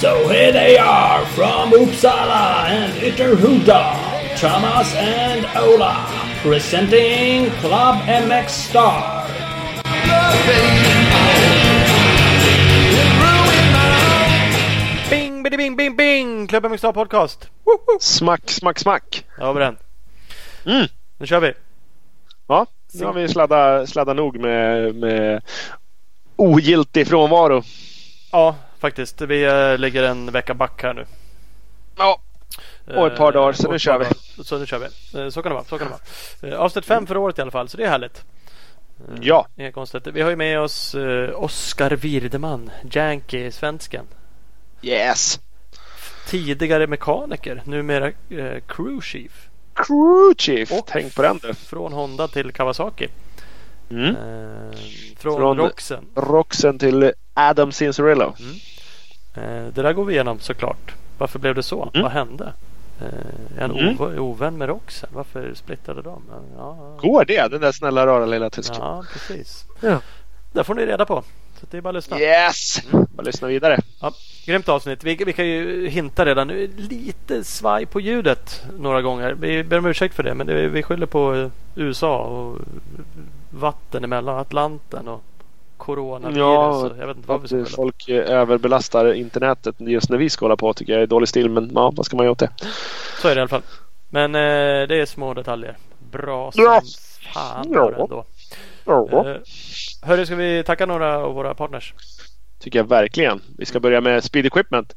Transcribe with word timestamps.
So 0.00 0.28
here 0.28 0.52
they 0.52 0.78
are 0.78 1.26
from 1.34 1.72
Uppsala 1.72 2.68
and 2.68 2.92
Ytterhuda, 3.02 4.38
Thomas 4.38 4.94
and 4.94 5.44
Ola, 5.56 6.06
presenting 6.40 7.50
Club 7.58 8.04
MX 8.06 8.48
Star. 8.48 9.26
Bing, 15.10 15.42
bidi, 15.42 15.56
bing, 15.56 15.76
bing, 15.76 15.96
bing! 15.96 16.46
Klubben 16.46 16.70
Mixed 16.70 16.84
Podcast. 16.94 17.48
Woho! 17.66 17.98
Smack, 17.98 18.48
smack, 18.50 18.78
smack. 18.78 19.24
Där 19.36 19.44
har 19.44 19.54
vi 19.54 19.60
den. 19.60 19.87
Mm. 20.68 20.86
Nu 21.18 21.26
kör 21.26 21.40
vi. 21.40 21.52
Ja, 22.46 22.66
nu 22.94 23.04
har 23.04 23.12
vi 23.12 23.28
sladdat, 23.28 23.88
sladdat 23.88 24.16
nog 24.16 24.40
med, 24.40 24.94
med 24.94 25.42
ogiltig 26.36 27.08
frånvaro. 27.08 27.62
Ja, 28.32 28.56
faktiskt. 28.78 29.20
Vi 29.20 29.44
äh, 29.44 29.78
ligger 29.78 30.02
en 30.02 30.32
vecka 30.32 30.54
back 30.54 30.82
här 30.82 30.94
nu. 30.94 31.06
Ja, 31.96 32.20
och 32.86 33.06
ett 33.06 33.16
par 33.18 33.32
dagar, 33.32 33.52
så 33.52 33.70
nu 33.72 33.78
kör 33.78 33.98
vi. 33.98 34.04
Så 34.44 34.58
nu 34.58 34.66
kör 34.66 34.78
vi. 34.78 35.20
Eh, 35.20 35.28
Så 35.30 35.42
kan 35.42 35.50
det 35.50 35.54
vara. 35.54 35.64
Så 35.64 35.78
kan 35.78 35.88
det 35.88 35.94
vara. 36.48 36.54
Eh, 36.54 36.60
Avsnitt 36.60 36.84
fem 36.84 37.06
för 37.06 37.16
året 37.16 37.38
i 37.38 37.42
alla 37.42 37.50
fall, 37.50 37.68
så 37.68 37.76
det 37.76 37.84
är 37.84 37.88
härligt. 37.88 38.24
Eh, 39.08 39.14
Ja. 39.20 39.46
Inga 39.56 39.72
konstigheter. 39.72 40.12
Vi 40.12 40.20
har 40.20 40.30
ju 40.30 40.36
med 40.36 40.60
oss 40.60 40.94
Oskar 41.34 41.90
Wirdeman, 41.90 42.70
Yankee, 42.92 43.50
svensken. 43.52 44.06
yes. 44.82 45.40
Tidigare 46.28 46.86
mekaniker, 46.86 47.62
numera 47.64 48.12
crew 48.66 49.00
chief. 49.02 49.47
Crew 49.86 50.34
chief, 50.38 50.72
Och- 50.72 50.86
tänk 50.86 51.14
på 51.14 51.22
den 51.22 51.38
du. 51.42 51.54
Från 51.54 51.92
Honda 51.92 52.28
till 52.28 52.52
Kawasaki. 52.52 53.08
Mm. 53.90 54.04
Eh, 54.16 54.78
från, 55.18 55.36
Från- 55.36 55.56
Roxen. 55.58 56.06
Roxen 56.14 56.78
till 56.78 57.12
Adam 57.34 57.72
Cincerillo. 57.72 58.34
Eh, 59.34 59.42
det 59.74 59.82
där 59.82 59.92
går 59.92 60.04
vi 60.04 60.14
igenom 60.14 60.38
såklart. 60.40 60.94
Varför 61.18 61.38
blev 61.38 61.54
det 61.54 61.62
så? 61.62 61.82
Mm. 61.94 62.02
Vad 62.02 62.12
hände? 62.12 62.52
Eh, 63.00 63.62
en 63.64 63.70
Mm. 63.70 63.96
ov- 63.98 64.18
ovän 64.18 64.58
med 64.58 64.68
Roxen. 64.68 65.10
Varför 65.12 65.54
splittrade 65.54 66.02
de? 66.02 66.22
Ja, 66.56 66.96
Går 67.00 67.24
det? 67.24 67.48
Den 67.50 67.60
där 67.60 67.72
snälla 67.72 68.06
rara 68.06 68.26
lilla 68.26 68.50
tysken. 68.50 68.76
ja 68.80 69.04
precis. 69.12 69.64
Ja. 69.80 70.00
Det 70.52 70.64
får 70.64 70.74
ni 70.74 70.86
reda 70.86 71.06
på. 71.06 71.22
Så 71.60 71.66
det 71.70 71.76
är 71.76 71.80
bara 71.80 71.88
att 71.88 71.94
lyssna. 71.94 72.20
Yes! 72.20 72.82
Bara 72.90 73.22
lyssna 73.22 73.48
vidare. 73.48 73.78
Ja, 74.00 74.12
grymt 74.46 74.68
avsnitt. 74.68 75.04
Vi, 75.04 75.14
vi 75.26 75.32
kan 75.32 75.46
ju 75.46 75.88
hinta 75.88 76.24
redan 76.26 76.48
nu. 76.48 76.70
Lite 76.76 77.44
svaj 77.44 77.86
på 77.86 78.00
ljudet 78.00 78.62
några 78.78 79.02
gånger. 79.02 79.32
Vi 79.40 79.64
ber 79.64 79.78
om 79.78 79.86
ursäkt 79.86 80.14
för 80.14 80.22
det. 80.22 80.34
Men 80.34 80.46
det, 80.46 80.68
vi 80.68 80.82
skyller 80.82 81.06
på 81.06 81.50
USA 81.74 82.18
och 82.18 82.58
vatten 83.50 84.04
emellan 84.04 84.38
Atlanten 84.38 85.08
och 85.08 85.22
coronavirus. 85.76 86.38
Ja, 86.38 86.90
jag 86.98 87.06
vet 87.06 87.16
inte 87.16 87.28
vad 87.28 87.42
vi 87.42 87.48
ska 87.48 87.64
folk 87.76 88.08
eh, 88.08 88.30
överbelastar 88.30 89.12
internetet 89.14 89.74
just 89.78 90.10
när 90.10 90.18
vi 90.18 90.30
ska 90.30 90.44
hålla 90.44 90.56
på 90.56 90.74
tycker 90.74 90.92
jag 90.92 91.02
är 91.02 91.06
dålig 91.06 91.28
stil. 91.28 91.50
Men 91.50 91.70
ja, 91.74 91.92
vad 91.96 92.06
ska 92.06 92.16
man 92.16 92.24
göra 92.24 92.32
åt 92.32 92.38
det? 92.38 92.50
Så 93.22 93.28
är 93.28 93.34
det 93.34 93.38
i 93.38 93.40
alla 93.40 93.48
fall. 93.48 93.62
Men 94.10 94.34
eh, 94.34 94.88
det 94.88 95.00
är 95.00 95.06
små 95.06 95.34
detaljer. 95.34 95.76
Bra 96.10 96.52
som 96.52 96.64
Ja. 96.64 96.80
fan 97.34 97.66
Ja. 97.72 97.90
ändå. 97.90 98.24
Ja, 98.84 99.28
Eh, 99.30 99.36
hörru, 100.02 100.26
ska 100.26 100.36
vi 100.36 100.64
tacka 100.64 100.86
några 100.86 101.18
av 101.18 101.34
våra 101.34 101.54
partners? 101.54 101.94
tycker 102.58 102.78
jag 102.78 102.88
verkligen. 102.88 103.40
Vi 103.58 103.66
ska 103.66 103.80
börja 103.80 104.00
med 104.00 104.24
Speed 104.24 104.46
Equipment. 104.46 104.94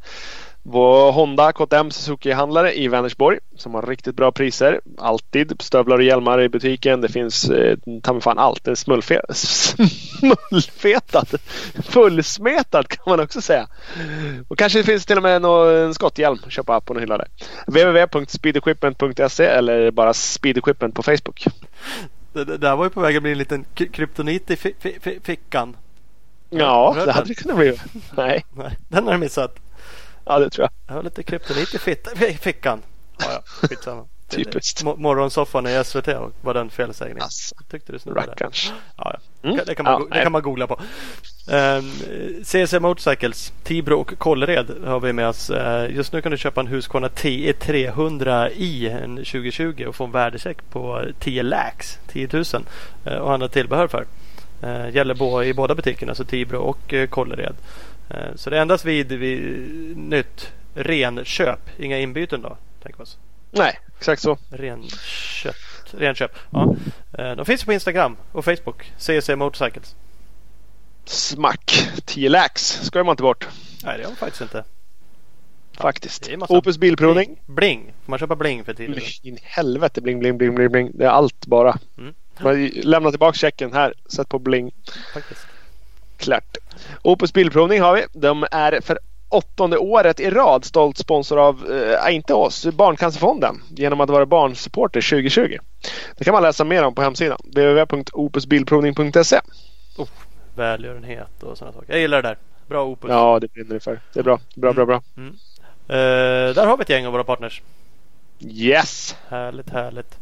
Vår 0.64 1.12
Honda 1.12 1.52
KTM 1.52 1.92
Suzuki-handlare 1.92 2.74
i 2.74 2.88
Vänersborg 2.88 3.40
som 3.58 3.74
har 3.74 3.82
riktigt 3.82 4.16
bra 4.16 4.32
priser. 4.32 4.82
Alltid 4.98 5.62
stövlar 5.62 5.98
och 5.98 6.04
hjälmar 6.04 6.42
i 6.42 6.50
butiken. 6.50 7.02
Det 7.02 7.10
finns 7.10 7.50
eh, 7.50 7.78
ta 8.04 8.14
mig 8.14 8.22
fan 8.22 8.40
allt. 8.40 8.68
En 8.68 8.76
smullfe 8.76 9.22
smullfetad, 9.34 11.26
Fullsmetad 11.84 12.88
kan 12.88 13.04
man 13.08 13.20
också 13.20 13.42
säga. 13.42 13.68
Och 14.48 14.58
kanske 14.58 14.80
det 14.80 14.84
finns 14.84 15.06
till 15.06 15.18
och 15.18 15.24
med 15.24 15.46
en 15.46 15.94
skotthjälm 15.94 16.40
att 16.46 16.52
köpa 16.52 16.82
på 16.82 16.94
någon 16.94 17.02
hylla 17.02 17.18
där. 17.18 17.28
www.speedequipment.se 17.68 19.46
eller 19.46 19.92
bara 19.92 20.14
Speed 20.14 20.58
Equipment 20.58 20.96
på 20.96 21.04
Facebook. 21.04 21.46
Det, 22.34 22.46
det 22.46 22.58
där 22.58 22.76
var 22.76 22.84
ju 22.84 22.90
på 22.90 23.02
väg 23.02 23.16
att 23.18 23.24
bli 23.24 23.32
en 23.32 23.38
liten 23.38 23.66
kryptonit 23.74 24.52
i 24.52 24.56
fi, 24.56 24.76
fi, 24.80 25.00
fi, 25.02 25.20
fickan. 25.24 25.78
Ja, 26.50 26.96
det 27.06 27.12
hade 27.12 27.28
det 27.28 27.36
kunnat 27.36 27.58
bli. 27.58 27.78
Nej, 28.18 28.46
Nej, 28.56 28.78
den 28.88 29.04
har 29.06 29.12
du 29.14 29.18
missat. 29.20 29.56
ja 30.26 30.40
det 30.40 30.50
tror 30.50 30.64
jag. 30.64 30.72
Jag 30.88 30.94
har 30.94 31.04
lite 31.04 31.24
kryptonit 31.24 31.74
i 31.74 32.38
fickan. 32.38 32.82
Ja, 33.20 33.26
ja, 33.32 33.42
skitsamma. 33.46 34.06
Typiskt. 34.36 34.84
Mo- 34.84 34.98
Morgonsoffan 34.98 35.68
i 35.68 35.84
SVT 35.84 36.08
och 36.08 36.32
var 36.42 36.54
den 36.54 36.70
felsägningen. 36.70 37.24
Alltså, 37.24 37.56
Tyckte 37.72 37.92
du 37.92 38.14
rackarns. 38.14 38.74
Ja, 38.98 39.16
ja. 39.42 39.50
Mm. 39.50 39.60
Det, 39.66 39.76
kan 39.76 39.84
man, 39.84 40.08
Ja, 40.10 40.16
det 40.16 40.24
kan 40.24 40.32
man 40.32 40.42
googla 40.42 40.68
på. 40.68 40.80
Um, 41.48 41.92
CC 42.44 42.80
Motorcycles, 42.80 43.54
Tibro 43.64 44.00
och 44.00 44.18
Kållered 44.18 44.84
har 44.86 45.00
vi 45.00 45.14
med 45.14 45.28
oss. 45.28 45.50
Eh, 45.50 45.96
just 45.96 46.14
nu 46.14 46.22
kan 46.22 46.32
du 46.32 46.38
köpa 46.38 46.62
en 46.62 46.68
Husqvarna 46.68 47.10
TE 47.10 47.52
300i 47.52 49.04
en 49.04 49.16
2020 49.16 49.86
och 49.88 49.96
få 49.96 50.04
en 50.04 50.12
värdecheck 50.12 50.58
på 50.70 51.06
10 51.20 51.44
lax, 51.44 52.00
10 52.08 52.30
000 52.34 52.44
eh, 53.06 53.14
och 53.14 53.34
andra 53.34 53.48
tillbehör 53.48 53.88
för. 53.88 54.06
Uh, 54.64 54.96
gäller 54.96 55.14
bo, 55.16 55.44
i 55.44 55.54
båda 55.54 55.76
butikerna, 55.76 56.16
så 56.16 56.24
Tibro 56.24 56.58
och 56.58 56.94
uh, 56.94 57.08
Kållered. 57.08 57.56
Så 58.36 58.50
det 58.50 58.58
är 58.58 58.62
endast 58.62 58.86
vid, 58.86 59.12
vid 59.12 59.68
nytt 59.98 60.52
renköp, 60.76 61.60
inga 61.80 62.00
inbyten 62.00 62.42
då. 62.42 62.58
Tänk 62.84 63.00
oss. 63.00 63.18
Nej, 63.52 63.80
exakt 64.02 64.22
så. 64.22 64.38
Renkött. 64.50 65.56
Renköp. 65.92 66.32
Ja. 66.50 66.76
Eh, 67.18 67.32
De 67.36 67.46
finns 67.46 67.64
på 67.64 67.74
Instagram 67.74 68.18
och 68.32 68.46
Facebook. 68.46 68.92
CC 68.98 69.36
Motorcycles. 69.36 69.96
Smack! 71.06 71.90
10 72.06 72.30
lax 72.30 72.80
ska 72.84 73.04
man 73.04 73.14
inte 73.14 73.24
bort. 73.24 73.48
Nej, 73.84 73.98
det 73.98 74.04
har 74.04 74.12
de 74.12 74.16
faktiskt 74.18 74.42
inte. 74.42 74.64
Faktiskt. 75.78 76.38
massa 76.38 76.54
Opus 76.54 76.78
Bilprovning. 76.78 77.42
Bling. 77.46 77.94
Får 78.06 78.10
man 78.12 78.20
köpa 78.20 78.36
bling 78.36 78.64
för 78.64 78.74
tiden? 78.74 79.00
In 79.22 79.38
helvete 79.42 80.02
bling 80.02 80.20
bling 80.20 80.38
bling 80.38 80.56
bling 80.56 80.72
bling. 80.72 80.92
Det 80.94 81.06
är 81.06 81.10
allt 81.10 81.46
bara. 81.46 81.78
Mm. 81.98 82.14
Man 82.40 82.68
lämnar 82.68 83.10
tillbaka 83.12 83.38
checken 83.38 83.74
här. 83.74 83.94
Sätt 84.06 84.30
på 84.30 84.40
bling. 84.40 84.72
Faktiskt. 85.14 85.46
Klart. 86.18 86.58
Opus 87.02 87.34
Bilprovning 87.34 87.82
har 87.82 87.96
vi. 87.96 88.06
De 88.14 88.46
är 88.52 88.82
för 88.82 89.00
åttonde 89.32 89.78
året 89.78 90.20
i 90.20 90.30
rad 90.30 90.66
stolt 90.66 90.98
sponsor 90.98 91.40
av, 91.40 91.72
eh, 91.72 92.16
inte 92.16 92.34
oss, 92.34 92.66
Barncancerfonden 92.66 93.64
genom 93.70 94.02
att 94.02 94.10
vara 94.10 94.26
barnsupporter 94.26 95.02
2020. 95.02 95.58
Det 96.18 96.24
kan 96.24 96.34
man 96.34 96.44
läsa 96.44 96.64
mer 96.64 96.84
om 96.84 96.96
på 96.96 97.02
hemsidan. 97.02 97.38
www.opusbilprovning.se 97.44 99.40
Välgörenhet 100.56 101.44
och 101.44 101.58
sådana 101.58 101.74
saker. 101.74 101.94
Jag 101.94 102.00
gillar 102.00 102.22
det 102.22 102.28
där. 102.28 102.38
Bra 102.68 102.86
Opus. 102.86 103.10
Ja, 103.10 103.40
det 103.40 103.54
brinner 103.54 103.80
för. 103.80 104.00
Det 104.14 104.20
är 104.20 104.24
bra. 104.24 104.40
Bra, 104.56 104.74
bra, 104.74 104.86
bra. 104.86 105.02
Eh, 105.88 106.54
där 106.56 106.66
har 106.66 106.78
vi 106.78 106.82
ett 106.82 106.90
gäng 106.90 107.06
av 107.06 107.14
våra 107.14 107.24
partners. 107.24 107.62
Yes! 108.40 109.16
Härligt, 109.28 109.70
härligt. 109.70 110.20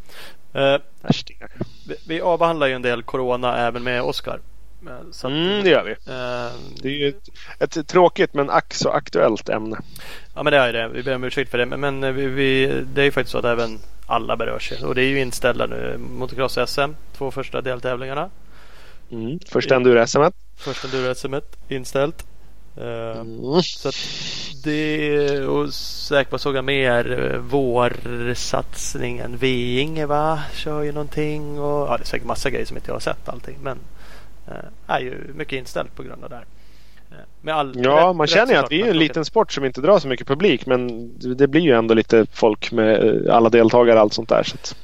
Värstingar. 1.01 1.51
vi, 1.87 1.95
vi 2.07 2.21
avbehandlar 2.21 2.67
ju 2.67 2.73
en 2.73 2.81
del 2.81 3.03
Corona 3.03 3.57
även 3.57 3.83
med 3.83 4.01
Oscar. 4.01 4.39
Eh, 4.87 4.97
Så 5.11 5.27
att, 5.27 5.33
Mm, 5.33 5.63
det 5.63 5.69
gör 5.69 5.83
vi. 5.83 5.91
eh, 5.91 6.55
Det 6.81 6.89
är 6.89 6.93
ju 6.93 7.13
ett, 7.59 7.77
ett 7.77 7.87
tråkigt 7.87 8.33
men 8.33 8.49
ack 8.49 8.73
så 8.73 8.89
aktuellt 8.89 9.49
ämne. 9.49 9.77
Ja 10.35 10.43
men 10.43 10.53
det 10.53 10.59
är 10.59 10.73
det. 10.73 10.87
Vi 10.87 11.03
ber 11.03 11.15
om 11.15 11.23
ursäkt 11.23 11.51
för 11.51 11.57
det. 11.57 11.65
Men, 11.65 11.79
men 11.99 12.15
vi, 12.15 12.25
vi, 12.25 12.81
det 12.93 13.01
är 13.01 13.05
ju 13.05 13.11
faktiskt 13.11 13.31
så 13.31 13.37
att 13.37 13.45
även 13.45 13.79
alla 14.05 14.37
berörs. 14.37 14.71
Och 14.83 14.95
det 14.95 15.01
är 15.01 15.07
ju 15.09 15.19
inställda 15.21 15.65
nu. 15.65 15.97
Motocross-SM. 15.97 16.95
Två 17.17 17.31
första 17.31 17.61
deltävlingarna. 17.61 18.29
Mm. 19.11 19.39
Först 19.49 19.71
enduro-SM. 19.71 20.31
Första 20.57 20.87
enduro-SM 20.87 21.35
inställt. 21.69 22.25
Eh, 22.77 23.19
Mm. 23.19 23.61
Så 23.63 23.89
att 23.89 23.95
det 24.63 25.39
och 25.41 25.73
säkert 25.73 26.31
vad 26.31 26.41
såg 26.41 26.55
jag 26.55 26.65
mer? 26.65 27.31
eh, 27.33 27.37
Vårsatsningen. 28.19 29.37
Vinge 29.37 30.05
va? 30.05 30.39
Kör 30.53 30.81
ju 30.83 30.91
någonting. 30.91 31.59
Och, 31.59 31.87
ja 31.87 31.97
det 31.97 32.03
är 32.03 32.05
säkert 32.05 32.27
massa 32.27 32.49
grejer 32.49 32.65
som 32.65 32.77
inte 32.77 32.89
jag 32.89 32.95
har 32.95 32.99
sett 32.99 33.29
allting. 33.29 33.57
Men 33.61 33.77
eh, 33.77 33.83
är 34.87 34.99
ju 34.99 35.31
mycket 35.35 35.53
inställt 35.59 35.95
på 35.95 36.03
grund 36.03 36.23
av 36.23 36.29
det 36.29 36.35
här. 36.35 36.45
Eh, 37.11 37.17
Ja, 37.41 37.63
rätt- 37.63 38.15
man 38.15 38.27
känner 38.27 38.53
ju 38.53 38.59
att 38.59 38.71
vi 38.71 38.81
är 38.81 38.89
en 38.89 38.97
liten 38.97 39.25
sport 39.25 39.51
som 39.51 39.65
inte 39.65 39.81
drar 39.81 39.99
så 39.99 40.07
mycket 40.07 40.27
publik. 40.27 40.65
Men 40.65 41.11
det 41.37 41.47
blir 41.47 41.61
ju 41.61 41.71
ändå 41.73 41.93
lite 41.93 42.25
folk 42.33 42.71
med 42.71 43.25
eh, 43.27 43.35
alla 43.35 43.49
deltagare 43.49 43.95
och 43.95 44.01
allt 44.01 44.13
sånt 44.13 44.29
där. 44.29 44.43
Så 44.43 44.55
att, 44.55 44.75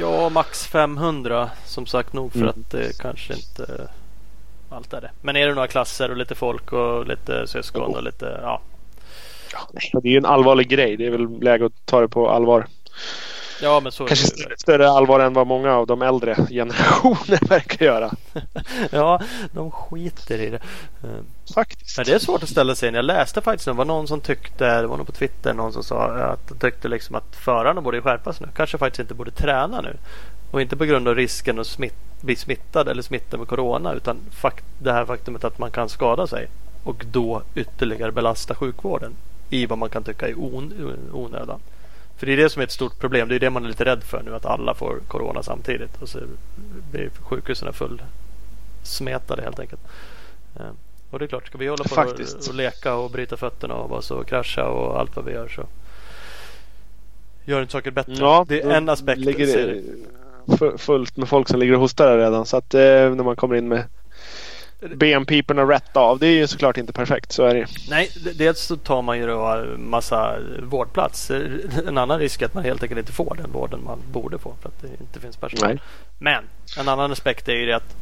Ja, 0.00 0.28
max 0.28 0.66
500 0.66 1.50
som 1.64 1.86
sagt 1.86 2.12
nog 2.12 2.32
för 2.32 2.38
Mm. 2.38 2.48
att 2.50 2.70
det 2.70 2.98
kanske 2.98 3.34
inte 3.34 3.88
allt 4.70 4.92
är 4.92 5.00
det. 5.00 5.10
Men 5.22 5.36
är 5.36 5.46
det 5.48 5.54
några 5.54 5.68
klasser 5.68 6.10
och 6.10 6.16
lite 6.16 6.34
folk 6.34 6.72
och 6.72 7.06
lite 7.06 7.46
syskon 7.46 7.94
och 7.96 8.02
lite 8.02 8.38
ja. 8.42 8.60
ja, 9.52 10.00
det 10.02 10.08
är 10.08 10.12
ju 10.12 10.18
en 10.18 10.26
allvarlig 10.26 10.68
grej. 10.68 10.96
Det 10.96 11.06
är 11.06 11.10
väl 11.10 11.40
läge 11.42 11.66
att 11.66 11.86
ta 11.86 12.00
det 12.00 12.08
på 12.08 12.30
allvar. 12.30 12.66
Ja, 13.62 13.80
men 13.80 13.92
så 13.92 14.06
Kanske 14.06 14.26
större, 14.26 14.56
större 14.58 14.90
allvar 14.90 15.20
än 15.20 15.32
vad 15.32 15.46
många 15.46 15.74
av 15.74 15.86
de 15.86 16.02
äldre 16.02 16.34
generationer 16.50 17.48
verkar 17.48 17.86
göra. 17.86 18.10
ja, 18.90 19.20
de 19.52 19.70
skiter 19.70 20.38
i 20.40 20.50
det. 20.50 20.60
Faktiskt. 21.54 21.96
Men 21.96 22.06
det 22.06 22.12
är 22.12 22.18
svårt 22.18 22.42
att 22.42 22.48
ställa 22.48 22.74
sig 22.74 22.88
in. 22.88 22.94
Jag 22.94 23.04
läste 23.04 23.40
faktiskt 23.40 23.64
det 23.64 23.72
var 23.72 23.84
någon 23.84 24.08
som 24.08 24.20
tyckte, 24.20 24.80
det 24.80 24.86
var 24.86 24.96
någon 24.96 25.06
på 25.06 25.12
Twitter, 25.12 25.54
någon 25.54 25.72
som 25.72 25.82
sa 25.84 26.04
att 26.04 26.48
de 26.48 26.58
tyckte 26.58 26.88
liksom 26.88 27.16
att 27.16 27.36
förarna 27.36 27.80
borde 27.80 28.02
skärpas 28.02 28.40
nu. 28.40 28.48
Kanske 28.56 28.78
faktiskt 28.78 29.00
inte 29.00 29.14
borde 29.14 29.30
träna 29.30 29.80
nu. 29.80 29.96
Och 30.50 30.60
inte 30.60 30.76
på 30.76 30.84
grund 30.84 31.08
av 31.08 31.14
risken 31.14 31.58
att 31.58 31.66
smitt, 31.66 31.94
bli 32.20 32.36
smittad 32.36 32.88
eller 32.88 33.02
smitta 33.02 33.36
med 33.36 33.48
Corona 33.48 33.92
utan 33.92 34.16
fakt, 34.30 34.64
det 34.78 34.92
här 34.92 35.04
faktumet 35.04 35.44
att 35.44 35.58
man 35.58 35.70
kan 35.70 35.88
skada 35.88 36.26
sig 36.26 36.48
och 36.84 37.04
då 37.10 37.42
ytterligare 37.54 38.12
belasta 38.12 38.54
sjukvården 38.54 39.12
i 39.50 39.66
vad 39.66 39.78
man 39.78 39.90
kan 39.90 40.02
tycka 40.02 40.28
är 40.28 40.34
on, 40.38 40.72
onödan. 41.12 41.60
För 42.18 42.26
det 42.26 42.32
är 42.32 42.36
det 42.36 42.50
som 42.50 42.60
är 42.60 42.64
ett 42.64 42.72
stort 42.72 42.98
problem. 42.98 43.28
Det 43.28 43.34
är 43.34 43.40
det 43.40 43.50
man 43.50 43.64
är 43.64 43.68
lite 43.68 43.84
rädd 43.84 44.04
för 44.04 44.22
nu 44.22 44.34
att 44.34 44.46
alla 44.46 44.74
får 44.74 45.00
Corona 45.08 45.42
samtidigt 45.42 46.02
och 46.02 46.08
så 46.08 46.18
blir 46.90 47.10
sjukhusen 47.20 47.72
full 47.72 48.02
smetade 48.82 49.42
helt 49.42 49.58
enkelt. 49.60 49.80
Eh, 50.56 50.70
och 51.10 51.18
det 51.18 51.24
är 51.24 51.26
klart, 51.26 51.46
ska 51.46 51.58
vi 51.58 51.66
hålla 51.66 51.84
på 51.84 51.94
och, 51.94 52.48
och 52.48 52.54
leka 52.54 52.94
och 52.94 53.10
bryta 53.10 53.36
fötterna 53.36 53.74
av 53.74 53.92
oss 53.92 54.10
och 54.10 54.26
krascha 54.26 54.64
och 54.68 55.00
allt 55.00 55.16
vad 55.16 55.24
vi 55.24 55.32
gör 55.32 55.48
så 55.48 55.66
gör 57.44 57.60
inte 57.60 57.72
saker 57.72 57.90
bättre. 57.90 58.14
Ja, 58.18 58.44
det 58.48 58.60
är 58.60 58.70
en 58.70 58.88
aspekt. 58.88 59.18
Ligger 59.18 59.46
det 59.46 60.78
fullt 60.78 61.16
med 61.16 61.28
folk 61.28 61.48
som 61.48 61.60
ligger 61.60 61.74
och 61.74 61.80
hostar 61.80 62.18
redan. 62.18 62.46
Så 62.46 62.56
att 62.56 62.74
eh, 62.74 62.80
när 62.80 63.24
man 63.24 63.36
kommer 63.36 63.56
in 63.56 63.68
med 63.68 63.84
benpiporna 64.80 65.62
rätt 65.62 65.96
av. 65.96 66.18
Det 66.18 66.26
är 66.26 66.32
ju 66.34 66.46
såklart 66.46 66.76
inte 66.76 66.92
perfekt. 66.92 67.32
Så 67.32 67.44
är 67.44 67.54
det 67.54 67.66
Nej, 67.90 68.10
dels 68.34 68.60
så 68.60 68.76
tar 68.76 69.02
man 69.02 69.18
ju 69.18 69.26
då 69.26 69.64
massa 69.78 70.36
vårdplats. 70.62 71.30
En 71.86 71.98
annan 71.98 72.18
risk 72.18 72.42
är 72.42 72.46
att 72.46 72.54
man 72.54 72.64
helt 72.64 72.82
enkelt 72.82 72.98
inte 72.98 73.12
får 73.12 73.36
den 73.42 73.52
vården 73.52 73.84
man 73.84 73.98
borde 74.12 74.38
få 74.38 74.54
för 74.62 74.68
att 74.68 74.82
det 74.82 74.88
inte 75.00 75.20
finns 75.20 75.36
personal. 75.36 75.68
Nej. 75.68 75.78
Men 76.18 76.44
en 76.78 76.88
annan 76.88 77.12
aspekt 77.12 77.48
är 77.48 77.52
ju 77.52 77.66
det 77.66 77.76
att 77.76 77.96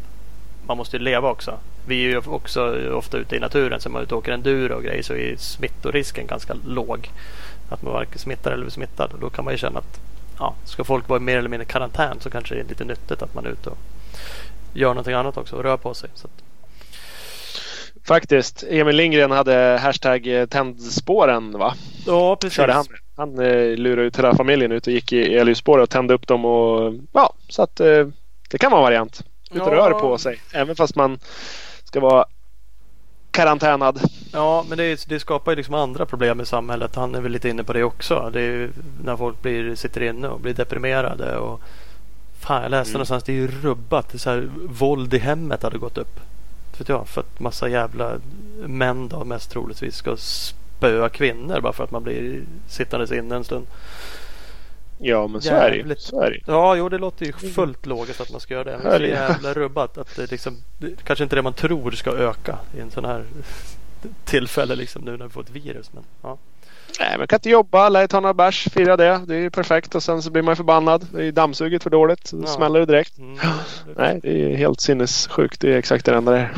man 0.66 0.76
måste 0.76 0.98
leva 0.98 1.30
också. 1.30 1.58
Vi 1.86 2.04
är 2.04 2.08
ju 2.08 2.18
också 2.18 2.90
ofta 2.92 3.18
ute 3.18 3.36
i 3.36 3.40
naturen 3.40 3.80
så 3.80 3.88
man 3.88 4.02
ute 4.02 4.14
och 4.14 4.18
åker 4.18 4.32
enduro 4.32 4.74
och 4.74 4.82
grejer 4.82 5.02
så 5.02 5.14
är 5.14 5.36
smittorisken 5.36 6.26
ganska 6.26 6.54
låg. 6.66 7.10
Att 7.68 7.82
man 7.82 7.92
varken 7.92 8.18
smittar 8.18 8.50
eller 8.50 8.62
blir 8.62 8.72
smittad. 8.72 9.12
Och 9.12 9.20
då 9.20 9.30
kan 9.30 9.44
man 9.44 9.54
ju 9.54 9.58
känna 9.58 9.78
att 9.78 10.00
ja, 10.38 10.54
ska 10.64 10.84
folk 10.84 11.08
vara 11.08 11.20
mer 11.20 11.38
eller 11.38 11.48
mindre 11.48 11.66
karantän 11.66 12.20
så 12.20 12.30
kanske 12.30 12.54
det 12.54 12.60
är 12.60 12.64
lite 12.64 12.84
nyttigt 12.84 13.22
att 13.22 13.34
man 13.34 13.46
är 13.46 13.50
ute 13.50 13.70
och 13.70 13.78
gör 14.72 14.88
någonting 14.88 15.14
annat 15.14 15.36
också 15.36 15.56
och 15.56 15.62
rör 15.62 15.76
på 15.76 15.94
sig. 15.94 16.10
Så 16.14 16.28
Faktiskt. 18.06 18.64
Emil 18.68 18.96
Lindgren 18.96 19.30
hade 19.30 19.78
hashtag 19.82 20.46
tändspåren 20.50 21.58
va? 21.58 21.74
Ja 22.06 22.36
precis. 22.36 22.56
Körde 22.56 22.72
han 22.72 22.86
han 23.16 23.38
eh, 23.38 23.76
lurade 23.76 24.02
ut 24.02 24.18
hela 24.18 24.34
familjen 24.34 24.72
ut 24.72 24.86
och 24.86 24.92
gick 24.92 25.12
i 25.12 25.34
elljusspåret 25.34 25.82
och 25.82 25.90
tände 25.90 26.14
upp 26.14 26.26
dem 26.26 26.44
och 26.44 26.94
ja, 27.12 27.34
så 27.48 27.62
att 27.62 27.80
eh, 27.80 28.06
det 28.50 28.58
kan 28.58 28.70
vara 28.70 28.80
en 28.80 28.84
variant. 28.84 29.22
Ut 29.50 29.62
och 29.62 29.68
ja. 29.68 29.76
rör 29.76 29.90
på 29.90 30.18
sig. 30.18 30.40
Även 30.52 30.76
fast 30.76 30.96
man 30.96 31.18
ska 31.84 32.00
vara 32.00 32.24
karantänad. 33.30 34.00
Ja, 34.32 34.64
men 34.68 34.78
det, 34.78 35.08
det 35.08 35.20
skapar 35.20 35.52
ju 35.52 35.56
liksom 35.56 35.74
andra 35.74 36.06
problem 36.06 36.40
i 36.40 36.46
samhället. 36.46 36.94
Han 36.94 37.14
är 37.14 37.20
väl 37.20 37.32
lite 37.32 37.48
inne 37.48 37.64
på 37.64 37.72
det 37.72 37.84
också. 37.84 38.30
Det 38.32 38.40
är 38.40 38.70
när 39.04 39.16
folk 39.16 39.42
blir, 39.42 39.74
sitter 39.74 40.02
inne 40.02 40.28
och 40.28 40.40
blir 40.40 40.54
deprimerade. 40.54 41.36
Och, 41.36 41.60
fan, 42.40 42.62
jag 42.62 42.70
läste 42.70 42.90
mm. 42.90 42.92
någonstans 42.92 43.24
det 43.24 43.32
är 43.32 43.36
ju 43.36 43.48
rubbat. 43.48 44.08
Det 44.08 44.16
är 44.16 44.18
så 44.18 44.30
här, 44.30 44.48
våld 44.68 45.14
i 45.14 45.18
hemmet 45.18 45.62
hade 45.62 45.78
gått 45.78 45.98
upp. 45.98 46.20
Vet 46.78 46.88
jag, 46.88 47.08
för 47.08 47.20
att 47.20 47.40
massa 47.40 47.68
jävla 47.68 48.20
män 48.66 49.08
då 49.08 49.24
mest 49.24 49.50
troligtvis 49.50 49.96
ska 49.96 50.16
spöa 50.16 51.08
kvinnor 51.08 51.60
bara 51.60 51.72
för 51.72 51.84
att 51.84 51.90
man 51.90 52.02
blir 52.02 52.42
sittandes 52.68 53.12
inne 53.12 53.36
en 53.36 53.44
stund. 53.44 53.66
Ja 54.98 55.26
men 55.26 55.42
så 55.42 55.54
är, 55.54 55.82
det, 55.88 56.00
så 56.00 56.20
är 56.20 56.30
det 56.30 56.40
Ja 56.46 56.76
jo 56.76 56.88
det 56.88 56.98
låter 56.98 57.26
ju 57.26 57.32
fullt 57.32 57.86
logiskt 57.86 58.20
att 58.20 58.30
man 58.30 58.40
ska 58.40 58.54
göra 58.54 58.64
det. 58.64 58.78
Men 58.82 59.00
det 59.00 59.06
är 59.06 59.28
jävla 59.28 59.54
rubbat 59.54 59.98
att 59.98 60.16
det 60.16 60.30
liksom 60.30 60.56
det, 60.78 61.04
kanske 61.04 61.22
inte 61.22 61.36
det 61.36 61.42
man 61.42 61.52
tror 61.52 61.90
ska 61.90 62.10
öka 62.10 62.58
i 62.76 62.80
en 62.80 62.90
sån 62.90 63.04
här 63.04 63.24
tillfälle 64.24 64.76
liksom 64.76 65.02
nu 65.02 65.16
när 65.16 65.24
vi 65.24 65.30
får 65.30 65.40
ett 65.40 65.50
virus. 65.50 65.90
Men, 65.92 66.04
ja. 66.22 66.38
Nej 67.00 67.18
man 67.18 67.26
kan 67.26 67.36
inte 67.36 67.50
jobba, 67.50 67.88
lär 67.88 68.06
ta 68.06 68.20
några 68.20 68.34
bärs, 68.34 68.68
fira 68.72 68.96
det. 68.96 69.22
Det 69.26 69.34
är 69.34 69.40
ju 69.40 69.50
perfekt 69.50 69.94
och 69.94 70.02
sen 70.02 70.22
så 70.22 70.30
blir 70.30 70.42
man 70.42 70.56
förbannad. 70.56 71.06
Det 71.12 71.24
är 71.24 71.32
dammsuget 71.32 71.82
för 71.82 71.90
dåligt. 71.90 72.26
Så 72.26 72.40
ja. 72.40 72.46
smäller 72.46 72.80
det 72.80 72.86
direkt. 72.86 73.18
Mm, 73.18 73.38
Nej 73.96 74.20
det 74.22 74.52
är 74.52 74.56
helt 74.56 74.80
sinnessjukt. 74.80 75.60
Det 75.60 75.72
är 75.72 75.78
exakt 75.78 76.04
det 76.04 76.14
enda 76.14 76.32
det 76.32 76.38
är. 76.38 76.52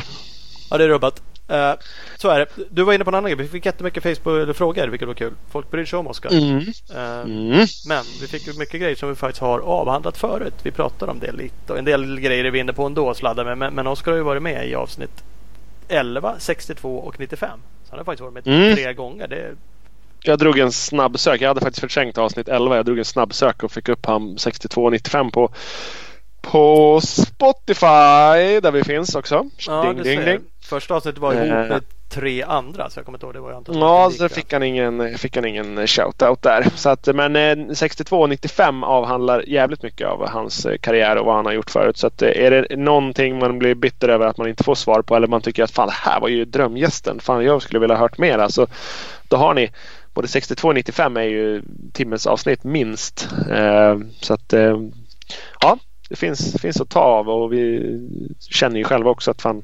Ja 0.69 0.77
det 0.77 0.83
är 0.83 0.87
rubbat. 0.87 1.21
Uh, 1.51 1.73
så 2.17 2.29
är 2.29 2.39
det. 2.39 2.47
Du 2.69 2.83
var 2.83 2.93
inne 2.93 3.03
på 3.03 3.09
en 3.09 3.15
annan 3.15 3.31
grej. 3.31 3.41
Vi 3.41 3.47
fick 3.47 3.65
jättemycket 3.65 4.03
Facebook-frågor 4.03 4.87
vilket 4.87 5.07
var 5.07 5.15
kul. 5.15 5.33
Folk 5.51 5.71
bryr 5.71 5.85
sig 5.85 5.99
om 5.99 6.07
Oskar. 6.07 6.31
Mm. 6.31 6.57
Uh, 6.57 6.65
mm. 6.95 7.67
Men 7.87 8.03
vi 8.21 8.27
fick 8.27 8.57
mycket 8.57 8.81
grejer 8.81 8.95
som 8.95 9.09
vi 9.09 9.15
faktiskt 9.15 9.41
har 9.41 9.59
avhandlat 9.59 10.17
förut. 10.17 10.53
Vi 10.63 10.71
pratade 10.71 11.11
om 11.11 11.19
det 11.19 11.31
lite. 11.31 11.73
Och 11.73 11.79
en 11.79 11.85
del 11.85 12.19
grejer 12.19 12.45
är 12.45 12.51
vi 12.51 12.59
inne 12.59 12.73
på 12.73 12.85
ändå 12.85 13.07
och 13.07 13.17
sladdar 13.17 13.45
med. 13.45 13.57
Men, 13.57 13.73
men 13.73 13.87
Oskar 13.87 14.11
har 14.11 14.17
ju 14.17 14.23
varit 14.23 14.41
med 14.41 14.69
i 14.69 14.75
avsnitt 14.75 15.23
11, 15.87 16.35
62 16.39 16.97
och 16.97 17.19
95. 17.19 17.59
Så 17.83 17.89
han 17.89 17.99
har 17.99 18.05
faktiskt 18.05 18.21
varit 18.21 18.33
med 18.33 18.47
mm. 18.47 18.75
tre 18.75 18.93
gånger. 18.93 19.27
Det... 19.27 19.55
Jag 20.23 20.39
drog 20.39 20.59
en 20.59 20.71
snabbsök. 20.71 21.41
Jag 21.41 21.47
hade 21.47 21.61
faktiskt 21.61 21.79
förträngt 21.79 22.17
avsnitt 22.17 22.47
11. 22.47 22.75
Jag 22.75 22.85
drog 22.85 22.97
en 22.97 23.05
snabbsök 23.05 23.63
och 23.63 23.71
fick 23.71 23.89
upp 23.89 24.05
han 24.05 24.37
62 24.37 24.83
och 24.83 24.91
95 24.91 25.31
på 25.31 25.51
på 26.41 26.99
Spotify 27.03 28.59
där 28.61 28.71
vi 28.71 28.83
finns 28.83 29.15
också. 29.15 29.45
Ja, 29.67 29.83
ding, 29.83 30.03
ding, 30.03 30.25
ding. 30.25 30.39
Första 30.61 30.95
avsnittet 30.95 31.21
var 31.21 31.33
ihop 31.33 31.47
med 31.47 31.71
eh. 31.71 31.77
tre 32.09 32.43
andra 32.43 32.89
så 32.89 32.99
jag 32.99 33.05
kommer 33.05 33.17
inte 33.17 33.25
ihåg. 33.25 33.33
Det 33.33 33.39
var 33.39 33.51
jag 33.51 33.63
Ja, 33.67 34.11
så 34.11 34.29
fick 34.29 34.53
han 34.53 34.63
ingen, 34.63 35.17
fick 35.17 35.35
han 35.35 35.45
ingen 35.45 35.87
shoutout 35.87 36.41
där. 36.41 36.67
Så 36.75 36.89
att, 36.89 37.15
men 37.15 37.75
62 37.75 38.21
och 38.21 38.29
95 38.29 38.83
avhandlar 38.83 39.43
jävligt 39.47 39.83
mycket 39.83 40.07
av 40.07 40.29
hans 40.29 40.65
eh, 40.65 40.77
karriär 40.77 41.15
och 41.15 41.25
vad 41.25 41.35
han 41.35 41.45
har 41.45 41.53
gjort 41.53 41.69
förut. 41.69 41.97
Så 41.97 42.07
att, 42.07 42.21
eh, 42.21 42.29
är 42.29 42.51
det 42.51 42.75
någonting 42.77 43.39
man 43.39 43.59
blir 43.59 43.75
bitter 43.75 44.09
över 44.09 44.27
att 44.27 44.37
man 44.37 44.47
inte 44.47 44.63
får 44.63 44.75
svar 44.75 45.01
på 45.01 45.15
eller 45.15 45.27
man 45.27 45.41
tycker 45.41 45.63
att 45.63 45.71
fan 45.71 45.87
det 45.87 45.93
här 45.93 46.19
var 46.19 46.27
ju 46.27 46.45
drömgästen. 46.45 47.19
Fan 47.19 47.45
jag 47.45 47.61
skulle 47.61 47.79
vilja 47.79 47.95
ha 47.95 48.01
hört 48.01 48.17
mer. 48.17 48.39
Alltså, 48.39 48.67
då 49.27 49.37
har 49.37 49.53
ni 49.53 49.71
både 50.19 50.27
62 50.27 50.67
och 50.67 50.75
95 50.75 51.17
är 51.17 51.21
ju 51.21 51.61
timmens 51.93 52.27
avsnitt 52.27 52.63
minst. 52.63 53.29
Eh, 53.51 53.97
så 54.21 54.33
att 54.33 54.53
eh, 54.53 54.77
ja, 55.61 55.77
det 56.09 56.15
finns, 56.15 56.61
finns 56.61 56.81
att 56.81 56.89
ta 56.89 56.99
av 56.99 57.29
och 57.29 57.53
vi 57.53 57.83
känner 58.39 58.77
ju 58.77 58.83
själva 58.83 59.09
också 59.09 59.31
att 59.31 59.41
fan 59.41 59.63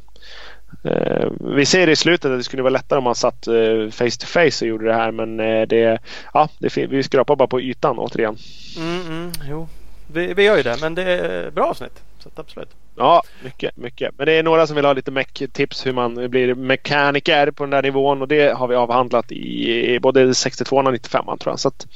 eh, 0.83 1.31
vi 1.39 1.65
ser 1.65 1.89
i 1.89 1.95
slutet 1.95 2.31
att 2.31 2.39
det 2.39 2.43
skulle 2.43 2.63
vara 2.63 2.73
lättare 2.73 2.97
om 2.97 3.03
man 3.03 3.15
satt 3.15 3.47
face 3.91 4.19
to 4.19 4.25
face 4.25 4.65
och 4.65 4.67
gjorde 4.67 4.85
det 4.85 4.93
här 4.93 5.11
men 5.11 5.37
det, 5.67 5.99
ja, 6.33 6.49
det, 6.59 6.77
vi 6.77 7.03
skrapar 7.03 7.35
bara 7.35 7.47
på 7.47 7.61
ytan 7.61 7.99
återigen. 7.99 8.37
Mm, 8.77 9.07
mm, 9.07 9.31
jo. 9.49 9.67
Vi, 10.07 10.33
vi 10.33 10.43
gör 10.43 10.57
ju 10.57 10.63
det 10.63 10.77
men 10.81 10.95
det 10.95 11.03
är 11.03 11.51
bra 11.51 11.65
avsnitt. 11.65 12.03
Så 12.19 12.29
absolut. 12.35 12.69
Ja, 12.97 13.23
mycket, 13.43 13.77
mycket. 13.77 14.17
Men 14.17 14.25
det 14.25 14.33
är 14.33 14.43
några 14.43 14.67
som 14.67 14.75
vill 14.75 14.85
ha 14.85 14.93
lite 14.93 15.11
mech-tips 15.11 15.85
hur 15.85 15.93
man 15.93 16.29
blir 16.29 16.55
mekaniker 16.55 17.51
på 17.51 17.63
den 17.63 17.69
där 17.69 17.81
nivån 17.81 18.21
och 18.21 18.27
det 18.27 18.57
har 18.57 18.67
vi 18.67 18.75
avhandlat 18.75 19.31
i, 19.31 19.99
både 19.99 20.33
62 20.33 20.77
och 20.77 20.93
95 20.93 21.25
tror 21.25 21.51
jag. 21.51 21.59
Så 21.59 21.67
att, 21.67 21.87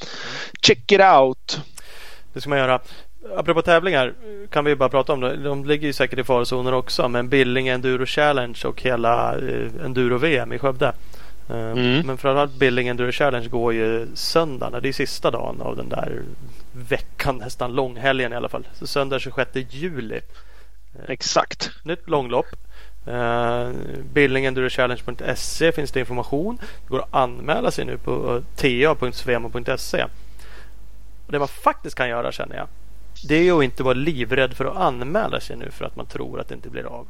check 0.62 0.92
it 0.92 1.00
out! 1.00 1.60
Det 2.32 2.40
ska 2.40 2.50
man 2.50 2.58
göra. 2.58 2.80
Apropå 3.36 3.62
tävlingar 3.62 4.14
kan 4.50 4.64
vi 4.64 4.76
bara 4.76 4.88
prata 4.88 5.12
om 5.12 5.20
det. 5.20 5.36
De 5.36 5.64
ligger 5.64 5.86
ju 5.86 5.92
säkert 5.92 6.18
i 6.18 6.24
farozoner 6.24 6.74
också. 6.74 7.08
Men 7.08 7.28
Billinge 7.28 7.74
Enduro 7.74 8.06
Challenge 8.06 8.58
och 8.64 8.82
hela 8.82 9.38
eh, 9.38 9.84
Enduro-VM 9.84 10.52
i 10.52 10.58
Skövde. 10.58 10.92
Eh, 11.50 11.70
mm. 11.70 12.06
Men 12.06 12.18
framförallt 12.18 12.52
Billinge 12.52 12.90
Enduro 12.90 13.12
Challenge 13.12 13.48
går 13.48 13.74
ju 13.74 14.06
söndagen. 14.14 14.82
Det 14.82 14.88
är 14.88 14.92
sista 14.92 15.30
dagen 15.30 15.60
av 15.60 15.76
den 15.76 15.88
där 15.88 16.22
veckan. 16.72 17.36
Nästan 17.36 17.72
långhelgen 17.72 18.32
i 18.32 18.36
alla 18.36 18.48
fall. 18.48 18.68
Så 18.72 18.86
söndag 18.86 19.18
26 19.18 19.50
juli. 19.70 20.20
Eh, 20.94 21.04
Exakt. 21.08 21.70
Nytt 21.82 22.08
långlopp. 22.08 22.46
Uh, 23.08 23.70
Billingendurochallenge.se 24.12 25.72
finns 25.72 25.92
det 25.92 26.00
information. 26.00 26.58
Det 26.60 26.88
går 26.88 26.98
att 26.98 27.14
anmäla 27.14 27.70
sig 27.70 27.84
nu 27.84 27.98
på 27.98 28.42
ta.svemo.se. 28.56 30.06
Det 31.26 31.38
man 31.38 31.48
faktiskt 31.48 31.96
kan 31.96 32.08
göra 32.08 32.32
känner 32.32 32.56
jag 32.56 32.66
det 33.22 33.48
är 33.48 33.58
att 33.58 33.64
inte 33.64 33.82
vara 33.82 33.94
livrädd 33.94 34.54
för 34.54 34.64
att 34.64 34.76
anmäla 34.76 35.40
sig 35.40 35.56
nu 35.56 35.70
för 35.70 35.84
att 35.84 35.96
man 35.96 36.06
tror 36.06 36.40
att 36.40 36.48
det 36.48 36.54
inte 36.54 36.70
blir 36.70 36.84
av. 36.84 37.06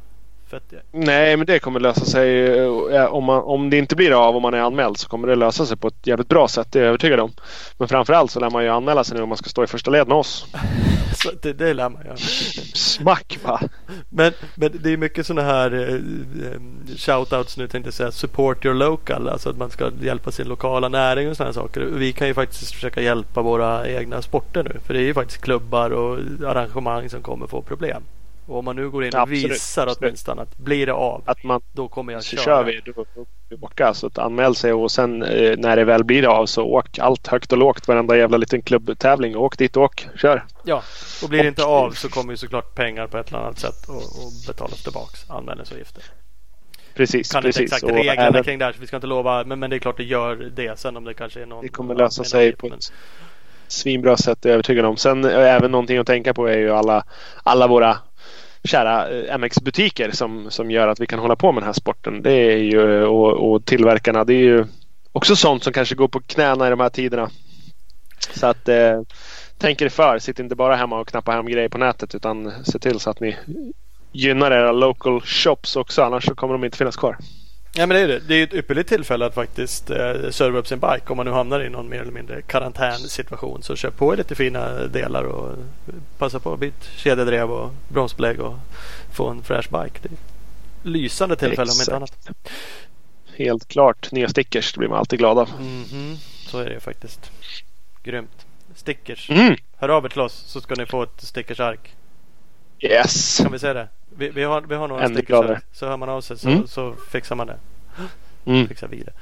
Att, 0.53 0.73
Nej, 0.91 1.37
men 1.37 1.45
det 1.45 1.59
kommer 1.59 1.79
lösa 1.79 2.05
sig. 2.05 2.47
Eh, 2.95 3.05
om, 3.05 3.23
man, 3.23 3.43
om 3.43 3.69
det 3.69 3.77
inte 3.77 3.95
blir 3.95 4.27
av 4.27 4.35
om 4.35 4.41
man 4.41 4.53
är 4.53 4.59
anmäld 4.59 4.97
så 4.97 5.09
kommer 5.09 5.27
det 5.27 5.35
lösa 5.35 5.65
sig 5.65 5.77
på 5.77 5.87
ett 5.87 6.07
jävligt 6.07 6.29
bra 6.29 6.47
sätt. 6.47 6.67
Det 6.71 6.79
är 6.79 6.83
jag 6.83 6.89
övertygad 6.89 7.19
om. 7.19 7.31
Men 7.77 7.87
framförallt 7.87 8.31
så 8.31 8.39
lär 8.39 8.49
man 8.49 8.63
ju 8.63 8.69
anmäla 8.69 9.03
sig 9.03 9.17
nu 9.17 9.23
om 9.23 9.29
man 9.29 9.37
ska 9.37 9.49
stå 9.49 9.63
i 9.63 9.67
första 9.67 9.91
led 9.91 10.07
med 10.07 10.17
oss. 10.17 10.45
så 11.23 11.31
det, 11.41 11.53
det 11.53 11.73
lär 11.73 11.89
man 11.89 12.05
göra. 12.05 12.17
Smack 12.73 13.39
va! 13.43 13.61
Men, 14.09 14.33
men 14.55 14.79
det 14.83 14.93
är 14.93 14.97
mycket 14.97 15.25
sådana 15.25 15.47
här 15.47 15.73
eh, 15.73 15.95
eh, 16.47 16.61
shoutouts 16.97 17.57
nu 17.57 17.67
tänkte 17.67 17.87
jag 17.87 17.93
säga. 17.93 18.11
Support 18.11 18.65
your 18.65 18.75
local. 18.75 19.29
Alltså 19.29 19.49
att 19.49 19.57
man 19.57 19.69
ska 19.69 19.91
hjälpa 20.01 20.31
sin 20.31 20.47
lokala 20.47 20.89
näring 20.89 21.29
och 21.29 21.37
sådana 21.37 21.53
saker. 21.53 21.81
Vi 21.81 22.13
kan 22.13 22.27
ju 22.27 22.33
faktiskt 22.33 22.73
försöka 22.73 23.01
hjälpa 23.01 23.41
våra 23.41 23.87
egna 23.87 24.21
sporter 24.21 24.63
nu. 24.63 24.79
För 24.85 24.93
det 24.93 24.99
är 24.99 25.03
ju 25.03 25.13
faktiskt 25.13 25.41
klubbar 25.41 25.89
och 25.89 26.17
arrangemang 26.45 27.09
som 27.09 27.21
kommer 27.21 27.47
få 27.47 27.61
problem. 27.61 28.03
Och 28.45 28.57
om 28.59 28.65
man 28.65 28.75
nu 28.75 28.89
går 28.89 29.03
in 29.03 29.13
och 29.13 29.19
Absolut. 29.21 29.51
visar 29.51 29.95
åtminstone 29.99 30.41
att 30.41 30.57
blir 30.57 30.85
det 30.85 30.93
av, 30.93 31.21
Att 31.25 31.43
man 31.43 31.61
då 31.71 31.87
kommer 31.87 32.13
jag 32.13 32.23
så 32.23 32.35
köra. 32.35 32.43
kör 32.45 32.63
vi, 32.63 32.81
då, 32.85 33.05
vi 33.49 33.55
åka. 33.61 33.93
Så 33.93 34.07
att 34.07 34.17
anmäl 34.17 34.55
sig 34.55 34.73
och 34.73 34.91
sen 34.91 35.23
eh, 35.23 35.57
när 35.57 35.75
det 35.75 35.83
väl 35.85 36.03
blir 36.03 36.25
av 36.27 36.45
så 36.45 36.63
åk 36.65 36.99
allt 36.99 37.27
högt 37.27 37.51
och 37.51 37.57
lågt. 37.57 37.87
Varenda 37.87 38.17
jävla 38.17 38.37
liten 38.37 38.61
klubbtävling. 38.61 39.35
Åk 39.37 39.57
dit 39.57 39.77
och 39.77 39.83
åk. 39.83 40.07
Kör. 40.17 40.45
Ja, 40.63 40.83
och 41.23 41.29
blir 41.29 41.41
det 41.43 41.47
inte 41.49 41.63
av 41.65 41.91
så 41.91 42.09
kommer 42.09 42.33
ju 42.33 42.37
såklart 42.37 42.75
pengar 42.75 43.07
på 43.07 43.17
ett 43.17 43.27
eller 43.29 43.39
annat 43.39 43.59
sätt 43.59 43.89
och, 43.89 43.95
och 43.95 44.31
betalas 44.47 44.83
tillbaks. 44.83 45.29
Anmälningsavgifter. 45.29 46.03
Precis. 46.93 47.31
Kan 47.31 47.39
inte 47.39 47.47
precis. 47.47 47.61
exakt 47.63 47.83
Och 47.83 47.89
reglerna 47.89 48.21
även- 48.27 48.43
kring 48.43 48.59
det 48.59 48.65
här 48.65 48.71
så 48.73 48.81
vi 48.81 48.87
ska 48.87 48.95
inte 48.95 49.07
lova. 49.07 49.43
Men, 49.43 49.59
men 49.59 49.69
det 49.69 49.75
är 49.75 49.79
klart 49.79 49.97
det 49.97 50.03
gör 50.03 50.35
det. 50.55 50.79
Sen 50.79 50.97
om 50.97 51.03
det 51.03 51.13
kanske 51.13 51.41
är 51.41 51.45
någon. 51.45 51.61
Det 51.63 51.69
kommer 51.69 51.95
lösa 51.95 52.23
sig 52.23 52.55
på 52.55 52.67
ett 52.67 52.93
svinbra 53.67 54.17
sätt, 54.17 54.37
det 54.41 54.47
är 54.47 54.51
jag 54.51 54.53
övertygad 54.53 54.85
om. 54.85 54.97
Sen 54.97 55.25
eh, 55.25 55.53
även 55.55 55.71
någonting 55.71 55.97
att 55.97 56.07
tänka 56.07 56.33
på 56.33 56.47
är 56.47 56.57
ju 56.57 56.71
alla, 56.71 57.03
alla 57.43 57.67
våra 57.67 57.97
kära 58.63 59.09
eh, 59.09 59.37
MX-butiker 59.37 60.11
som, 60.11 60.51
som 60.51 60.71
gör 60.71 60.87
att 60.87 60.99
vi 60.99 61.07
kan 61.07 61.19
hålla 61.19 61.35
på 61.35 61.51
med 61.51 61.61
den 61.61 61.67
här 61.67 61.73
sporten. 61.73 62.21
Det 62.21 62.31
är 62.31 62.57
ju, 62.57 63.03
och, 63.03 63.51
och 63.51 63.65
tillverkarna, 63.65 64.23
det 64.23 64.33
är 64.33 64.43
ju 64.43 64.65
också 65.11 65.35
sånt 65.35 65.63
som 65.63 65.73
kanske 65.73 65.95
går 65.95 66.07
på 66.07 66.19
knäna 66.19 66.67
i 66.67 66.69
de 66.69 66.79
här 66.79 66.89
tiderna. 66.89 67.29
Så 68.33 68.47
att 68.47 68.69
eh, 68.69 69.01
tänk 69.57 69.81
er 69.81 69.89
för. 69.89 70.19
Sitt 70.19 70.39
inte 70.39 70.55
bara 70.55 70.75
hemma 70.75 70.99
och 70.99 71.07
knappa 71.07 71.31
hem 71.31 71.45
grejer 71.45 71.69
på 71.69 71.77
nätet 71.77 72.15
utan 72.15 72.65
se 72.65 72.79
till 72.79 72.99
så 72.99 73.09
att 73.09 73.19
ni 73.19 73.37
gynnar 74.11 74.51
era 74.51 74.71
local 74.71 75.21
shops 75.21 75.75
också. 75.75 76.01
Annars 76.01 76.25
så 76.25 76.35
kommer 76.35 76.53
de 76.53 76.63
inte 76.63 76.77
finnas 76.77 76.95
kvar. 76.95 77.17
Ja 77.73 77.85
men 77.85 77.89
det 77.97 77.99
är 78.03 78.07
det. 78.07 78.19
Det 78.19 78.35
är 78.35 78.43
ett 78.43 78.53
ypperligt 78.53 78.89
tillfälle 78.89 79.25
att 79.25 79.33
faktiskt 79.33 79.89
eh, 79.89 80.29
serva 80.29 80.59
upp 80.59 80.67
sin 80.67 80.79
bike. 80.79 81.01
Om 81.07 81.17
man 81.17 81.25
nu 81.25 81.31
hamnar 81.31 81.59
i 81.63 81.69
någon 81.69 81.89
mer 81.89 82.01
eller 82.01 82.11
mindre 82.11 82.41
karantänsituation. 82.41 83.63
Så 83.63 83.75
köp 83.75 83.97
på 83.97 84.13
er 84.13 84.17
lite 84.17 84.35
fina 84.35 84.69
delar 84.87 85.23
och 85.23 85.55
passa 86.17 86.39
på 86.39 86.53
att 86.53 86.59
byta 86.59 86.85
kedjedrev 86.97 87.51
och 87.51 87.71
bromsbelägg 87.87 88.39
och 88.39 88.55
få 89.13 89.29
en 89.29 89.43
fräsch 89.43 89.69
bike. 89.69 89.99
Det 90.01 90.09
är 90.09 90.13
ett 90.13 90.19
lysande 90.83 91.35
tillfälle 91.35 91.71
om 91.71 91.79
inte 91.81 91.81
Exakt. 91.81 91.95
annat. 91.95 92.29
Helt 93.35 93.67
klart. 93.67 94.11
Nya 94.11 94.29
stickers, 94.29 94.75
blir 94.75 94.87
man 94.89 94.97
alltid 94.99 95.19
glad 95.19 95.39
av. 95.39 95.49
Mhm, 95.59 96.17
Så 96.47 96.59
är 96.59 96.65
det 96.65 96.73
ju 96.73 96.79
faktiskt. 96.79 97.31
Grymt. 98.03 98.45
Stickers. 98.75 99.29
Mm. 99.29 99.55
Hör 99.77 99.89
av 99.89 100.05
er 100.05 100.09
till 100.09 100.21
oss 100.21 100.43
så 100.47 100.61
ska 100.61 100.75
ni 100.75 100.85
få 100.85 101.03
ett 101.03 101.21
stickersark. 101.21 101.95
Yes! 102.79 103.37
Kan 103.37 103.51
vi 103.51 103.59
säga 103.59 103.73
det? 103.73 103.87
Vi, 104.17 104.29
vi, 104.29 104.43
har, 104.43 104.61
vi 104.61 104.75
har 104.75 104.87
några 104.87 105.03
Ännu 105.03 105.15
stickersark. 105.15 105.41
gladare. 105.45 105.61
Så 105.71 105.87
hör 105.87 105.97
man 105.97 106.09
av 106.09 106.21
sig 106.21 106.37
så, 106.37 106.49
Mm. 106.49 106.67
så 106.67 106.95
fixar 107.11 107.35
man 107.35 107.47
det. 107.47 107.57
Mm. 108.45 108.67
Fixar 108.67 108.87
vi 108.87 109.03
det. 109.03 109.13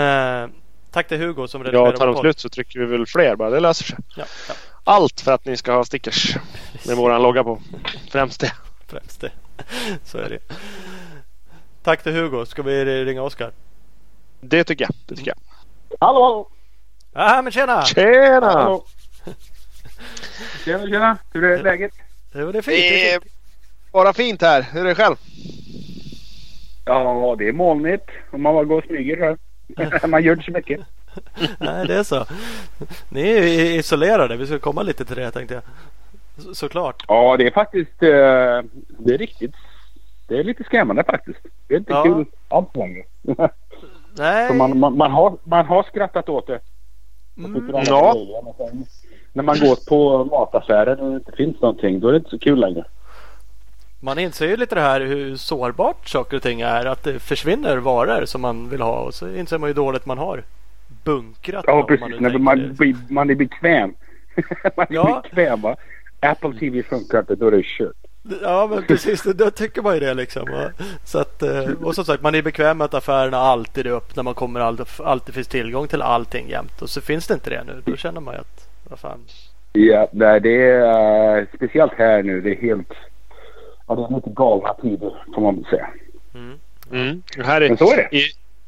Eh, 0.00 0.48
tack 0.90 1.08
till 1.08 1.18
Hugo 1.18 1.46
som 1.48 1.60
Ja, 1.62 1.68
redigerar 1.68 1.96
tar 1.96 2.06
de 2.06 2.16
slut 2.16 2.38
så 2.38 2.48
trycker 2.48 2.80
vi 2.80 2.86
väl 2.86 3.06
fler 3.06 3.36
bara. 3.36 3.50
Det 3.50 3.60
löser 3.60 3.84
sig. 3.84 3.98
Ja, 4.16 4.24
ja. 4.48 4.54
Allt 4.84 5.20
för 5.20 5.32
att 5.32 5.44
ni 5.44 5.56
ska 5.56 5.72
ha 5.72 5.84
stickers 5.84 6.36
med 6.86 6.96
våran 6.96 7.22
logga 7.22 7.44
på. 7.44 7.60
Främst 8.10 8.40
det. 8.40 8.52
främst 8.86 9.20
det. 9.20 9.30
Så 10.04 10.18
är 10.18 10.28
det. 10.28 10.38
Tack 11.82 12.02
till 12.02 12.12
Hugo. 12.12 12.46
Ska 12.46 12.62
vi 12.62 13.04
ringa 13.04 13.22
Oskar? 13.22 13.52
Det 14.40 14.64
tycker 14.64 14.84
jag. 14.84 14.90
Det 15.06 15.16
tycker 15.16 15.30
jag. 15.30 15.38
Hallå, 16.00 16.22
hallå! 16.22 16.48
Ja, 17.12 17.42
men 17.42 17.52
tjena! 17.52 17.82
Tjena! 17.84 18.46
hallå. 18.52 18.84
Tjena, 20.64 20.86
tjena! 20.86 21.18
Hur 21.32 21.44
är 21.44 21.62
läget? 21.62 21.92
Jo, 22.34 22.52
det 22.52 22.58
är 22.58 22.62
fint. 22.62 22.76
Det 22.76 23.10
är 23.12 23.16
är 23.16 23.20
fint. 23.20 23.33
Bara 23.94 24.12
fint 24.12 24.42
här. 24.42 24.62
Hur 24.72 24.80
är 24.80 24.84
det 24.88 24.94
själv? 24.94 25.16
Ja, 26.84 27.36
det 27.38 27.48
är 27.48 27.52
molnigt. 27.52 28.04
Och 28.30 28.40
man 28.40 28.54
bara 28.54 28.64
går 28.64 28.78
och 28.78 28.84
smyger 28.84 29.16
här. 29.20 30.06
man 30.08 30.22
gör 30.22 30.32
inte 30.32 30.44
så 30.44 30.50
mycket. 30.52 30.80
Nej, 31.58 31.86
det 31.86 31.94
är 31.94 32.02
så. 32.02 32.24
Ni 33.08 33.30
är 33.30 33.42
ju 33.42 33.74
isolerade. 33.78 34.36
Vi 34.36 34.46
ska 34.46 34.58
komma 34.58 34.82
lite 34.82 35.04
till 35.04 35.16
det 35.16 35.30
tänkte 35.30 35.54
jag. 35.54 35.62
Så, 36.44 36.54
såklart. 36.54 37.04
Ja, 37.08 37.36
det 37.36 37.46
är 37.46 37.50
faktiskt... 37.50 38.02
eh, 38.02 38.08
det 38.98 39.14
är 39.14 39.18
riktigt... 39.18 39.54
Det 40.28 40.38
är 40.38 40.44
lite 40.44 40.64
skrämmande 40.64 41.04
faktiskt. 41.04 41.38
Det 41.68 41.74
är 41.74 41.78
inte 41.78 41.92
Ja. 41.92 42.02
kul 42.02 42.24
alls 42.48 42.68
längre. 42.74 43.02
Nej. 44.18 44.48
Så 44.48 44.54
man, 44.54 44.78
man, 44.78 44.96
man, 44.96 45.10
har, 45.10 45.36
man 45.44 45.66
har 45.66 45.82
skrattat 45.82 46.28
åt 46.28 46.46
det. 46.46 46.60
Mm. 47.36 47.70
Ja. 47.86 48.14
När 49.32 49.42
man 49.42 49.58
går 49.58 49.88
på 49.88 50.24
mataffären 50.24 51.00
och 51.00 51.10
det 51.10 51.16
inte 51.16 51.32
finns 51.32 51.60
någonting, 51.60 52.00
då 52.00 52.08
är 52.08 52.12
det 52.12 52.18
inte 52.18 52.30
så 52.30 52.38
kul 52.38 52.60
längre. 52.60 52.84
Man 54.04 54.18
inser 54.18 54.46
ju 54.46 54.56
lite 54.56 54.74
det 54.74 54.80
här 54.80 55.00
hur 55.00 55.36
sårbart 55.36 56.08
saker 56.08 56.36
och 56.36 56.42
ting 56.42 56.60
är. 56.60 56.86
Att 56.86 57.02
det 57.02 57.18
försvinner 57.18 57.76
varor 57.76 58.24
som 58.24 58.40
man 58.40 58.68
vill 58.68 58.80
ha 58.80 58.96
och 58.98 59.14
så 59.14 59.34
inser 59.34 59.58
man 59.58 59.70
ju 59.70 59.74
dåligt 59.74 60.06
man 60.06 60.18
har 60.18 60.42
bunkrat. 61.04 61.64
Ja, 61.66 61.74
man 61.76 61.86
precis. 61.86 62.38
man, 62.40 62.58
det. 62.58 62.68
blir- 62.68 62.96
man 63.08 63.30
är 63.30 63.34
bekväm. 63.34 63.94
man 64.76 64.86
är 64.88 64.94
Ja. 64.94 65.22
bekväm 65.24 65.60
va. 65.60 65.76
Apple 66.20 66.52
TV 66.58 66.82
funkar 66.82 67.18
inte, 67.18 67.34
då 67.34 67.46
är 67.46 67.50
det 67.50 67.62
kört. 67.64 67.92
Ja 68.42 68.66
men 68.70 68.82
precis, 68.82 69.22
då- 69.22 69.50
tycker 69.50 69.82
man 69.82 69.94
ju 69.94 70.00
det 70.00 70.14
liksom. 70.14 70.48
Så 71.04 71.18
att, 71.18 71.42
eh, 71.42 71.70
och 71.82 71.94
som 71.94 72.04
sagt 72.04 72.22
man 72.22 72.34
är 72.34 72.42
bekväm 72.42 72.78
med 72.78 72.84
att 72.84 72.94
affärerna 72.94 73.36
alltid 73.36 73.86
är 73.86 73.90
öppna. 73.96 74.22
Man 74.22 74.34
kommer 74.34 74.60
alltid, 74.60 74.86
alltid 74.98 75.34
finns 75.34 75.48
tillgång 75.48 75.88
till 75.88 76.02
allting 76.02 76.48
jämt. 76.48 76.82
Och 76.82 76.90
så 76.90 77.00
finns 77.00 77.26
det 77.26 77.34
inte 77.34 77.50
det 77.50 77.64
nu. 77.64 77.82
Då 77.84 77.96
känner 77.96 78.20
man 78.20 78.34
ju 78.34 78.40
att 78.40 78.68
vad 78.90 78.98
fan. 78.98 79.18
Ja, 79.72 80.08
nej, 80.12 80.40
det 80.40 80.70
är 80.70 81.38
eh, 81.38 81.44
speciellt 81.56 81.92
här 81.96 82.22
nu. 82.22 82.40
Det 82.40 82.50
är 82.50 82.60
helt... 82.60 82.92
Ja, 83.86 83.94
det 83.94 84.02
är 84.02 84.16
lite 84.16 84.30
galna 84.30 84.74
tider 84.74 85.24
får 85.34 85.42
man 85.42 85.54
väl 85.54 85.64
säga. 85.64 85.88
Mm. 86.34 86.58
Mm. 86.92 87.22
Här 87.44 87.60
är, 87.60 87.68
Men 87.68 87.78
så 87.78 87.92
är 87.92 87.96
det. 87.96 88.16
I, 88.16 88.24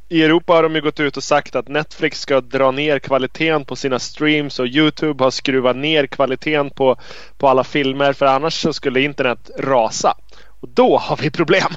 I 0.08 0.22
Europa 0.22 0.52
har 0.52 0.62
de 0.62 0.74
ju 0.74 0.80
gått 0.80 1.00
ut 1.00 1.16
och 1.16 1.22
sagt 1.22 1.56
att 1.56 1.68
Netflix 1.68 2.20
ska 2.20 2.40
dra 2.40 2.70
ner 2.70 2.98
kvaliteten 2.98 3.64
på 3.64 3.76
sina 3.76 3.98
streams 3.98 4.58
och 4.58 4.66
Youtube 4.66 5.24
har 5.24 5.30
skruvat 5.30 5.76
ner 5.76 6.06
kvaliteten 6.06 6.70
på, 6.70 6.96
på 7.38 7.48
alla 7.48 7.64
filmer 7.64 8.12
för 8.12 8.26
annars 8.26 8.54
så 8.54 8.72
skulle 8.72 9.00
internet 9.00 9.50
rasa. 9.58 10.14
Och 10.60 10.68
då 10.68 10.96
har 10.96 11.16
vi 11.16 11.30
problem. 11.30 11.72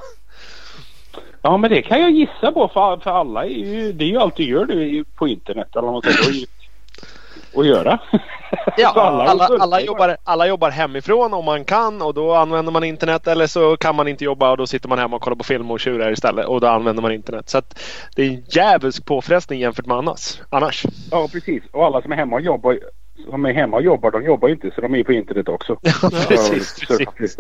Ja, 1.42 1.58
men 1.58 1.70
det 1.70 1.82
kan 1.82 2.02
jag 2.02 2.12
gissa 2.12 2.52
på 2.52 2.68
för, 2.74 2.98
för 2.98 3.12
alla 3.12 3.46
är 3.46 3.50
ju... 3.50 3.94
Det 3.94 4.04
är 4.04 4.10
ju 4.10 4.18
allt 4.18 4.36
du 4.36 4.44
gör 4.44 4.66
nu 4.66 5.04
på 5.16 5.28
internet. 5.28 5.68
Eller 5.76 5.88
vad 5.88 5.94
man 5.94 6.02
säger. 6.02 6.46
Att 7.56 7.66
göra. 7.66 8.00
Ja, 8.78 8.90
alla 8.96 9.24
alla, 9.24 9.48
alla, 9.60 9.82
jobbar, 9.82 10.18
alla 10.24 10.48
jobbar 10.48 10.70
hemifrån 10.70 11.34
om 11.34 11.46
man 11.46 11.66
kan 11.66 12.02
och 12.02 12.14
då 12.14 12.34
använder 12.34 12.72
man 12.72 12.84
internet 12.84 13.28
eller 13.28 13.48
så 13.48 13.78
kan 13.78 13.96
man 13.96 14.08
inte 14.08 14.24
jobba 14.24 14.52
och 14.52 14.58
då 14.58 14.68
sitter 14.68 14.90
man 14.90 15.00
hemma 15.00 15.16
och 15.16 15.22
kollar 15.22 15.36
på 15.36 15.44
film 15.44 15.72
och 15.72 15.80
tjurar 15.80 16.12
istället 16.12 16.46
och 16.46 16.62
då 16.62 16.68
använder 16.68 17.02
man 17.02 17.12
internet. 17.12 17.50
Så 17.50 17.58
att 17.58 17.80
det 18.16 18.24
är 18.24 18.28
en 18.28 18.44
djävulsk 18.50 19.06
påfrestning 19.06 19.60
jämfört 19.60 19.86
med 19.86 19.98
annars. 19.98 20.42
annars. 20.50 20.86
Ja, 21.12 21.28
precis. 21.32 21.64
Och 21.72 21.86
alla 21.86 22.02
som 22.02 22.12
är 22.12 22.16
hemma 22.16 22.36
och 22.36 22.42
jobbar, 22.42 22.80
som 23.30 23.46
är 23.46 23.54
hemma 23.54 23.78
och 23.78 23.84
jobbar, 23.84 24.12
de 24.12 24.24
jobbar 24.24 24.48
ju 24.48 24.54
inte 24.54 24.72
så 24.76 24.82
de 24.82 24.96
är 24.96 25.04
på 25.04 25.14
internet 25.14 25.48
också. 25.50 25.78
Ja, 26.02 26.10
precis, 26.28 26.80
precis. 27.18 27.38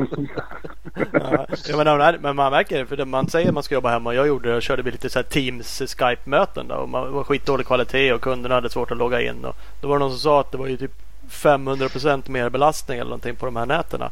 Ja, 1.13 1.45
jag 1.67 1.77
menar, 1.77 2.17
men 2.21 2.35
man 2.35 2.51
märker 2.51 2.77
det. 2.79 2.85
För 2.85 2.97
det- 2.97 3.05
man 3.05 3.27
säger 3.29 3.47
att 3.47 3.53
man 3.53 3.63
ska 3.63 3.75
jobba 3.75 3.89
hemma. 3.89 4.13
Jag 4.13 4.27
gjorde 4.27 4.49
det 4.49 4.55
och 4.55 4.61
körde 4.61 4.81
lite 4.91 5.09
så 5.09 5.19
här 5.19 5.23
Teams 5.23 5.81
Skype-möten. 5.97 6.67
Då, 6.67 6.75
och 6.75 6.89
man, 6.89 7.03
det 7.05 7.11
var 7.11 7.23
skitdålig 7.23 7.65
kvalitet 7.67 8.13
och 8.13 8.21
kunderna 8.21 8.55
hade 8.55 8.69
svårt 8.69 8.91
att 8.91 8.97
logga 8.97 9.21
in. 9.21 9.45
Och 9.45 9.55
då 9.81 9.87
var 9.87 9.95
det 9.95 9.99
någon 9.99 10.11
som 10.11 10.19
sa 10.19 10.39
att 10.39 10.51
det 10.51 10.57
var 10.57 10.67
ju 10.67 10.77
typ 10.77 10.91
500% 11.29 12.29
mer 12.29 12.49
belastning 12.49 12.97
eller 12.97 13.09
någonting 13.09 13.35
på 13.35 13.45
de 13.45 13.55
här 13.55 13.65
nätena. 13.65 14.09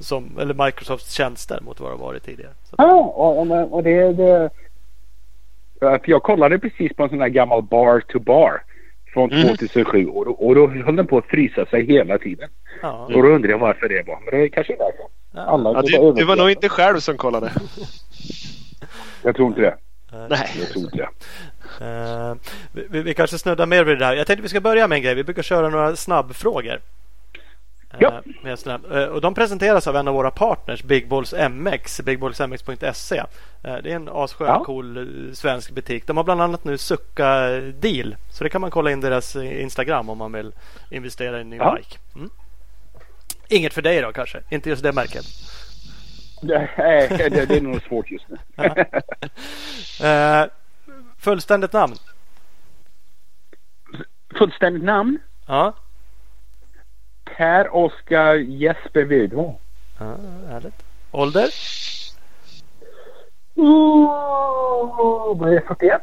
Som, 0.00 0.38
eller 0.40 0.64
Microsofts 0.66 1.12
tjänster 1.12 1.60
mot 1.60 1.80
vad 1.80 1.92
det 1.92 1.96
varit 1.96 2.24
tidigare. 2.24 2.52
Så 2.64 2.74
Ja, 2.78 2.94
och, 2.94 3.72
och, 3.74 3.82
det... 3.82 4.12
det 4.12 4.50
för 5.80 6.00
jag 6.04 6.22
kollade 6.22 6.58
precis 6.58 6.92
på 6.96 7.02
en 7.02 7.08
sån 7.08 7.20
här 7.20 7.28
gammal 7.28 7.62
bar 7.62 8.00
to 8.00 8.18
bar 8.18 8.62
från 9.12 9.32
Mm. 9.32 9.48
2007 9.56 10.06
och 10.08 10.24
då, 10.24 10.30
och 10.30 10.54
då 10.54 10.66
höll 10.68 10.96
den 10.96 11.06
på 11.06 11.18
att 11.18 11.26
frysa 11.26 11.66
sig 11.66 11.86
hela 11.86 12.18
tiden. 12.18 12.48
ja, 12.82 13.04
Och 13.14 13.22
då 13.22 13.28
undrar 13.28 13.50
jag 13.50 13.58
varför 13.58 13.88
det 13.88 14.06
var. 14.06 14.20
Men 14.24 14.40
det 14.40 14.44
är 14.46 14.48
kanske 14.48 14.72
är 14.72 14.76
därför. 14.78 15.04
ja. 15.34 15.40
Alla 15.40 15.72
Ja, 15.72 15.82
du, 15.82 16.12
du 16.20 16.24
var 16.24 16.36
nog 16.36 16.50
inte 16.50 16.68
själv 16.68 16.98
som 17.00 17.16
kollade. 17.16 17.52
Jag 19.22 19.36
tror 19.36 19.48
inte 19.48 19.60
det. 19.60 19.76
Nej. 20.30 20.48
Jag 20.58 20.68
tror 20.68 20.84
inte 20.84 20.96
det. 20.96 21.08
Vi, 22.72 22.86
vi, 22.90 23.02
vi 23.02 23.14
kanske 23.14 23.38
snuddar 23.38 23.66
mer 23.66 23.84
vid 23.84 23.98
det 23.98 24.04
där. 24.06 24.14
Jag 24.14 24.26
tänkte 24.26 24.42
vi 24.42 24.48
ska 24.48 24.60
börja 24.60 24.88
med 24.88 24.96
en 24.96 25.02
grej. 25.02 25.14
Vi 25.14 25.24
brukar 25.24 25.42
köra 25.42 25.68
några 25.68 25.96
snabbfrågor. 25.96 26.80
Eh, 27.90 27.98
Ja. 28.44 28.56
snabb, 28.56 28.92
eh, 28.92 29.04
och 29.04 29.20
de 29.20 29.34
presenteras 29.34 29.86
av 29.86 29.96
en 29.96 30.08
av 30.08 30.14
våra 30.14 30.30
partners, 30.30 30.82
Big 30.82 31.08
Balls 31.08 31.32
MX, 31.50 32.00
bigballsmx.se. 32.00 33.16
Eh, 33.18 33.24
det 33.62 33.70
är 33.92 33.96
en 33.96 34.08
asskön, 34.12 34.46
Ja. 34.46 34.64
cool 34.64 34.96
eh, 35.28 35.32
svensk 35.34 35.70
butik. 35.70 36.06
De 36.06 36.16
har 36.16 36.24
bland 36.24 36.42
annat 36.42 36.64
nu 36.64 36.78
Succa 36.78 37.48
Deal. 37.60 38.16
Så 38.30 38.44
det 38.44 38.50
kan 38.50 38.60
man 38.60 38.70
kolla 38.70 38.90
in 38.90 39.00
deras 39.00 39.36
eh, 39.36 39.62
Instagram 39.62 40.10
om 40.10 40.18
man 40.18 40.32
vill 40.32 40.52
investera 40.90 41.38
i 41.38 41.40
en 41.40 41.50
ny 41.50 41.56
Ja. 41.56 41.76
bike. 41.76 41.98
Mm. 42.14 42.30
Inget 43.48 43.74
för 43.74 43.82
dig 43.82 44.00
då 44.02 44.12
kanske? 44.12 44.40
Inte 44.50 44.68
just 44.70 44.82
det 44.82 44.92
märket? 44.92 45.24
Nej, 46.42 46.70
det, 47.18 47.46
det 47.48 47.56
är 47.56 47.60
nog 47.60 47.82
svårt 47.82 48.10
just 48.10 48.26
nu. 48.28 48.36
Eh, 50.06 50.44
fullständigt 51.18 51.72
namn? 51.72 51.94
Fullständigt 54.38 54.82
namn? 54.84 55.18
Ja. 55.46 55.74
Per 57.38 57.74
Oskar 57.74 58.34
Jesper 58.34 59.04
Widholm. 59.04 59.54
ja 59.98 60.16
härligt. 60.48 60.82
Ålder? 61.10 61.48
Oh, 63.54 65.38
vad 65.38 65.48
är 65.48 65.54
det, 65.54 65.62
41? 65.68 66.02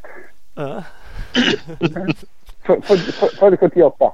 Ja. 0.55 0.83
Född 3.39 3.59
78. 3.59 4.11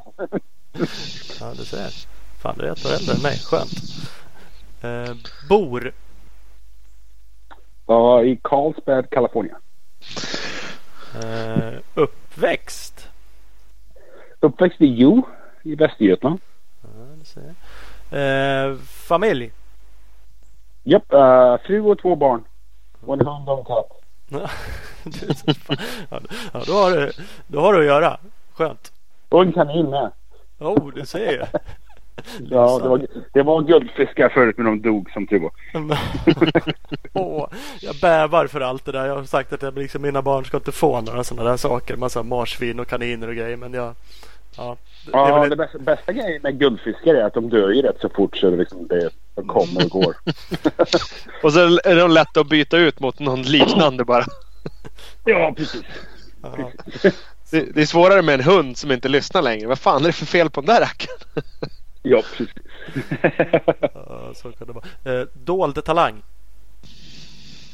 Ja, 1.40 1.54
du 1.58 1.66
ser. 1.66 2.08
Fan, 2.40 2.56
du 2.58 2.68
är 2.68 2.72
ett 2.72 2.86
år 2.86 2.94
äldre 2.94 3.16
än 3.16 3.22
mig. 3.22 3.38
Skönt. 3.38 3.72
Eh, 4.82 5.16
bor. 5.50 5.94
Ja, 7.86 8.24
I 8.24 8.40
Carlsbad, 8.44 9.10
Kalifornien. 9.10 9.58
Eh, 11.24 11.80
uppväxt. 11.94 13.10
Uppväxt 14.40 14.82
i 14.82 14.86
Jo 14.86 15.28
i 15.64 15.76
Västergötland. 15.76 16.40
Ja, 16.82 16.90
det 17.20 17.26
ser 17.26 17.42
jag. 17.42 17.56
Eh, 18.12 18.76
familj. 18.86 19.52
Japp, 20.84 21.14
eh, 21.14 21.58
fru 21.66 21.82
och 21.82 22.00
två 22.02 22.16
barn. 22.16 22.44
Och 23.06 23.14
en 23.14 23.28
hund 23.28 23.50
och 23.50 23.60
en 23.60 23.66
katt. 23.66 23.98
Ja, 26.10 26.20
då, 26.66 26.74
har 26.74 26.92
du, 26.92 27.12
då 27.48 27.60
har 27.62 27.74
du 27.74 27.80
att 27.80 27.86
göra. 27.86 28.18
Skönt. 28.54 28.92
Och 29.30 29.42
en 29.42 29.54
kanin 29.54 29.90
med. 29.90 30.12
Oh, 30.60 30.94
du 30.94 31.06
ser 31.06 31.32
ju. 31.32 31.46
Ja, 32.50 32.80
det 32.84 32.90
var, 32.90 33.08
det 33.34 33.44
var 33.44 33.62
guldfiskar 33.62 34.30
förut 34.30 34.58
men 34.58 34.66
de 34.66 34.82
dog 34.82 35.12
som 35.12 35.28
tur 35.28 35.40
var. 35.40 35.52
Åh, 37.14 37.48
jag 37.82 37.96
bävar 38.02 38.48
för 38.48 38.62
allt 38.62 38.86
det 38.86 38.92
där. 38.92 39.06
Jag 39.06 39.16
har 39.16 39.24
sagt 39.24 39.54
att 39.54 39.62
jag, 39.62 39.78
liksom, 39.78 40.02
mina 40.02 40.22
barn 40.22 40.46
ska 40.46 40.58
inte 40.58 40.72
få 40.72 41.02
några 41.02 41.24
sådana 41.24 41.50
där 41.50 41.58
saker. 41.58 41.98
Massa 41.98 42.24
marsvin 42.24 42.80
och 42.80 42.88
kaniner 42.88 43.28
och 43.28 43.36
grejer. 43.36 43.58
Men 43.58 43.74
jag... 43.74 43.94
Ja, 44.58 44.78
det, 45.06 45.12
det 45.12 45.18
Ja, 45.18 45.40
väl 45.40 45.50
det 45.50 45.56
bästa, 45.56 45.78
bästa 45.80 46.14
grejen 46.14 46.42
med 46.42 46.60
guldfiskar 46.60 47.16
är 47.16 47.24
att 47.24 47.34
de 47.34 47.50
dör 47.50 47.70
ju 47.70 47.82
rätt 47.82 48.02
så 48.02 48.10
fort 48.10 48.38
så 48.38 48.50
det 48.50 48.58
liksom 48.58 48.88
det 48.88 49.10
de 49.36 49.48
kommer 49.48 49.84
och 49.86 49.90
går. 49.90 50.16
Och 51.44 51.54
så 51.54 51.60
är 51.84 51.96
de 51.96 52.12
lätta 52.12 52.40
att 52.40 52.50
byta 52.50 52.78
ut 52.78 53.00
mot 53.00 53.20
någon 53.20 53.42
liknande 53.42 54.06
bara. 54.06 54.26
ja, 55.26 55.54
precis. 55.58 55.84
ja. 56.42 56.72
Det, 57.52 57.76
det 57.76 57.82
är 57.82 57.86
svårare 57.86 58.22
med 58.22 58.34
en 58.34 58.44
hund 58.44 58.78
som 58.78 58.92
inte 58.92 59.10
lyssnar 59.10 59.42
längre. 59.42 59.68
Vad 59.68 59.80
fan 59.80 60.02
är 60.02 60.08
det 60.08 60.14
för 60.14 60.26
fel 60.26 60.50
på 60.50 60.62
den 60.62 60.76
där 60.76 60.82
rackaren? 60.82 61.20
Ja, 62.04 62.22
precis. 62.38 62.54
Ja, 63.94 64.34
så 64.36 64.52
kan 64.52 64.68
det 64.68 64.74
vara. 64.74 65.20
Eh, 65.20 65.28
dold 65.34 65.86
talang. 65.86 66.24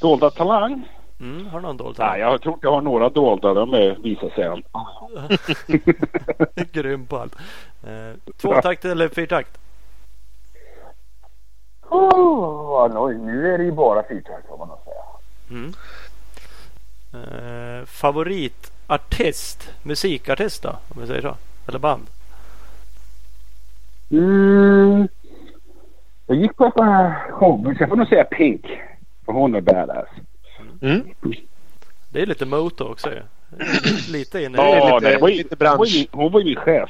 Dolda 0.02 0.30
talang? 0.30 0.88
Mm, 1.20 1.46
har 1.48 1.60
du 1.60 1.66
någon 1.66 1.78
dold 1.78 1.98
talang? 1.98 2.12
Nej, 2.12 2.22
jag 2.22 2.42
tror 2.42 2.60
jag 2.62 2.72
har 2.72 2.82
några 2.82 3.10
dolda. 3.10 3.54
De 3.54 3.74
är, 3.74 3.96
visar 3.96 4.30
sig. 4.30 4.64
Grym 6.72 7.06
på 7.06 7.18
allt. 7.18 7.36
Eh, 7.84 8.32
tvåtakt 8.38 8.86
eller 8.86 9.10
fyrtakt? 9.10 9.58
Oh, 11.90 13.16
nu 13.26 13.54
är 13.54 13.58
det 13.58 13.64
ju 13.64 13.72
bara 13.72 14.04
fyrtakt 14.04 14.48
får 14.48 14.58
man 14.58 14.68
nog 14.68 14.78
säga. 14.84 15.04
Mm. 15.50 15.74
Eh, 17.14 17.86
favoritartist? 17.86 19.70
Musikartist 19.84 20.64
då? 20.64 20.70
Om 20.70 21.02
vi 21.02 21.08
säger 21.08 21.22
så. 21.22 21.36
Eller 21.68 21.80
band? 21.80 22.08
Mm. 24.12 25.08
Jag 26.28 26.38
gick 26.38 26.56
på 26.56 26.66
ett 26.66 26.76
par 26.76 27.32
shower 27.32 27.74
så 27.74 27.82
jag 27.84 27.90
får 27.90 27.96
nog 27.96 28.08
säga 28.08 28.24
Pink. 28.24 28.66
För 29.26 29.32
hon 29.32 29.56
är 29.56 29.62
badass. 29.62 30.10
Mm. 30.82 31.14
Det 32.10 32.22
är 32.22 32.26
lite 32.26 32.46
moto 32.46 32.84
också 32.92 33.10
ju. 33.14 33.22
Lite 34.12 34.44
inne 34.44 34.58
Ja, 34.58 35.00
lite- 35.00 35.18
var 35.18 35.30
ju, 35.30 35.36
lite 35.38 35.56
bransch. 35.56 35.78
Hon 35.78 35.80
var 35.80 35.86
ju, 35.88 35.98
min- 36.00 36.08
hon 36.12 36.32
var 36.32 36.40
ju 36.40 36.46
min 36.46 36.56
chef. 36.56 36.90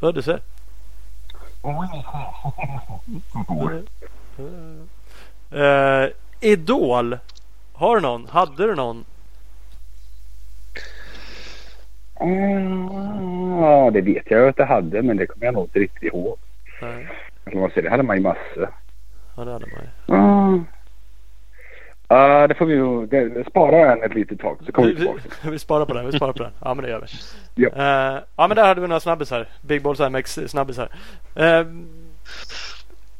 Vad 0.00 0.14
du 0.14 0.22
ser. 0.22 0.40
Hon 1.62 1.74
var 1.74 1.84
ju 1.84 1.90
min 1.92 2.02
chef. 2.02 3.82
Eh, 5.50 6.08
Idol. 6.40 7.18
Har 7.72 7.94
du 7.96 8.02
någon? 8.02 8.26
Hade 8.26 8.66
du 8.66 8.74
någon? 8.74 9.04
Mm, 12.20 12.88
ja, 13.60 13.90
det 13.92 14.00
vet 14.00 14.30
jag 14.30 14.48
att 14.48 14.58
jag 14.58 14.66
hade 14.66 15.02
men 15.02 15.16
det 15.16 15.26
kommer 15.26 15.44
jag 15.46 15.54
nog 15.54 15.64
inte 15.64 15.78
riktigt 15.78 16.02
ihåg. 16.02 16.36
Nej. 16.82 17.08
Säger, 17.44 17.82
det 17.82 17.90
hade 17.90 18.02
man 18.02 18.16
ju 18.16 18.22
massor. 18.22 18.68
Ja, 19.36 19.44
det 19.44 19.52
hade 19.52 19.66
man 19.66 19.80
ju. 19.82 20.14
Mm. 20.14 20.64
Ja, 22.12 22.46
det 22.48 22.54
får 22.54 22.66
vi 22.66 23.06
det, 23.06 23.28
det 23.28 23.44
sparar 23.50 23.96
den 23.96 24.02
ett 24.02 24.14
litet 24.14 24.40
tag 24.40 24.58
så 24.66 24.72
kommer 24.72 24.88
vi 24.88 24.94
Vi, 24.94 25.00
tillbaka. 25.00 25.20
vi, 25.42 25.50
vi 25.50 25.58
sparar 25.58 25.86
på 25.86 25.94
den. 25.94 26.06
Vi 26.06 26.12
sparar 26.12 26.32
på 26.32 26.42
den. 26.42 26.52
Ja 26.64 26.74
men 26.74 26.84
det 26.84 26.90
gör 26.90 27.00
vi. 27.00 27.62
Ja. 27.62 27.68
Eh, 27.68 28.22
ja 28.36 28.48
men 28.48 28.56
där 28.56 28.64
hade 28.66 28.80
vi 28.80 28.88
några 28.88 29.00
snabbisar. 29.00 29.46
Big 29.60 29.82
Balls 29.82 30.00
MX 30.00 30.38
snabbisar. 30.46 30.88
Uh, 31.40 31.66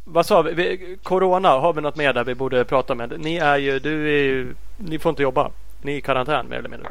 vad 0.04 0.26
sa 0.26 0.42
vi? 0.42 0.52
vi? 0.54 0.96
Corona, 1.02 1.48
har 1.48 1.72
vi 1.72 1.80
något 1.80 1.96
mer 1.96 2.12
där 2.12 2.24
vi 2.24 2.34
borde 2.34 2.64
prata 2.64 2.94
med? 2.94 3.20
Ni 3.20 3.36
är 3.36 3.56
ju, 3.56 3.78
du 3.78 4.08
är 4.08 4.22
ju, 4.22 4.54
ni 4.76 4.98
får 4.98 5.10
inte 5.10 5.22
jobba. 5.22 5.50
Ni 5.82 5.92
är 5.92 5.96
i 5.96 6.00
karantän 6.00 6.48
mer 6.48 6.56
eller 6.56 6.68
mindre. 6.68 6.88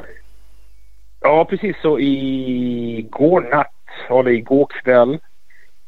Ja, 1.20 1.46
precis 1.46 1.76
så 1.82 2.00
igår 2.00 3.42
natt, 3.42 3.74
eller 4.10 4.32
igår 4.32 4.68
kväll 4.84 5.20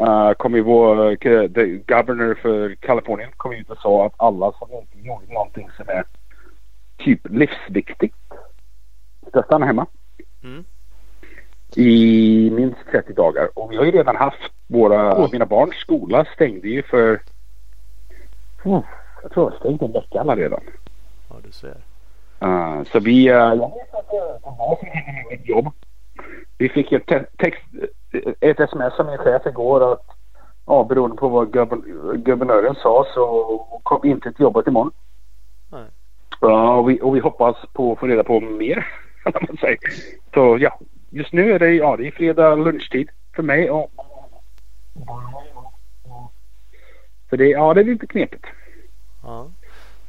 uh, 0.02 0.34
kom 0.34 0.56
ju 0.56 0.62
vår 0.62 1.16
the 1.48 1.66
governor 1.94 2.36
för 2.42 2.76
Kalifornien 2.76 3.32
kom 3.38 3.54
ut 3.54 3.70
och 3.70 3.78
sa 3.78 4.06
att 4.06 4.14
alla 4.18 4.52
som 4.52 4.68
inte 4.72 5.08
gjorde 5.08 5.34
någonting 5.34 5.70
som 5.78 5.90
är 5.90 6.04
typ 6.98 7.20
livsviktigt 7.30 8.16
ska 9.28 9.44
stanna 9.44 9.66
hemma. 9.66 9.86
Mm. 10.44 10.66
I 11.76 12.50
minst 12.52 12.78
30 12.92 13.14
dagar. 13.14 13.50
Och 13.54 13.72
vi 13.72 13.78
har 13.78 13.86
ju 13.86 13.92
redan 13.92 14.16
haft 14.16 14.52
våra, 14.68 15.28
mina 15.32 15.46
barns 15.46 15.76
skola 15.76 16.26
stängde 16.36 16.68
ju 16.68 16.84
för 16.84 17.22
oh, 18.64 18.84
jag 19.22 19.32
tror 19.32 19.52
det 19.52 19.58
stängt 19.58 19.82
en 19.82 19.92
vecka 19.92 20.20
alla 20.20 20.36
redan. 20.36 20.62
Ja 21.30 21.36
du 21.44 21.52
ser. 21.52 21.78
Uh, 22.44 22.84
så 22.84 23.00
vi... 23.00 23.30
Uh, 23.30 23.36
jag 23.36 23.56
vet 23.56 23.92
det 23.92 24.50
var 24.58 24.78
som 24.80 24.88
hände 24.88 25.12
med 25.12 25.40
mitt 25.40 25.48
jobb. 25.48 25.72
Vi 26.58 26.70
fick 26.70 26.90
te- 26.90 27.26
text, 27.38 27.64
ett 28.40 28.60
sms 28.60 29.00
av 29.00 29.06
min 29.06 29.18
chef 29.18 29.46
igår 29.46 29.94
att 29.94 30.06
ja, 30.66 30.84
beroende 30.90 31.16
på 31.16 31.28
vad 31.28 31.56
guvern- 31.56 32.18
guvernören 32.18 32.76
sa 32.76 33.06
så 33.14 33.80
kom 33.84 34.06
inte 34.06 34.32
till 34.32 34.42
jobbet 34.42 34.68
imorgon. 34.68 34.92
Nej. 35.72 35.86
Ja, 36.42 36.76
och, 36.76 36.90
vi, 36.90 37.02
och 37.02 37.16
vi 37.16 37.20
hoppas 37.20 37.56
på 37.74 37.92
att 37.92 38.00
få 38.00 38.08
reda 38.08 38.24
på 38.24 38.40
mer. 38.40 38.88
man. 39.26 39.58
Så 40.34 40.58
ja, 40.60 40.80
just 41.10 41.34
nu 41.34 41.52
är 41.52 41.60
det, 41.60 41.72
ja, 41.74 41.98
det 41.98 42.08
är 42.08 42.12
fredag 42.12 42.56
lunchtid 42.56 43.10
för 43.36 43.44
mig. 43.44 43.72
Och, 43.72 43.92
så 47.30 47.36
det, 47.36 47.48
ja, 47.48 47.74
det 47.74 47.82
är 47.82 47.86
lite 47.86 48.08
knepigt. 48.08 48.46
Ja. 49.24 49.52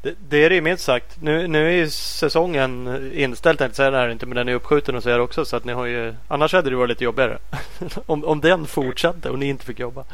Det, 0.04 0.14
det 0.28 0.44
är 0.44 0.48
det 0.48 0.54
ju 0.54 0.60
minst 0.60 0.84
sagt. 0.84 1.22
Nu, 1.22 1.46
nu 1.48 1.66
är 1.68 1.72
ju 1.72 1.88
säsongen 1.90 3.00
inställd 3.14 3.58
tänkte 3.58 3.70
jag 3.70 3.76
säga 3.76 3.90
det 3.90 3.96
här 3.98 4.08
inte 4.08 4.26
men 4.26 4.36
den 4.36 4.48
är 4.48 4.54
uppskjuten 4.54 4.94
och 4.96 5.02
så 5.02 5.10
här 5.10 5.20
också 5.20 5.44
så 5.44 5.56
att 5.56 5.64
ni 5.64 5.72
har 5.72 5.86
ju 5.86 6.14
Annars 6.28 6.52
hade 6.52 6.70
det 6.70 6.76
varit 6.76 6.88
lite 6.88 7.04
jobbigare. 7.04 7.38
om, 8.06 8.24
om 8.24 8.40
den 8.40 8.66
fortsatte 8.66 9.30
och 9.30 9.38
ni 9.38 9.46
inte 9.46 9.64
fick 9.66 9.78
jobba. 9.78 10.04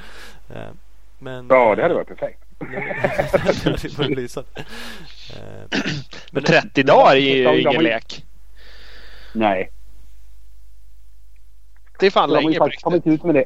Eh, 0.55 0.63
Men, 1.19 1.47
Ja, 1.51 1.75
det 1.75 1.83
hade 1.83 1.95
varit 1.95 2.09
perfekt. 2.09 2.43
Men 6.31 6.43
30 6.45 6.83
dagar 6.83 7.11
är 7.13 7.17
ju 7.17 7.45
De- 7.45 7.51
de- 7.51 7.61
ingen 7.61 7.73
de- 7.73 7.81
lek. 7.83 8.25
Nej. 9.33 9.71
Det 11.99 12.07
är 12.07 12.11
fan 12.11 12.29
De 12.29 12.35
har 12.35 12.43
ju 12.43 12.47
länge 12.49 12.59
på 12.59 12.65
riktigt. 12.67 12.83
kommit 12.83 13.07
ut 13.07 13.25
med 13.25 13.35
det. 13.35 13.45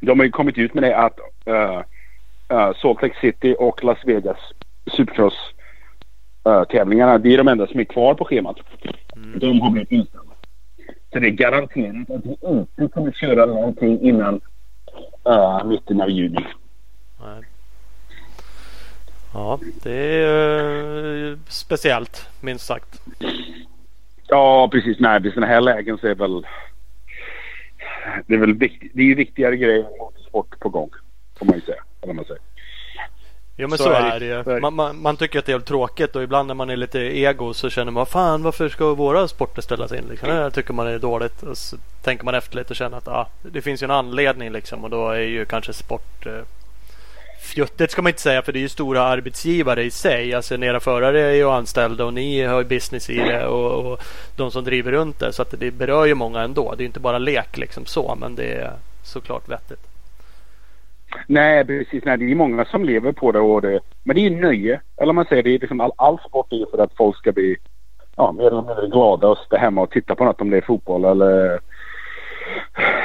De 0.00 0.18
har 0.18 0.24
ju 0.26 0.30
kommit 0.30 0.58
ut 0.58 0.74
med 0.74 0.82
det 0.82 0.96
att 0.96 1.18
uh, 1.48 1.54
uh, 2.52 2.72
Salt 2.82 3.02
Lake 3.02 3.14
City 3.20 3.56
och 3.58 3.84
Las 3.84 3.98
Vegas 4.04 4.38
Supercross 4.90 5.34
uh, 6.48 6.64
tävlingarna. 6.64 7.18
Det 7.18 7.34
är 7.34 7.38
de 7.38 7.48
enda 7.48 7.66
som 7.66 7.80
är 7.80 7.84
kvar 7.84 8.14
på 8.14 8.24
schemat. 8.24 8.56
De 9.34 9.60
har 9.60 9.70
blivit 9.70 9.92
inställda. 9.92 10.32
Så 11.12 11.18
det 11.18 11.26
är 11.26 11.30
garanterat 11.30 12.10
att 12.10 12.24
vi 12.24 12.36
inte 12.48 12.88
kommer 12.94 13.12
köra 13.12 13.46
någonting 13.46 14.00
innan 14.00 14.40
uh, 15.28 15.64
mitten 15.64 16.00
av 16.00 16.10
juni. 16.10 16.44
nej. 17.20 17.42
Ja, 19.34 19.58
det 19.82 20.22
är 20.22 21.30
eh, 21.30 21.38
speciellt 21.48 22.28
minst 22.40 22.66
sagt. 22.66 23.02
Ja, 24.26 24.68
precis. 24.72 25.00
Nej, 25.00 25.26
i 25.26 25.30
sådana 25.30 25.46
här 25.46 25.60
lägen 25.60 25.98
så 25.98 26.06
är 26.06 26.14
väl 26.14 26.46
det 28.26 28.34
är 28.34 28.38
väl 28.38 28.54
vikt, 28.54 28.82
det 28.94 29.02
är 29.02 29.14
viktigare 29.14 29.56
grejer 29.56 29.84
än 29.84 29.98
motorsport 29.98 30.60
på 30.60 30.68
gång. 30.68 30.90
Får 31.38 31.46
man 31.46 31.54
ju 31.54 31.60
säga. 31.60 31.82
Eller 32.02 32.14
man 32.14 32.24
säger. 32.24 32.42
Jo 33.60 33.68
men 33.68 33.78
Så 33.78 33.84
så, 33.84 33.90
är 33.90 34.20
det. 34.20 34.26
ju. 34.26 34.60
Man, 34.60 34.74
man, 34.74 35.02
man 35.02 35.16
tycker 35.16 35.38
att 35.38 35.46
det 35.46 35.52
är 35.52 35.58
tråkigt 35.58 36.16
och 36.16 36.22
ibland 36.22 36.46
när 36.46 36.54
man 36.54 36.70
är 36.70 36.76
lite 36.76 36.98
ego 36.98 37.54
så 37.54 37.70
känner 37.70 37.92
man 37.92 38.06
Fan 38.06 38.42
varför 38.42 38.68
ska 38.68 38.94
våra 38.94 39.28
sporter 39.28 39.62
ställas 39.62 39.92
in? 39.92 40.04
Liksom. 40.10 40.28
Det 40.28 40.50
tycker 40.50 40.72
man 40.72 40.86
är 40.86 40.98
dåligt. 40.98 41.42
Och 41.42 41.58
så 41.58 41.76
tänker 42.02 42.24
man 42.24 42.34
efter 42.34 42.56
lite 42.56 42.70
och 42.70 42.76
känner 42.76 42.98
att 42.98 43.08
ah, 43.08 43.28
det 43.42 43.62
finns 43.62 43.82
ju 43.82 43.84
en 43.84 43.90
anledning 43.90 44.52
liksom 44.52 44.84
och 44.84 44.90
då 44.90 45.10
är 45.10 45.20
ju 45.20 45.44
kanske 45.44 45.72
sport 45.72 46.26
eh, 46.26 46.32
Fjuttigt 47.40 47.92
ska 47.92 48.02
man 48.02 48.10
inte 48.10 48.22
säga 48.22 48.42
för 48.42 48.52
det 48.52 48.58
är 48.58 48.60
ju 48.60 48.68
stora 48.68 49.02
arbetsgivare 49.02 49.82
i 49.84 49.90
sig. 49.90 50.34
Alltså 50.34 50.54
era 50.54 50.80
förare 50.80 51.20
är 51.20 51.34
ju 51.34 51.50
anställda 51.50 52.04
och 52.04 52.14
ni 52.14 52.42
har 52.42 52.58
ju 52.58 52.64
business 52.64 53.10
i 53.10 53.16
det 53.16 53.46
och, 53.46 53.92
och 53.92 54.00
de 54.36 54.50
som 54.50 54.64
driver 54.64 54.92
runt 54.92 55.18
det. 55.18 55.32
Så 55.32 55.42
att 55.42 55.54
det 55.58 55.70
berör 55.70 56.04
ju 56.04 56.14
många 56.14 56.40
ändå. 56.40 56.74
Det 56.76 56.82
är 56.82 56.86
inte 56.86 57.00
bara 57.00 57.18
lek 57.18 57.58
liksom 57.58 57.86
så 57.86 58.16
men 58.20 58.34
det 58.34 58.52
är 58.52 58.72
såklart 59.02 59.48
vettigt. 59.48 59.89
Nej, 61.26 61.64
precis. 61.64 62.04
Nej, 62.04 62.18
det 62.18 62.30
är 62.30 62.34
många 62.34 62.64
som 62.64 62.84
lever 62.84 63.12
på 63.12 63.32
det. 63.32 63.38
Och 63.40 63.62
det 63.62 63.80
men 64.02 64.16
det 64.16 64.20
är 64.20 64.30
ju 64.30 64.40
nöje. 64.40 64.80
Eller 64.96 65.12
man 65.12 65.24
säger 65.24 65.42
det 65.42 65.50
är 65.50 65.58
liksom 65.58 65.80
all, 65.80 65.92
all 65.96 66.18
sport 66.18 66.52
är 66.52 66.66
för 66.70 66.78
att 66.78 66.96
folk 66.96 67.16
ska 67.16 67.32
bli 67.32 67.56
ja, 68.16 68.32
mer 68.32 68.46
eller 68.46 68.62
mindre 68.62 68.88
glada 68.88 69.28
och 69.28 69.38
sitta 69.38 69.56
hemma 69.56 69.82
och 69.82 69.90
titta 69.90 70.14
på 70.14 70.24
något 70.24 70.40
om 70.40 70.50
det 70.50 70.56
är 70.56 70.60
fotboll 70.60 71.04
eller 71.04 71.60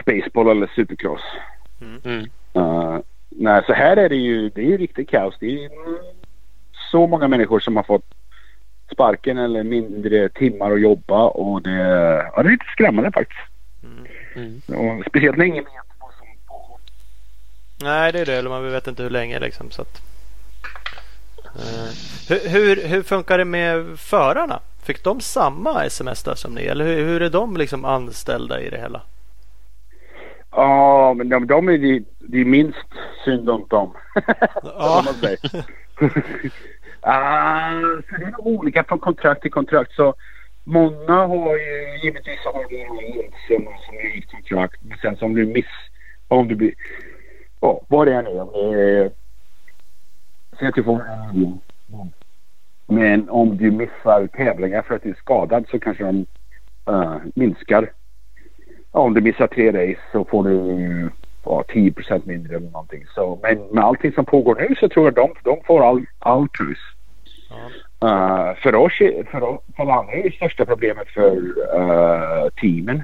baseball 0.06 0.50
eller 0.50 0.68
supercross. 0.76 1.22
Mm. 1.82 2.26
Uh, 2.58 3.00
nej, 3.30 3.63
så 3.68 3.74
här 3.74 3.98
är 3.98 4.10
det 4.10 4.15
ju, 4.15 4.50
det 4.50 4.62
är 4.62 4.65
ju 4.65 4.78
riktigt 4.78 5.10
kaos. 5.10 5.36
Det 5.39 5.65
är 5.65 5.70
så 6.91 7.08
många 7.08 7.28
människor 7.28 7.60
som 7.60 7.76
har 7.76 7.84
fått 7.84 8.06
sparken 8.91 9.38
eller 9.38 9.63
mindre 9.63 10.30
timmar 10.30 10.72
att 10.72 10.82
jobba 10.82 11.28
och 11.28 11.62
det, 11.62 11.72
ja, 12.36 12.44
det 12.44 12.50
är 12.50 12.52
lite 12.52 12.65
skrämmande 12.65 13.12
faktiskt. 13.12 13.41
Mm. 14.36 14.62
Och 14.68 15.06
speciellt 15.06 15.38
när 15.38 15.46
ingen 15.46 15.63
vet. 15.63 15.94
Nej, 17.82 18.12
det 18.12 18.20
är 18.20 18.26
det. 18.26 18.34
Eller 18.36 18.50
man 18.50 18.72
vet 18.72 18.88
inte 18.88 19.04
hur 19.04 19.10
länge 19.10 19.40
liksom. 19.40 19.72
Så 19.72 19.82
att, 19.82 20.02
eh, 21.56 21.90
hur, 22.30 22.50
hur, 22.50 22.88
hur 22.88 23.04
funkar 23.04 23.38
det 23.38 23.46
med 23.46 24.00
förarna? 24.00 24.60
Fick 24.84 25.04
de 25.04 25.22
samma 25.22 25.86
sms 25.86 26.24
där 26.24 26.36
som 26.36 26.56
ni? 26.56 26.62
Eller 26.62 26.86
hur, 26.86 27.06
hur 27.06 27.22
är 27.22 27.30
de 27.30 27.58
liksom 27.58 27.86
anställda 27.86 28.62
i 28.62 28.70
det 28.70 28.78
hela? 28.78 29.02
Ja, 30.52 31.14
men 31.14 31.30
de, 31.30 31.48
de 31.48 31.70
är 31.70 31.78
det 32.20 32.42
är 32.42 32.46
minst 32.46 32.88
synd 33.26 33.50
om 33.50 33.68
dem. 33.70 33.94
Ja. 34.64 35.04
Ah, 37.08 37.72
så 38.10 38.16
det 38.20 38.26
är 38.26 38.48
olika 38.48 38.84
från 38.84 39.00
kontrakt 39.00 39.42
till 39.42 39.52
kontrakt. 39.52 39.92
Så 39.92 40.14
många 40.64 41.14
har 41.14 41.58
ju 41.58 42.00
givetvis 42.04 42.40
har 42.46 42.66
du 42.70 42.80
en 42.82 43.32
som 43.88 43.96
är 43.96 44.18
i 44.18 44.22
kontrakt. 44.22 44.82
Men 44.84 44.98
sen 44.98 45.18
som 45.18 45.34
du 45.34 45.46
miss... 45.46 45.66
Om 46.28 46.48
du 46.48 46.56
blir... 46.56 46.74
Ja, 47.65 47.82
vad 47.88 48.08
det 48.08 48.13
än 48.13 48.28
är. 48.28 48.75
Är... 48.78 49.12
Säg 50.60 50.67
att 50.67 50.75
du 50.75 50.84
får 50.84 51.01
en 51.08 51.34
miljon. 51.34 51.62
Men 52.88 53.30
om 53.30 53.58
du 53.58 53.71
missar 53.71 54.28
tävlingar 54.28 54.82
för 54.82 54.95
att 54.95 55.04
du 55.04 55.10
är 55.10 55.13
skadad 55.15 55.65
så 55.71 55.80
kanske 55.80 56.04
de 56.04 56.25
eh, 56.89 57.17
minskar. 57.36 57.91
Ja, 58.91 58.99
om 58.99 59.13
du 59.13 59.21
missar 59.21 59.47
tre 59.47 59.71
race 59.71 60.01
så 60.12 60.25
får 60.25 60.43
du 60.43 61.10
ja, 61.45 61.63
10 61.67 61.93
mindre 62.23 62.56
eller 62.56 62.69
någonting. 62.71 63.06
Så, 63.15 63.39
men 63.43 63.67
med 63.67 63.84
allting 63.84 64.12
som 64.12 64.25
pågår 64.25 64.56
nu 64.56 64.75
så 64.75 64.89
tror 64.89 65.06
jag 65.06 65.13
de, 65.13 65.34
de 65.43 65.62
får 65.65 65.89
all, 65.89 66.06
all. 66.19 66.47
Ja. 67.49 68.49
Uh, 68.49 68.56
för 68.56 68.75
oss, 68.75 69.01
är- 69.01 69.23
för, 69.23 69.43
oss- 69.43 69.62
för 69.75 69.84
alla 69.84 70.12
är 70.12 70.23
det 70.23 70.36
största 70.36 70.65
problemet 70.65 71.08
för 71.08 71.36
uh, 71.38 72.49
teamen. 72.62 73.04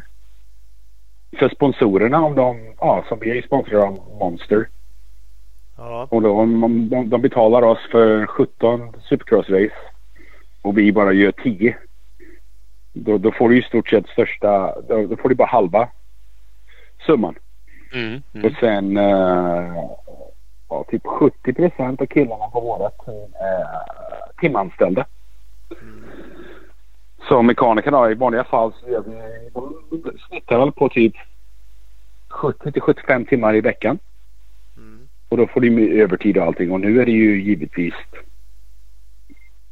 För 1.39 1.49
sponsorerna 1.49 2.25
om 2.25 2.35
de, 2.35 2.73
ja 2.79 3.05
som 3.09 3.19
vi 3.19 3.29
är 3.31 3.35
ju 3.35 3.41
sponsrade 3.41 3.83
av 3.83 4.17
Monster. 4.19 4.67
Ja. 5.77 6.07
Och 6.11 6.21
de, 6.21 6.61
de, 6.89 7.09
de, 7.09 7.21
betalar 7.21 7.61
oss 7.61 7.79
för 7.91 8.25
17 8.25 8.95
supercross-race. 9.09 9.71
Och 10.61 10.77
vi 10.77 10.91
bara 10.91 11.13
gör 11.13 11.31
10. 11.31 11.77
Då, 12.93 13.17
då 13.17 13.31
får 13.31 13.49
du 13.49 13.59
i 13.59 13.61
stort 13.61 13.89
sett 13.89 14.07
största, 14.07 14.81
då, 14.81 15.07
då 15.07 15.15
får 15.15 15.29
du 15.29 15.35
bara 15.35 15.47
halva 15.47 15.89
summan. 17.05 17.35
Mm. 17.93 18.21
Och 18.29 18.35
Mm. 18.35 18.55
sen 18.59 18.97
uh, 18.97 19.75
ja, 20.69 20.85
typ 20.87 21.05
70 21.05 21.53
procent 21.53 22.01
av 22.01 22.05
killarna 22.05 22.47
på 22.47 22.59
vårat 22.59 22.97
team 23.05 23.33
är 23.33 23.65
timanställda. 24.41 25.05
Så 27.31 27.41
mekanikerna 27.41 28.11
i 28.11 28.13
vanliga 28.13 28.43
fall 28.43 28.73
så 28.73 28.89
gör 28.89 29.03
vi, 29.07 29.49
de 29.53 30.17
snittar 30.27 30.59
väl 30.59 30.71
på 30.71 30.89
typ 30.89 31.13
70 32.29 32.71
till 32.71 32.81
75 32.81 33.25
timmar 33.25 33.55
i 33.55 33.61
veckan. 33.61 33.99
Mm. 34.77 35.07
Och 35.29 35.37
då 35.37 35.47
får 35.47 35.61
de 35.61 35.67
ju 35.67 36.01
övertid 36.01 36.37
och 36.37 36.43
allting 36.43 36.71
och 36.71 36.79
nu 36.79 37.01
är 37.01 37.05
det 37.05 37.11
ju 37.11 37.41
givetvis 37.41 37.93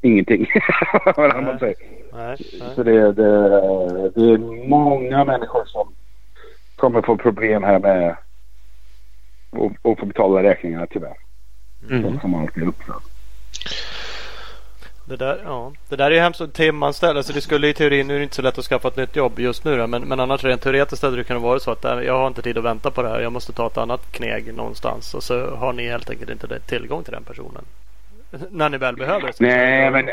ingenting. 0.02 0.48
Vad 1.16 1.44
man 1.44 1.60
säger. 1.60 1.76
Nej, 2.14 2.38
Så 2.38 2.84
nej. 2.84 2.94
det, 2.94 3.14
det, 3.14 3.50
det 4.16 4.32
är 4.32 4.68
många 4.68 5.26
människor 5.26 5.66
som 5.66 5.94
kommer 6.76 7.02
få 7.02 7.18
problem 7.18 7.64
här 7.64 7.80
med 7.80 8.16
att 9.52 10.00
få 10.00 10.06
betala 10.06 10.44
räkningarna 10.44 10.88
tyvärr. 10.90 11.18
Mm. 11.90 12.20
Som 12.20 12.36
alltid 12.36 12.64
är 12.64 12.68
uppsatt. 12.68 13.04
Det 15.10 15.18
där, 15.18 15.42
ja. 15.46 15.72
det 15.90 15.96
där 15.96 16.06
är 16.06 16.16
ju 16.16 16.20
hemskt. 16.20 16.54
Timanställd. 16.54 17.18
Alltså 17.18 17.34
det 17.34 17.42
skulle 17.42 17.68
i 17.68 17.74
teorin, 17.74 18.08
nu 18.08 18.14
är 18.14 18.18
det 18.18 18.24
inte 18.24 18.36
så 18.36 18.42
lätt 18.42 18.58
att 18.58 18.66
skaffa 18.66 18.88
ett 18.88 18.96
nytt 18.96 19.16
jobb 19.16 19.40
just 19.40 19.66
nu 19.66 19.78
då, 19.78 19.88
men, 19.88 20.02
men 20.02 20.20
annars 20.20 20.44
rent 20.44 20.62
teoretiskt 20.62 21.04
hade 21.04 21.16
det 21.16 21.24
kunnat 21.24 21.44
vara 21.44 21.60
så 21.60 21.72
att 21.72 21.84
jag 21.84 22.18
har 22.18 22.28
inte 22.28 22.42
tid 22.42 22.58
att 22.58 22.64
vänta 22.64 22.92
på 22.92 23.02
det 23.02 23.10
här. 23.10 23.20
Jag 23.20 23.32
måste 23.32 23.54
ta 23.54 23.68
ett 23.68 23.78
annat 23.78 24.12
kneg 24.12 24.54
någonstans. 24.54 25.14
Och 25.14 25.24
så 25.24 25.56
har 25.56 25.74
ni 25.74 25.90
helt 25.90 26.10
enkelt 26.10 26.30
inte 26.32 26.60
tillgång 26.60 27.04
till 27.04 27.14
den 27.14 27.24
personen. 27.24 27.64
När 28.50 28.70
ni 28.70 28.78
väl 28.78 28.96
behöver 28.96 29.28
det. 29.28 29.34
Nej 29.40 29.92
men 29.92 30.10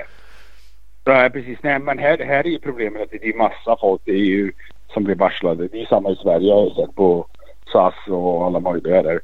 Nej 1.05 1.31
precis. 1.31 1.59
Nej 1.63 1.79
men 1.79 1.99
här, 1.99 2.19
här 2.19 2.47
är 2.47 2.51
ju 2.51 2.59
problemet 2.59 3.03
att 3.03 3.11
det 3.11 3.29
är 3.29 3.37
massa 3.37 3.77
folk 3.81 4.01
det 4.05 4.13
är 4.13 4.27
ju 4.27 4.53
som 4.93 5.05
blir 5.05 5.15
varslade. 5.15 5.69
Det 5.69 5.83
är 5.83 5.87
samma 5.87 6.11
i 6.11 6.17
Sverige. 6.17 6.49
Jag 6.49 6.57
har 6.57 6.87
sett 6.87 6.95
på 6.95 7.27
SAS 7.73 7.95
och 8.09 8.47
alla 8.47 8.61
möjliga 8.61 9.03
där. 9.03 9.21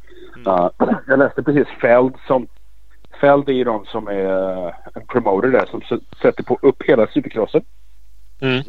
Uh, 0.47 0.69
jag 1.09 1.19
läste 1.19 1.43
precis 1.43 1.69
Feld 1.81 2.15
som 2.27 2.47
Feld 3.23 3.49
är 3.49 3.53
ju 3.53 3.65
de 3.65 3.85
som 3.85 4.09
är 4.09 4.25
uh, 4.67 4.73
en 4.95 5.07
promoter 5.07 5.49
där 5.49 5.67
som 5.67 6.01
sätter 6.23 6.43
på 6.43 6.59
upp 6.63 6.83
hela 6.83 7.07
supercrossen. 7.07 7.63
Mm. 8.41 8.63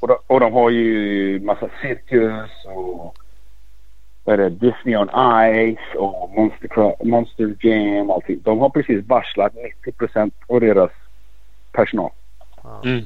Och 0.00 0.08
de, 0.08 0.16
och 0.26 0.40
de 0.40 0.52
har 0.52 0.70
ju 0.70 1.40
massa 1.40 1.68
cirkus 1.82 2.50
och 2.64 3.16
vad 4.24 4.34
är 4.34 4.38
det, 4.38 4.50
Disney 4.50 4.96
on 4.96 5.08
Ice 5.08 5.96
och 5.98 6.30
Monster, 6.30 7.04
Monster 7.04 7.54
Jam 7.60 8.10
och 8.10 8.14
allting. 8.14 8.40
De 8.42 8.58
har 8.58 8.70
precis 8.70 9.06
varslat 9.06 9.54
90 9.54 9.92
procent 9.92 10.34
av 10.46 10.60
deras 10.60 10.90
personal. 11.72 12.10
Mm. 12.84 13.04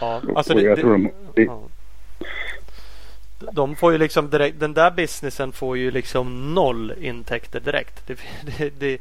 Ja, 0.00 0.20
alltså 0.36 0.52
och 0.52 0.60
det, 0.60 0.66
jag 0.66 0.78
tror 0.78 0.92
de, 0.92 1.10
det. 1.34 1.50
De 3.52 3.76
får 3.76 3.92
ju 3.92 3.98
liksom 3.98 4.30
direkt, 4.30 4.60
den 4.60 4.74
där 4.74 4.90
businessen 4.90 5.52
får 5.52 5.78
ju 5.78 5.90
liksom 5.90 6.54
noll 6.54 6.92
intäkter 7.00 7.60
direkt. 7.60 8.06
Det, 8.06 8.18
det, 8.58 8.70
det, 8.80 8.98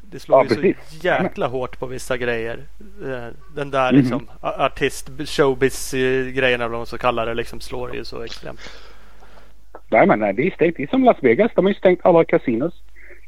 det 0.00 0.18
slår 0.20 0.46
Ja, 0.50 0.56
ju 0.62 0.74
så 0.88 1.06
jäkla 1.06 1.46
hårt 1.46 1.78
på 1.78 1.86
vissa 1.86 2.16
grejer. 2.16 2.58
Eh, 3.04 3.26
Den 3.54 3.70
där 3.70 3.92
Mhm. 3.92 4.00
liksom 4.00 4.26
artist 4.40 5.10
showbiz 5.26 5.94
eh, 5.94 6.26
grejerna 6.26 6.64
eller 6.64 6.72
vad 6.72 6.78
man 6.80 6.86
ska 6.86 6.98
kalla 6.98 7.24
det 7.24 7.34
liksom 7.34 7.60
slår 7.60 7.94
ju 7.94 8.04
så 8.04 8.22
extremt. 8.22 8.60
nej, 9.88 10.06
men 10.06 10.18
nej, 10.18 10.32
det 10.34 10.46
är 10.46 10.50
stängt. 10.50 10.76
Det 10.76 10.82
är 10.82 10.86
som 10.86 11.04
Las 11.04 11.16
Vegas. 11.20 11.52
De 11.54 11.64
har 11.64 11.70
ju 11.72 11.78
stängt 11.78 12.00
alla 12.04 12.24
casinos 12.24 12.74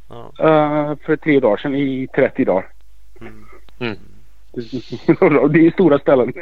Ja. 0.08 0.32
eh, 0.38 0.96
för 1.06 1.16
tre 1.16 1.40
dagar 1.40 1.56
sedan 1.56 1.74
i 1.74 2.08
30 2.14 2.44
dagar. 2.44 2.66
Mm. 3.20 3.46
Mm. 3.80 3.96
Det 5.52 5.66
är 5.66 5.70
stora 5.72 5.98
ställen. 5.98 6.32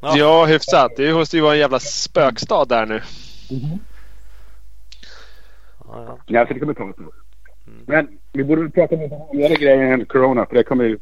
Ja. 0.00 0.16
Ja, 0.16 0.44
hyfsat. 0.46 0.92
Det 0.96 1.14
måste 1.14 1.36
ju 1.36 1.42
vara 1.42 1.52
en 1.52 1.58
jävla 1.60 1.78
spökstad 1.78 2.64
där 2.64 2.86
nu. 2.86 3.00
Ja, 3.48 3.78
ja. 6.06 6.18
Ja, 6.26 6.46
så 6.46 6.52
det 6.54 6.60
kommer 6.60 6.74
ta 6.74 6.90
ett 6.90 6.98
år. 7.00 7.12
Men 7.86 8.18
vi 8.32 8.44
borde 8.44 8.62
väl 8.62 8.70
prata 8.70 8.94
om 8.94 9.00
lite 9.00 9.14
roligare 9.14 9.54
grejer 9.54 9.92
än 9.92 10.06
corona 10.06 10.46
för 10.46 10.54
det 10.54 10.62
kommer 10.64 10.84
ju 10.84 10.98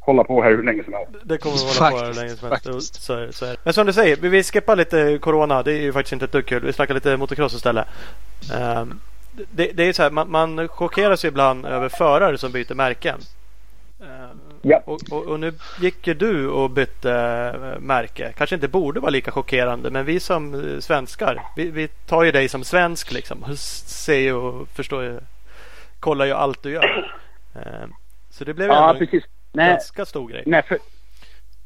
hålla 0.00 0.24
på 0.24 0.42
här 0.42 0.50
hur 0.50 0.62
länge 0.62 0.84
som 0.84 0.92
helst. 0.92 1.12
Det 1.24 1.38
kommer 1.38 1.56
att 1.56 1.62
hålla 1.62 1.90
på 1.90 1.96
här 1.96 2.02
Faktiskt, 2.04 2.20
länge 2.20 2.36
som 2.36 2.48
helst. 2.48 2.64
faktiskt. 2.64 2.94
Så, 3.02 3.28
så 3.32 3.44
är 3.44 3.50
det. 3.50 3.56
Men 3.64 3.72
som 3.74 3.86
du 3.86 3.92
säger, 3.92 4.16
vi- 4.16 4.42
skippar 4.42 4.76
lite 4.76 5.18
Corona. 5.18 5.62
Det 5.62 5.72
är 5.72 5.80
ju 5.80 5.92
faktiskt 5.92 6.12
inte 6.12 6.24
ett 6.24 6.32
dugg 6.32 6.46
kul. 6.46 6.64
Vi 6.64 6.72
snackar 6.72 6.94
lite 6.94 7.16
motocross 7.16 7.54
istället. 7.54 7.86
Ehm, 8.54 9.00
det, 9.50 9.72
det 9.74 9.82
är 9.88 9.92
så 9.92 10.02
här, 10.02 10.10
man, 10.10 10.30
man 10.30 10.68
chockeras 10.68 11.24
ju 11.24 11.28
ibland 11.28 11.66
över 11.66 11.88
förare 11.88 12.38
som 12.38 12.52
byter 12.52 12.74
märken. 12.74 13.18
Ehm, 14.00 14.40
Ja. 14.68 14.82
och, 14.84 15.00
och, 15.10 15.26
och 15.26 15.40
nu 15.40 15.52
gick 15.80 16.06
ju 16.06 16.14
du 16.14 16.48
och 16.48 16.70
bytte 16.70 17.12
eh, 17.54 17.80
märke. 17.80 18.32
Kanske 18.36 18.54
inte 18.54 18.68
borde 18.68 19.00
vara 19.00 19.10
lika 19.10 19.30
chockerande 19.30 19.90
men 19.90 20.04
vi 20.04 20.20
som 20.20 20.54
eh, 20.54 20.80
svenskar, 20.80 21.42
vi, 21.56 21.70
vi 21.70 21.88
tar 21.88 22.24
ju 22.24 22.32
dig 22.32 22.48
som 22.48 22.64
svensk 22.64 23.12
liksom. 23.12 23.44
Ser 23.56 24.18
ju 24.18 24.32
och 24.32 24.68
förstår 24.68 25.02
ju, 25.04 25.20
kollar 26.00 26.24
ju 26.26 26.32
allt 26.32 26.62
du 26.62 26.70
gör. 26.72 27.12
Ehm, 27.54 27.92
så 28.30 28.44
det 28.44 28.54
blev 28.54 28.68
ju 28.68 28.74
Ja, 28.74 28.90
ändå 28.90 28.92
en 28.92 28.98
precis. 29.06 29.24
Nej, 29.52 29.70
ganska 29.70 30.04
stor 30.04 30.28
grej. 30.28 30.42
nej, 30.46 30.62
för, 30.62 30.78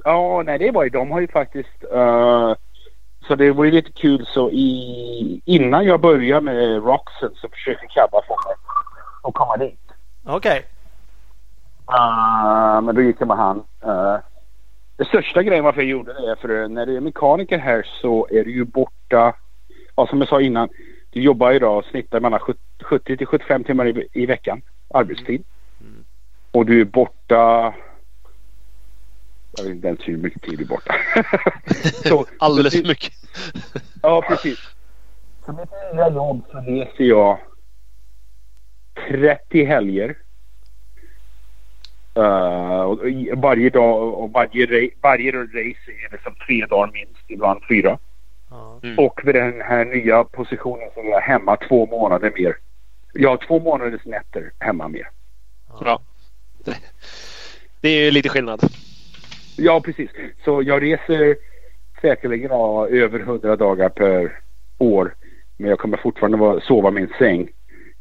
ja, 0.04 0.42
nej, 0.46 0.58
det 0.58 0.70
var 0.70 0.84
ju, 0.84 0.90
de 0.90 1.10
har 1.10 1.20
ju 1.20 1.28
faktiskt, 1.28 1.84
eh, 1.94 2.54
så 3.28 3.34
det 3.34 3.52
var 3.52 3.64
ju 3.64 3.70
lite 3.70 3.92
kul 3.92 4.26
så 4.26 4.50
i, 4.50 5.40
innan 5.44 5.84
jag 5.84 6.00
började 6.00 6.40
med 6.40 6.84
Roxen 6.84 7.30
så 7.34 7.48
försökte 7.48 7.86
Kabba 7.86 8.22
få 8.28 8.36
mig 8.46 8.54
att 9.22 9.34
komma 9.34 9.56
dit. 9.56 9.80
Okej. 10.24 10.64
Uh, 11.90 12.80
men 12.80 12.94
då 12.94 13.02
gick 13.02 13.16
jag 13.18 13.28
med 13.28 13.36
han. 13.36 13.56
Uh, 13.86 14.18
det 14.96 15.04
största 15.04 15.42
grejen 15.42 15.64
varför 15.64 15.80
jag 15.80 15.90
gjorde 15.90 16.12
det 16.12 16.30
är 16.30 16.36
för 16.36 16.68
när 16.68 16.86
du 16.86 16.96
är 16.96 17.00
mekaniker 17.00 17.58
här 17.58 17.86
så 18.00 18.28
är 18.30 18.44
du 18.44 18.52
ju 18.52 18.64
borta. 18.64 19.36
Ja, 19.96 20.06
som 20.06 20.18
jag 20.18 20.28
sa 20.28 20.40
innan. 20.40 20.68
Du 21.10 21.22
jobbar 21.22 21.52
idag 21.52 21.78
och 21.78 21.84
snittar 21.84 22.20
mellan 22.20 22.40
70 22.82 23.16
till 23.16 23.26
75 23.26 23.64
timmar 23.64 23.86
i, 23.86 24.08
i 24.12 24.26
veckan 24.26 24.62
arbetstid. 24.94 25.44
Mm. 25.80 26.04
Och 26.52 26.66
du 26.66 26.80
är 26.80 26.84
borta. 26.84 27.74
Jag 29.56 29.64
vet 29.64 29.72
inte 29.72 29.88
ens 29.88 30.00
hur 30.08 30.16
mycket 30.16 30.42
tid 30.42 30.58
du 30.58 30.64
är 30.64 30.68
borta. 30.68 30.94
så, 32.08 32.26
Alldeles 32.38 32.80
för 32.80 32.88
mycket. 32.88 33.12
Ja, 34.02 34.22
precis. 34.28 34.58
Så 35.46 35.52
mitt 35.52 35.70
nya 35.94 36.10
jobb 36.10 36.42
så 36.52 36.58
reser 36.58 37.04
jag 37.04 37.38
30 39.08 39.64
helger. 39.64 40.16
Uh, 42.20 43.36
varje 43.36 43.70
dag 43.70 44.14
och 44.14 44.32
varje, 44.32 44.90
varje 45.00 45.32
race 45.32 45.90
är 46.06 46.12
liksom 46.12 46.34
tre 46.46 46.66
dagar 46.66 46.92
minst, 46.92 47.30
ibland 47.30 47.60
fyra. 47.68 47.98
Mm. 48.82 48.98
Och 48.98 49.20
vid 49.24 49.34
den 49.34 49.60
här 49.60 49.84
nya 49.84 50.24
positionen 50.24 50.88
så 50.94 51.00
är 51.00 51.10
jag 51.10 51.20
hemma 51.20 51.56
två 51.56 51.86
månader 51.86 52.32
mer 52.36 52.56
Jag 53.12 53.30
har 53.30 53.36
två 53.36 53.60
månaders 53.60 54.04
nätter 54.04 54.52
hemma 54.58 54.88
mer. 54.88 55.08
Ja. 55.80 56.02
Det, 57.80 57.88
är 57.88 58.04
ju 58.04 58.10
lite 58.10 58.28
skillnad. 58.28 58.60
Ja, 59.56 59.80
precis. 59.80 60.10
Så 60.44 60.62
jag 60.62 60.82
reser 60.82 61.36
säkerligen 62.00 62.50
ja, 62.50 62.88
över 62.88 63.20
100 63.20 63.56
dagar 63.56 63.88
per 63.88 64.40
år. 64.78 65.14
Men 65.56 65.70
jag 65.70 65.78
kommer 65.78 65.96
fortfarande 65.96 66.60
sova 66.60 66.88
i 66.88 66.92
min 66.92 67.12
säng 67.18 67.48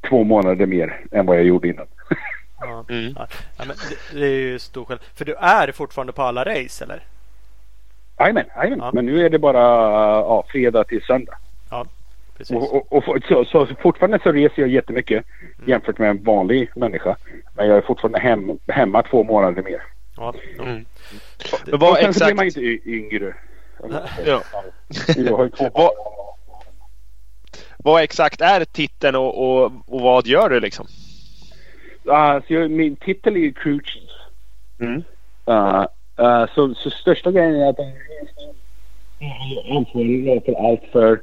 två 0.10 0.24
månader 0.24 0.66
mer 0.66 1.06
än 1.12 1.26
vad 1.26 1.38
jag 1.38 1.46
gjorde 1.46 1.68
innan. 1.68 1.88
Ja. 2.62 2.86
Mm. 2.90 3.14
Ja. 3.18 3.28
Ja, 3.58 3.64
men 3.68 3.76
det, 4.12 4.20
det 4.20 4.26
är 4.26 4.40
ju 4.40 4.60
stor 4.60 4.86
skillnad. 4.86 5.04
För 5.16 5.26
du 5.26 5.36
är 5.36 5.72
fortfarande 5.72 6.14
på 6.14 6.22
alla 6.24 6.44
race 6.46 6.84
eller? 6.84 7.04
Jajamän. 8.20 8.46
Ja. 8.56 8.92
Men 8.94 9.06
nu 9.06 9.26
är 9.26 9.30
det 9.30 9.40
bara 9.40 9.60
ja, 10.20 10.46
fredag 10.52 10.84
till 10.84 11.02
söndag. 11.02 11.38
Ja, 11.70 11.86
precis. 12.38 12.56
Och, 12.58 12.94
och, 12.94 13.08
och, 13.10 13.24
så, 13.28 13.46
så, 13.46 13.66
så 13.66 13.76
fortfarande 13.76 14.20
så 14.24 14.32
reser 14.32 14.62
jag 14.62 14.70
jättemycket 14.70 15.26
jämfört 15.66 15.98
med 15.98 16.10
en 16.10 16.24
vanlig 16.24 16.70
människa. 16.76 17.16
Men 17.56 17.68
jag 17.68 17.78
är 17.78 17.82
fortfarande 17.82 18.20
hem, 18.20 18.60
hemma 18.68 19.04
två 19.04 19.24
månader 19.24 19.64
mer. 19.64 19.84
Ja. 20.18 20.34
Mm. 20.60 20.86
Men 21.66 21.74
och 21.74 21.80
vad 21.80 21.98
sen 21.98 22.14
så 22.14 22.20
blir 22.20 22.28
exakt... 22.28 22.36
man 22.36 22.46
inte 22.46 22.90
yngre. 22.90 23.34
Ja. 24.26 24.42
Jag 25.18 25.38
har 25.38 25.44
ju 25.44 25.50
två 25.50 25.70
Vad- 25.74 25.92
Vad 27.78 28.04
exakt 28.04 28.42
är 28.42 28.66
titeln 28.66 29.16
och, 29.16 29.44
och, 29.44 29.72
och 29.88 30.02
vad 30.02 30.28
gör 30.28 30.50
du 30.50 30.60
liksom? 30.60 30.88
Uh, 32.08 32.48
så 32.48 32.54
jag, 32.54 32.72
min 32.72 32.96
titel 32.96 33.36
är 33.36 33.40
ju 33.40 33.54
crew 33.54 33.84
chief. 33.86 34.10
Mm. 34.80 35.04
Uh, 35.50 35.86
uh, 36.20 36.46
så, 36.56 36.76
så 36.76 36.90
största 36.90 37.32
grejen 37.32 37.56
är 37.56 37.70
att 37.70 37.78
jag 37.78 37.88
är 37.88 39.78
ansvarig 39.78 40.46
för 40.46 40.70
allt 40.70 40.84
för 40.92 41.22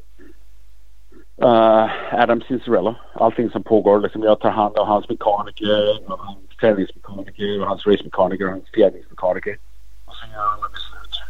uh, 1.43 2.21
Adam 2.23 2.41
Cincerello. 2.41 2.95
Allting 3.13 3.51
som 3.51 3.63
pågår. 3.63 4.01
Liksom 4.01 4.23
jag 4.23 4.41
tar 4.41 4.51
hand 4.51 4.79
om 4.79 4.89
hans 4.89 5.09
mekaniker, 5.09 6.11
och 6.11 6.19
hans 6.19 6.39
tävlingsmekaniker, 6.61 7.61
och 7.61 7.67
hans 7.67 7.87
racemekaniker 7.87 8.45
och 8.45 8.51
hans 8.51 8.71
fjädringsmekaniker. 8.75 9.59
Och 10.05 10.17
sen 10.17 10.31
gör 10.31 10.37
jag 10.37 10.53
alla 10.53 10.69
beslut. 10.69 11.21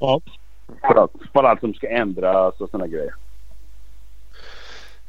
Ja. 0.00 0.20
För 0.80 0.94
allt, 0.94 1.12
för 1.32 1.44
allt 1.44 1.60
som 1.60 1.74
ska 1.74 1.88
ändras 1.88 2.60
och 2.60 2.70
sådana 2.70 2.86
grejer. 2.86 3.14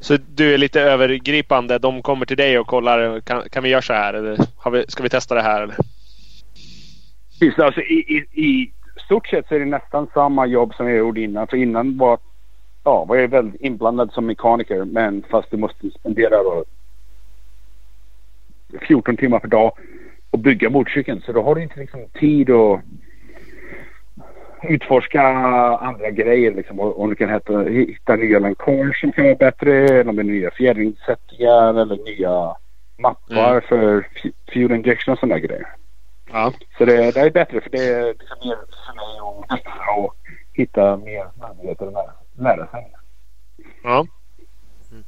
Så 0.06 0.16
du 0.34 0.54
är 0.54 0.58
lite 0.58 0.80
övergripande. 0.80 1.78
De 1.78 2.02
kommer 2.02 2.26
till 2.26 2.36
dig 2.36 2.58
och 2.58 2.66
kollar. 2.66 3.20
Kan, 3.20 3.48
kan 3.48 3.62
vi 3.62 3.68
göra 3.68 3.82
så 3.82 3.92
här? 3.92 4.14
Eller 4.14 4.38
har 4.56 4.70
vi, 4.70 4.84
ska 4.88 5.02
vi 5.02 5.08
testa 5.08 5.34
det 5.34 5.42
här? 5.42 5.62
Eller? 5.62 5.76
Precis, 7.38 7.58
alltså 7.58 7.80
i, 7.80 7.94
i, 7.94 8.42
i 8.42 8.72
stort 9.04 9.26
sett 9.26 9.48
så 9.48 9.54
är 9.54 9.58
det 9.58 9.64
nästan 9.64 10.06
samma 10.14 10.46
jobb 10.46 10.74
som 10.74 10.88
jag 10.88 10.98
gjorde 10.98 11.20
innan. 11.20 11.46
För 11.46 11.56
innan 11.56 11.98
var, 11.98 12.18
ja, 12.84 13.04
var 13.04 13.16
jag 13.16 13.28
väldigt 13.28 13.60
inblandad 13.60 14.12
som 14.12 14.26
mekaniker 14.26 14.84
men 14.84 15.24
fast 15.30 15.50
du 15.50 15.56
måste 15.56 15.90
spendera 15.90 16.42
då 16.42 16.64
14 18.88 19.16
timmar 19.16 19.38
per 19.38 19.48
dag 19.48 19.72
och 20.30 20.38
bygga 20.38 20.70
motorcykeln. 20.70 21.22
Så 21.26 21.32
då 21.32 21.42
har 21.42 21.54
du 21.54 21.62
inte 21.62 21.80
liksom 21.80 22.06
tid 22.20 22.50
att 22.50 22.80
utforska 24.62 25.22
andra 25.80 26.10
grejer 26.10 26.54
liksom. 26.54 26.80
Och, 26.80 27.00
om 27.00 27.10
du 27.10 27.16
kan 27.16 27.30
hitta, 27.34 27.62
hitta 27.62 28.16
nya 28.16 28.38
länkor 28.38 28.92
som 28.92 29.12
kan 29.12 29.24
vara 29.24 29.34
bättre. 29.34 29.72
Eller 29.88 30.18
är 30.20 30.24
nya 30.24 30.50
fjädringssättningar 30.50 31.80
eller 31.80 31.96
nya 32.04 32.56
mappar 32.98 33.50
Mm. 33.50 33.60
för 33.68 34.08
fuel 34.52 34.72
injection 34.72 35.12
och 35.12 35.18
sådana 35.18 35.38
grejer. 35.38 35.66
Ja. 36.32 36.52
Så 36.78 36.84
det, 36.84 37.14
det 37.14 37.20
är 37.20 37.30
bättre 37.30 37.60
för 37.60 37.70
det 37.70 37.84
är 37.88 38.06
liksom 38.06 38.38
mer 38.48 38.56
för 38.56 38.94
mig 38.96 39.42
att 39.42 39.48
testa 39.48 39.92
och 39.96 40.14
hitta 40.52 40.96
mer 40.96 41.26
möjligheter 41.40 41.86
att 41.86 42.16
lära, 42.38 42.66
sig. 42.66 42.92
ja. 43.84 44.06
Men 44.90 45.04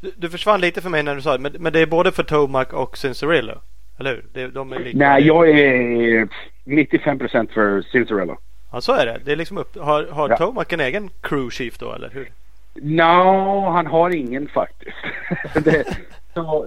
du- 0.00 0.12
Du 0.16 0.30
försvann 0.30 0.60
lite 0.60 0.80
för 0.80 0.90
mig 0.90 1.02
när 1.02 1.14
du 1.14 1.22
sa 1.22 1.32
det. 1.36 1.38
Men, 1.42 1.52
men 1.58 1.72
det 1.72 1.80
är 1.80 1.86
både 1.86 2.12
för 2.12 2.22
Tomac 2.22 2.66
och 2.72 2.96
Cincerillo. 2.98 3.54
Eller 3.98 4.10
hur? 4.10 4.24
Det, 4.32 4.46
de 4.48 4.72
är 4.72 4.78
lika. 4.78 4.98
Nej, 4.98 5.26
jag 5.26 5.48
är 5.50 6.28
95 6.64 7.18
procent 7.18 7.50
för 7.52 7.82
Cincerello. 7.82 8.38
Ja, 8.72 8.80
så 8.80 8.92
är 8.92 9.06
det. 9.06 9.20
Det 9.24 9.32
är 9.32 9.36
liksom 9.36 9.58
upp. 9.58 9.76
Har, 9.78 10.06
har 10.06 10.28
Ja. 10.28 10.36
Tomac 10.36 10.66
en 10.68 10.80
egen 10.80 11.10
crew 11.20 11.50
chief 11.50 11.78
då 11.78 11.92
eller 11.92 12.10
hur? 12.10 12.28
No, 12.74 13.68
han 13.70 13.86
har 13.86 14.10
ingen 14.10 14.48
faktiskt. 14.48 14.96
det, 15.64 15.84
så, 16.34 16.66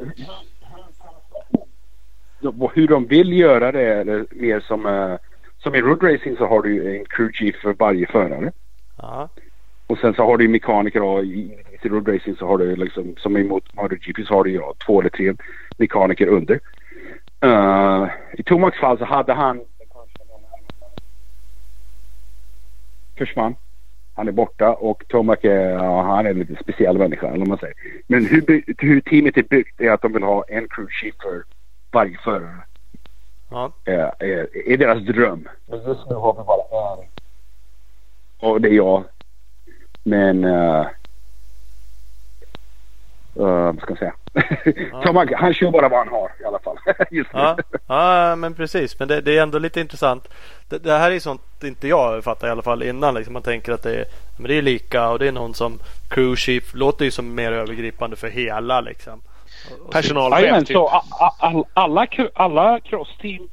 hur 2.74 2.88
de 2.88 3.06
vill 3.08 3.34
göra 3.34 3.72
det 3.72 3.82
är 3.82 4.26
mer 4.32 4.60
som, 4.60 4.86
eh, 4.86 5.16
som 5.58 5.76
i 5.76 5.82
road 5.82 6.04
racing 6.04 6.38
så 6.38 6.46
har 6.48 6.62
du 6.62 6.98
en 6.98 7.06
crew 7.06 7.34
chief 7.34 7.56
för 7.62 7.74
varje 7.74 8.08
förare. 8.08 8.52
Ja. 8.98 9.30
Och 9.88 9.98
sen 9.98 10.13
så 10.13 10.24
har 10.26 10.38
du 10.38 10.48
mekaniker 10.48 11.02
och 11.04 11.24
i, 11.24 11.58
i 11.82 11.88
road 11.89 12.08
racing 12.08 12.38
så 12.38 12.48
har 12.48 12.58
du 12.58 12.76
liksom 12.76 13.16
som 13.18 13.38
i 13.38 13.44
mot- 13.44 13.74
MotoGP 13.74 14.26
så 14.26 14.34
har 14.34 14.44
du 14.44 14.52
ja, 14.52 14.74
två 14.86 15.00
eller 15.00 15.10
tre 15.10 15.34
mekaniker 15.78 16.28
under. 16.28 16.60
Uh, 17.46 18.08
I 18.34 18.44
Tomacs 18.44 18.80
fall 18.80 18.98
så 18.98 19.06
hade 19.06 19.34
han 19.34 19.62
försvann. 23.17 23.56
Han 24.15 24.28
är 24.28 24.32
borta 24.32 24.73
och 24.73 25.04
Tomac 25.08 25.38
är, 25.41 25.69
ja, 25.69 26.02
han 26.02 26.26
är 26.26 26.30
en 26.30 26.39
lite 26.39 26.56
speciell 26.63 26.97
människa 26.97 27.28
eller 27.28 27.39
vad 27.39 27.47
man 27.47 27.58
säger. 27.58 27.76
Men 28.08 28.26
hur, 28.26 28.63
hur 28.78 29.02
teamet 29.02 29.38
är 29.38 29.43
byggt 29.43 29.82
är 29.82 29.91
att 29.91 30.02
de 30.02 30.13
vill 30.13 30.23
ha 30.23 30.43
en 30.47 30.67
crew 30.67 30.91
chief 30.91 31.15
för 31.21 31.43
varje 31.91 32.17
förare. 32.17 32.58
Ja. 33.49 33.71
Är, 33.86 34.12
är, 34.19 34.67
är 34.67 34.78
deras 34.78 35.04
dröm. 35.04 35.49
Just 35.71 36.10
nu 36.10 36.15
har 36.15 36.34
vi 36.34 36.43
bara 36.43 36.93
en. 36.93 37.08
Och 38.39 38.62
det 38.62 38.69
är 38.69 38.73
jag. 38.73 39.04
Men... 40.04 40.43
Uh, 40.43 40.88
vad 43.34 43.80
ska 43.80 43.89
jag 43.91 43.98
säga? 43.98 44.13
Tomac, 45.06 45.30
han 45.36 45.54
kör 45.54 45.72
bara 45.72 45.89
vad 45.89 46.00
han 46.00 46.08
har 46.08 46.32
i 46.41 46.46
alla 46.46 46.60
fall. 46.60 46.78
Just 47.12 47.34
nu. 47.34 47.39
Ja, 47.39 47.58
ja 47.88 48.36
men 48.36 48.54
precis. 48.54 49.00
Men 49.00 49.08
det, 49.08 49.22
det 49.22 49.38
är 49.38 49.43
ändå 49.43 49.60
lite 49.60 49.82
intressant. 49.82 50.28
Det, 50.69 50.78
det 50.78 50.98
här 50.98 51.12
är 51.12 51.19
sånt 51.19 51.41
inte 51.63 51.88
jag 51.88 52.24
fattar 52.24 52.48
i 52.48 52.52
alla 52.52 52.62
fall 52.62 52.84
innan. 52.84 53.13
Liksom 53.13 53.34
man 53.34 53.41
tänker 53.41 53.72
att 53.72 53.84
det 53.84 53.96
är, 53.96 54.06
men 54.38 54.48
det 54.48 54.56
är 54.58 54.62
lika 54.62 55.10
och 55.10 55.19
det 55.19 55.28
är 55.28 55.32
någon 55.32 55.54
som 55.54 55.80
crew 56.10 56.36
chief. 56.36 56.63
Låter 56.74 57.06
ju 57.06 57.12
som 57.12 57.36
mer 57.36 57.52
övergripande 57.52 58.15
för 58.15 58.28
hela 58.30 58.82
liksom. 58.82 59.22
Personalchef 59.91 60.41
Jajamän, 60.41 60.65
typ. 60.65 60.76
så 60.76 60.88
a- 60.88 61.04
a- 61.19 61.36
all, 61.39 61.65
alla, 61.74 62.08
alla 62.34 62.80
crossteam, 62.80 63.43
i 63.43 63.50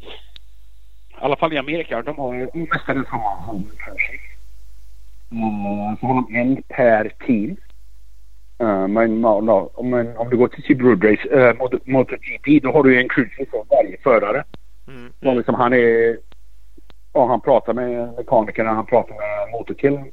alla 1.21 1.37
fall 1.37 1.53
i 1.53 1.59
Amerika, 1.59 2.03
de 2.03 2.19
har 2.19 2.33
mestadels 2.73 3.09
har 3.09 3.19
man 3.19 3.39
home 3.39 3.65
country. 3.85 4.19
Mm, 5.33 5.97
så 6.01 6.07
har 6.07 6.15
de 6.15 6.35
en 6.37 6.63
per 6.69 7.13
team. 7.27 7.57
Uh, 8.61 8.87
men, 8.87 9.21
no, 9.21 9.41
no, 9.41 9.71
om, 9.75 9.95
en- 9.95 10.17
om 10.17 10.31
du 10.31 10.37
går 10.37 10.49
till 10.49 10.63
typ 10.63 10.81
road 10.81 11.05
race, 11.05 11.29
uh, 11.29 11.59
motor, 11.59 11.81
MotoGP, 11.85 12.61
då 12.61 12.73
har 12.73 12.83
du 12.83 12.95
ju 12.95 13.01
en 13.01 13.09
chief 13.09 13.51
för 13.51 13.77
varje 13.77 13.97
förare. 14.03 14.45
Mm. 14.89 15.13
Och 15.25 15.37
liksom 15.37 15.55
han 15.55 15.73
är... 15.73 16.19
Ja, 17.13 17.27
han 17.27 17.41
pratar 17.41 17.73
med 17.75 18.15
mekanikerna, 18.17 18.71
han 18.71 18.87
pratar 18.87 19.15
med 19.15 19.51
motorkillen. 19.53 20.13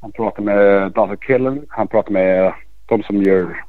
Han 0.00 0.12
pratar 0.12 0.42
med 0.42 0.92
datakillen, 0.92 1.66
han 1.68 1.88
pratar 1.88 2.12
med 2.12 2.52
de 2.86 3.02
som 3.02 3.22
gör 3.22 3.64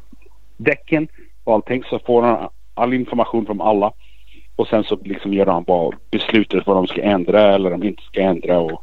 däcken 0.58 1.08
och 1.44 1.54
allting. 1.54 1.84
Så 1.84 2.00
får 2.00 2.22
han 2.22 2.50
all 2.74 2.94
information 2.94 3.46
från 3.46 3.62
alla. 3.62 3.92
Och 4.56 4.68
sen 4.68 4.84
så 4.84 4.96
liksom 5.04 5.34
gör 5.34 5.46
han 5.46 5.64
bara 5.64 5.98
beslutet 6.12 6.68
vad 6.68 6.76
de 6.76 6.88
ska 6.88 7.02
ändra 7.02 7.42
eller 7.42 7.70
de 7.70 7.84
inte 7.84 8.04
ska 8.04 8.22
ändra 8.22 8.60
och 8.60 8.82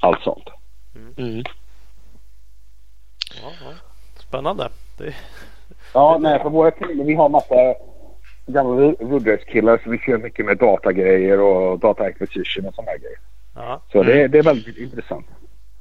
allt 0.00 0.20
sånt. 0.20 0.48
Mm. 1.16 1.42
Ja, 3.42 3.50
ja. 3.64 3.72
Spännande. 4.36 4.68
Det, 4.98 5.14
Ja, 5.94 6.18
nej, 6.20 6.42
för 6.42 6.50
våra 6.50 6.70
team, 6.70 7.06
vi 7.06 7.14
har 7.14 7.28
massa 7.28 7.54
gamla 8.46 8.92
roaders-killar 9.00 9.80
så 9.84 9.90
vi 9.90 9.98
kör 9.98 10.18
mycket 10.18 10.46
med 10.46 10.58
datagrejer 10.58 11.40
och 11.40 11.78
data 11.78 12.02
acquisition 12.02 12.66
och 12.66 12.74
sådana 12.74 12.90
här 12.90 12.98
grejer. 12.98 13.18
ja. 13.54 13.80
Så 13.92 14.02
det, 14.02 14.28
det 14.28 14.38
är 14.38 14.42
väldigt 14.42 14.76
intressant. 14.76 15.26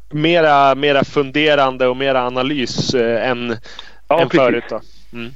Mera, 0.10 0.76
mera 0.76 1.04
funderande 1.04 1.88
och 1.88 1.98
mera 1.98 2.28
analys 2.28 2.94
eh, 2.94 3.30
än, 3.30 3.56
Ja, 4.08 4.22
än 4.22 4.30
förut. 4.30 4.63
Då. 4.70 4.82
Mm. 5.13 5.32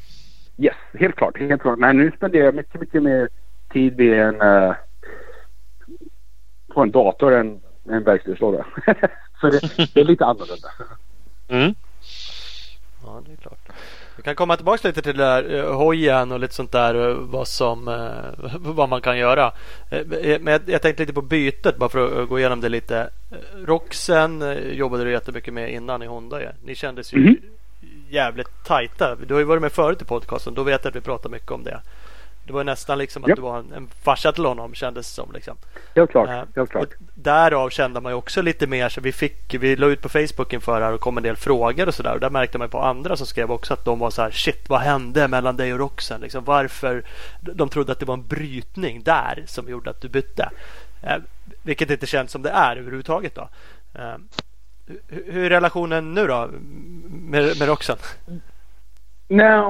Yes, 0.58 0.76
helt 0.94 1.16
klart. 1.16 1.40
Helt 1.40 1.62
klart. 1.62 1.80
Men 1.80 1.98
nu 1.98 2.12
spenderar 2.18 2.46
jag 2.46 2.56
mycket, 2.56 2.82
mycket 2.82 3.04
mer 3.04 3.30
tid 3.74 3.96
vid 3.96 4.14
en, 4.14 4.42
eh, 4.42 4.74
på 6.74 6.82
en 6.82 6.92
dator 6.92 7.34
än 7.34 7.62
en 7.90 8.04
verkstadslåda. 8.04 8.66
Så 9.42 9.50
det, 9.50 9.60
det 9.94 10.00
är 10.00 10.06
lite 10.06 10.26
annorlunda. 10.26 10.70
Mm. 11.48 11.76
Ja, 13.06 13.22
det 13.26 13.32
är 13.32 13.36
klart. 13.36 13.70
Vi 14.18 14.24
kan 14.24 14.36
komma 14.36 14.56
tillbaka 14.56 14.88
lite 14.88 15.02
till 15.02 15.18
det 15.18 15.24
där 15.24 15.56
eh, 15.56 15.76
hojen 15.76 16.32
och 16.32 16.40
lite 16.40 16.54
sånt 16.54 16.72
där. 16.72 17.10
eh, 17.10 17.16
Vad, 17.16 17.48
som, 17.48 17.88
eh, 17.88 18.50
vad 18.60 18.90
man 18.90 19.02
kan 19.02 19.18
göra. 19.18 19.52
Eh, 19.92 20.06
Men 20.40 20.48
jag, 20.54 20.62
jag 20.66 20.82
tänkte 20.82 21.04
lite 21.04 21.14
på 21.14 21.22
bytet 21.22 21.78
bara 21.78 21.90
för 21.90 22.22
att 22.24 22.30
gå 22.30 22.40
igenom 22.40 22.62
det 22.62 22.70
lite. 22.70 23.10
Roxen 23.66 24.58
jobbade 24.72 25.04
du 25.04 25.12
jättemycket 25.12 25.54
med 25.54 25.74
innan 25.74 26.04
i 26.04 26.06
Honda. 26.06 26.42
Ja. 26.44 26.50
Ni 26.66 26.76
kändes 26.76 27.14
ju 27.14 27.20
Mhm. 27.20 27.36
jävligt 28.10 28.64
tajta. 28.66 29.16
Du 29.16 29.34
har 29.34 29.40
ju 29.40 29.46
varit 29.46 29.62
med 29.62 29.72
förut 29.72 30.02
i 30.02 30.06
podcasten. 30.06 30.54
Då 30.54 30.64
vet 30.64 30.84
jag 30.84 30.90
att 30.92 30.96
vi 30.96 31.02
pratar 31.02 31.30
mycket 31.30 31.52
om 31.52 31.64
det. 31.64 31.82
Det 32.50 32.54
var 32.54 32.64
nästan 32.64 32.98
liksom 32.98 33.24
att 33.24 33.30
Japp. 33.30 33.36
du 33.36 33.42
var 33.42 33.60
en, 33.60 33.74
en 33.74 33.88
farsa 34.04 34.32
till 34.32 34.46
honom 34.46 34.74
kändes 34.74 35.08
som. 35.14 35.32
Liksom. 35.32 35.58
Helt 35.96 36.12
klart. 36.12 36.30
Eh, 36.30 36.44
Helt 36.56 36.70
klart. 36.70 36.90
därav 37.14 37.70
kände 37.70 38.02
man 38.02 38.12
ju 38.12 38.16
också 38.16 38.42
lite 38.42 38.68
mer 38.68 38.90
så 38.90 39.02
vi 39.02 39.12
fick 39.12 39.54
Vi 39.54 39.76
la 39.76 39.88
ut 39.88 40.02
på 40.02 40.10
Facebook 40.10 40.54
inför 40.54 40.82
här 40.82 40.94
och 40.94 41.00
kom 41.00 41.18
en 41.18 41.24
del 41.24 41.36
frågor 41.36 41.88
och 41.88 41.94
sådär. 41.94 42.14
Och 42.14 42.20
där 42.20 42.30
märkte 42.30 42.58
man 42.58 42.70
på 42.70 42.80
andra 42.80 43.18
som 43.18 43.28
skrev 43.28 43.52
också 43.52 43.74
att 43.74 43.86
de 43.86 44.00
var 44.00 44.10
så 44.10 44.22
här 44.22 44.32
Shit 44.32 44.70
vad 44.70 44.82
hände 44.82 45.28
mellan 45.28 45.58
dig 45.58 45.74
och 45.74 45.80
Roxen? 45.80 46.22
Liksom, 46.22 46.44
varför? 46.44 47.04
De 47.42 47.70
trodde 47.70 47.92
att 47.92 48.00
det 48.00 48.06
var 48.06 48.14
en 48.14 48.28
brytning 48.28 49.04
där 49.04 49.44
som 49.48 49.70
gjorde 49.70 49.90
att 49.90 50.02
du 50.02 50.10
bytte. 50.10 50.50
Eh, 51.04 51.18
vilket 51.64 51.90
inte 51.90 52.06
känns 52.06 52.32
som 52.32 52.42
det 52.42 52.50
är 52.50 52.76
överhuvudtaget 52.78 53.36
då. 53.36 53.50
Hur, 55.08 55.32
hur 55.32 55.46
är 55.46 55.50
relationen 55.50 56.14
nu 56.14 56.28
då 56.28 56.50
med, 57.10 57.60
med 57.60 57.68
Roxen? 57.68 57.98
Nej, 59.32 59.64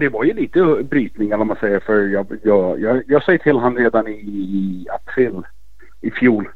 det 0.00 0.08
var 0.08 0.24
ju 0.24 0.32
lite 0.32 0.62
brytning 0.90 1.28
eller 1.28 1.36
vad 1.36 1.46
man 1.46 1.56
säger. 1.60 1.80
För 1.80 2.06
jag, 2.06 2.26
jag, 2.42 2.80
jag, 2.80 3.02
jag 3.06 3.22
sa 3.22 3.38
till 3.38 3.56
honom 3.56 3.76
redan 3.78 4.08
i 4.08 4.86
april 4.90 5.42
i 6.00 6.10
fjol 6.10 6.48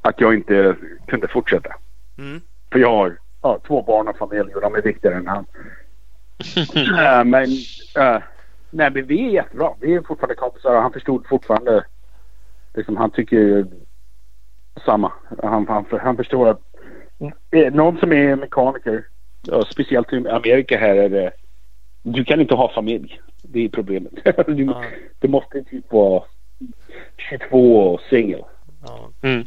att 0.00 0.20
jag 0.20 0.34
inte 0.34 0.76
kunde 1.06 1.28
fortsätta. 1.28 1.74
Mm. 2.18 2.40
För 2.72 2.78
jag 2.78 2.90
har 2.90 3.18
ja, 3.42 3.60
två 3.66 3.82
barn 3.82 4.08
och 4.08 4.16
familj 4.16 4.54
och 4.54 4.60
de 4.60 4.74
är 4.74 4.82
viktigare 4.82 5.16
än 5.16 5.26
han. 5.26 5.46
Eh, 6.98 7.24
men, 7.24 7.44
eh, 7.96 8.22
nej, 8.70 8.90
men 8.90 9.06
vi 9.06 9.26
är 9.26 9.30
jättebra. 9.30 9.70
Vi 9.80 9.94
är 9.94 10.02
fortfarande 10.02 10.34
kompisar 10.34 10.76
och 10.76 10.82
han 10.82 10.92
förstod 10.92 11.26
fortfarande. 11.26 11.84
Liksom, 12.74 12.96
han 12.96 13.10
tycker 13.10 13.66
samma. 14.84 15.12
Han, 15.42 15.68
han, 15.68 15.84
han 15.90 16.16
förstår 16.16 16.48
att 16.48 16.60
eh, 17.50 17.72
någon 17.72 17.98
som 17.98 18.12
är 18.12 18.36
mekaniker, 18.36 19.04
speciellt 19.70 20.12
i 20.12 20.28
Amerika 20.28 20.78
här 20.78 20.96
är 20.96 21.08
det. 21.08 21.30
Du 22.02 22.24
kan 22.24 22.40
inte 22.40 22.54
ha 22.54 22.72
familj. 22.74 23.20
Det 23.42 23.64
är 23.64 23.68
problemet. 23.68 24.12
Du, 24.46 24.64
Ja. 24.64 24.84
du 25.20 25.28
måste 25.28 25.62
typ 25.62 25.92
vara 25.92 26.24
22 27.30 27.78
och 27.92 28.00
singel. 28.10 28.44
Ja. 28.86 29.10
Mm. 29.22 29.46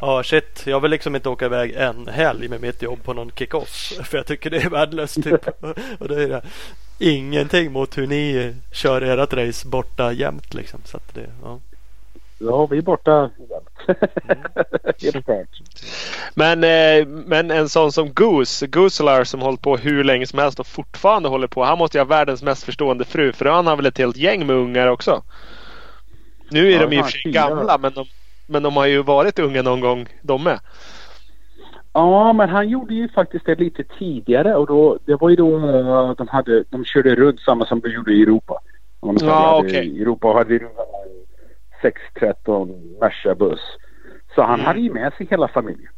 Ja 0.00 0.22
shit, 0.22 0.62
jag 0.66 0.80
vill 0.80 0.90
liksom 0.90 1.16
inte 1.16 1.28
åka 1.28 1.44
iväg 1.46 1.72
en 1.76 2.08
helg 2.08 2.48
med 2.48 2.60
mitt 2.60 2.82
jobb 2.82 3.02
på 3.02 3.12
någon 3.12 3.30
kick-off. 3.30 3.92
För 4.04 4.16
jag 4.18 4.26
tycker 4.26 4.50
det 4.50 4.56
är 4.62 4.70
värdelöst 4.70 5.22
typ. 5.24 5.46
Och 5.98 6.08
det 6.08 6.22
är 6.22 6.28
det. 6.28 6.42
Ingenting 6.98 7.72
mot 7.72 7.98
hur 7.98 8.06
ni 8.06 8.54
kör 8.72 9.02
ert 9.02 9.32
race 9.32 9.68
borta 9.68 10.12
jämt 10.12 10.54
liksom. 10.54 10.80
Så 10.84 10.96
att 10.96 11.14
det, 11.14 11.30
ja. 11.42 11.60
Ja, 12.38 12.66
vi 12.66 12.78
är 12.78 12.82
borta. 12.82 13.30
Helt 15.02 15.24
klart. 15.24 15.48
Men, 16.34 16.64
eh, 16.64 17.06
men 17.06 17.50
en 17.50 17.68
sån 17.68 17.92
som 17.92 18.12
Goose, 18.14 18.66
Gooselar 18.66 19.24
som 19.24 19.40
hållit 19.40 19.60
på 19.62 19.76
hur 19.76 20.04
länge 20.04 20.26
som 20.26 20.38
helst 20.38 20.60
och 20.60 20.66
fortfarande 20.66 21.28
håller 21.28 21.46
på. 21.46 21.64
Han 21.64 21.78
måste 21.78 21.98
ju 21.98 22.00
ha 22.00 22.08
världens 22.08 22.42
mest 22.42 22.64
förstående 22.64 23.04
fru 23.04 23.32
för 23.32 23.44
han 23.44 23.66
har 23.66 23.76
väl 23.76 23.86
ett 23.86 23.98
helt 23.98 24.16
gäng 24.16 24.46
med 24.46 24.56
ungar 24.56 24.86
också. 24.86 25.22
Nu 26.50 26.72
är 26.72 26.80
Ja, 26.80 26.86
de 26.86 26.96
i 26.96 27.00
och 27.00 27.04
för 27.04 27.10
sig 27.10 27.32
gamla 27.32 27.78
men 27.78 27.92
de, 27.92 28.06
men 28.46 28.62
de 28.62 28.76
har 28.76 28.86
ju 28.86 29.02
varit 29.02 29.38
unga 29.38 29.62
någon 29.62 29.80
gång 29.80 30.08
de 30.22 30.44
med. 30.44 30.60
Ja, 31.92 32.32
men 32.32 32.48
han 32.48 32.68
gjorde 32.68 32.94
ju 32.94 33.08
faktiskt 33.08 33.46
det 33.46 33.54
lite 33.54 33.84
tidigare 33.98 34.54
och 34.54 34.66
då, 34.66 34.98
det 35.04 35.16
var 35.16 35.30
ju 35.30 35.36
då 35.36 35.56
eh, 35.56 36.14
de, 36.18 36.28
hade, 36.28 36.64
de 36.70 36.84
körde 36.84 37.14
runt 37.14 37.40
samma 37.40 37.66
som 37.66 37.80
de 37.80 37.88
gjorde 37.88 38.12
i 38.12 38.22
Europa. 38.22 38.60
Om 39.00 39.16
Ja, 39.20 39.62
okej. 39.64 39.86
I 39.86 40.02
Europa 40.02 40.28
hade 40.28 40.58
613 41.82 42.96
Merca 43.00 43.34
buss. 43.34 43.60
Så 44.34 44.42
han 44.42 44.54
Mm. 44.54 44.66
hade 44.66 44.80
ju 44.80 44.92
med 44.92 45.12
sig 45.12 45.26
hela 45.30 45.48
familjen. 45.48 45.88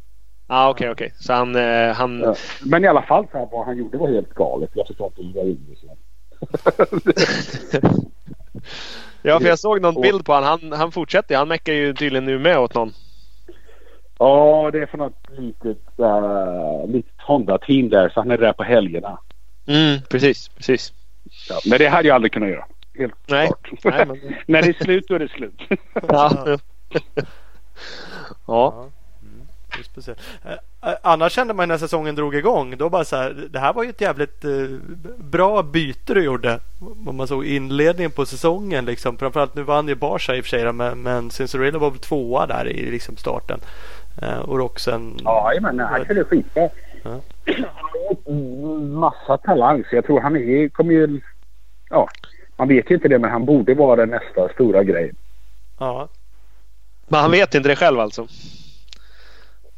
Ja 0.47 0.55
ah, 0.55 0.69
okej 0.69 0.89
okej. 0.89 1.13
Så 1.19 1.33
han, 1.33 1.55
eh, 1.55 1.93
han 1.93 2.19
Ja. 2.19 2.35
Men 2.65 2.83
i 2.83 2.87
alla 2.87 3.01
fall 3.01 3.27
så 3.31 3.37
här, 3.37 3.47
vad 3.51 3.65
han 3.65 3.77
gjorde 3.77 3.97
var 3.97 4.07
helt 4.07 4.33
galet. 4.33 4.69
Jag 4.73 4.87
förstår 4.87 5.11
inte 5.17 5.39
hur 5.39 5.45
det 5.45 5.49
gjorde 5.49 5.75
så. 5.75 5.97
Ja 9.21 9.39
för 9.39 9.47
jag 9.47 9.59
såg 9.59 9.81
någon 9.81 10.01
bild 10.01 10.25
på 10.25 10.33
honom. 10.33 10.49
Han, 10.49 10.71
han 10.79 10.91
fortsätter 10.91 11.37
Han 11.37 11.47
meckar 11.47 11.73
ju 11.73 11.93
tydligen 11.93 12.25
nu 12.25 12.39
med 12.39 12.59
åt 12.59 12.73
någon. 12.73 12.91
Ja, 14.19 14.69
det 14.73 14.79
är 14.79 14.85
från 14.85 14.99
något 14.99 15.29
litet, 15.37 15.77
uh, 15.99 16.87
litet 16.87 17.13
Honda-team 17.17 17.89
där. 17.89 18.09
Så 18.09 18.19
han 18.19 18.31
är 18.31 18.37
där 18.37 18.53
på 18.53 18.63
helgerna. 18.63 19.17
Mm, 19.67 19.99
precis, 20.09 20.49
precis. 20.49 20.93
Ja, 21.49 21.59
men 21.69 21.77
det 21.79 21.87
hade 21.87 22.07
jag 22.07 22.15
aldrig 22.15 22.31
kunnat 22.31 22.49
göra. 22.49 22.65
Helt 22.99 23.13
Nej. 23.27 23.47
klart. 23.47 23.83
Nej, 23.83 24.05
men- 24.05 24.35
När 24.45 24.61
det 24.61 24.67
är 24.69 24.83
slut 24.83 25.05
då 25.07 25.15
är 25.15 25.19
det 25.19 25.27
slut. 25.29 25.61
Ja. 26.07 26.43
ja. 26.45 26.57
Ja. 28.47 28.87
Mm, 29.21 29.47
det 29.73 29.79
är 29.79 29.83
speciellt. 29.83 30.19
Annars 31.01 31.31
kände 31.33 31.53
man 31.53 31.67
när 31.67 31.77
säsongen 31.77 32.15
drog 32.15 32.35
igång. 32.35 32.77
Då 32.77 32.89
bara 32.89 33.03
så 33.05 33.15
här, 33.15 33.47
det 33.49 33.59
här 33.59 33.73
var 33.73 33.83
ju 33.83 33.89
ett 33.89 34.01
jävligt 34.01 34.45
eh, 34.45 34.51
bra 35.17 35.63
byte 35.63 36.13
du 36.13 36.23
gjorde. 36.23 36.59
Om 37.07 37.15
man 37.15 37.27
såg 37.27 37.45
inledningen 37.45 38.11
på 38.11 38.25
säsongen. 38.25 38.85
Liksom. 38.85 39.17
Framförallt 39.17 39.55
nu 39.55 39.63
vann 39.63 39.87
ju 39.87 39.95
Barca 39.95 40.35
i 40.35 40.39
och 40.39 40.43
för 40.45 40.49
sig. 40.49 40.73
Men, 40.73 41.01
men 41.01 41.31
Cincerella 41.31 41.79
var 41.79 41.89
väl 41.89 41.99
tvåa 41.99 42.45
där 42.45 42.67
i 42.67 42.91
liksom, 42.91 43.17
starten. 43.17 43.59
Eh, 44.21 44.39
och 44.39 44.57
Roxen. 44.57 45.17
Ja, 45.23 45.53
men 45.61 45.79
han 45.79 46.05
körde 46.05 46.23
skitbra. 46.23 46.69
Ja. 47.03 47.19
Han 47.45 47.89
har 48.25 48.79
massa 48.79 49.37
talang 49.37 49.83
så 49.89 49.95
jag 49.95 50.05
tror 50.05 50.19
han 50.21 50.35
är, 50.37 50.69
kommer 50.69 50.93
ju... 50.93 51.21
Ja, 51.89 52.07
man 52.59 52.67
vet 52.67 52.91
ju 52.91 52.95
inte 52.95 53.07
det 53.07 53.19
men 53.19 53.31
han 53.31 53.45
borde 53.45 53.73
vara 53.73 54.05
nästa 54.05 54.49
stora 54.49 54.83
grej. 54.83 55.11
Ja. 55.79 56.09
Men 57.07 57.19
han 57.19 57.31
vet 57.31 57.55
inte 57.55 57.69
det 57.69 57.75
själv 57.75 57.99
alltså? 57.99 58.27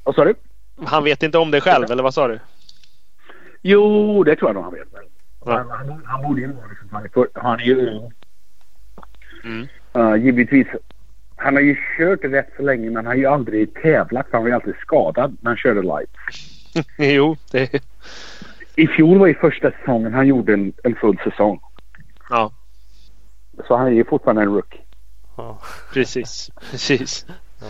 Vad 0.04 0.16
sa 0.16 0.26
du? 0.26 0.34
Han 0.86 1.04
vet 1.04 1.24
inte 1.24 1.38
om 1.38 1.52
det 1.52 1.62
själv 1.62 1.92
eller 1.92 2.04
vad 2.04 2.14
sa 2.14 2.28
du? 2.28 2.40
Jo, 3.62 4.24
det 4.24 4.36
tror 4.36 4.50
jag 4.50 4.56
nog 4.56 4.64
han 4.64 4.74
vet. 4.74 4.88
Ja. 5.46 5.58
han, 5.58 5.70
han, 5.70 6.06
han 6.06 6.22
borde 6.22 6.42
ju 6.42 6.48
vara 6.48 6.68
liksom, 6.68 6.90
han, 6.92 7.04
är 7.04 7.10
för, 7.10 7.28
han 7.34 7.60
är 7.60 7.64
ju 7.64 7.90
ung. 7.90 8.12
Mm. 9.44 9.68
Uh, 9.96 10.26
givetvis. 10.26 10.68
Han 11.36 11.54
har 11.54 11.62
ju 11.62 11.76
kört 11.98 12.24
rätt 12.24 12.50
så 12.58 12.64
länge 12.64 12.86
men 12.86 12.96
han 12.96 13.06
har 13.06 13.14
ju 13.14 13.26
aldrig 13.26 13.74
tävlat 13.74 14.28
han 14.32 14.42
var 14.42 14.50
ju 14.50 14.56
alltid 14.56 14.76
skadad 14.82 15.38
när 15.42 15.50
han 15.50 15.58
körde 15.58 15.82
light. 15.82 16.16
jo, 16.98 17.36
det... 17.52 17.84
I 18.76 18.88
fjol 18.88 19.20
var 19.20 19.28
ju 19.28 19.36
första 19.36 19.72
säsongen 19.72 20.14
han 20.14 20.28
gjorde 20.28 20.54
en, 20.54 20.74
en 20.84 20.96
full 20.96 21.18
säsong. 21.24 21.60
Ja, 22.30 22.52
Så 23.68 23.76
han 23.76 23.88
är 23.88 23.92
ju 23.92 24.06
fortfarande 24.06 24.42
en 24.42 24.54
rookie. 24.54 24.82
Ja. 25.38 25.58
precis. 25.94 26.50
precis. 26.72 27.26
Ja. 27.62 27.68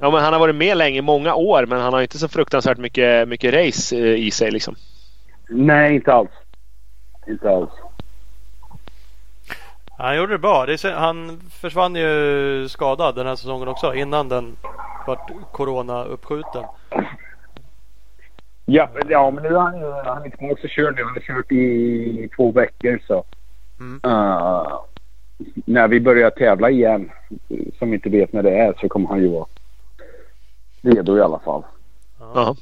Ja, 0.00 0.10
men 0.10 0.24
han 0.24 0.32
har 0.32 0.40
varit 0.40 0.54
med 0.54 0.76
länge, 0.76 1.02
många 1.02 1.34
år, 1.34 1.66
men 1.66 1.80
han 1.80 1.92
har 1.92 2.02
inte 2.02 2.18
så 2.18 2.28
fruktansvärt 2.28 2.78
mycket, 2.78 3.28
mycket 3.28 3.54
race 3.54 3.96
eh, 3.96 4.14
i 4.14 4.30
sig 4.30 4.50
liksom. 4.50 4.74
Nej, 5.48 5.94
inte 5.94 6.12
alls. 6.12 6.30
Inte 7.26 7.50
alls. 7.50 7.70
Han 9.98 10.16
gjorde 10.16 10.32
det 10.32 10.38
bra. 10.38 10.66
Det 10.66 10.82
han 10.92 11.40
försvann 11.60 11.94
ju 11.94 12.68
skadad 12.68 13.14
den 13.14 13.26
här 13.26 13.36
säsongen 13.36 13.68
också. 13.68 13.94
Innan 13.94 14.28
den 14.28 14.56
vart 15.06 15.30
Corona 15.52 16.04
uppskjuten. 16.04 16.64
Ja, 18.64 18.88
men- 18.94 19.08
ja 19.08 19.30
men 19.30 19.42
nu 19.42 19.48
är 19.48 19.58
han 19.60 19.78
ju 19.78 19.92
han 19.92 20.24
är 20.24 20.30
tillbaka 20.30 20.60
och 20.62 20.70
kör 20.70 20.90
nu. 20.90 21.04
Han 21.04 21.12
har 21.12 21.20
kört 21.20 21.52
i 21.52 22.28
två 22.36 22.52
veckor 22.52 23.00
så. 23.06 23.24
Mm. 23.80 24.00
Uh, 24.06 24.80
när 25.64 25.88
vi 25.88 26.00
börjar 26.00 26.30
tävla 26.30 26.70
igen, 26.70 27.10
som 27.78 27.90
vi 27.90 27.94
inte 27.94 28.08
vet 28.10 28.32
när 28.32 28.42
det 28.42 28.58
är, 28.58 28.74
så 28.80 28.88
kommer 28.88 29.08
han 29.08 29.20
ju 29.22 29.28
vara 29.28 29.46
redo 30.82 31.16
i 31.18 31.20
alla 31.20 31.38
fall. 31.38 31.62
Ja. 32.20 32.56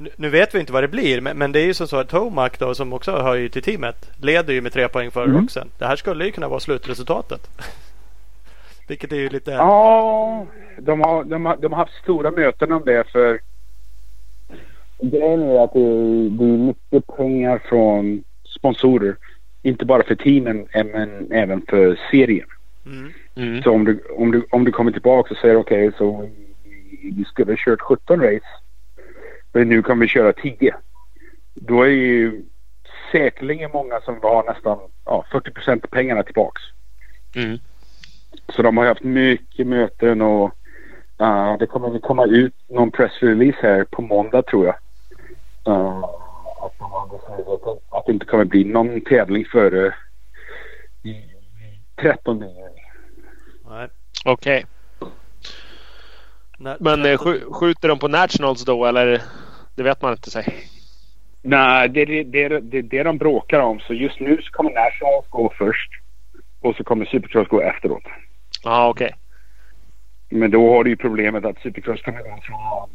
Nu, 0.00 0.10
nu 0.16 0.28
vet 0.30 0.54
vi 0.54 0.60
inte 0.60 0.72
vad 0.72 0.82
det 0.82 0.88
blir 0.88 1.20
men, 1.20 1.38
men 1.38 1.52
det 1.52 1.60
är 1.60 1.64
ju 1.66 1.74
som 1.74 1.86
så 1.88 1.96
att 1.96 2.08
Tomac 2.08 2.52
då 2.58 2.74
som 2.74 2.92
också 2.92 3.10
hör 3.12 3.34
ju 3.34 3.48
till 3.48 3.62
teamet 3.62 4.10
leder 4.22 4.52
ju 4.54 4.60
med 4.60 4.72
tre 4.72 4.88
poäng 4.88 5.10
före 5.10 5.24
Mm. 5.24 5.40
Roxen. 5.40 5.68
Det 5.78 5.84
här 5.86 5.96
skulle 5.96 6.24
ju 6.24 6.30
kunna 6.30 6.48
vara 6.48 6.60
slutresultatet. 6.60 7.48
Vilket 8.88 9.12
är 9.12 9.16
ju 9.16 9.28
lite... 9.28 9.50
Ja, 9.50 10.46
de 10.78 11.00
har, 11.00 11.24
de, 11.24 11.46
har, 11.46 11.56
de 11.56 11.72
har 11.72 11.78
haft 11.78 12.02
stora 12.02 12.30
möten 12.30 12.72
om 12.72 12.82
det 12.84 13.04
för 13.12 13.40
grejen 15.02 15.42
är 15.42 15.64
att 15.64 15.72
det, 15.72 15.80
är- 15.80 16.30
det 16.30 16.44
är 16.44 16.58
mycket 16.58 17.06
pengar 17.16 17.58
från 17.68 18.24
sponsorer. 18.58 19.16
Inte 19.62 19.84
bara 19.84 20.02
för 20.02 20.14
teamen 20.14 20.66
men 20.72 21.32
även 21.32 21.62
för 21.68 22.00
serien. 22.10 22.48
Mm. 22.86 23.12
Mm. 23.34 23.62
Så 23.62 23.70
om 23.70 23.84
du, 23.84 24.02
om 24.16 24.30
du, 24.30 24.46
om 24.50 24.64
du 24.64 24.72
kommer 24.72 24.92
tillbaka 24.92 25.34
och 25.34 25.40
säger 25.40 25.56
okej 25.56 25.92
så 25.98 26.30
vi, 27.02 27.24
skulle 27.24 27.52
ha 27.52 27.56
kört 27.58 27.80
17 27.80 28.20
race. 28.20 28.46
Men 29.52 29.68
nu 29.68 29.82
kan 29.82 29.98
vi 29.98 30.08
köra 30.08 30.32
10. 30.32 30.74
Då 31.54 31.82
är 31.82 31.88
ju 31.88 32.42
säkerligen 33.12 33.70
många 33.72 34.00
som 34.00 34.18
har 34.22 34.44
nästan 34.44 34.78
ja, 35.04 35.24
40 35.32 35.50
procent 35.50 35.84
av 35.84 35.88
pengarna 35.88 36.22
tillbaks. 36.22 36.62
Mm. 37.34 37.58
Så 38.48 38.62
de 38.62 38.76
har 38.76 38.86
haft 38.86 39.02
mycket 39.02 39.66
möten 39.66 40.22
och 40.22 40.54
uh, 41.20 41.58
det 41.58 41.66
kommer 41.66 41.96
att 41.96 42.02
komma 42.02 42.26
ut 42.26 42.54
någon 42.68 42.90
pressrelease 42.90 43.58
här 43.62 43.84
på 43.84 44.02
måndag 44.02 44.42
tror 44.42 44.66
jag. 44.66 44.76
Uh, 45.74 46.04
att, 46.60 46.78
de 46.78 46.90
har 46.92 47.06
beslutat 47.06 47.78
att- 47.90 48.06
det 48.06 48.12
inte 48.12 48.26
kommer 48.26 48.44
bli 48.44 48.64
någon 48.64 49.00
tävling 49.00 49.44
före 49.52 49.94
i- 51.02 51.30
13 52.02 52.38
juni. 52.40 52.80
Nej. 53.68 53.88
Okej. 54.24 54.66
När, 56.58 56.76
Men 56.80 57.04
eh, 57.06 57.18
skj- 57.18 57.52
skjuter 57.52 57.88
de 57.88 57.98
på 57.98 58.08
Nationals 58.08 58.64
då 58.64 58.84
eller? 58.86 59.22
Det 59.74 59.82
vet 59.82 60.02
man 60.02 60.12
inte. 60.12 60.30
Sig. 60.30 60.54
Nej, 61.42 61.88
det 61.88 62.00
är 62.00 62.06
det, 62.06 62.22
det, 62.24 62.44
är- 62.44 62.60
det, 62.60 62.78
är 62.78 62.82
det 62.82 63.02
de 63.02 63.18
bråkar 63.18 63.60
om. 63.60 63.80
Så 63.80 63.94
just 63.94 64.20
nu 64.20 64.42
så 64.42 64.50
kommer 64.50 64.70
Nationals 64.70 65.28
gå 65.28 65.52
först. 65.58 65.90
Och 66.60 66.76
så 66.76 66.84
kommer 66.84 67.04
Supercross 67.04 67.48
gå 67.48 67.60
efteråt. 67.60 68.02
Ja, 68.64 68.88
okej. 68.88 69.14
Men 70.28 70.50
då 70.50 70.74
har 70.74 70.84
du 70.84 70.90
ju 70.90 70.96
problemet 70.96 71.44
att 71.44 71.58
Supercross 71.58 72.02
kommer 72.02 72.22
gå 72.22 72.38
från 72.42 72.90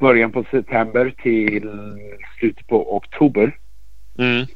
början 0.00 0.32
på 0.32 0.44
september 0.50 1.14
till 1.22 1.70
slutet 2.38 2.66
på 2.66 2.96
oktober. 2.96 3.56
Mm. 4.18 4.46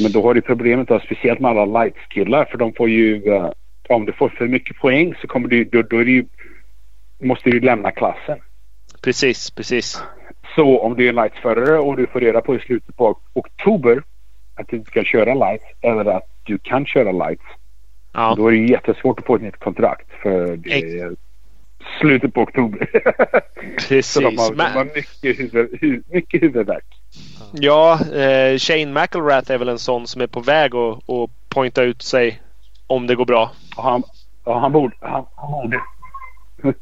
Men 0.00 0.12
då 0.12 0.22
har 0.22 0.34
du 0.34 0.40
problemet 0.40 0.88
då, 0.88 1.00
speciellt 1.00 1.40
med 1.40 1.50
alla 1.50 1.84
lights-killar. 1.84 2.44
För 2.44 2.58
de 2.58 2.72
får 2.72 2.88
ju... 2.88 3.34
eh, 3.34 3.50
om 3.88 4.04
du 4.04 4.12
får 4.12 4.28
för 4.28 4.48
mycket 4.48 4.76
poäng 4.76 5.14
så 5.20 5.26
kommer 5.26 5.48
du... 5.48 5.64
Då, 5.64 5.82
då 5.82 6.02
ju, 6.02 6.24
måste 7.18 7.50
du 7.50 7.60
lämna 7.60 7.90
klassen. 7.90 8.38
Precis, 9.02 9.50
precis. 9.50 10.02
Så 10.54 10.78
om 10.80 10.96
du 10.96 11.04
är 11.04 11.08
en 11.08 11.14
lightsförare 11.14 11.78
och 11.78 11.96
du 11.96 12.06
får 12.06 12.20
reda 12.20 12.40
på 12.40 12.54
i 12.54 12.58
slutet 12.58 12.96
på 12.96 13.18
oktober 13.32 14.02
att 14.54 14.68
du 14.68 14.76
inte 14.76 14.90
ska 14.90 15.04
köra 15.04 15.34
lights 15.34 15.64
eller 15.80 16.04
att 16.04 16.28
du 16.42 16.58
kan 16.58 16.86
köra 16.86 17.12
lights. 17.12 17.44
Ja, 18.12 18.34
Då 18.36 18.48
är 18.48 18.52
det 18.52 18.58
jättesvårt 18.58 19.18
att 19.18 19.26
få 19.26 19.36
ett 19.36 19.42
nytt 19.42 19.56
kontrakt 19.56 20.06
för 20.22 20.56
det 20.56 21.00
är 21.00 21.16
slutet 22.00 22.34
på 22.34 22.40
oktober. 22.40 22.88
Så 24.02 24.20
de 24.20 24.36
precis. 24.36 24.38
har, 24.38 24.54
de 24.54 24.62
har 24.62 24.84
mycket, 24.84 25.38
huvud, 25.40 25.78
hu, 25.80 26.02
mycket 26.06 26.42
huvudvärk. 26.42 26.84
ja, 27.52 27.92
eh, 28.14 28.58
Shane 28.58 29.00
McElrath 29.00 29.52
är 29.52 29.58
väl 29.58 29.68
en 29.68 29.78
sån 29.78 30.06
som 30.06 30.20
är 30.22 30.26
på 30.26 30.40
väg 30.40 30.74
att, 30.74 31.10
att 31.10 31.30
pointa 31.48 31.82
ut 31.82 32.02
sig 32.02 32.42
om 32.86 33.06
det 33.06 33.14
går 33.14 33.26
bra. 33.26 33.50
Och 33.76 33.82
han, 33.82 34.02
ja, 34.44 34.58
han 34.58 34.72
borde... 34.72 34.96
Han, 35.00 35.26
han 35.34 35.52
borde. 35.52 35.80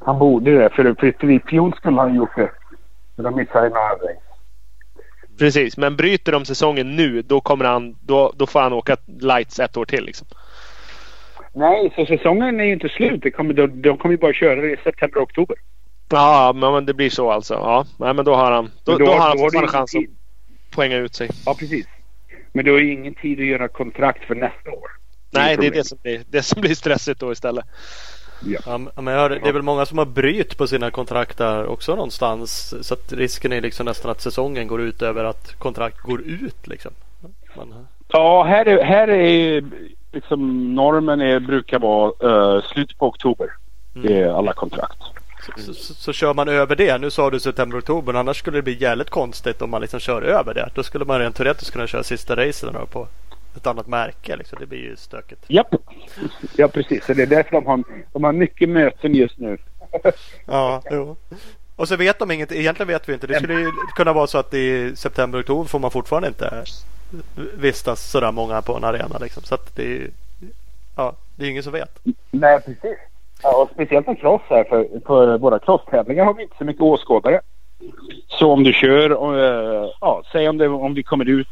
han 0.00 0.18
borde 0.18 0.58
det. 0.58 0.70
För, 0.70 0.94
för 0.94 1.30
i 1.30 1.40
fjol 1.40 1.74
skulle 1.76 2.00
han 2.00 2.14
gjort 2.14 2.36
det. 2.36 2.50
Men 3.16 3.24
de 3.24 3.36
missade 3.36 3.66
en 3.66 3.72
överväg. 3.72 4.16
Precis, 5.38 5.76
men 5.76 5.96
bryter 5.96 6.32
de 6.32 6.44
säsongen 6.44 6.96
nu 6.96 7.22
då 7.22 7.40
kommer 7.40 7.64
han, 7.64 7.96
då, 8.00 8.32
då 8.36 8.46
får 8.46 8.60
han 8.60 8.72
åka 8.72 8.96
lights 9.06 9.60
ett 9.60 9.76
år 9.76 9.84
till 9.84 10.04
liksom. 10.04 10.26
Nej, 11.54 11.92
så 11.96 12.06
säsongen 12.06 12.60
är 12.60 12.64
ju 12.64 12.72
inte 12.72 12.88
slut. 12.88 13.22
Det 13.22 13.30
kommer, 13.30 13.54
de, 13.54 13.82
de 13.82 13.96
kommer 13.98 14.12
ju 14.12 14.18
bara 14.18 14.32
köra 14.32 14.60
det 14.60 14.70
i 14.72 14.76
september 14.84 15.16
och 15.16 15.22
oktober. 15.22 15.56
Ja, 16.10 16.52
men 16.54 16.72
men 16.72 16.86
det 16.86 16.94
blir 16.94 17.10
så 17.10 17.30
alltså. 17.30 17.54
Ja, 17.54 17.86
nej, 17.96 18.14
men 18.14 18.24
då 18.24 18.34
har 18.34 18.50
han, 18.52 18.70
då, 18.84 18.92
Men 18.92 18.98
då, 18.98 19.04
då- 19.06 19.12
har 19.12 19.28
han 19.28 19.38
fortfarande 19.38 19.68
chans 19.72 19.94
att 19.94 20.02
poänga 20.74 20.96
ut 20.96 21.14
sig. 21.14 21.28
Ja, 21.46 21.54
precis. 21.58 21.86
Men 22.52 22.64
du 22.64 22.72
har 22.72 22.78
ju 22.78 22.92
ingen 22.92 23.14
tid 23.14 23.40
att 23.40 23.46
göra 23.46 23.68
kontrakt 23.68 24.24
för 24.24 24.34
nästa 24.34 24.70
år. 24.70 24.90
Nej, 25.30 25.56
det 25.56 25.66
är 25.66 25.70
det 25.70 25.84
som 25.84 25.98
blir, 26.02 26.20
det 26.30 26.42
som 26.42 26.60
blir 26.60 26.74
stressigt 26.74 27.20
då 27.20 27.32
istället. 27.32 27.64
Ja, 28.66 28.78
men 28.78 29.06
jag 29.06 29.20
hör, 29.20 29.30
det 29.30 29.48
är 29.48 29.52
väl 29.52 29.62
många 29.62 29.86
som 29.86 29.98
har 29.98 30.04
bryt 30.06 30.58
på 30.58 30.66
sina 30.66 30.90
kontrakt 30.90 31.38
där 31.38 31.66
också 31.66 31.94
någonstans. 31.94 32.74
Så 32.86 32.94
att 32.94 33.12
risken 33.12 33.52
är 33.52 33.60
liksom 33.60 33.86
nästan 33.86 34.10
att 34.10 34.20
säsongen 34.20 34.66
går 34.66 34.80
ut 34.80 35.02
över 35.02 35.24
att 35.24 35.54
kontrakt 35.58 35.98
går 35.98 36.20
ut 36.22 36.66
liksom. 36.66 36.92
Man, 37.56 37.86
Ja, 38.08 38.42
här 38.44 38.68
är, 38.68 38.84
här 38.84 39.08
är 39.08 39.64
liksom 40.12 40.74
normen 40.74 41.20
är, 41.20 41.40
brukar 41.40 41.78
vara 41.78 42.12
uh, 42.56 42.62
slutet 42.62 42.98
på 42.98 43.06
oktober. 43.06 43.52
Det 43.92 44.20
är 44.20 44.28
alla 44.38 44.52
kontrakt. 44.52 44.98
så, 45.56 45.74
så, 45.74 45.94
så 45.94 46.12
kör 46.12 46.34
man 46.34 46.48
över 46.48 46.76
det. 46.76 46.98
Nu 46.98 47.10
sa 47.10 47.30
du 47.30 47.40
september, 47.40 47.78
oktober. 47.78 48.14
Annars 48.14 48.38
skulle 48.38 48.58
det 48.58 48.62
bli 48.62 48.82
jävligt 48.82 49.10
konstigt 49.10 49.62
om 49.62 49.70
man 49.70 49.80
liksom 49.80 50.00
kör 50.00 50.22
över 50.22 50.54
det. 50.54 50.68
Då 50.74 50.82
skulle 50.82 51.04
man 51.04 51.18
rent 51.18 51.36
teoretiskt 51.36 51.72
kunna 51.72 51.86
köra 51.86 52.02
sista 52.02 52.36
racen 52.36 52.76
på 52.92 53.08
ett 53.56 53.66
annat 53.66 53.86
märke. 53.86 54.36
Liksom. 54.36 54.58
Det 54.60 54.66
blir 54.66 54.78
ju 54.78 54.96
stökigt. 54.96 55.44
Japp. 55.48 55.74
Ja, 56.56 56.68
precis. 56.68 57.04
Så 57.04 57.14
det 57.14 57.22
är 57.22 57.26
därför 57.26 57.50
de 57.50 57.66
har, 57.66 57.82
de 58.12 58.24
har 58.24 58.32
mycket 58.32 58.68
möten 58.68 59.14
just 59.14 59.38
nu. 59.38 59.58
Ja, 60.46 60.82
jo. 60.90 61.16
Och 61.76 61.88
så 61.88 61.96
vet 61.96 62.18
de 62.18 62.30
inget. 62.30 62.52
Egentligen 62.52 62.88
vet 62.88 63.08
vi 63.08 63.12
inte. 63.12 63.26
Det 63.26 63.34
skulle 63.34 63.54
ju 63.54 63.70
kunna 63.96 64.12
vara 64.12 64.26
så 64.26 64.38
att 64.38 64.54
i 64.54 64.96
september, 64.96 65.40
oktober 65.40 65.68
får 65.68 65.78
man 65.78 65.90
fortfarande 65.90 66.28
inte 66.28 66.64
vistas 67.54 68.10
sådär 68.10 68.32
många 68.32 68.62
på 68.62 68.76
en 68.76 68.84
arena. 68.84 69.18
Liksom. 69.20 69.42
Så 69.42 69.54
att 69.54 69.76
det 69.76 69.82
är 69.82 69.88
ju 69.88 70.10
ja, 70.96 71.14
det 71.36 71.46
är 71.46 71.50
ingen 71.50 71.62
som 71.62 71.72
vet. 71.72 71.98
Nej, 72.30 72.60
precis. 72.60 72.98
Ja, 73.42 73.62
och 73.62 73.70
speciellt 73.74 74.06
med 74.06 74.20
cross 74.20 74.42
här. 74.48 74.64
För, 74.64 75.00
för 75.06 75.38
våra 75.38 75.58
crosstävlingar 75.58 76.24
har 76.24 76.34
vi 76.34 76.42
inte 76.42 76.56
så 76.58 76.64
mycket 76.64 76.82
åskådare. 76.82 77.40
Så 78.26 78.52
om 78.52 78.64
du 78.64 78.72
kör, 78.72 79.12
och, 79.12 79.38
eh, 79.38 79.90
ja, 80.00 80.22
säg 80.32 80.48
om, 80.48 80.58
det, 80.58 80.68
om 80.68 80.94
vi 80.94 81.02
kommer 81.02 81.28
ut 81.28 81.48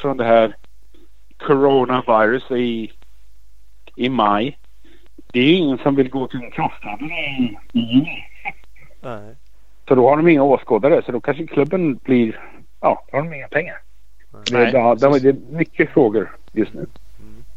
från 0.00 0.16
det 0.16 0.24
här 0.24 0.56
coronavirus 1.38 2.50
i, 2.50 2.92
i 3.96 4.08
maj. 4.08 4.58
Det 5.32 5.40
är 5.40 5.44
ju 5.44 5.54
ingen 5.54 5.78
som 5.78 5.94
vill 5.94 6.10
gå 6.10 6.28
till 6.28 6.42
en 6.42 6.50
crosstävling 6.50 7.10
i 7.72 7.78
juni. 7.78 8.24
Så 9.88 9.94
då 9.94 10.08
har 10.08 10.16
de 10.16 10.28
inga 10.28 10.42
åskådare. 10.42 11.02
Så 11.06 11.12
då 11.12 11.20
kanske 11.20 11.46
klubben 11.46 11.94
blir, 11.94 12.40
ja, 12.80 13.04
då 13.10 13.16
har 13.16 13.24
de 13.24 13.34
inga 13.34 13.48
pengar. 13.48 13.78
Det, 14.46 14.52
Nej, 14.52 14.70
ja, 14.72 14.94
det, 14.94 15.18
det 15.18 15.28
är 15.28 15.36
mycket 15.56 15.90
frågor 15.90 16.36
just 16.52 16.74
nu. 16.74 16.86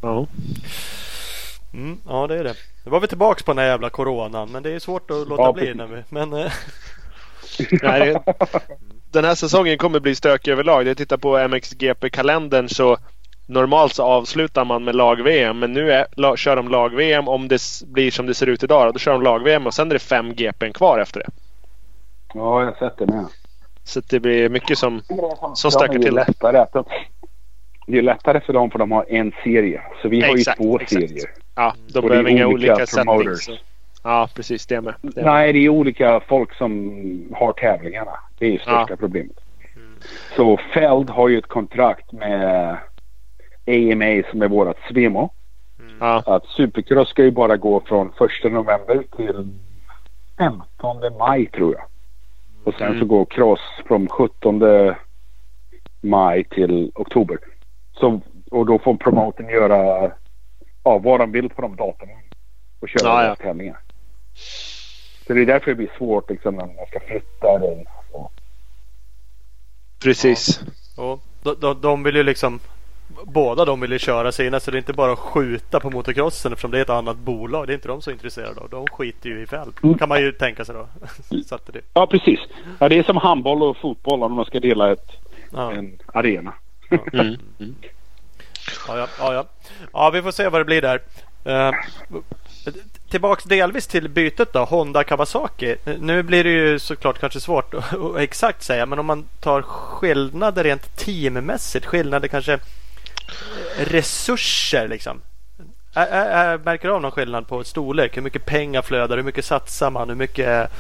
Ja. 0.01 0.28
Mm, 1.73 1.97
ja, 2.07 2.28
det 2.28 2.36
är 2.39 2.43
det. 2.43 2.55
Nu 2.86 2.91
var 2.91 2.99
vi 2.99 3.07
tillbaks 3.07 3.43
på 3.43 3.51
den 3.51 3.57
här 3.59 3.65
jävla 3.65 3.89
coronan. 3.89 4.51
Men 4.51 4.63
det 4.63 4.71
är 4.71 4.80
svårt 4.80 5.11
att 5.11 5.28
låta 5.28 5.41
Ja, 5.43 5.53
bli. 5.53 5.73
När 5.73 5.88
vi, 5.88 6.03
men 6.09 6.34
eh, 6.34 6.51
Nej, 7.84 7.99
det- 8.13 8.34
Den 9.11 9.25
här 9.25 9.36
säsongen 9.36 9.78
kommer 9.78 9.99
bli 9.99 10.15
stökig 10.15 10.51
överlag. 10.51 10.88
Jag 10.88 10.97
tittar 10.97 11.17
på 11.17 11.38
MXGP-kalendern 11.47 12.67
så 12.69 12.97
normalt 13.45 13.93
så 13.93 14.03
avslutar 14.03 14.65
man 14.65 14.84
med 14.84 14.95
lag-VM. 14.95 15.59
Men 15.59 15.73
nu 15.73 15.91
är, 15.91 16.05
la, 16.11 16.36
kör 16.36 16.55
de 16.55 16.67
lag-VM 16.69 17.28
om 17.28 17.47
det 17.47 17.61
blir 17.88 18.11
som 18.11 18.25
det 18.25 18.34
ser 18.34 18.47
ut 18.47 18.63
idag. 18.63 18.93
Då 18.93 18.99
kör 18.99 19.11
de 19.11 19.21
lag-VM 19.21 19.67
och 19.67 19.73
sen 19.73 19.89
är 19.89 19.93
det 19.93 19.99
fem 19.99 20.34
GPn 20.36 20.71
kvar 20.73 20.99
efter 20.99 21.19
det. 21.19 21.30
Ja, 22.34 22.59
jag 22.61 22.71
har 22.71 22.89
sett 22.89 22.97
det 22.97 23.05
med. 23.05 23.25
Så 23.88 24.01
det 24.09 24.19
blir 24.19 24.49
mycket 24.49 24.77
som... 24.77 25.01
Som 25.55 25.71
stökar 25.71 25.93
till 25.93 26.01
det. 26.03 26.11
lättare 26.11 26.57
att 26.57 26.73
de, 26.73 26.83
det 27.88 27.97
är 27.97 28.01
lättare 28.01 28.39
för 28.39 28.53
dem 28.53 28.71
för 28.71 28.79
de 28.79 28.91
har 28.91 29.05
en 29.09 29.31
serie. 29.43 29.81
Så 30.01 30.09
vi 30.09 30.21
har 30.21 30.35
Exakt, 30.35 30.59
ju 30.59 30.63
två 30.63 30.79
exakt. 30.79 30.91
serier. 30.91 31.29
Ja, 31.55 31.73
de 31.93 31.99
Och 31.99 32.09
behöver 32.09 32.29
inga 32.29 32.47
olika 32.47 32.73
olika 32.73 32.85
promoters. 33.03 33.39
settings. 33.45 33.61
Ja, 34.03 34.29
precis. 34.35 34.65
Det 34.65 34.81
med. 34.81 34.93
Det 35.01 35.15
med. 35.15 35.25
Nej, 35.25 35.53
det 35.53 35.59
är 35.59 35.69
olika 35.69 36.19
folk 36.27 36.53
som 36.53 36.91
har 37.35 37.53
tävlingarna. 37.53 38.11
Det 38.39 38.45
är 38.45 38.49
ju 38.51 38.59
största 38.59 38.85
Ja. 38.89 38.95
problemet. 38.99 39.35
Så 40.35 40.57
Feld 40.73 41.09
har 41.09 41.27
ju 41.29 41.38
ett 41.38 41.47
kontrakt 41.47 42.11
med 42.11 42.69
AMA 43.67 44.23
som 44.31 44.41
är 44.41 44.47
vårat 44.47 44.77
Svemo. 44.89 45.29
Ja, 45.99 46.23
Att 46.25 46.45
Supercross 46.45 47.09
ska 47.09 47.23
ju 47.23 47.31
bara 47.31 47.57
gå 47.57 47.79
från 47.81 48.07
1 48.07 48.51
november 48.51 49.03
till 49.17 49.47
15 50.38 51.17
maj 51.19 51.45
tror 51.45 51.73
jag. 51.75 51.83
Och 52.68 52.74
sen 52.74 52.88
Mm. 52.88 52.99
så 52.99 53.05
går 53.05 53.26
Cross 53.26 53.59
från 53.88 54.07
17 54.09 54.61
maj 56.01 56.43
till 56.43 56.91
oktober. 56.95 57.38
Så, 57.99 58.22
och 58.51 58.65
då 58.65 58.80
får 58.80 58.95
promoten 58.95 59.49
göra 59.49 60.11
ja, 60.84 60.97
vad 60.97 61.20
de 61.20 61.32
vill 61.32 61.49
på 61.49 61.61
de 61.61 61.76
datumen. 61.76 62.18
Och 62.80 62.89
köra 62.89 63.09
Ja, 63.09 63.24
ja. 63.28 63.36
tävlingar. 63.36 63.78
Så 65.28 65.34
det 65.34 65.41
är 65.41 65.45
därför 65.45 65.72
det 65.72 65.76
blir 65.76 65.91
svårt 65.97 66.30
liksom 66.30 66.55
när 66.55 66.65
man 66.65 66.86
ska 66.88 66.99
flytta 66.99 67.57
det. 67.59 67.86
Och, 68.11 68.32
precis. 70.03 70.59
och 70.97 71.20
de, 71.43 71.55
de, 71.59 71.82
de 71.82 72.03
vill 72.03 72.15
ju 72.15 72.24
liksom 72.24 72.59
Båda 73.08 73.66
de 73.66 73.82
vill 73.82 73.91
ju 73.91 73.99
köra 73.99 74.32
sina 74.32 74.60
så 74.60 74.72
det 74.72 74.78
är 74.78 74.80
inte 74.80 74.93
bara 74.93 75.12
att 75.12 75.20
skjuta 75.20 75.80
på 75.80 75.89
motocrossen 75.89 76.51
eftersom 76.51 76.72
det 76.72 76.78
är 76.78 76.82
ett 76.82 76.89
annat 76.89 77.18
bolag. 77.18 77.68
Det 77.68 77.74
är 77.74 77.76
inte 77.76 77.88
de 77.88 78.01
så 78.01 78.12
intresserade 78.12 78.62
av. 78.62 78.70
De 78.70 78.88
skiter 78.88 79.30
ju 79.30 79.41
i 79.41 79.45
fält. 79.45 79.84
Mm. 79.84 79.97
Kan 79.97 80.10
man 80.10 80.22
ju 80.22 80.32
tänka 80.32 80.66
sig 80.66 80.76
då. 80.76 80.88
så 81.45 81.55
att 81.55 81.66
det, 81.74 81.82
ja, 81.93 82.08
precis. 82.08 82.39
Ja, 82.80 82.89
det 82.89 82.99
är 82.99 83.03
som 83.03 83.18
handboll 83.18 83.64
och 83.64 83.78
fotboll 83.78 84.24
om 84.24 84.34
man 84.34 84.45
ska 84.45 84.60
dela 84.60 84.91
ett, 84.91 85.12
ja. 85.51 85.72
en 85.72 85.99
arena. 86.05 86.53
Mm. 87.14 87.76
Ja, 88.88 88.97
ja, 88.97 89.08
ja, 89.20 89.34
ja. 89.34 89.45
ja, 89.93 90.10
vi 90.10 90.22
får 90.22 90.32
se 90.32 90.49
vad 90.49 90.62
det 90.62 90.66
blir 90.66 90.82
där. 90.82 91.01
Uh, 91.47 91.72
tillbaks 93.10 93.43
delvis 93.43 93.88
till 93.88 94.10
bytet 94.10 94.53
då. 94.53 94.60
Honda 94.60 95.03
Kawasaki. 95.03 95.76
Nu 95.99 96.24
blir 96.24 96.43
det 96.43 96.49
ju 96.49 96.80
såklart 96.80 97.20
kanske 97.20 97.39
svårt 97.39 97.74
att 97.74 98.18
exakt 98.18 98.64
säga. 98.64 98.86
Men 98.86 98.99
om 98.99 99.05
man 99.05 99.26
tar 99.39 99.62
skillnader 99.62 100.64
rent 100.64 100.97
teammässigt. 100.97 101.86
Skillnader 101.86 102.28
kanske 102.28 102.60
resurser 103.78 104.88
liksom. 104.88 105.21
Ä, 105.95 106.01
ä, 106.01 106.53
ä, 106.53 106.59
märker 106.65 106.88
du 106.88 106.93
av 106.93 107.01
någon 107.01 107.11
skillnad 107.11 107.47
på 107.47 107.63
storlek? 107.63 108.17
Hur 108.17 108.21
mycket 108.21 108.45
pengar 108.45 108.82
flödar? 108.82 109.17
Hur 109.17 109.23
mycket 109.23 109.45
satsar 109.45 109.91
man? 109.91 110.09
Hur 110.09 110.15
mycket... 110.15 110.71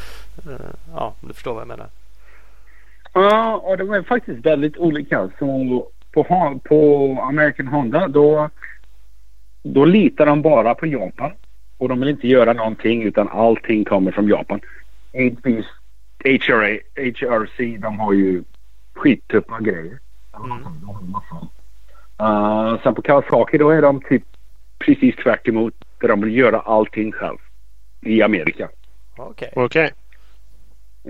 eh, 0.47 0.53
ja, 0.95 1.13
du 1.21 1.33
förstår 1.33 1.53
vad 1.53 1.61
jag 1.61 1.67
menar. 1.67 1.87
Ja, 3.13 3.55
och 3.55 3.77
de 3.77 3.93
är 3.93 4.03
faktiskt 4.03 4.45
väldigt 4.45 4.77
olika. 4.77 5.29
Så 5.39 5.87
på, 6.11 6.59
på 6.63 7.21
American 7.21 7.67
Honda 7.67 8.07
då, 8.07 8.49
då 9.63 9.85
litar 9.85 10.25
de 10.25 10.41
bara 10.41 10.75
på 10.75 10.85
Japan. 10.85 11.31
Och 11.77 11.89
de 11.89 11.99
vill 11.99 12.09
inte 12.09 12.27
göra 12.27 12.53
någonting 12.53 13.03
utan 13.03 13.29
allting 13.29 13.85
kommer 13.85 14.11
från 14.11 14.27
Japan. 14.27 14.61
Givetvis 15.13 15.65
HRA, 16.23 16.79
HRC 16.95 17.77
de 17.81 17.99
har 17.99 18.13
ju 18.13 18.43
skittuffa 18.93 19.59
grejer. 19.59 19.99
Uh, 22.21 22.81
sen 22.83 22.95
på 22.95 23.01
Kawasaki 23.01 23.57
då 23.57 23.69
är 23.69 23.81
de 23.81 24.01
typ 24.01 24.23
precis 24.79 25.15
tvärt 25.15 25.47
emot 25.47 25.73
där 26.01 26.07
de 26.07 26.21
vill 26.21 26.37
göra 26.37 26.59
allting 26.59 27.11
själv. 27.11 27.37
I 28.01 28.21
Amerika. 28.21 28.69
Okej. 29.17 29.51
Okej. 29.55 29.91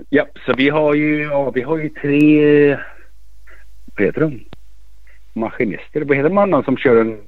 Ja, 0.08 0.26
så 0.46 0.52
vi 0.52 0.68
har 0.68 0.94
ju, 0.94 1.22
ja, 1.22 1.50
vi 1.50 1.62
har 1.62 1.78
ju 1.78 1.88
tre, 1.88 2.76
vad 3.96 4.06
heter 4.06 4.20
de? 4.20 4.44
Maskinister. 5.32 6.00
Vad 6.00 6.16
heter 6.16 6.30
mannen 6.30 6.62
som 6.62 6.76
kör 6.76 6.96
en 7.00 7.20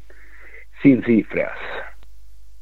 CNC-fräs? 0.82 1.58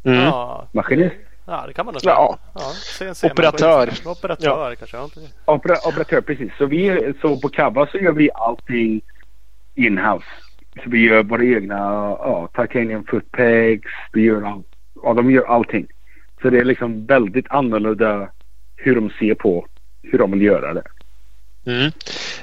Mm. 0.05 0.19
Ja, 0.19 0.69
Maskinist? 0.73 1.17
ja, 1.47 1.65
det 1.67 1.73
kan 1.73 1.87
man 1.87 1.93
nog 1.93 2.01
säga. 2.01 2.15
Ja. 2.15 2.39
Ja, 2.55 2.61
CNC 2.99 3.25
Operatör. 3.25 3.91
Operatör 4.05 4.75
kanske. 4.75 4.97
Ja. 4.97 5.09
Opera, 5.45 5.77
operatör, 5.89 6.21
precis. 6.21 6.53
Så, 6.59 6.67
vi, 6.67 7.13
så 7.21 7.37
på 7.41 7.49
Kava 7.49 7.87
så 7.87 7.99
gör 7.99 8.13
vi 8.13 8.31
allting 8.35 9.01
in-house. 9.75 10.48
Så 10.85 10.91
vi 10.91 11.09
gör 11.09 11.23
våra 11.23 11.45
egna 11.45 11.77
ja, 12.19 12.49
titanium 12.55 13.05
footpegs. 13.05 13.89
Vi 14.13 14.23
gör 14.23 14.43
all, 14.43 14.63
ja, 15.03 15.15
de 15.15 15.31
gör 15.31 15.45
allting. 15.45 15.87
Så 16.43 16.51
det 16.51 16.59
är 16.59 16.65
liksom 16.65 17.07
väldigt 17.07 17.47
annorlunda 17.51 18.31
hur 18.77 18.95
de 18.95 19.11
ser 19.11 19.35
på 19.35 19.67
hur 20.03 20.19
de 20.19 20.31
vill 20.31 20.43
göra 20.43 20.75
det. 20.75 20.83
Mm. 21.67 21.91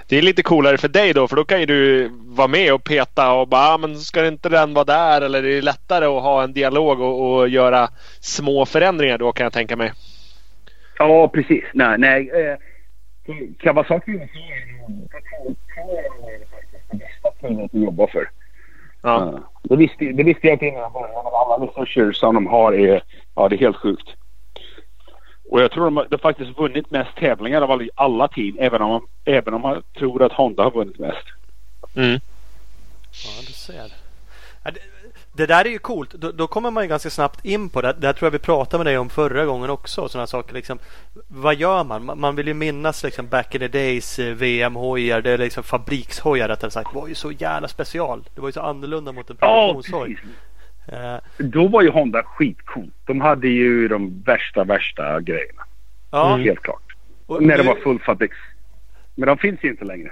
Det 0.07 0.17
är 0.17 0.21
lite 0.21 0.43
coolare 0.43 0.78
för 0.78 0.88
dig 0.88 1.13
då 1.13 1.28
för 1.28 1.36
då 1.36 1.45
kan 1.45 1.59
ju 1.59 1.65
du 1.65 2.09
vara 2.26 2.47
med 2.47 2.73
och 2.73 2.84
peta 2.84 3.34
och 3.34 3.47
bara 3.47 3.73
ah, 3.73 3.78
men 3.78 3.95
ska 3.95 4.28
inte 4.28 4.49
den 4.49 4.73
vara 4.73 4.86
där 4.86 5.21
eller 5.21 5.43
är 5.43 5.55
det 5.55 5.61
lättare 5.61 6.05
att 6.05 6.23
ha 6.23 6.43
en 6.43 6.53
dialog 6.53 7.01
och, 7.01 7.38
och 7.38 7.49
göra 7.49 7.89
små 8.19 8.65
förändringar 8.65 9.17
då 9.17 9.32
kan 9.32 9.43
jag 9.43 9.53
tänka 9.53 9.76
mig. 9.76 9.91
Ja, 10.97 11.28
precis. 11.28 11.63
Nej, 11.73 11.97
nej. 11.97 12.30
Eh, 12.30 12.57
Kawasaki 13.59 14.19
bästa 17.48 17.56
teamet 17.56 17.76
att 17.76 17.82
jobba 17.82 18.08
för. 18.08 18.30
Ja. 19.02 19.32
Ja. 19.34 19.39
Det, 19.64 19.76
visste, 19.76 20.06
det 20.06 20.24
visste 20.24 20.48
jag 20.48 20.54
inte 20.56 20.66
innan. 20.66 20.91
Men 20.93 21.04
alla 21.26 21.66
resurser 21.66 22.12
som 22.12 22.36
de 22.36 22.48
har 22.48 22.74
är, 22.74 23.02
ja, 23.36 23.50
det 23.50 23.56
är 23.56 23.60
helt 23.60 23.78
sjukt. 23.78 24.08
Och 25.50 25.62
jag 25.62 25.72
tror 25.72 25.86
de 25.86 25.98
har, 25.98 26.04
de 26.04 26.14
har 26.16 26.18
faktiskt 26.18 26.58
vunnit 26.60 26.91
mest 26.91 27.16
tävlingar 27.18 27.62
av 27.62 27.72
alla- 27.72 27.88
alla 27.96 28.28
team. 28.28 28.58
Även 28.60 28.82
om, 28.82 29.08
även 29.26 29.54
om 29.54 29.62
man 29.62 29.84
tror 29.98 30.24
att 30.24 30.32
Honda 30.32 30.64
har 30.64 30.72
vunnit 30.72 31.00
mest. 31.00 31.26
Mm. 31.96 32.12
Ja, 33.12 33.41
du 33.48 33.54
ser. 33.54 33.91
Ja, 35.38 35.46
det, 35.46 35.46
det 35.46 35.54
där 35.54 35.66
är 35.66 35.70
ju 35.70 35.80
coolt. 35.80 36.12
Då, 36.12 36.32
då 36.32 36.48
kommer 36.48 36.72
man 36.72 36.84
ju 36.84 36.90
ganska 36.90 37.10
snabbt 37.10 37.46
in 37.46 37.70
på 37.70 37.82
det. 37.82 37.96
Det 38.00 38.08
här 38.08 38.14
tror 38.14 38.26
jag 38.28 38.32
vi 38.32 38.40
pratade 38.40 38.84
med 38.84 38.92
dig 38.94 38.98
om 38.98 39.10
förra 39.10 39.46
gången 39.46 39.70
också. 39.70 40.08
Sådana 40.10 40.28
saker 40.28 40.54
liksom. 40.54 40.80
Vad 41.28 41.56
gör 41.56 41.84
man? 41.84 42.20
Man- 42.20 42.36
vill 42.36 42.48
ju 42.48 42.54
minnas 42.54 43.04
liksom 43.04 43.28
back 43.28 43.56
in 43.56 43.60
the 43.62 43.68
days 43.68 44.20
eh, 44.20 44.34
VM-hojar. 44.36 45.22
Det 45.22 45.32
är 45.32 45.38
liksom 45.38 45.64
fabrikshojar 45.64 46.48
rättare 46.48 46.72
sagt. 46.72 46.94
var 46.94 47.08
ju 47.08 47.16
så 47.16 47.32
jävla 47.32 47.68
special. 47.68 48.24
Det 48.36 48.42
var 48.42 48.48
ju 48.48 48.52
så 48.54 48.62
annorlunda 48.62 49.12
mot 49.12 49.30
en 49.30 49.38
Ja, 49.40 49.72
produktionshoj. 49.74 50.16
precis. 50.16 50.30
Eh, 50.88 51.18
Då 51.38 51.68
var 51.68 51.82
ju 51.82 51.90
Honda 51.90 52.24
skitcool. 52.24 52.92
De 53.06 53.22
hade 53.22 53.48
ju 53.48 53.88
de 53.88 54.22
värsta, 54.26 54.64
värsta 54.64 55.22
grejerna. 55.22 55.62
ja, 56.12 56.36
Helt 56.36 56.60
klart. 56.62 56.82
och 57.26 57.44
När 57.44 57.58
det 57.58 57.64
nu- 57.64 57.70
var 57.70 57.76
full 57.76 58.00
fabriks. 58.00 58.38
Men 59.16 59.28
de 59.28 59.38
finns 59.38 59.64
ju 59.64 59.70
inte 59.70 59.86
längre. 59.86 60.12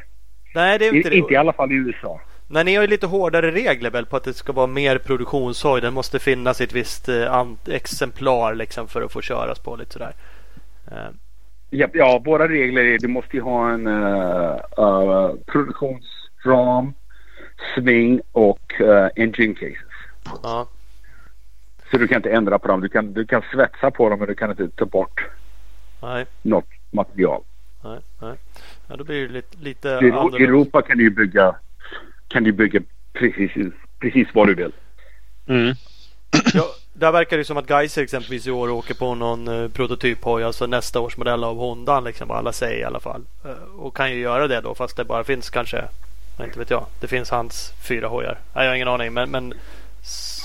Nej, 0.56 0.80
det 0.80 0.88
är 0.88 0.94
I, 0.94 0.98
inte 0.98 1.10
det. 1.10 1.16
inte 1.16 1.34
i 1.34 1.38
alla 1.38 1.54
fall 1.54 1.72
i 1.72 1.76
USA. 1.76 2.22
Nej, 2.54 2.64
ni 2.64 2.76
har 2.76 2.82
ju 2.82 2.88
lite 2.88 3.08
hårdare 3.08 3.52
regler 3.52 3.92
väl 3.92 4.06
på 4.06 4.18
att 4.18 4.24
det 4.24 4.34
ska 4.34 4.54
vara 4.54 4.68
mer 4.68 4.98
produktionshoj. 4.98 5.82
Den 5.82 5.94
måste 5.94 6.20
finnas 6.20 6.62
i 6.62 6.64
ett 6.64 6.74
visst 6.74 7.10
eh, 7.10 7.46
exemplar 7.68 8.56
liksom 8.56 8.88
för 8.88 9.02
att 9.02 9.12
få 9.12 9.22
köras 9.22 9.60
på 9.60 9.76
lite 9.76 9.94
sådär. 9.94 10.14
Eh, 10.92 11.10
Ja, 11.76 11.88
ja, 11.94 12.22
våra 12.26 12.48
regler 12.48 12.84
är 12.84 13.00
du 13.00 13.08
måste 13.08 13.38
ju 13.38 13.42
ha 13.42 13.70
en 13.70 13.88
uh, 13.88 14.56
uh, 14.80 15.36
produktionsram, 15.46 16.94
sving 17.76 18.22
och 18.32 18.74
uh, 18.82 19.08
engine 19.16 19.54
cases. 19.54 19.94
ja. 20.44 20.68
Så 21.92 21.98
du 21.98 22.08
kan 22.08 22.16
inte 22.16 22.32
ändra 22.32 22.60
på 22.60 22.68
dem. 22.68 22.82
Du 22.82 22.90
kan, 22.90 23.14
du 23.14 23.26
kan 23.26 23.42
svetsa 23.54 23.92
på 23.92 24.10
dem 24.10 24.20
men 24.20 24.28
du 24.28 24.36
kan 24.36 24.50
inte 24.50 24.70
ta 24.70 24.86
bort 24.86 25.26
Nej, 26.02 26.26
något 26.42 26.70
material. 26.92 27.44
nej, 27.84 28.00
nej. 28.22 28.36
Ja, 28.88 28.96
då 28.96 29.04
blir 29.04 29.28
det 29.28 29.34
lite, 29.34 29.58
lite. 29.58 29.88
I 30.40 30.44
Europa 30.44 30.82
kan 30.82 30.98
du 30.98 31.04
ju 31.04 31.10
bygga, 31.10 31.56
kan 32.34 32.44
du 32.44 32.52
bygga 32.52 32.82
precis, 33.14 33.52
precis 34.00 34.28
vad 34.34 34.48
du 34.48 34.56
vill. 34.56 34.72
Mm. 35.48 35.74
Ja, 36.54 36.64
där 36.94 37.12
verkar 37.12 37.38
det 37.38 37.46
som 37.46 37.58
att 37.58 37.70
Geiser 37.70 38.04
exempelvis 38.04 38.48
i 38.48 38.52
år 38.52 38.70
åker 38.70 38.94
på 38.94 39.16
någon 39.16 39.48
uh, 39.48 39.70
prototyphoj. 39.70 40.44
Alltså 40.44 40.68
nästa 40.68 41.00
års 41.00 41.18
modell 41.18 41.44
av 41.44 41.58
Honda 41.58 42.00
liksom. 42.00 42.32
Alla 42.32 42.52
säger 42.52 42.80
i 42.80 42.84
alla 42.84 43.00
fall. 43.00 43.22
Eh, 43.46 43.80
och 43.80 43.96
kan 43.96 44.12
ju 44.12 44.20
göra 44.20 44.48
det 44.48 44.62
då 44.62 44.76
fast 44.76 44.98
det 44.98 45.06
bara 45.06 45.24
finns 45.24 45.50
kanske. 45.50 45.84
Inte 46.44 46.60
vet 46.60 46.70
jag. 46.70 46.86
Det 47.02 47.08
finns 47.08 47.32
hans 47.32 47.74
fyra 47.88 48.08
hojar. 48.08 48.38
Nej, 48.56 48.64
jag 48.64 48.72
har 48.72 48.76
ingen 48.76 48.88
aning. 48.88 49.14
Men, 49.14 49.32
men 49.32 49.54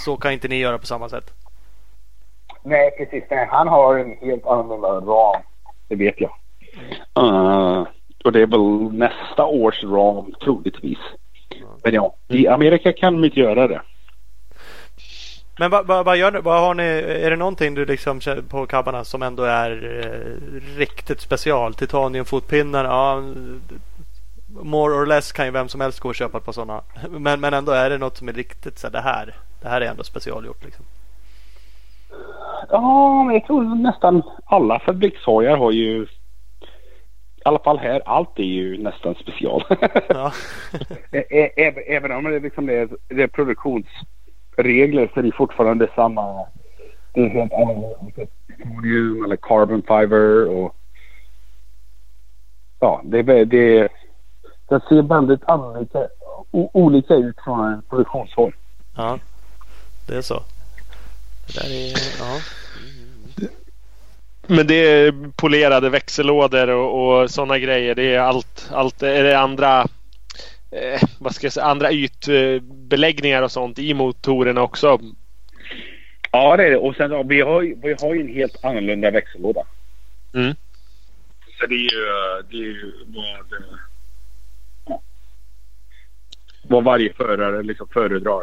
så 0.05 0.17
kan 0.17 0.33
inte 0.33 0.49
ni 0.49 0.59
göra 0.59 0.79
på 0.79 0.87
samma 0.87 1.09
sätt. 1.09 1.31
Nej, 2.63 2.91
precis. 2.99 3.25
Nej, 3.31 3.49
han 3.51 3.69
har 3.69 3.99
en 3.99 4.17
helt 4.21 4.47
annorlunda 4.47 5.13
ram. 5.13 5.43
Det 5.89 5.97
vet 5.97 6.21
jag. 6.21 6.31
Uh, 7.19 7.87
och 8.25 8.33
det 8.33 8.43
är 8.43 8.47
väl 8.47 8.93
nästa 8.99 9.45
års 9.45 9.85
ram 9.85 10.35
troligtvis. 10.45 10.99
Men 11.89 11.95
ja, 11.95 12.15
i 12.29 12.49
Amerika 12.49 12.93
kan 12.93 13.13
de 13.13 13.25
inte 13.25 13.41
göra 13.41 13.69
det. 13.69 13.81
Men 15.59 15.71
vad, 15.71 15.87
vad, 15.87 16.05
vad 16.05 16.17
gör 16.17 16.33
ni? 16.33 16.41
Vad 16.41 16.61
har 16.61 16.75
ni? 16.75 16.83
Är 17.23 17.31
det 17.31 17.37
någonting 17.37 17.75
du 17.75 17.85
liksom 17.85 18.21
på 18.49 18.67
kabbarna 18.67 19.05
som 19.05 19.23
ändå 19.23 19.43
är 19.43 19.71
eh, 20.05 20.79
riktigt 20.79 21.21
special? 21.21 21.75
Titaniumfotpinnar, 21.75 22.85
ja. 22.85 23.23
More 24.63 24.95
or 24.95 25.07
less 25.07 25.33
kan 25.33 25.47
ju 25.47 25.51
vem 25.51 25.69
som 25.69 25.81
helst 25.81 26.01
gå 26.01 26.09
och 26.09 26.15
köpa 26.15 26.41
på 26.41 26.53
sådana. 26.53 26.81
Men, 27.11 27.41
men 27.41 27.55
ändå 27.55 27.73
är 27.73 27.91
det 27.91 27.99
något 27.99 28.17
som 28.17 28.29
är 28.29 28.33
riktigt 28.33 28.79
så 28.79 28.87
här, 28.87 28.93
det 28.93 29.01
här. 29.01 29.35
Det 29.63 29.69
här 29.69 29.81
är 29.81 29.87
ändå 29.87 30.05
specialgjort 30.05 30.65
liksom. 30.65 30.85
Ja, 32.69 33.23
men 33.25 33.35
jag 33.35 33.47
tror 33.47 33.83
nästan 33.83 34.23
alla 34.45 34.79
fabrikshojar 34.79 35.57
har 35.57 35.71
ju... 35.71 36.07
Alla 37.49 37.59
fall 37.59 37.79
här, 37.79 38.03
allt 38.05 38.39
är 38.39 38.43
ju 38.43 38.83
nästan 38.83 39.15
special. 39.15 39.65
Ja. 40.09 40.33
Även, 41.57 41.83
även 41.87 42.13
om 42.13 42.25
det, 42.25 42.41
liksom 42.41 42.69
är, 42.69 43.27
produktionsregler 43.27 45.11
så 45.15 45.21
är 45.21 45.23
det 45.23 45.33
fortfarande 45.33 45.89
samma. 45.95 46.47
Det 47.13 47.21
är 47.21 47.29
helt 47.29 47.53
annorlunda. 47.53 48.27
Titanium 48.47 49.25
eller 49.25 49.37
carbon 49.37 49.83
fiber 49.83 50.49
och... 50.49 50.75
Ja, 52.81 53.01
det, 53.05 53.23
det, 53.23 53.89
det 54.69 54.81
ser 54.89 55.03
väldigt 55.03 55.45
annorlunda, 55.45 56.09
olika 56.53 57.15
ut 57.15 57.37
från 57.45 57.73
en 57.73 57.83
produktionshoj. 57.83 58.53
ja, 58.97 59.19
det 60.07 60.17
är 60.17 60.23
så. 60.23 60.43
Det 61.47 61.61
där 61.61 61.71
är, 61.71 61.93
ja. 62.19 62.41
Men 64.51 64.67
det 64.67 64.75
är 64.75 65.31
polerade 65.37 65.91
växellådor 65.91 66.69
och, 66.69 67.21
och 67.23 67.31
sådana 67.31 67.59
grejer. 67.59 67.95
Det 67.95 68.15
är 68.15 68.21
allt. 68.21 68.71
allt 68.73 69.03
är 69.03 69.25
det 69.25 69.39
andra 69.39 69.81
eh, 70.71 71.03
vad 71.19 71.35
ska 71.35 71.47
jag 71.47 71.53
säga, 71.53 71.67
andra 71.67 71.93
ytbeläggningar 71.93 73.43
och 73.43 73.53
sånt 73.53 73.79
i 73.79 73.95
motorerna 73.95 74.63
också. 74.63 75.01
Ja, 76.31 76.57
det 76.57 76.67
är 76.67 76.71
det. 76.71 76.77
Och 76.77 76.95
sen 76.95 77.11
ja, 77.11 77.23
vi 77.23 77.41
har, 77.41 77.63
vi 77.83 77.97
har 78.01 78.15
ju 78.15 78.21
en 78.21 78.35
helt 78.35 78.65
annorlunda 78.65 79.11
växellåda. 79.11 79.63
Mm. 80.35 80.55
Så 81.61 81.67
det 81.67 81.75
är 81.75 81.93
ju, 81.93 82.07
det 82.51 82.57
är 82.57 82.61
ju 82.61 82.93
vad, 83.07 83.63
ja, 84.87 85.03
vad 86.63 86.85
varje 86.85 87.13
förare 87.13 87.63
liksom 87.63 87.89
föredrar. 87.89 88.43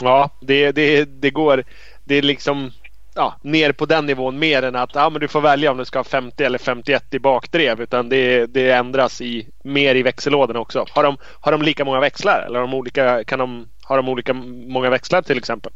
Ja, 0.00 0.30
det, 0.40 0.72
det, 0.72 1.04
det 1.04 1.30
går. 1.30 1.64
Det 2.04 2.14
är 2.14 2.22
liksom 2.22 2.70
ja, 3.14 3.34
ner 3.42 3.72
på 3.72 3.86
den 3.86 4.06
nivån 4.06 4.38
mer 4.38 4.62
än 4.62 4.76
att 4.76 4.94
ja, 4.94 5.10
men 5.10 5.20
du 5.20 5.28
får 5.28 5.40
välja 5.40 5.70
om 5.70 5.76
du 5.76 5.84
ska 5.84 5.98
ha 5.98 6.04
50 6.04 6.44
eller 6.44 6.58
51 6.58 7.14
i 7.14 7.18
bakdrev. 7.18 7.80
Utan 7.80 8.08
det, 8.08 8.46
det 8.46 8.70
ändras 8.70 9.20
i, 9.20 9.48
mer 9.62 9.94
i 9.94 10.02
växellådorna 10.02 10.60
också. 10.60 10.84
Har 10.90 11.02
de, 11.02 11.16
har 11.40 11.52
de 11.52 11.62
lika 11.62 11.84
många 11.84 12.00
växlar? 12.00 12.42
Eller 12.42 12.58
har 12.58 12.66
de 12.66 12.74
olika, 12.74 13.24
kan 13.24 13.38
de, 13.38 13.68
har 13.84 13.96
de 13.96 14.08
olika 14.08 14.32
många 14.34 14.90
växlar 14.90 15.22
till 15.22 15.38
exempel? 15.38 15.72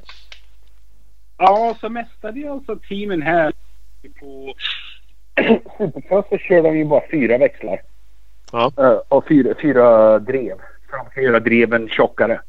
Ja, 1.38 1.76
så 1.80 1.88
mestadels 1.88 2.68
av 2.68 2.76
teamen 2.88 3.22
här 3.22 3.52
på 4.20 4.54
Supercross 5.78 6.24
så 6.30 6.38
kör 6.38 6.62
de 6.62 6.78
ju 6.78 6.84
bara 6.84 7.02
fyra 7.10 7.38
växlar. 7.38 7.80
Ja. 8.52 8.72
Eh, 8.78 9.00
och 9.08 9.28
fyra, 9.28 9.54
fyra 9.62 10.18
drev. 10.18 10.56
För 10.90 10.96
de 10.96 11.06
kan 11.14 11.22
göra 11.22 11.40
dreven 11.40 11.88
tjockare. 11.88 12.40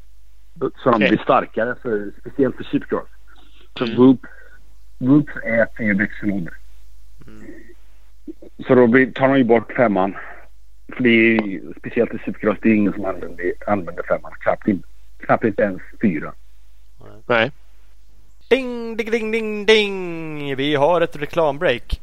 Så 0.60 0.90
de 0.90 0.94
Okej. 0.94 1.08
blir 1.08 1.18
starkare, 1.18 1.74
för, 1.82 2.12
speciellt 2.20 2.56
för 2.56 2.64
Supercross. 2.64 3.08
Så 3.78 3.84
Mm. 3.84 3.96
Whoop, 3.96 4.20
Whoop 4.98 5.28
är 5.44 5.66
fyra 5.78 5.94
växellådor. 5.94 6.58
Så 8.66 8.74
då 8.74 8.86
blir, 8.86 9.12
tar 9.12 9.28
de 9.28 9.38
ju 9.38 9.44
bort 9.44 9.72
femman. 9.72 10.16
För 10.96 11.02
det 11.02 11.08
är 11.10 11.42
ju, 11.46 11.72
speciellt 11.78 12.14
i 12.14 12.18
Supercross, 12.18 12.58
det 12.62 12.68
är 12.68 12.74
ingen 12.74 12.92
som 12.92 13.04
använder, 13.04 13.52
använder 13.66 14.02
femman. 14.02 14.32
Knappt, 14.40 14.68
in, 14.68 14.82
knappt 15.18 15.44
inte 15.44 15.62
ens 15.62 15.82
fyra. 16.02 16.32
Nej. 17.26 17.52
Ding, 18.48 18.96
ding, 18.96 19.10
ding, 19.10 19.30
ding, 19.32 19.66
ding. 19.66 20.56
Vi 20.56 20.74
har 20.74 21.00
ett 21.00 21.16
reklambreak. 21.16 22.00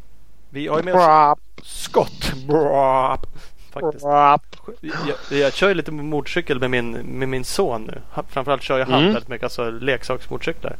Vi 0.50 0.68
har 0.68 0.78
ju 0.78 0.84
med 0.84 0.96
oss 0.96 1.40
Scott. 1.64 2.34
Brap. 2.48 3.26
Faktiskt. 3.72 4.04
Jag, 4.82 5.40
jag 5.40 5.54
kör 5.54 5.68
ju 5.68 5.74
lite 5.74 5.92
motorcykel 5.92 6.60
med 6.60 6.70
min, 6.72 6.92
med 6.92 7.30
min 7.30 7.44
son 7.44 7.84
nu. 7.84 8.02
Han- 8.12 8.26
Framförallt 8.30 8.62
kör 8.62 8.80
jag 8.80 8.86
han 8.86 9.00
Mm. 9.00 9.14
väldigt 9.14 9.30
mycket. 9.30 9.44
Alltså 9.44 9.70
leksaksmotorcyklar. 9.72 10.76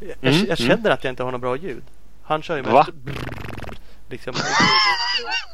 Jag, 0.00 0.08
Mm, 0.08 0.16
jag 0.22 0.44
mm. 0.44 0.56
känner 0.56 0.90
att 0.90 1.04
jag 1.04 1.12
inte 1.12 1.22
har 1.22 1.32
något 1.32 1.40
bra 1.40 1.56
ljud. 1.56 1.82
Han 2.22 2.42
kör 2.42 2.56
ju 2.56 2.62
Va? 2.62 2.86
mest. 2.88 2.90
Liksom. 4.10 4.34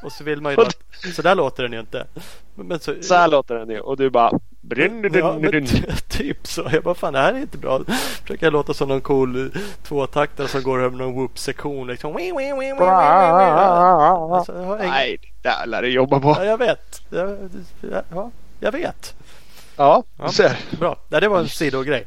Och 0.05 0.13
så 0.13 0.25
vill 0.25 0.41
man 0.41 0.53
ju 0.53 0.61
att, 0.61 0.77
så 1.15 1.23
där 1.23 1.35
låter 1.35 1.63
den 1.63 1.73
ju 1.73 1.81
inte. 1.81 2.07
Men 2.55 2.81
så, 2.81 2.95
Så 3.03 3.15
här 3.15 3.29
låter 3.29 3.55
den 3.55 3.71
ju 3.71 3.81
och 3.81 3.97
du 3.97 4.11
bara... 4.11 4.31
Ja, 5.15 5.39
men 5.41 5.67
ty- 5.67 5.83
typ 6.09 6.47
så. 6.47 6.69
Jag 6.73 6.83
bara 6.83 6.95
fan 6.95 7.13
det 7.13 7.19
här 7.19 7.33
är 7.33 7.39
inte 7.39 7.59
bra. 7.59 7.81
Försöker 8.23 8.47
jag 8.47 8.53
låta 8.53 8.75
som 8.75 8.89
någon 8.89 9.01
cool 9.01 9.53
tvåtaktare 9.83 10.49
som 10.49 10.63
går 10.63 10.81
över 10.83 10.97
någon 10.97 11.15
whoop-sektion. 11.15 11.87
Liksom. 11.87 12.17
Alltså, 12.17 12.23
jag 14.53 14.79
ingen- 14.81 14.91
Nej, 14.91 15.19
det 15.43 15.49
där 15.49 15.67
lär 15.67 15.83
du 15.83 15.89
jobba 15.89 16.21
på. 16.21 16.29
Ja, 16.39 16.45
jag 16.45 16.59
vet. 16.59 17.03
Jag, 17.11 17.39
ja, 18.15 18.31
jag 18.61 18.73
vet. 18.73 19.15
Ja, 19.77 20.03
Ja. 20.19 20.27
du 20.27 20.33
ser. 20.33 20.57
Bra. 20.79 20.97
Nej, 21.09 21.21
det 21.21 21.29
var 21.29 21.39
en 21.41 21.49
sidogrej. 21.49 22.07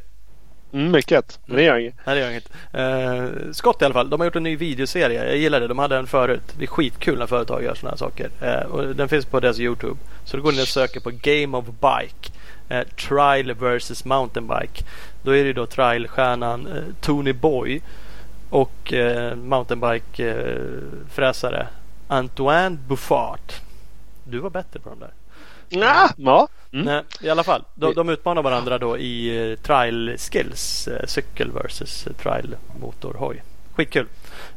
Mm, 0.73 0.91
mycket. 0.91 1.39
Men 1.45 1.55
det 1.55 1.63
gör 1.63 1.77
inget. 1.77 1.95
Nej, 2.05 2.15
det 2.15 2.21
gör 2.21 2.29
inget. 2.29 2.49
Uh, 2.75 3.27
Scott 3.51 3.81
i 3.81 3.85
alla 3.85 3.93
fall. 3.93 4.09
De 4.09 4.19
har 4.19 4.25
gjort 4.25 4.35
en 4.35 4.43
ny 4.43 4.55
videoserie. 4.55 5.25
Jag 5.25 5.37
gillar 5.37 5.59
det. 5.59 5.67
De 5.67 5.79
hade 5.79 5.97
en 5.97 6.07
förut. 6.07 6.53
Det 6.57 6.63
är 6.63 6.67
skitkul 6.67 7.19
när 7.19 7.27
företag 7.27 7.63
gör 7.63 7.75
sådana 7.75 7.91
här 7.91 7.97
saker. 7.97 8.29
Eh, 8.41 8.61
och 8.61 8.95
den 8.95 9.09
finns 9.09 9.25
på 9.25 9.39
deras 9.39 9.59
Youtube. 9.59 9.99
Så 10.25 10.37
då 10.37 10.43
går 10.43 10.51
ni 10.51 10.63
och 10.63 10.67
söker 10.67 10.99
på 10.99 11.11
Game 11.21 11.57
of 11.57 11.65
Bike. 11.65 12.31
Eh, 12.69 12.87
trial 12.87 13.53
versus 13.53 14.05
mountain 14.05 14.47
bike. 14.47 14.83
Då 15.23 15.35
är 15.35 15.43
det 15.43 15.53
då 15.53 15.65
trialstjärnan 15.65 16.67
eh, 16.67 16.83
Tony 17.01 17.33
Boy. 17.33 17.81
Och 18.49 18.93
uh, 18.93 19.35
mountainbike-fräsare 19.35 21.67
Antoine 22.07 22.79
Buffart. 22.87 23.61
Du 24.23 24.39
var 24.39 24.49
bättre 24.49 24.79
på 24.79 24.89
de 24.89 24.99
där. 24.99 25.11
Ja, 25.69 26.09
ja. 26.17 26.47
Mm. 26.73 26.85
Nej, 26.85 27.03
I 27.21 27.29
alla 27.29 27.43
fall, 27.43 27.63
de, 27.75 27.93
de 27.93 28.09
utmanar 28.09 28.43
varandra 28.43 28.77
då 28.77 28.97
i 28.97 29.49
eh, 29.51 29.57
trial 29.57 30.17
skills. 30.17 30.87
eh, 30.87 31.05
cykel 31.05 31.51
versus 31.51 32.07
eh, 32.07 32.13
trial 32.13 32.55
motorhoj. 32.81 33.43
Skitkul. 33.73 34.07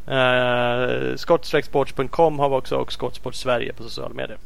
Uh, 0.08 1.16
Skottstrecksports.com 1.16 2.38
har 2.38 2.48
vi 2.48 2.54
också 2.54 2.76
och 2.76 2.92
Skottsport 2.92 3.34
Sverige 3.34 3.72
på 3.72 3.82
sociala 3.82 4.14
medier. 4.14 4.38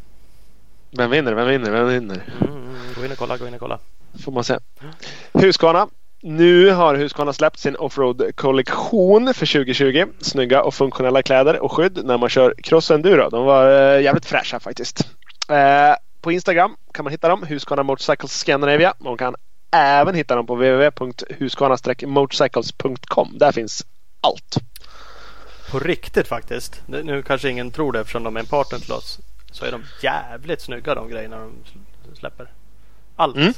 Vem 0.91 1.11
vinner? 1.11 1.33
Vem 1.35 1.49
vinner? 1.49 1.71
Vem 1.71 1.89
vinner? 1.89 2.23
Mm, 2.41 2.57
mm, 2.57 2.77
gå 2.97 3.05
in 3.05 3.13
och 3.13 3.19
kolla, 3.19 3.37
gå 3.37 3.47
in 3.47 3.55
och 3.55 3.61
kolla. 3.61 3.79
Får 4.25 4.33
man 4.33 4.45
se. 4.45 4.59
Husqvarna. 5.33 5.89
Nu 6.23 6.71
har 6.71 6.95
Husqvarna 6.95 7.33
släppt 7.33 7.59
sin 7.59 7.77
offroad-kollektion 7.77 9.35
för 9.35 9.47
2020. 9.47 10.05
Snygga 10.21 10.63
och 10.63 10.75
funktionella 10.75 11.23
kläder 11.23 11.63
och 11.63 11.73
skydd 11.73 12.01
när 12.05 12.19
man 12.19 12.29
kör 12.29 12.55
cross 12.63 12.91
enduro. 12.91 13.31
De 13.31 13.45
var 13.45 13.71
jävligt 13.99 14.27
fräscha 14.27 14.61
faktiskt. 14.61 15.09
Eh, 15.49 15.95
på 16.25 16.33
Instagram 16.33 16.77
kan 16.93 17.05
man 17.05 17.11
hitta 17.13 17.29
dem. 17.29 17.43
Husqvarna 17.43 17.83
Motorcycles 17.83 18.33
Scandinavia. 18.39 18.95
Man 18.99 19.17
kan 19.17 19.35
även 19.71 20.15
hitta 20.15 20.37
dem 20.37 20.47
på 20.47 20.55
www.husqvarna-motorcycles.com. 20.55 23.39
Där 23.39 23.53
finns 23.53 23.87
allt. 24.21 24.57
På 25.71 25.79
riktigt 25.79 26.29
faktiskt. 26.29 26.83
Nu 26.87 27.23
kanske 27.23 27.51
ingen 27.51 27.71
tror 27.71 27.93
det 27.93 28.01
eftersom 28.01 28.23
de 28.23 28.37
är 28.37 28.41
en 28.41 28.47
partner 28.47 28.79
till 28.79 28.93
oss. 28.93 29.19
Så 29.53 29.65
är 29.65 29.73
de 29.73 29.85
jävligt 30.03 30.61
snygga 30.61 30.95
de 30.95 31.09
grejerna 31.09 31.37
de 31.39 31.51
sl- 31.51 32.19
släpper. 32.19 32.51
Allt. 33.17 33.37
Mm. 33.37 33.53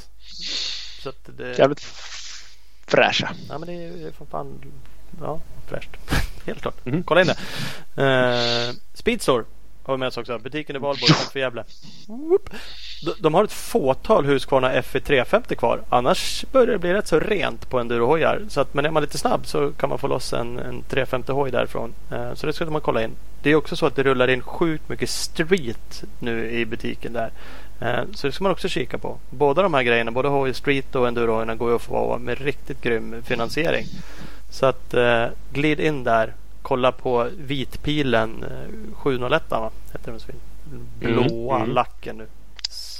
Så 1.01 1.09
att 1.09 1.29
det, 1.37 1.57
Jävligt 1.57 1.81
fräscha. 2.87 3.29
Ja 3.49 3.57
men 3.57 3.67
det 3.67 3.73
är, 3.73 4.11
för 4.11 4.25
fan 4.25 4.61
ja, 5.21 5.39
fräscht. 5.67 5.89
Helt 6.45 6.61
klart. 6.61 6.85
Mhm. 6.85 7.03
Kolla 7.03 7.21
in 7.21 7.27
det. 7.27 7.37
Uh, 8.03 8.71
Speedstore 8.93 9.43
har 9.87 9.93
vi 9.93 9.99
med 9.99 10.07
oss 10.07 10.17
också. 10.17 10.39
Butiken 10.39 10.75
i 10.75 10.79
Valborg 10.79 11.11
utanför 11.11 11.39
Gävle. 11.39 11.63
De, 13.19 13.33
har 13.33 13.43
ett 13.43 13.51
fåtal 13.51 14.25
Husqvarna 14.25 14.73
FE350 14.81 15.55
kvar. 15.55 15.81
Annars 15.89 16.45
börjar 16.51 16.67
det 16.67 16.77
bli 16.77 16.93
rätt 16.93 17.07
så 17.07 17.19
rent 17.19 17.69
på 17.69 17.79
endurohojar. 17.79 18.41
Så 18.49 18.61
att, 18.61 18.73
men 18.73 18.85
är 18.85 18.91
man 18.91 19.03
lite 19.03 19.17
snabb 19.17 19.47
så 19.47 19.71
kan 19.71 19.89
man 19.89 19.99
få 19.99 20.07
loss 20.07 20.33
en, 20.33 20.59
en 20.59 20.83
350 20.83 21.31
hoj 21.31 21.51
därifrån. 21.51 21.93
Eh, 22.11 22.33
så 22.33 22.47
det 22.47 22.53
ska 22.53 22.65
man 22.65 22.81
kolla 22.81 23.03
in. 23.03 23.11
Det 23.41 23.51
är 23.51 23.55
också 23.55 23.75
så 23.75 23.85
att 23.85 23.95
det 23.95 24.03
rullar 24.03 24.27
in 24.27 24.41
sjukt 24.41 24.89
mycket 24.89 25.09
street 25.09 26.03
nu 26.19 26.51
i 26.51 26.65
butiken 26.65 27.13
där. 27.13 27.31
Eh, 27.81 28.03
så 28.13 28.27
det 28.27 28.33
ska 28.33 28.43
man 28.43 28.51
också 28.51 28.67
kika 28.67 28.97
på. 28.97 29.17
Båda 29.29 29.61
de 29.61 29.73
här 29.73 29.83
grejerna, 29.83 30.11
både 30.11 30.29
hoj 30.29 30.53
street 30.53 30.95
och 30.95 31.07
endurohojarna 31.07 31.55
går 31.55 31.69
ju 31.69 31.75
att 31.75 31.81
få 31.81 32.17
med 32.17 32.41
riktigt 32.41 32.81
grym 32.81 33.15
finansiering. 33.23 33.85
Så 34.49 34.65
att 34.65 34.93
eh, 34.93 35.25
glid 35.53 35.79
in 35.79 36.03
där. 36.03 36.33
Kolla 36.67 36.91
på 36.91 37.29
vitpilen 37.37 38.43
eh, 38.43 38.95
701 38.97 39.43
va? 39.49 39.71
Heter 39.93 40.11
den 40.11 40.19
så 40.19 40.25
fin? 40.27 40.35
Blåa 40.99 41.55
Mm, 41.55 41.63
mm. 41.63 41.75
lacken 41.75 42.17
nu. 42.17 42.27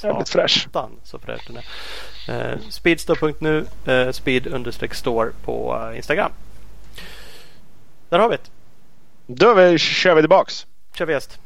Jävligt 0.03 0.30
fräsch. 0.30 0.68
Så 1.03 1.20
fräsch 1.20 1.47
den 1.47 1.57
är. 1.57 2.51
Eh, 2.51 2.59
speedstore.nu 2.70 3.65
eh, 3.86 4.11
speed 4.11 4.47
understreck 4.47 4.93
store 4.93 5.32
på 5.45 5.88
eh, 5.91 5.97
Instagram. 5.97 6.32
Där 8.09 8.20
har 8.20 8.30
vi 8.30 8.36
det. 8.36 8.49
Då 9.28 9.53
vi- 9.53 9.78
kör 9.78 10.15
vi 10.15 10.22
tillbaks. 10.22 10.68
Kör 10.93 11.05
vi 11.05 11.13
gäst. 11.13 11.39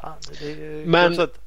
Fan, 0.00 0.16
det 0.40 0.50
är 0.52 0.86
Men- 0.86 1.20
att- 1.20 1.38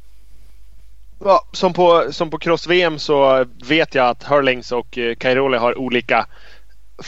Ja, 1.24 1.46
som 1.52 1.74
på, 1.74 2.08
som 2.12 2.30
på 2.30 2.38
cross-VM 2.38 3.00
så 3.00 3.46
vet 3.66 3.96
jag 3.96 4.08
att 4.10 4.24
Hurlings 4.24 4.72
och 4.72 4.98
eh, 4.98 5.16
Cairoli 5.16 5.58
har 5.58 5.78
olika 5.78 6.28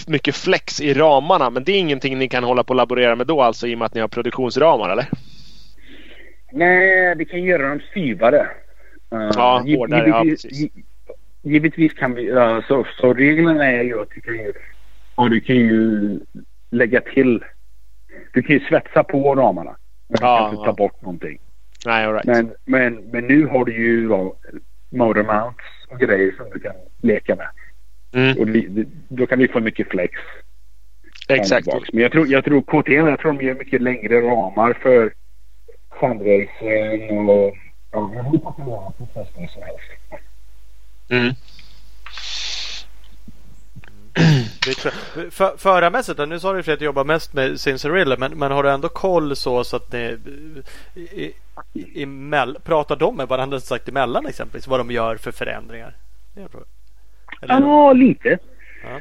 mycket 0.07 0.35
flex 0.35 0.81
i 0.81 0.93
ramarna. 0.93 1.49
Men 1.49 1.63
det 1.63 1.71
är 1.71 1.79
ingenting 1.79 2.17
ni 2.19 2.27
kan 2.27 2.43
hålla 2.43 2.63
på 2.63 2.69
och 2.69 2.75
laborera 2.75 3.15
med 3.15 3.27
då 3.27 3.41
alltså 3.41 3.67
i 3.67 3.75
och 3.75 3.79
med 3.79 3.85
att 3.85 3.93
ni 3.93 4.01
har 4.01 4.07
produktionsramar 4.07 4.89
eller? 4.89 5.05
Nej, 6.51 7.15
vi 7.15 7.25
kan 7.25 7.43
göra 7.43 7.69
dem 7.69 7.79
styvare. 7.91 8.41
Uh, 9.13 9.29
Ja, 9.35 9.63
giv- 9.65 9.77
hårdare, 9.77 10.09
ja, 10.09 10.23
givetvis, 10.23 10.43
precis. 10.43 10.61
gi- 10.75 10.83
givetvis 11.43 11.93
kan 11.93 12.13
vi... 12.13 12.31
Uh, 12.31 12.61
så, 12.67 12.87
så 12.97 13.13
reglerna 13.13 13.65
är 13.65 13.83
ju 13.83 14.01
att 14.01 14.09
du 14.15 14.21
kan 14.21 14.33
ju... 14.33 14.53
Och 15.15 15.29
du 15.29 15.41
kan 15.41 15.55
ju 15.55 16.19
lägga 16.71 17.01
till... 17.01 17.43
Du 18.33 18.41
kan 18.41 18.55
ju 18.55 18.59
svetsa 18.59 19.03
på 19.03 19.35
ramarna. 19.35 19.75
Men 20.09 20.17
du 20.19 20.25
Ja, 20.25 20.37
kan 20.37 20.49
inte 20.49 20.61
ja. 20.61 20.65
ta 20.65 20.73
bort 20.73 21.01
någonting. 21.01 21.37
Nej, 21.85 22.05
all 22.05 22.13
right. 22.13 22.25
Men, 22.25 22.53
men, 22.65 22.95
men 22.95 23.27
nu 23.27 23.45
har 23.47 23.65
du 23.65 23.73
ju 23.77 24.07
då 24.07 24.35
motor 24.91 25.23
mounts 25.23 25.63
och 25.89 25.99
grejer 25.99 26.31
som 26.37 26.49
du 26.53 26.59
kan 26.59 26.75
leka 27.01 27.35
med. 27.35 27.47
Mm, 28.13 28.37
Och 28.37 28.47
det, 28.47 28.67
det, 28.67 28.87
då 29.07 29.27
kan 29.27 29.39
du 29.39 29.47
få 29.47 29.59
mycket 29.59 29.89
flex. 29.89 30.13
exakt. 31.27 31.67
Men 31.93 32.03
jag 32.03 32.11
tror, 32.11 32.27
jag 32.27 32.45
tror 32.45 32.61
KTM, 32.61 33.07
jag 33.07 33.19
tror 33.19 33.33
de 33.33 33.45
gör 33.45 33.55
mycket 33.55 33.81
längre 33.81 34.21
ramar 34.21 34.73
för 34.73 35.13
fundraising 35.99 37.29
och... 37.29 37.55
Ja, 37.91 38.11
gör 38.15 38.91
på 38.97 39.07
festen 39.13 39.47
som 39.47 39.63
helst. 39.63 40.21
Mm. 41.09 41.33
För, 45.31 45.57
förarmässigt? 45.57 46.19
Nu 46.27 46.39
sa 46.39 46.53
du 46.53 46.73
att 46.73 46.79
du 46.79 46.85
jobbar 46.85 47.03
mest 47.03 47.33
med 47.33 47.59
Cincerilla 47.59 48.17
men, 48.17 48.31
men 48.31 48.51
har 48.51 48.63
du 48.63 48.69
ändå 48.69 48.89
koll 48.89 49.35
så, 49.35 49.63
så 49.63 49.75
att 49.75 49.91
ni 49.91 50.17
i, 50.95 51.33
i, 51.73 52.03
i, 52.03 52.05
pratar 52.63 52.95
de 52.95 53.17
med 53.17 53.27
varandra 53.27 53.59
sagt 53.59 53.89
emellan 53.89 54.25
exempelvis 54.25 54.67
vad 54.67 54.79
de 54.79 54.91
gör 54.91 55.15
för 55.17 55.31
förändringar? 55.31 55.95
Det 56.33 56.39
är 56.39 56.43
en 56.43 56.49
fråga. 56.49 56.65
Eller- 57.41 57.61
Ja, 57.67 57.93
lite. 57.93 58.37
Ja. 58.83 58.99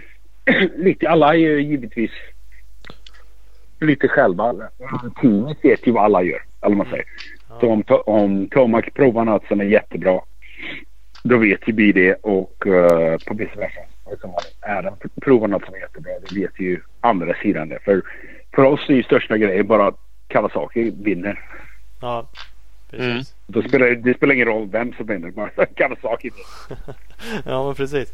lite. 0.77 1.09
Alla 1.09 1.35
är 1.35 1.39
ju 1.39 1.63
givetvis 1.63 2.11
lite 3.81 4.09
själva. 4.09 4.55
Teamet 5.21 5.59
vet 5.63 5.87
ju 5.87 5.93
vad 5.93 6.05
alla 6.05 6.23
gör. 6.23 6.43
Eller 6.63 6.77
vad 6.77 6.77
man 6.77 6.87
säger. 6.91 7.05
Så 7.61 7.71
om, 7.71 7.85
om 8.07 8.49
Tomac 8.49 8.85
provar 8.95 9.25
något 9.25 9.47
som 9.47 9.61
är 9.61 9.65
jättebra. 9.65 10.21
Då 11.23 11.37
vet 11.37 11.69
ju 11.69 11.73
vi 11.73 11.93
det 11.93 12.15
och 12.15 12.67
uh, 12.67 13.17
på 13.27 13.35
vice 13.35 13.57
versa. 13.57 13.81
Adam 14.61 14.95
provar 15.23 15.49
något 15.49 15.65
som 15.65 15.75
är 15.75 15.79
jättebra. 15.79 16.13
Då 16.29 16.41
vet 16.41 16.61
ju 16.61 16.81
andra 17.01 17.35
sidan 17.35 17.69
det. 17.69 17.79
För, 17.85 18.03
för 18.55 18.63
oss 18.63 18.89
är 18.89 18.95
ju 18.95 19.03
största 19.03 19.39
grejen 19.39 19.67
bara 19.67 19.87
att 19.87 19.99
Kawasaki 20.29 20.91
vinner. 20.91 21.41
Ja. 22.01 22.29
Mm. 22.93 23.23
Då 23.47 23.63
spelar, 23.63 23.87
det- 23.87 23.95
det 23.97 24.15
spelar 24.17 24.35
ingen 24.35 24.47
roll 24.47 24.69
vem 24.71 24.93
som 24.93 25.07
vinner. 25.07 25.31
Bara 25.31 25.67
Kawasaki 25.77 26.31
vinner. 26.31 26.95
ja, 27.45 27.67
men 27.67 27.75
precis. 27.75 28.11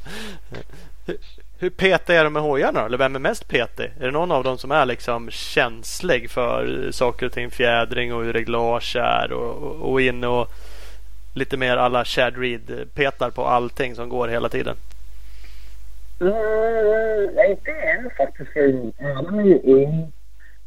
Hur, 1.06 1.16
hur 1.58 1.70
petiga 1.70 2.20
är 2.20 2.24
de 2.24 2.32
med 2.32 2.42
hojarna? 2.42 2.84
Eller 2.86 2.98
vem 2.98 3.14
är 3.14 3.20
mest 3.20 3.48
petig? 3.48 3.84
Är 4.00 4.04
det 4.04 4.10
någon 4.10 4.32
av 4.32 4.44
dem 4.44 4.58
som 4.58 4.70
är 4.70 4.86
liksom 4.86 5.30
känslig 5.30 6.30
för 6.30 6.90
saker 6.90 7.26
och 7.26 7.32
ting? 7.32 7.50
Fjädring 7.50 8.14
och 8.14 8.24
hur 8.24 8.32
reglage 8.32 8.96
är 8.96 9.32
och, 9.32 9.56
och, 9.62 9.92
och 9.92 10.00
in 10.00 10.24
och 10.24 10.48
lite 11.34 11.56
mer 11.56 11.76
alla 11.76 12.04
Chad 12.04 12.36
Reed 12.38 12.88
petar 12.94 13.30
på 13.30 13.44
allting 13.44 13.94
som 13.94 14.08
går 14.08 14.28
hela 14.28 14.48
tiden. 14.48 14.76
Mm, 16.20 16.32
nej, 17.34 17.58
det 17.64 17.70
är 17.70 18.02
det 18.02 18.10
faktiskt. 18.16 18.50
Adam 19.18 19.38
är 19.38 19.44
ju 19.44 19.58
ung. 19.64 20.12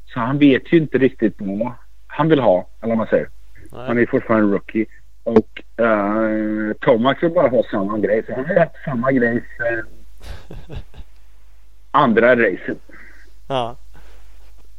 Så 0.05 0.20
han 0.20 0.38
vet 0.38 0.74
ju 0.74 0.78
inte 0.78 0.97
riktigt 0.97 1.36
vad 1.38 1.72
han 2.07 2.30
vill 2.30 2.39
ha. 2.39 2.68
Eller 2.82 2.89
vad 2.91 2.97
man 2.97 3.07
säger. 3.07 3.28
Nej. 3.72 3.88
Han 3.88 3.97
är 3.97 4.05
fortfarande 4.05 4.45
en 4.45 4.51
rookie. 4.51 4.86
Och 5.24 5.61
uh, 5.82 6.74
Tomac 6.74 7.17
vill 7.22 7.32
bara 7.32 7.47
ha 7.47 7.63
samma 7.72 7.97
grej. 7.97 8.24
Så 8.28 8.34
han 8.36 8.45
har 8.45 8.55
haft 8.55 8.76
samma 8.86 9.11
grej 9.11 9.43
för 9.57 9.84
andra 11.91 12.36
racet. 12.36 12.78
Ja. 13.47 13.76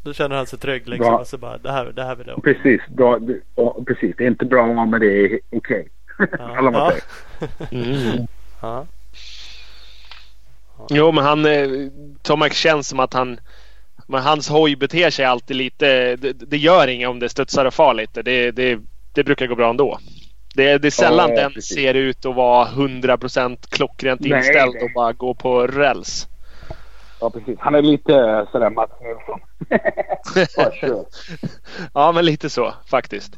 Då 0.03 0.13
känner 0.13 0.37
han 0.37 0.47
sig 0.47 0.59
trygg 0.59 0.89
liksom. 0.89 1.11
Bra. 1.11 1.19
Och 1.19 1.27
så 1.27 1.39
bara, 1.39 1.59
det 1.59 1.73
här, 1.73 1.85
det 1.85 2.05
här 2.05 2.17
vill 2.17 2.27
jag. 2.27 2.43
Precis. 2.45 2.81
Då, 2.89 3.19
det- 3.19 3.41
och, 3.55 3.87
precis. 3.87 4.17
Det 4.17 4.25
är 4.25 4.29
inte 4.29 4.45
bra 4.45 4.85
men 4.85 5.01
det 5.01 5.07
är 5.07 5.41
okej. 5.51 5.89
Eller 6.19 6.63
vad 6.63 6.73
man 6.73 6.75
Ja. 6.75 6.93
säger. 7.71 7.85
Mm. 8.13 8.27
Ja. 8.63 8.87
Jo, 10.91 11.13
men 11.13 11.25
han... 11.25 11.47
Eh, 11.47 11.69
Tomac 12.23 12.53
känns 12.53 12.89
som 12.89 13.01
att 13.01 13.13
han... 13.15 13.41
Men 14.11 14.23
hans 14.23 14.49
hoj 14.49 14.77
beter 14.77 15.11
sig 15.11 15.25
alltid 15.25 15.57
lite... 15.57 16.17
Det, 16.17 16.33
det 16.33 16.57
gör 16.57 16.89
inget 16.89 17.09
om 17.09 17.19
det 17.19 17.29
studsar 17.29 17.65
och 17.65 17.75
far 17.75 17.95
lite. 17.95 18.23
Det, 18.23 18.51
det, 18.51 18.79
det 19.15 19.25
brukar 19.25 19.47
gå 19.47 19.55
bra 19.55 19.71
ändå. 19.71 19.99
Det, 20.55 20.79
det 20.79 20.89
är 20.89 20.91
sällan 20.91 21.31
Ja, 21.31 21.37
den 21.43 21.53
precis. 21.53 21.77
ser 21.77 21.95
ut 21.95 22.27
att 22.27 22.35
vara 22.35 22.69
100% 22.69 23.57
klockrent 23.69 24.21
Nej, 24.21 24.39
inställd 24.39 24.75
nej. 24.75 24.83
och 24.83 24.91
bara 24.95 25.13
gå 25.13 25.35
på 25.35 25.67
räls. 25.67 26.29
Ja, 27.21 27.31
precis. 27.31 27.59
Han 27.59 27.75
är 27.75 27.83
lite 27.83 28.15
eh, 28.15 28.51
sådär 28.53 28.71
Mats 28.71 28.91
Nilsson. 29.01 29.41
Ja, 31.95 32.13
men 32.13 32.25
lite 32.25 32.51
så 32.51 32.75
faktiskt. 32.87 33.33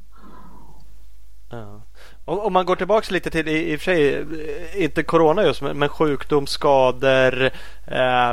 Ja. 1.50 1.82
Om, 2.24 2.52
man 2.52 2.66
går 2.66 2.76
tillbaks 2.76 3.10
lite 3.10 3.30
till, 3.30 3.48
i, 3.48 3.72
i 3.72 3.76
och 3.76 3.80
för 3.80 3.84
sig, 3.84 4.14
eh, 4.16 4.84
inte 4.84 5.02
corona 5.02 5.44
just, 5.44 5.62
men, 5.62 5.78
men 5.78 5.88
sjukdom, 5.88 6.46
skador. 6.46 7.50
Eh, 7.86 8.32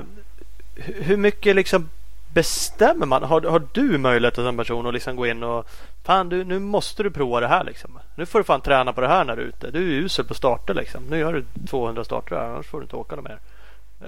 hur 0.75 1.17
mycket 1.17 1.55
liksom 1.55 1.89
bestämmer 2.33 3.05
man? 3.05 3.23
Har, 3.23 3.41
har 3.41 3.61
du 3.73 3.97
möjlighet 3.97 4.35
som 4.35 4.57
person 4.57 4.87
att 4.87 4.93
liksom 4.93 5.15
gå 5.15 5.27
in 5.27 5.43
och 5.43 5.69
Fan 6.03 6.29
du, 6.29 6.43
nu 6.43 6.59
måste 6.59 7.03
du 7.03 7.11
prova 7.11 7.39
det 7.39 7.47
här 7.47 7.63
liksom. 7.63 7.99
Nu 8.15 8.25
får 8.25 8.39
du 8.39 8.43
fan 8.43 8.61
träna 8.61 8.93
på 8.93 9.01
det 9.01 9.07
här 9.07 9.25
när 9.25 9.35
du 9.35 9.41
är 9.41 9.45
ute. 9.45 9.71
Du 9.71 9.79
är 9.79 10.03
usel 10.03 10.25
på 10.25 10.33
starter 10.33 10.73
liksom. 10.73 11.03
Nu 11.09 11.17
gör 11.17 11.33
du 11.33 11.45
200 11.69 12.03
starter 12.03 12.35
här, 12.35 12.45
annars 12.45 12.67
får 12.67 12.77
du 12.77 12.83
inte 12.83 12.95
åka 12.95 13.15
något 13.15 13.25
mer. 13.25 13.39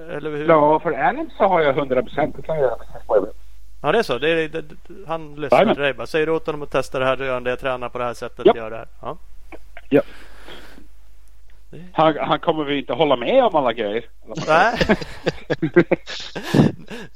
Eller 0.10 0.30
hur? 0.32 0.48
Ja, 0.50 0.80
för 0.80 0.92
Adam 0.92 1.30
så 1.38 1.44
har 1.44 1.62
jag 1.62 1.78
100 1.78 2.02
procent. 2.04 2.36
Det 2.36 2.42
kan 2.42 2.56
jag 2.56 2.64
göra. 2.64 2.78
Ja 3.82 3.92
det 3.92 4.00
är 4.00 4.04
så. 4.04 4.18
Det 4.18 4.30
är, 4.30 4.50
det, 4.50 4.64
han 5.08 5.36
lyssnar 5.36 5.66
till 5.74 5.84
dig 5.84 5.94
bara. 5.94 6.08
Säger 6.08 6.26
du 6.26 6.32
åt 6.32 6.46
honom 6.46 6.62
att 6.62 6.72
testa 6.72 7.00
det 7.00 7.06
här, 7.06 7.18
då 7.18 7.24
gör 7.26 7.34
han 7.34 7.44
det. 7.44 7.56
Träna 7.56 7.90
på 7.90 7.98
det 7.98 8.04
här 8.04 8.14
sättet, 8.14 8.46
Ja. 8.46 8.54
gör 8.56 8.70
det 8.70 8.78
här. 8.78 8.88
Ja. 9.02 9.18
Ja. 9.90 10.02
Han, 11.92 12.18
han 12.18 12.40
kommer 12.40 12.64
väl 12.64 12.78
inte 12.78 12.94
hålla 12.94 13.16
med 13.16 13.44
om 13.44 13.56
alla 13.56 13.74
grejer. 13.74 14.06
Nej. 14.48 14.78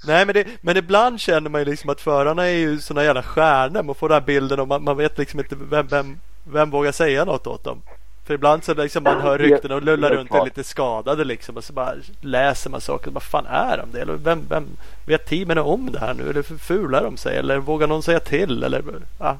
Nej 0.08 0.26
men, 0.26 0.34
det, 0.34 0.48
men 0.62 0.78
ibland 0.78 1.20
känner 1.20 1.50
man 1.50 1.62
ju 1.62 1.66
liksom 1.66 1.90
att 1.90 2.02
förarna 2.02 2.46
är 2.46 2.58
ju 2.58 2.80
såna 2.80 3.04
jävla 3.04 3.24
stjärnor. 3.24 3.84
Man 3.84 3.96
får 3.96 4.10
den 4.10 4.16
här 4.16 4.26
bilden 4.26 4.60
och 4.60 4.68
man, 4.68 4.84
man 4.84 4.98
vet 4.98 5.18
liksom 5.18 5.40
inte 5.40 5.56
vem, 5.56 5.88
vem, 5.88 6.18
vem 6.44 6.70
vågar 6.70 6.92
säga 6.92 7.26
något 7.26 7.48
åt 7.48 7.64
dem. 7.64 7.82
För 8.26 8.34
ibland 8.34 8.64
så 8.64 8.74
liksom 8.74 9.04
man 9.04 9.22
hör 9.22 9.38
rykten 9.38 9.72
och 9.72 9.82
lullar 9.82 10.10
runt 10.10 10.32
och 10.32 10.38
är 10.38 10.46
lite 10.46 10.64
skadade 10.64 11.24
liksom. 11.24 11.58
Och 11.58 11.64
så 11.64 11.74
bara 11.74 11.94
läser 12.22 12.70
man 12.70 12.82
saker. 12.82 13.12
Vad 13.12 13.24
fan 13.24 13.46
är 13.46 13.78
de 13.78 13.92
det? 13.92 14.02
Eller 14.02 14.14
vem, 14.14 14.46
vem 14.50 14.68
vet 15.06 15.26
teamen 15.26 15.58
om 15.58 15.92
det 15.92 16.00
här 16.00 16.14
nu? 16.14 16.30
Eller 16.30 16.44
fular 16.44 17.04
de 17.04 17.18
sig? 17.18 17.38
Eller 17.38 17.58
vågar 17.58 17.88
någon 17.88 18.04
säga 18.04 18.20
till? 18.20 18.64
Eller 18.64 18.84
ja. 19.20 19.38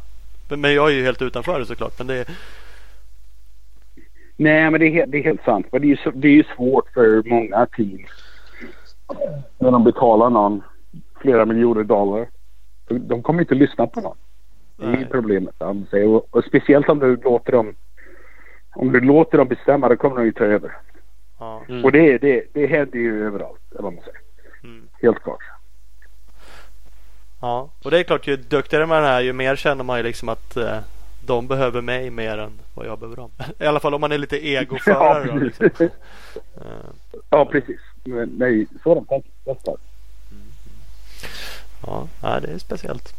Men 0.50 0.74
jag 0.74 0.88
är 0.88 0.94
ju 0.94 1.04
helt 1.04 1.22
utanför 1.22 1.64
såklart. 1.64 1.98
Men 1.98 2.08
det 2.08 2.16
är, 2.16 2.26
Nej, 4.38 4.72
men 4.72 4.80
det 4.80 4.86
är, 4.88 4.92
helt, 4.92 5.12
det 5.12 5.18
är 5.18 5.24
helt 5.24 5.44
sant. 5.44 5.68
Men 5.72 5.82
det 5.82 5.88
är 5.88 5.90
ju 5.90 6.12
det 6.12 6.28
är 6.28 6.32
ju 6.32 6.44
svårt 6.56 6.90
för 6.94 7.30
många 7.30 7.66
team. 7.66 8.06
När 9.60 9.72
de 9.72 9.84
betalar 9.84 10.30
någon 10.30 10.62
flera 11.22 11.46
miljoner 11.46 11.84
dollar. 11.84 12.28
De- 12.88 13.24
kommer 13.24 13.42
inte 13.42 13.54
att 13.54 13.60
lyssna 13.60 13.88
på 13.88 14.02
någon. 14.02 14.18
Det 14.78 14.86
är 14.86 14.90
Nej. 14.90 15.08
problemet. 15.12 15.56
Och, 16.06 16.36
och 16.36 16.44
speciellt 16.44 16.90
om 16.90 17.00
du 17.00 17.16
låter 17.16 17.52
dem 17.52 17.76
om 18.76 18.92
du 18.92 19.00
låter 19.02 19.38
dem 19.38 19.48
bestämma 19.48 19.90
då 19.90 19.96
kommer 19.96 20.16
de 20.16 20.26
ju 20.26 20.32
ta 20.32 20.44
över. 20.44 20.78
ja. 21.40 21.62
Mm. 21.70 21.86
Och 21.86 21.92
det, 21.92 22.18
det, 22.18 22.44
det 22.54 22.68
händer 22.68 23.00
ju 23.00 23.26
överallt. 23.28 23.62
Eller 23.72 23.84
vad 23.84 23.94
man 23.94 24.04
säger. 24.04 24.20
Mm. 24.64 24.88
Helt 25.02 25.24
klart. 25.24 25.44
Ja, 27.42 27.70
och 27.84 27.92
det 27.92 28.00
är 28.00 28.04
klart 28.04 28.28
ju 28.28 28.36
duktigare 28.36 28.86
man 28.86 29.04
är 29.04 29.22
ju 29.22 29.34
mer 29.34 29.56
känner 29.56 29.84
man 29.84 29.98
ju 29.98 30.04
liksom 30.04 30.30
att 30.30 30.58
eh, 30.58 30.78
de 31.26 31.48
behöver 31.48 31.82
mig 31.82 32.10
mer 32.10 32.38
än 32.38 32.62
vad 32.74 32.88
jag 32.88 33.00
behöver 33.00 33.16
dem. 33.16 33.32
I 33.60 33.66
alla 33.66 33.80
fall 33.80 33.94
om 33.94 34.02
man 34.02 34.12
är 34.12 34.18
lite 34.18 34.48
egoförare. 34.48 35.40
liksom. 35.40 35.70
precis. 35.70 35.92
Eh, 36.56 37.22
ja, 37.30 37.46
precis. 37.46 37.80
Men, 38.04 38.30
nej, 38.38 38.68
så 38.84 38.96
de 38.96 39.06
tänker. 39.06 39.32
Helt 39.46 39.64
klart. 39.64 39.80
Ja, 42.22 42.40
det 42.40 42.48
är 42.48 42.58
speciellt. 42.58 43.14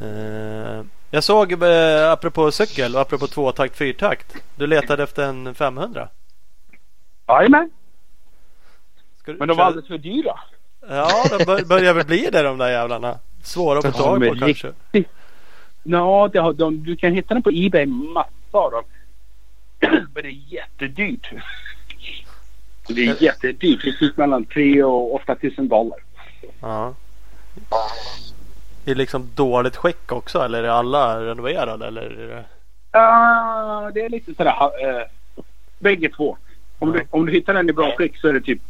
Eh, 0.00 0.84
jag 1.10 1.24
såg 1.24 1.52
eh, 1.52 2.12
apropå 2.12 2.52
cykel 2.52 2.94
och 2.94 3.00
apropå 3.00 3.26
tvåtakt 3.26 3.76
fyrtakt. 3.76 4.36
Du 4.56 4.66
letade 4.66 5.02
efter 5.02 5.22
en 5.24 5.54
500. 5.54 6.08
Jajamän. 7.28 7.70
Men 9.26 9.48
de 9.48 9.56
var 9.56 9.64
alldeles 9.64 9.88
för 9.88 9.98
dyra. 9.98 10.40
Ja, 10.88 11.24
de 11.38 11.44
bör, 11.44 11.64
börjar 11.64 11.94
väl 11.94 12.06
bli 12.06 12.28
det 12.32 12.42
de 12.42 12.58
där 12.58 12.70
jävlarna. 12.70 13.18
Svåra 13.42 13.78
att 13.78 13.84
få 13.84 13.90
tag 13.92 14.28
på 14.28 14.34
kanske. 14.34 14.72
Ja, 15.82 16.30
det 16.32 16.38
har, 16.38 16.52
de, 16.52 16.84
du 16.84 16.96
kan 16.96 17.12
hitta 17.12 17.34
den 17.34 17.42
på 17.42 17.50
Ebay. 17.54 17.86
Massa 17.86 18.28
av 18.50 18.70
dem. 18.70 18.84
Men 20.14 20.22
det 20.22 20.28
är 20.28 20.52
jättedyrt. 20.52 21.30
Det 22.88 23.06
är 23.06 23.22
jättedyrt. 23.22 23.84
Det 23.84 23.92
finns 23.92 24.16
mellan 24.16 24.44
3 24.44 24.82
och 24.84 25.14
8 25.14 25.34
tusen 25.34 25.68
dollar. 25.68 25.98
Ja. 26.60 26.94
I 28.84 28.94
liksom 28.94 29.30
dåligt 29.34 29.76
skick 29.76 30.12
också 30.12 30.38
eller 30.42 30.62
är 30.64 30.68
alla 30.68 31.24
renoverade 31.24 31.86
eller? 31.86 32.02
Är 32.02 32.26
det... 32.26 32.44
Uh, 32.98 33.92
det 33.94 34.00
är 34.00 34.08
lite 34.08 34.34
sådär. 34.34 34.52
Uh, 34.62 35.02
bägge 35.78 36.08
två. 36.08 36.36
Om, 36.78 36.88
Ja. 36.88 36.94
du, 37.00 37.06
om 37.10 37.26
du 37.26 37.32
hittar 37.32 37.54
den 37.54 37.70
i 37.70 37.72
bra 37.72 37.92
skick 37.96 38.16
så 38.16 38.28
är 38.28 38.32
det 38.32 38.40
typ 38.40 38.60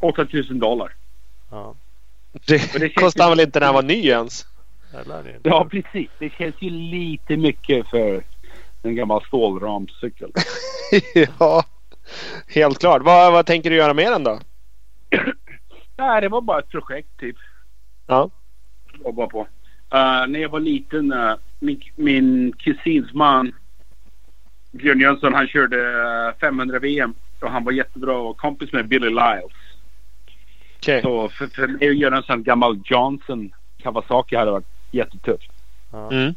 8 0.00 0.24
tusen 0.26 0.58
dollar. 0.58 0.92
Ja, 1.50 1.74
Det, 2.32 2.72
det 2.78 2.88
kostade 2.88 3.30
ju- 3.30 3.36
väl 3.36 3.46
inte 3.46 3.60
när 3.60 3.66
han 3.66 3.74
var 3.74 3.82
ny 3.82 4.06
ens? 4.06 4.46
Ja, 5.42 5.64
precis. 5.70 6.10
Det 6.18 6.30
känns 6.30 6.54
ju 6.58 6.70
lite 6.70 7.36
mycket 7.36 7.88
för 7.88 8.24
en 8.82 8.94
gammal 8.94 9.24
stålramscykel. 9.24 10.32
ja, 11.38 11.64
helt 12.48 12.78
klart. 12.78 13.02
Vad, 13.02 13.32
vad 13.32 13.46
tänker 13.46 13.70
du 13.70 13.76
göra 13.76 13.94
med 13.94 14.12
den 14.12 14.24
då? 14.24 14.40
Nej, 15.98 16.20
det 16.20 16.28
var 16.28 16.40
bara 16.40 16.58
ett 16.58 16.68
projekt 16.68 17.08
typ. 17.20 17.36
Ja. 18.06 18.30
jobba 19.04 19.26
på. 19.26 19.40
Uh, 19.40 20.26
när 20.28 20.38
jag 20.38 20.48
var 20.48 20.60
liten, 20.60 21.12
uh, 21.12 21.34
min, 21.58 21.82
min 21.96 22.52
kusins 22.52 23.12
man 23.12 23.52
Björn 24.72 25.00
Jönsson, 25.00 25.34
han 25.34 25.46
körde 25.48 25.76
uh, 25.76 26.34
500 26.40 26.78
VM 26.78 27.14
och 27.40 27.50
han 27.50 27.64
var 27.64 27.72
jättebra 27.72 28.16
och 28.16 28.36
kompis 28.36 28.72
med 28.72 28.88
Billy 28.88 29.08
Lyles. 29.08 29.52
Okej. 30.80 31.02
Så 31.02 31.28
för, 31.28 31.46
för 31.46 31.66
mig 31.66 31.88
att 31.88 31.96
göra 31.96 32.16
en 32.16 32.22
sån 32.22 32.42
gammal 32.42 32.80
Johnson 32.84 33.52
Kawasaki 33.78 34.36
hade 34.36 34.50
varit 34.50 34.66
jättetufft. 34.90 35.52
Ja. 35.92 36.12
Mm. 36.12 36.34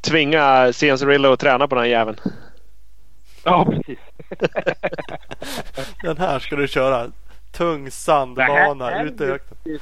Tvinga 0.00 0.72
Cianciarillo 0.72 1.32
att 1.32 1.40
träna 1.40 1.68
på 1.68 1.74
den 1.74 1.84
här 1.84 1.90
jäveln. 1.90 2.18
Ja, 3.44 3.64
precis. 3.64 3.98
Den 6.02 6.18
här 6.18 6.38
ska 6.38 6.56
du 6.56 6.68
köra. 6.68 7.10
Tung 7.52 7.90
sandbana 7.90 9.02
ute 9.02 9.24
i 9.24 9.26
öknen. 9.26 9.80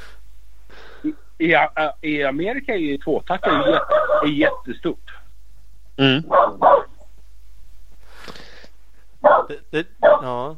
I, 1.38 1.46
i, 1.46 1.56
I 2.00 2.24
Amerika 2.24 2.72
är 2.72 2.78
ju 2.78 2.98
tvåtakter 2.98 3.50
jätte, 3.50 3.84
är 4.24 4.28
jättestort. 4.28 5.10
Mm. 5.96 6.22
Det, 9.48 9.58
det, 9.70 9.86
ja. 10.00 10.56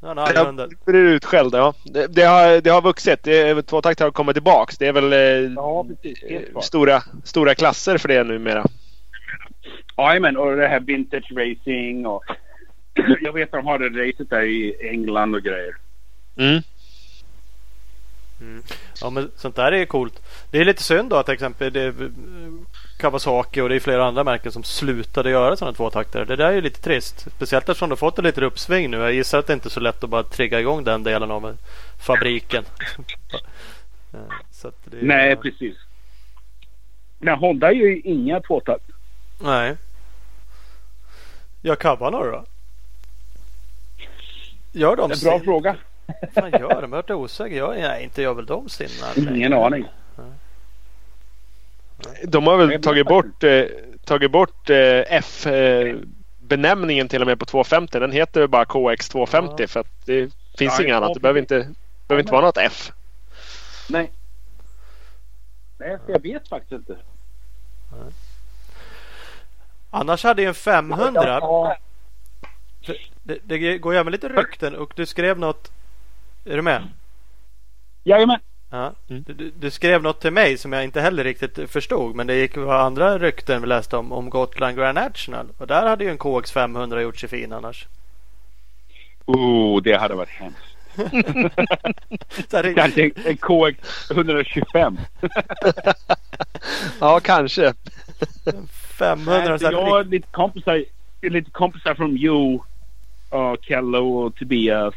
Jag 0.00 0.70
blivit 0.86 1.14
utskälld, 1.14 1.54
ja. 1.54 1.74
Det, 1.84 2.06
det, 2.06 2.22
har, 2.22 2.60
det 2.60 2.70
har 2.70 2.82
vuxit. 2.82 3.22
Det, 3.22 3.62
tvåtakt 3.62 4.00
har 4.00 4.10
kommit 4.10 4.34
tillbaks. 4.34 4.78
Det 4.78 4.86
är 4.86 4.92
väl 4.92 5.12
eh, 5.12 5.52
Ja, 5.56 5.86
precis. 6.02 6.64
Stora, 6.66 7.02
stora 7.24 7.54
klasser 7.54 7.98
för 7.98 8.08
det 8.08 8.24
numera. 8.24 8.64
Jajamän, 9.96 10.36
och 10.36 10.56
det 10.56 10.68
här 10.68 10.80
vintage 10.80 11.32
racing 11.32 12.06
och 12.06 12.24
jag 13.20 13.32
vet 13.32 13.54
att 13.54 13.60
de 13.60 13.66
har 13.66 13.78
det 13.78 14.08
racet 14.08 14.30
där 14.30 14.42
i 14.42 14.88
England 14.90 15.34
och 15.34 15.42
grejer. 15.42 15.76
Mm. 16.36 16.62
Ja 19.00 19.10
men 19.10 19.30
sånt 19.36 19.56
där 19.56 19.72
är 19.72 19.84
coolt. 19.84 20.22
Det 20.50 20.58
är 20.58 20.64
lite 20.64 20.82
synd 20.82 21.10
då 21.10 21.16
att 21.16 21.26
till 21.26 21.34
exempel 21.34 21.72
det 21.72 21.94
Kawasaki 22.98 23.60
och 23.60 23.68
det 23.68 23.74
är 23.74 23.80
flera 23.80 24.04
andra 24.06 24.24
märken 24.24 24.52
som 24.52 24.62
slutade 24.64 25.30
göra 25.30 25.56
sådana 25.56 25.74
tvåtaktare. 25.74 26.24
Det 26.24 26.36
där 26.36 26.48
är 26.48 26.52
ju 26.52 26.60
lite 26.60 26.80
trist. 26.80 27.26
Speciellt 27.36 27.68
eftersom 27.68 27.88
de 27.88 27.96
fått 27.96 28.18
en 28.18 28.24
liten 28.24 28.44
uppsving 28.44 28.90
nu. 28.90 28.96
Jag 28.96 29.12
gissar 29.12 29.38
att 29.38 29.46
det 29.46 29.52
inte 29.52 29.68
är 29.68 29.70
så 29.70 29.80
lätt 29.80 30.04
att 30.04 30.10
bara 30.10 30.22
trigga 30.22 30.60
igång 30.60 30.84
den 30.84 31.02
delen 31.02 31.30
av 31.30 31.56
fabriken. 32.00 32.64
Eh, 34.14 34.20
är, 34.64 34.72
Nej, 35.02 35.36
precis. 35.36 35.76
Men 37.18 37.38
Honda 37.38 37.72
gör 37.72 37.86
ju 37.86 38.00
inga 38.00 38.40
tvåtakt. 38.40 38.84
Nej. 39.42 39.76
Gör 41.62 41.74
Kavarna 41.76 42.18
då? 42.18 42.44
Gör 44.72 44.96
de 44.96 45.02
En 45.02 45.08
bra 45.08 45.16
sin- 45.38 45.44
fråga. 45.44 45.76
Vad 46.34 46.52
gör 46.60 46.68
de? 46.68 46.80
Jag 46.82 46.88
vart 46.88 47.10
osäker. 47.10 47.56
Jag, 47.56 47.76
nej, 47.80 48.04
inte 48.04 48.22
gör 48.22 48.34
väl 48.34 48.46
de 48.46 48.68
sina? 48.68 49.30
Ingen 49.34 49.52
aning. 49.52 49.84
De 52.24 52.46
har 52.46 52.56
väl 52.56 52.82
tagit 52.82 53.06
bort, 53.06 53.44
eh, 53.44 53.64
tagit 54.04 54.30
bort 54.30 54.70
eh, 54.70 55.04
F 55.08 55.46
eh, 55.46 55.96
benämningen 56.38 57.08
till 57.08 57.20
och 57.20 57.26
med 57.26 57.38
på 57.38 57.44
250. 57.46 57.98
Den 58.00 58.12
heter 58.12 58.46
bara 58.46 58.64
KX 58.64 59.08
250 59.08 59.54
Ja. 59.58 59.66
för 59.68 59.80
att 59.80 60.06
det 60.06 60.32
finns 60.58 60.78
Ja, 60.78 60.84
inget 60.84 60.96
annat. 60.96 61.14
Det 61.14 61.20
behöver 61.20 61.40
inte, 61.40 61.68
behöver 62.08 62.22
inte 62.22 62.32
vara 62.32 62.46
något 62.46 62.56
F. 62.56 62.92
Nej. 63.88 64.10
Nej, 65.78 65.98
jag 66.08 66.22
vet 66.22 66.48
faktiskt 66.48 66.72
inte. 66.72 66.96
Annars 69.90 70.24
hade 70.24 70.42
ju 70.42 70.48
en 70.48 70.54
500. 70.54 71.22
Ja, 71.24 71.76
Det, 73.22 73.38
det 73.44 73.78
går 73.78 73.92
ju 73.94 73.98
även 74.00 74.12
lite 74.12 74.28
rykten 74.28 74.76
och 74.76 74.92
du 74.96 75.06
skrev 75.06 75.38
något. 75.38 75.72
Är 76.44 76.56
du 76.56 76.62
med? 76.62 76.88
Jajamän. 78.04 78.40
Ja. 78.70 78.92
Du, 79.06 79.20
du, 79.20 79.50
du 79.58 79.70
skrev 79.70 80.02
något 80.02 80.20
till 80.20 80.32
mig 80.32 80.58
som 80.58 80.72
jag 80.72 80.84
inte 80.84 81.00
heller 81.00 81.24
riktigt 81.24 81.70
förstod. 81.70 82.16
Men 82.16 82.26
det 82.26 82.34
gick 82.34 82.56
var 82.56 82.78
andra 82.78 83.18
rykten 83.18 83.60
vi 83.60 83.66
läste 83.66 83.96
om, 83.96 84.12
om 84.12 84.30
Gotland 84.30 84.76
Grand 84.76 84.94
National. 84.94 85.46
Och 85.58 85.66
där 85.66 85.86
hade 85.86 86.04
ju 86.04 86.10
en 86.10 86.18
KX 86.18 86.52
500 86.52 87.02
gjort 87.02 87.18
sig 87.18 87.28
fin 87.28 87.52
annars. 87.52 87.86
Oh, 89.26 89.82
det 89.82 89.96
hade 89.96 90.14
varit 90.14 90.28
hemskt. 90.28 90.74
Kanske 92.76 93.02
en, 93.04 93.12
en 93.24 93.36
KX 93.36 94.10
125. 94.10 94.98
Ja, 97.00 97.20
kanske. 97.20 97.74
500 98.98 99.48
Nej, 99.48 99.58
så 99.58 99.64
här, 99.64 99.72
jag 99.72 99.84
har 99.84 100.04
lite 100.04 100.28
kompisar, 100.30 100.84
lite 101.22 101.50
kompisar 101.50 101.94
från 101.94 102.16
Jo, 102.16 102.64
och 103.28 103.56
Kello 103.62 104.18
och 104.18 104.34
Tobias. 104.34 104.94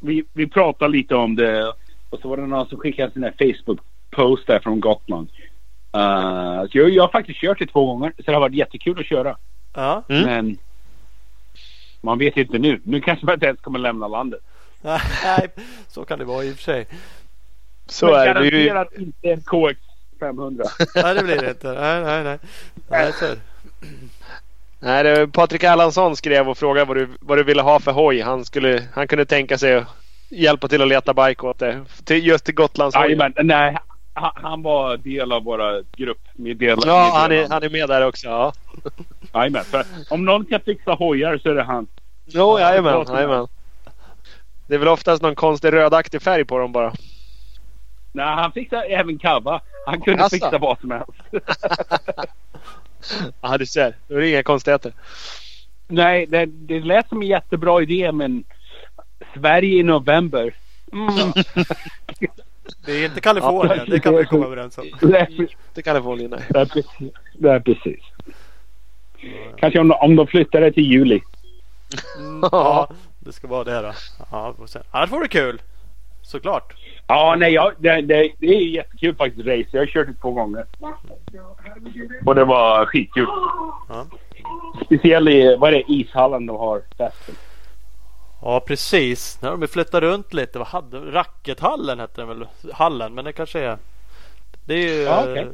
Vi, 0.00 0.24
vi 0.32 0.46
pratade 0.46 0.92
lite 0.92 1.14
om 1.14 1.36
det 1.36 1.72
och 2.10 2.18
så 2.20 2.28
var 2.28 2.36
det 2.36 2.46
någon 2.46 2.68
som 2.68 2.78
skickade 2.78 3.12
sin 3.12 3.32
Facebook-post 3.38 4.46
där 4.46 4.58
från 4.58 4.80
Gotland. 4.80 5.28
Uh, 5.96 6.70
så 6.70 6.78
jag, 6.78 6.90
jag 6.90 7.02
har 7.02 7.08
faktiskt 7.08 7.40
kört 7.40 7.58
det 7.58 7.66
två 7.66 7.86
gånger 7.86 8.12
så 8.16 8.22
det 8.22 8.32
har 8.32 8.40
varit 8.40 8.54
jättekul 8.54 9.00
att 9.00 9.06
köra. 9.06 9.36
Ja. 9.74 10.02
Mm. 10.08 10.24
Men 10.24 10.58
man 12.00 12.18
vet 12.18 12.36
inte 12.36 12.58
nu. 12.58 12.80
Nu 12.84 13.00
kanske 13.00 13.26
man 13.26 13.34
inte 13.34 13.46
ens 13.46 13.60
kommer 13.60 13.78
lämna 13.78 14.08
landet. 14.08 14.40
Nej, 15.24 15.48
så 15.88 16.04
kan 16.04 16.18
det 16.18 16.24
vara 16.24 16.44
i 16.44 16.52
och 16.52 16.56
för 16.56 16.62
sig. 16.62 16.86
Så 17.86 18.06
Men 18.06 18.14
är 18.14 18.34
det 18.34 18.44
ju. 18.44 18.66
garanterat 18.66 19.00
inte 19.00 19.30
en 19.30 19.40
KX 19.40 19.80
500. 20.20 20.64
Nej, 20.94 21.14
det 21.14 21.22
blir 21.22 21.36
det 21.36 21.48
inte. 21.50 21.72
Nej, 21.72 22.02
nej, 22.02 22.24
nej. 22.24 22.38
nej 22.88 23.12
så. 23.12 23.26
Nej, 24.78 25.04
det, 25.04 25.28
Patrik 25.28 25.62
Erlandsson 25.62 26.16
skrev 26.16 26.48
och 26.48 26.58
frågade 26.58 26.86
vad 26.86 26.96
du, 26.96 27.08
vad 27.20 27.38
du 27.38 27.44
ville 27.44 27.62
ha 27.62 27.80
för 27.80 27.92
hoj. 27.92 28.20
Han, 28.20 28.44
skulle, 28.44 28.82
han 28.92 29.08
kunde 29.08 29.24
tänka 29.24 29.58
sig 29.58 29.74
att 29.74 29.86
hjälpa 30.30 30.68
till 30.68 30.82
att 30.82 30.88
leta 30.88 31.14
bike 31.14 31.46
åt 31.46 31.58
det. 31.58 31.84
Till, 32.04 32.26
just 32.26 32.44
till 32.44 32.54
Gotlandshojen. 32.54 33.18
Jajamän, 33.18 33.46
nej. 33.46 33.76
Han, 34.14 34.32
han 34.34 34.62
var 34.62 34.96
del 34.96 35.32
av 35.32 35.44
våra 35.44 35.82
gruppmedlemmar. 35.96 36.82
Ja, 36.86 37.10
han 37.14 37.32
är, 37.32 37.48
han 37.48 37.62
är 37.62 37.68
med 37.70 37.88
där 37.88 38.06
också. 38.06 38.28
Ja. 38.28 38.52
Jajamän, 39.34 39.64
för 39.64 39.84
om 40.10 40.24
någon 40.24 40.44
kan 40.44 40.60
fixa 40.60 40.92
hojar 40.92 41.38
så 41.38 41.50
är 41.50 41.54
det 41.54 41.62
han. 41.62 41.86
Jo, 42.26 42.58
jajamän, 42.58 42.92
Ja, 42.92 43.14
jajamän. 43.14 43.46
Det 44.66 44.74
är 44.74 44.78
väl 44.78 44.88
oftast 44.88 45.22
någon 45.22 45.34
konstig 45.34 45.72
rödaktig 45.72 46.22
färg 46.22 46.44
på 46.44 46.58
dem 46.58 46.72
bara. 46.72 46.92
Nej, 48.12 48.26
han 48.26 48.52
fixar 48.52 48.84
även 48.90 49.18
kava. 49.18 49.60
Han 49.86 50.00
kunde 50.00 50.24
Asså? 50.24 50.36
fixa 50.36 50.58
vad 50.58 50.80
som 50.80 50.90
helst. 50.90 51.10
Ja, 53.40 53.58
du 53.58 53.66
ser. 53.66 53.94
Då 54.08 54.14
är 54.14 54.20
det 54.20 54.28
inga 54.30 54.42
konstigheter. 54.42 54.92
Nej, 55.88 56.26
det, 56.26 56.46
det 56.46 56.80
lät 56.80 57.08
som 57.08 57.22
en 57.22 57.28
jättebra 57.28 57.82
idé 57.82 58.12
men 58.12 58.44
Sverige 59.34 59.78
i 59.78 59.82
november. 59.82 60.54
Mm. 60.92 61.32
Det 62.84 62.92
är 62.92 63.04
inte 63.04 63.20
Kalifornien. 63.20 63.86
Det 63.90 64.00
kan 64.00 64.16
vi 64.16 64.24
komma 64.24 64.46
överens 64.46 64.78
om. 64.78 64.84
Det 65.00 65.82
det 65.84 66.02
få 66.02 66.14
Lina. 66.14 66.38
nej, 66.50 66.66
precis. 66.66 67.12
Nej, 67.32 67.60
precis. 67.60 68.00
Kanske 69.56 69.80
om, 69.80 69.92
om 69.92 70.16
de 70.16 70.26
flyttar 70.26 70.60
det 70.60 70.72
till 70.72 70.92
juli. 70.92 71.20
Mm, 72.18 72.48
ja, 72.52 72.90
det 73.18 73.32
ska 73.32 73.46
vara 73.46 73.64
det 73.64 73.82
då. 73.82 73.92
Ja, 74.30 74.54
annars 74.90 75.10
vore 75.10 75.24
det 75.24 75.28
kul. 75.28 75.62
Såklart. 76.22 76.74
Ja, 77.06 77.36
nej, 77.38 77.52
ja, 77.52 77.72
det, 77.78 78.00
det, 78.00 78.32
det 78.38 78.46
är 78.46 78.60
jättekul 78.60 79.14
faktiskt 79.14 79.46
race. 79.46 79.68
Jag 79.72 79.80
har 79.80 79.86
kört 79.86 80.06
det 80.06 80.14
två 80.14 80.30
gånger. 80.30 80.64
Och 82.26 82.34
det 82.34 82.44
var 82.44 82.86
skitkul. 82.86 83.26
Ja. 83.88 84.06
Speciellt 84.84 85.30
i, 85.30 85.56
vad 85.56 85.68
är 85.68 85.72
det, 85.72 85.92
ishallen 85.92 86.46
de 86.46 86.56
har 86.56 86.82
festen. 86.98 87.34
Ja 88.42 88.60
precis. 88.60 89.38
När 89.42 89.50
de 89.56 89.68
flyttar 89.68 90.00
runt 90.00 90.32
lite. 90.34 90.58
Vad 90.58 90.68
hade 90.68 90.98
Rackethallen 90.98 92.00
hette 92.00 92.20
den 92.20 92.28
väl? 92.28 92.46
Hallen. 92.72 93.14
Men 93.14 93.24
det 93.24 93.32
kanske 93.32 93.60
är. 93.60 93.78
Det 94.64 94.74
är 94.74 94.94
ju. 94.94 95.02
Ja, 95.02 95.36
eh, 95.36 95.46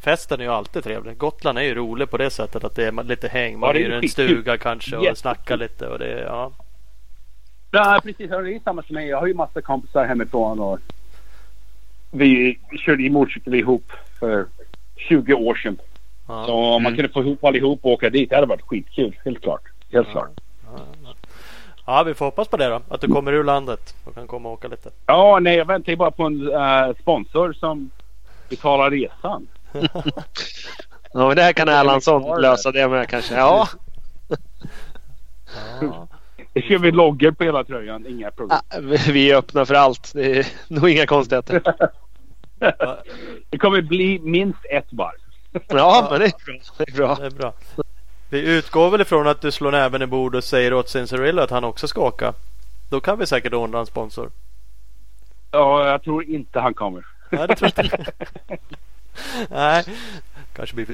Festen 0.00 0.40
är 0.40 0.44
ju 0.44 0.50
alltid 0.50 0.84
trevlig. 0.84 1.18
Gotland 1.18 1.58
är 1.58 1.62
ju 1.62 1.74
rolig 1.74 2.10
på 2.10 2.16
det 2.16 2.30
sättet 2.30 2.64
att 2.64 2.74
det 2.74 2.86
är 2.86 3.02
lite 3.04 3.28
häng. 3.28 3.58
Man 3.58 3.68
Ja, 3.68 3.74
hyr 3.74 3.92
en 3.92 4.08
stuga 4.08 4.58
kanske 4.58 4.96
och 4.96 5.02
Jättekul. 5.02 5.16
snackar 5.16 5.56
lite. 5.56 5.86
Och 5.88 5.98
det, 5.98 6.20
ja. 6.20 6.52
Ja, 7.70 8.00
precis. 8.04 8.30
Det 8.30 8.36
är 8.36 8.60
samma 8.64 8.82
som 8.82 8.94
mig. 8.94 9.08
Jag 9.08 9.20
har 9.20 9.26
ju 9.26 9.34
massa 9.34 9.62
kompisar 9.62 10.04
hemifrån 10.06 10.60
och 10.60 10.78
vi 12.10 12.58
körde 12.86 13.02
ju 13.02 13.10
motorcykel 13.10 13.54
ihop 13.54 13.92
för 14.20 14.46
20 14.96 15.34
år 15.34 15.54
sedan. 15.54 15.78
Ja. 16.28 16.44
Så 16.46 16.52
om 16.54 16.82
man 16.82 16.92
Mm. 16.92 16.96
kunde 16.96 17.12
få 17.12 17.20
ihop 17.20 17.44
allihop 17.44 17.80
och 17.84 17.90
åka 17.90 18.10
dit, 18.10 18.30
det 18.30 18.34
hade 18.36 18.46
varit 18.46 18.62
skitkul. 18.62 19.16
Helt 19.24 19.42
klart. 19.42 19.62
Helt 19.92 20.08
klart. 20.10 20.30
Ja 21.86 22.02
vi 22.02 22.14
får 22.14 22.24
hoppas 22.24 22.48
på 22.48 22.56
det 22.56 22.68
då. 22.68 22.82
Att 22.88 23.00
du 23.00 23.08
kommer 23.08 23.32
ur 23.32 23.44
landet 23.44 23.94
och 24.04 24.14
kan 24.14 24.26
komma 24.26 24.48
och 24.48 24.54
åka 24.54 24.68
lite. 24.68 24.90
Ja, 25.06 25.38
nej, 25.40 25.56
jag 25.56 25.64
väntar 25.64 25.92
ju 25.92 25.96
bara 25.96 26.10
på 26.10 26.22
en 26.22 26.52
eh, 26.52 26.94
sponsor 27.00 27.52
som 27.52 27.90
betalar 28.48 28.90
resan. 28.90 29.46
Ja, 31.14 31.26
men 31.28 31.36
det 31.36 31.42
här 31.42 31.52
kan 31.52 31.68
Erlandsson 31.68 32.40
lösa 32.40 32.72
det 32.72 32.88
med 32.88 33.08
kanske. 33.08 33.34
Ja. 33.34 33.68
Ja. 35.80 36.08
Det 36.52 36.62
kör 36.68 36.78
vi 36.78 36.92
loggor 36.92 37.30
på 37.30 37.44
hela 37.44 37.64
tröjan, 37.64 38.06
inga 38.06 38.30
problem. 38.30 38.58
Ah, 38.70 38.78
Vi 39.12 39.30
är 39.30 39.36
öppna 39.36 39.66
för 39.66 39.74
allt. 39.74 40.12
Det 40.14 40.38
är 40.38 40.46
nog 40.68 40.90
inga 40.90 41.06
konstigheter. 41.06 41.62
Det 43.50 43.58
kommer 43.58 43.82
bli 43.82 44.18
minst 44.18 44.58
ett 44.70 44.92
varv. 44.92 45.18
Ja, 45.68 46.08
men 46.10 46.20
det 46.20 46.26
är 46.26 46.32
bra. 46.46 46.54
Det 46.78 46.92
är 46.92 46.96
bra. 46.96 47.14
Det 47.20 47.26
är 47.26 47.30
bra. 47.30 47.52
Vi 48.32 48.40
utgår 48.56 48.90
väl 48.90 49.00
ifrån 49.00 49.26
att 49.26 49.40
du 49.40 49.50
slår 49.52 49.70
näven 49.72 50.02
i 50.02 50.06
bord 50.06 50.34
och 50.34 50.44
säger 50.44 50.74
åt 50.74 50.88
Cincerillo 50.88 51.42
att 51.42 51.50
han 51.50 51.64
också 51.64 51.88
ska 51.88 52.00
åka. 52.00 52.34
Då 52.90 53.00
kan 53.00 53.18
vi 53.18 53.26
säkert 53.26 53.52
ordna 53.52 53.78
en 53.78 53.86
sponsor. 53.86 54.30
Ja, 55.50 55.88
jag 55.90 56.02
tror 56.02 56.24
inte 56.24 56.60
han 56.60 56.74
kommer. 56.74 57.06
Nej, 57.30 57.48
det 57.48 57.56
tror 57.56 57.70
jag 57.76 57.84
inte. 57.84 58.12
Nej, 59.50 59.84
kanske 60.56 60.74
blir... 60.76 60.86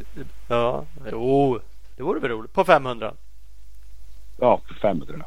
Ja, 0.48 0.84
jo. 1.10 1.60
Det 1.96 2.02
vore 2.02 2.20
väl 2.20 2.30
roligt. 2.30 2.52
På 2.52 2.64
500. 2.64 3.12
Ja, 4.40 4.60
för 4.68 4.74
500. 4.74 5.24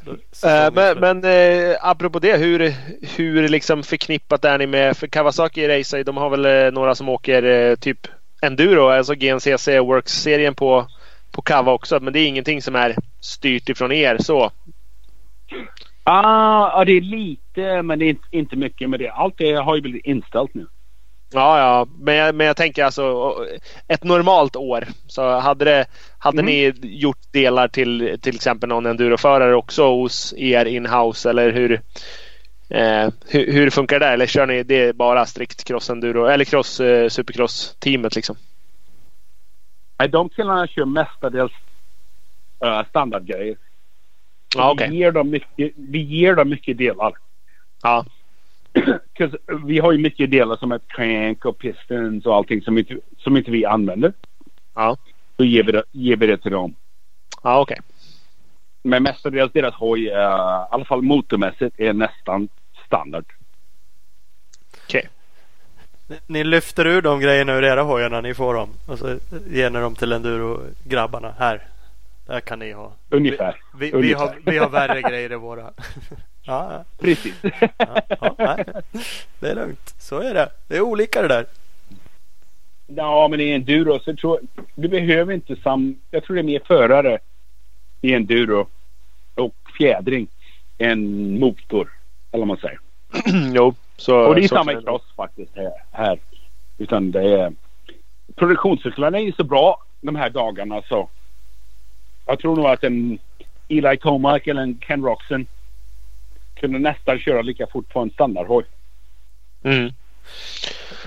Då- 0.00 0.16
Eh, 0.48 0.72
men 0.72 0.98
men 0.98 1.24
eh, 1.24 1.76
apropå 1.80 2.18
det, 2.18 2.36
hur, 2.36 2.74
hur 3.16 3.48
liksom 3.48 3.82
förknippat 3.82 4.44
är 4.44 4.58
ni 4.58 4.66
med, 4.66 4.96
för 4.96 5.06
Kawasaki 5.06 5.68
racer 5.68 6.04
de 6.04 6.16
har 6.16 6.30
väl 6.30 6.44
eh, 6.66 6.72
några 6.72 6.94
som 6.94 7.08
åker 7.08 7.42
eh, 7.42 7.76
typ 7.76 8.06
enduro, 8.42 8.88
alltså 8.88 9.14
GNCC 9.14 9.68
Works-serien 9.68 10.54
på, 10.54 10.86
på 11.32 11.42
Kawa 11.42 11.72
också. 11.72 12.00
Men 12.00 12.12
det 12.12 12.20
är 12.20 12.26
ingenting 12.28 12.62
som 12.62 12.76
är 12.76 12.96
styrt 13.20 13.68
ifrån 13.68 13.92
er 13.92 14.16
så. 14.20 14.50
Ah, 16.04 16.78
ja, 16.78 16.84
det 16.84 16.92
är 16.92 17.00
lite, 17.00 17.82
men 17.82 17.98
det 17.98 18.04
är 18.04 18.16
inte, 18.30 18.56
mycket 18.56 18.90
med 18.90 19.00
det. 19.00 19.08
Allt 19.08 19.34
det 19.38 19.52
har 19.52 19.74
ju 19.74 19.80
blivit 19.82 20.04
inställt 20.06 20.54
nu. 20.54 20.66
Ja, 21.34 21.58
ja, 21.58 21.86
men 21.98 22.14
jag, 22.14 22.34
men 22.34 22.46
jag 22.46 22.56
tänker 22.56 22.84
alltså 22.84 23.34
ett 23.88 24.04
normalt 24.04 24.56
år. 24.56 24.84
Så 25.06 25.38
hade, 25.38 25.64
det, 25.64 25.86
hade 26.18 26.42
Mhm. 26.42 26.46
ni 26.46 26.72
gjort 26.82 27.32
delar 27.32 27.68
till 27.68 28.18
till 28.22 28.34
exempel 28.34 28.68
någon 28.68 28.86
enduroförare 28.86 29.54
också 29.54 29.90
hos 29.90 30.34
er 30.36 30.64
inhouse 30.64 31.30
eller 31.30 31.52
hur? 31.52 31.80
Eh, 32.74 33.10
hur, 33.26 33.52
hur 33.52 33.70
funkar 33.70 34.00
det? 34.00 34.06
Eller 34.06 34.26
kör 34.26 34.46
ni 34.46 34.62
det 34.62 34.96
bara 34.96 35.26
strikt 35.26 35.64
cross 35.64 35.90
enduro 35.90 36.26
eller 36.26 36.44
cross 36.44 36.80
eh, 36.80 37.08
supercross 37.08 37.76
teamet 37.78 38.16
liksom? 38.16 38.36
Nej, 39.98 40.08
de 40.08 40.28
killarna 40.28 40.66
kör 40.66 40.84
mestadels 40.84 41.52
uh, 42.64 42.88
standardgrejer. 42.88 43.56
Ja, 44.56 44.72
okej. 44.72 44.90
vi, 44.90 44.96
ger 44.96 45.12
dem 45.12 45.30
mycket, 45.30 45.72
vi 45.76 45.98
ger 45.98 46.34
dem 46.34 46.48
mycket 46.48 46.78
delar. 46.78 47.12
Ja, 47.82 48.04
vi 49.66 49.78
har 49.78 49.92
ju 49.92 49.98
mycket 49.98 50.30
delar 50.30 50.56
som 50.56 50.72
ett 50.72 50.88
crank 50.88 51.44
och 51.44 51.58
pistons 51.58 52.26
och 52.26 52.34
allting 52.34 52.62
som 52.62 52.78
inte, 52.78 52.98
som 53.18 53.36
inte 53.36 53.50
vi 53.50 53.64
använder. 53.64 54.12
ja, 54.74 54.96
Då 55.36 55.44
ger 55.44 55.62
vi 55.62 55.72
det, 55.72 55.82
ger 55.92 56.16
vi 56.16 56.26
det 56.26 56.38
till 56.38 56.52
dem. 56.52 56.74
ja, 57.42 57.60
okej. 57.60 57.78
Men 58.82 59.02
mestadels 59.02 59.52
deras 59.52 59.74
hoj, 59.74 60.00
uh, 60.00 60.12
i 60.12 60.14
alla 60.70 60.84
fall 60.84 61.02
motormässigt, 61.02 61.80
är 61.80 61.92
nästan 61.92 62.48
standard. 62.92 63.24
Okej. 64.84 65.08
Ni- 66.08 66.18
Ni 66.26 66.44
lyfter 66.44 66.86
ur 66.86 67.02
de 67.02 67.20
grejerna 67.20 67.54
ur 67.54 67.64
era 67.64 67.82
hojar 67.82 68.10
när 68.10 68.22
ni 68.22 68.34
får 68.34 68.54
dem. 68.54 68.68
Och 68.86 68.98
så 68.98 69.18
ger 69.50 69.70
ni 69.70 69.78
dem 69.80 69.94
till 69.94 70.12
enduro-grabbarna. 70.12 71.34
Här. 71.38 71.62
Det 72.26 72.32
här 72.32 72.40
kan 72.40 72.58
ni 72.58 72.72
ha. 72.72 72.92
Ungefär. 73.10 73.56
Vi, 73.78 73.86
vi, 73.86 73.92
Ungefär. 73.92 74.18
har, 74.26 74.36
vi 74.46 74.58
har 74.58 74.68
värre 74.68 75.02
grejer 75.02 75.32
i 75.32 75.36
våra. 75.36 75.70
ja, 76.42 76.84
Precis. 77.00 77.34
ja, 77.78 78.00
ja, 78.20 78.34
nej. 78.38 78.64
Det 79.40 79.50
är 79.50 79.54
lugnt. 79.54 79.94
Så 79.98 80.18
är 80.20 80.34
det. 80.34 80.48
Det 80.68 80.76
är 80.76 80.80
olika 80.80 81.22
det 81.22 81.28
där. 81.28 81.46
ja, 82.86 83.28
men 83.28 83.40
i 83.40 83.50
enduro 83.50 83.98
så 84.00 84.16
tror 84.16 84.38
jag, 84.40 84.66
du 84.74 84.88
behöver 84.88 85.34
inte 85.34 85.56
sam... 85.56 85.96
Jag 86.10 86.24
tror 86.24 86.36
det 86.36 86.40
är 86.40 86.44
mer 86.44 86.62
förare 86.66 87.18
i 88.00 88.14
enduro 88.14 88.66
och 89.34 89.54
fjädring 89.78 90.26
än 90.78 91.30
motor. 91.40 91.92
Eller 92.32 92.44
man 92.44 92.56
säger. 92.56 92.78
jo, 93.54 93.74
så. 93.96 94.16
Och 94.16 94.34
det 94.34 94.44
är 94.44 94.48
så 94.48 94.54
samma 94.54 94.72
i 94.72 94.82
cross 94.82 95.02
faktiskt 95.16 95.56
här. 95.56 95.72
här. 95.92 96.18
Utan 96.78 97.10
det 97.10 97.40
är... 97.40 97.52
Produktionscyklarna 98.36 99.18
är 99.18 99.22
ju 99.22 99.32
så 99.32 99.44
bra 99.44 99.82
de 100.00 100.16
här 100.16 100.30
dagarna 100.30 100.82
så... 100.88 101.08
Jag 102.26 102.38
tror 102.38 102.56
nog 102.56 102.66
att 102.66 102.84
en 102.84 103.18
Eli 103.68 103.96
Tomac 103.96 104.40
eller 104.44 104.62
en 104.62 104.78
Ken 104.78 105.04
Roxon 105.04 105.46
kunde 106.54 106.78
nästan 106.78 107.18
köra 107.18 107.42
lika 107.42 107.66
fort 107.66 107.88
på 107.88 108.00
en 108.00 108.10
standardhoj. 108.10 108.64
Mm. 109.62 109.92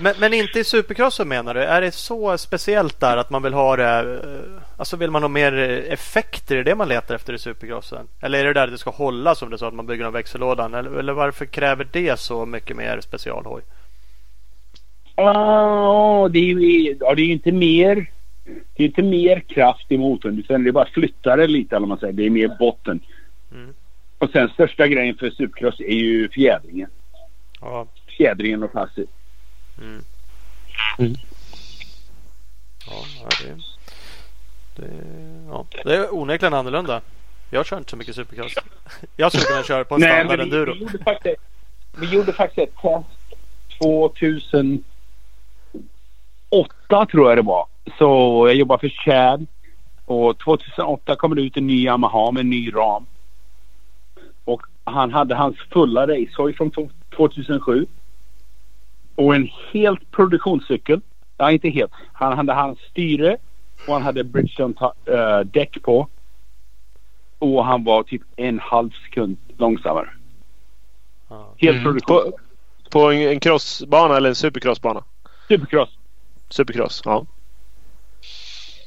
Men, 0.00 0.14
men 0.18 0.34
inte 0.34 0.60
i 0.60 0.64
supercrossen 0.64 1.28
menar 1.28 1.54
du? 1.54 1.62
Är 1.62 1.80
det 1.80 1.92
så 1.92 2.38
speciellt 2.38 3.00
där 3.00 3.16
att 3.16 3.30
man 3.30 3.42
vill 3.42 3.54
ha 3.54 3.76
det? 3.76 4.20
Eh, 4.76 4.80
Alltså 4.80 4.96
vill 4.96 5.10
man 5.10 5.22
ha 5.22 5.28
mer 5.28 5.52
effekter? 5.92 6.56
Är 6.56 6.64
det 6.64 6.74
man 6.74 6.88
letar 6.88 7.14
efter 7.14 7.32
i 7.32 7.38
supercrossen? 7.38 8.08
Eller 8.20 8.38
är 8.38 8.44
det 8.44 8.52
där 8.52 8.66
det 8.66 8.78
ska 8.78 8.90
hålla 8.90 9.34
som 9.34 9.50
det 9.50 9.58
sa 9.58 9.68
att 9.68 9.74
man 9.74 9.86
bygger 9.86 10.04
en 10.04 10.12
växellådan? 10.12 10.74
Eller, 10.74 10.98
eller 10.98 11.12
varför 11.12 11.46
kräver 11.46 11.86
det 11.92 12.18
så 12.18 12.46
mycket 12.46 12.76
mer 12.76 13.00
specialhoj? 13.00 13.62
Ja, 15.16 16.28
det 16.32 16.38
är 16.38 16.44
ju 16.44 16.96
ja, 17.00 17.14
det 17.14 17.22
är 17.22 17.26
ju 17.26 17.32
inte 17.32 17.52
mer. 17.52 18.10
Det 18.44 18.82
är 18.82 18.86
inte 18.86 19.02
mer 19.02 19.40
kraft 19.40 19.92
i 19.92 19.98
motorn 19.98 20.38
utan 20.38 20.64
det 20.64 20.70
är 20.70 20.72
bara 20.72 20.88
flyttar 20.94 21.36
det 21.36 21.46
lite 21.46 21.76
eller 21.76 21.86
man 21.86 21.98
säger. 21.98 22.12
Det 22.12 22.26
är 22.26 22.30
mer 22.30 22.56
botten. 22.58 23.00
Mm. 23.52 23.74
Och 24.18 24.30
sen 24.30 24.48
största 24.48 24.88
grejen 24.88 25.16
för 25.16 25.30
supercross 25.30 25.80
är 25.80 25.94
ju 25.94 26.28
fjädringen. 26.28 26.90
Ja. 27.60 27.86
Fjädringen 28.16 28.62
och 28.62 28.72
passet. 28.72 29.08
Mm. 29.78 30.04
Mm. 30.98 31.14
Ja, 32.86 33.28
det, 33.42 33.75
det, 34.76 34.90
ja, 35.48 35.66
det 35.84 35.96
är 35.96 36.14
onekligen 36.14 36.54
annorlunda. 36.54 37.00
Jag 37.50 37.66
kör 37.66 37.78
inte 37.78 37.90
så 37.90 37.96
mycket 37.96 38.14
supercross. 38.14 38.54
Jag 39.16 39.32
skulle 39.32 39.44
kunna 39.44 39.62
köra 39.62 39.84
på 39.84 39.94
en 39.94 40.00
standard 40.00 40.38
vi, 40.38 40.42
enduro. 40.44 40.72
vi, 40.72 40.80
gjorde 40.80 40.98
faktiskt, 41.04 41.40
vi 41.96 42.06
gjorde 42.06 42.32
faktiskt 42.32 42.68
ett 42.68 42.74
test 42.82 43.06
2008 43.78 44.84
tror 47.10 47.28
jag 47.28 47.38
det 47.38 47.42
var. 47.42 47.66
Så 47.98 48.04
jag 48.48 48.54
jobbade 48.54 48.80
för 48.80 48.88
Chad. 48.88 49.46
Och 50.04 50.38
2008 50.38 51.16
kom 51.16 51.34
det 51.34 51.42
ut 51.42 51.56
en 51.56 51.66
ny 51.66 51.84
Yamaha 51.84 52.30
med 52.30 52.40
en 52.40 52.50
ny 52.50 52.74
ram. 52.74 53.06
Och 54.44 54.62
han 54.84 55.12
hade 55.12 55.34
hans 55.34 55.56
fulla 55.72 56.06
racehoj 56.06 56.54
från 56.54 56.70
to- 56.70 56.90
2007. 57.16 57.86
Och 59.14 59.34
en 59.34 59.48
helt 59.72 60.10
produktionscykel. 60.10 61.00
Ja, 61.36 61.50
inte 61.50 61.68
helt. 61.68 61.92
Han 62.12 62.36
hade 62.36 62.52
hans 62.52 62.78
styre 62.78 63.36
och 63.86 63.92
han 63.94 64.02
hade 64.02 64.24
Bridgestone 64.24 64.74
ta- 64.74 64.94
eh, 65.06 65.80
på. 65.82 66.08
Och 67.38 67.64
han 67.64 67.84
var 67.84 68.02
typ 68.02 68.22
en 68.36 68.58
halv 68.58 68.90
sekund 68.90 69.36
långsammare. 69.58 70.08
Helt 71.58 71.74
Mm. 71.76 71.84
produktion. 71.84 72.32
På, 72.32 72.38
på 72.90 73.10
en, 73.12 73.18
en 73.28 73.40
crossbana 73.40 74.16
eller 74.16 74.28
en 74.28 74.34
supercrossbana? 74.34 75.04
Supercross. 75.48 75.98
Supercross, 76.48 77.02
ja. 77.04 77.26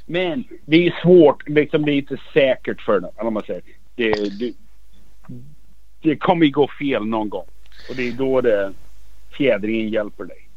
Men 0.05 0.43
det 0.65 0.87
är 0.87 0.99
svårt. 1.01 1.49
Liksom, 1.49 1.85
det 1.85 1.91
är 1.91 1.97
inte 1.97 2.17
säkert 2.33 2.81
för 2.81 2.99
dem. 2.99 3.11
Eller 3.15 3.23
vad 3.23 3.33
man 3.33 3.43
säger. 3.43 3.61
Det, 3.95 4.11
det, 4.39 4.53
det 6.01 6.15
kommer 6.15 6.45
ju 6.45 6.51
gå 6.51 6.67
fel 6.79 7.05
någon 7.05 7.29
gång. 7.29 7.45
Och 7.89 7.95
det 7.95 8.07
är 8.07 8.11
då 8.11 8.41
det 8.41 8.73
fjädringen 9.37 9.89
hjälper 9.89 10.23
dig. 10.25 10.48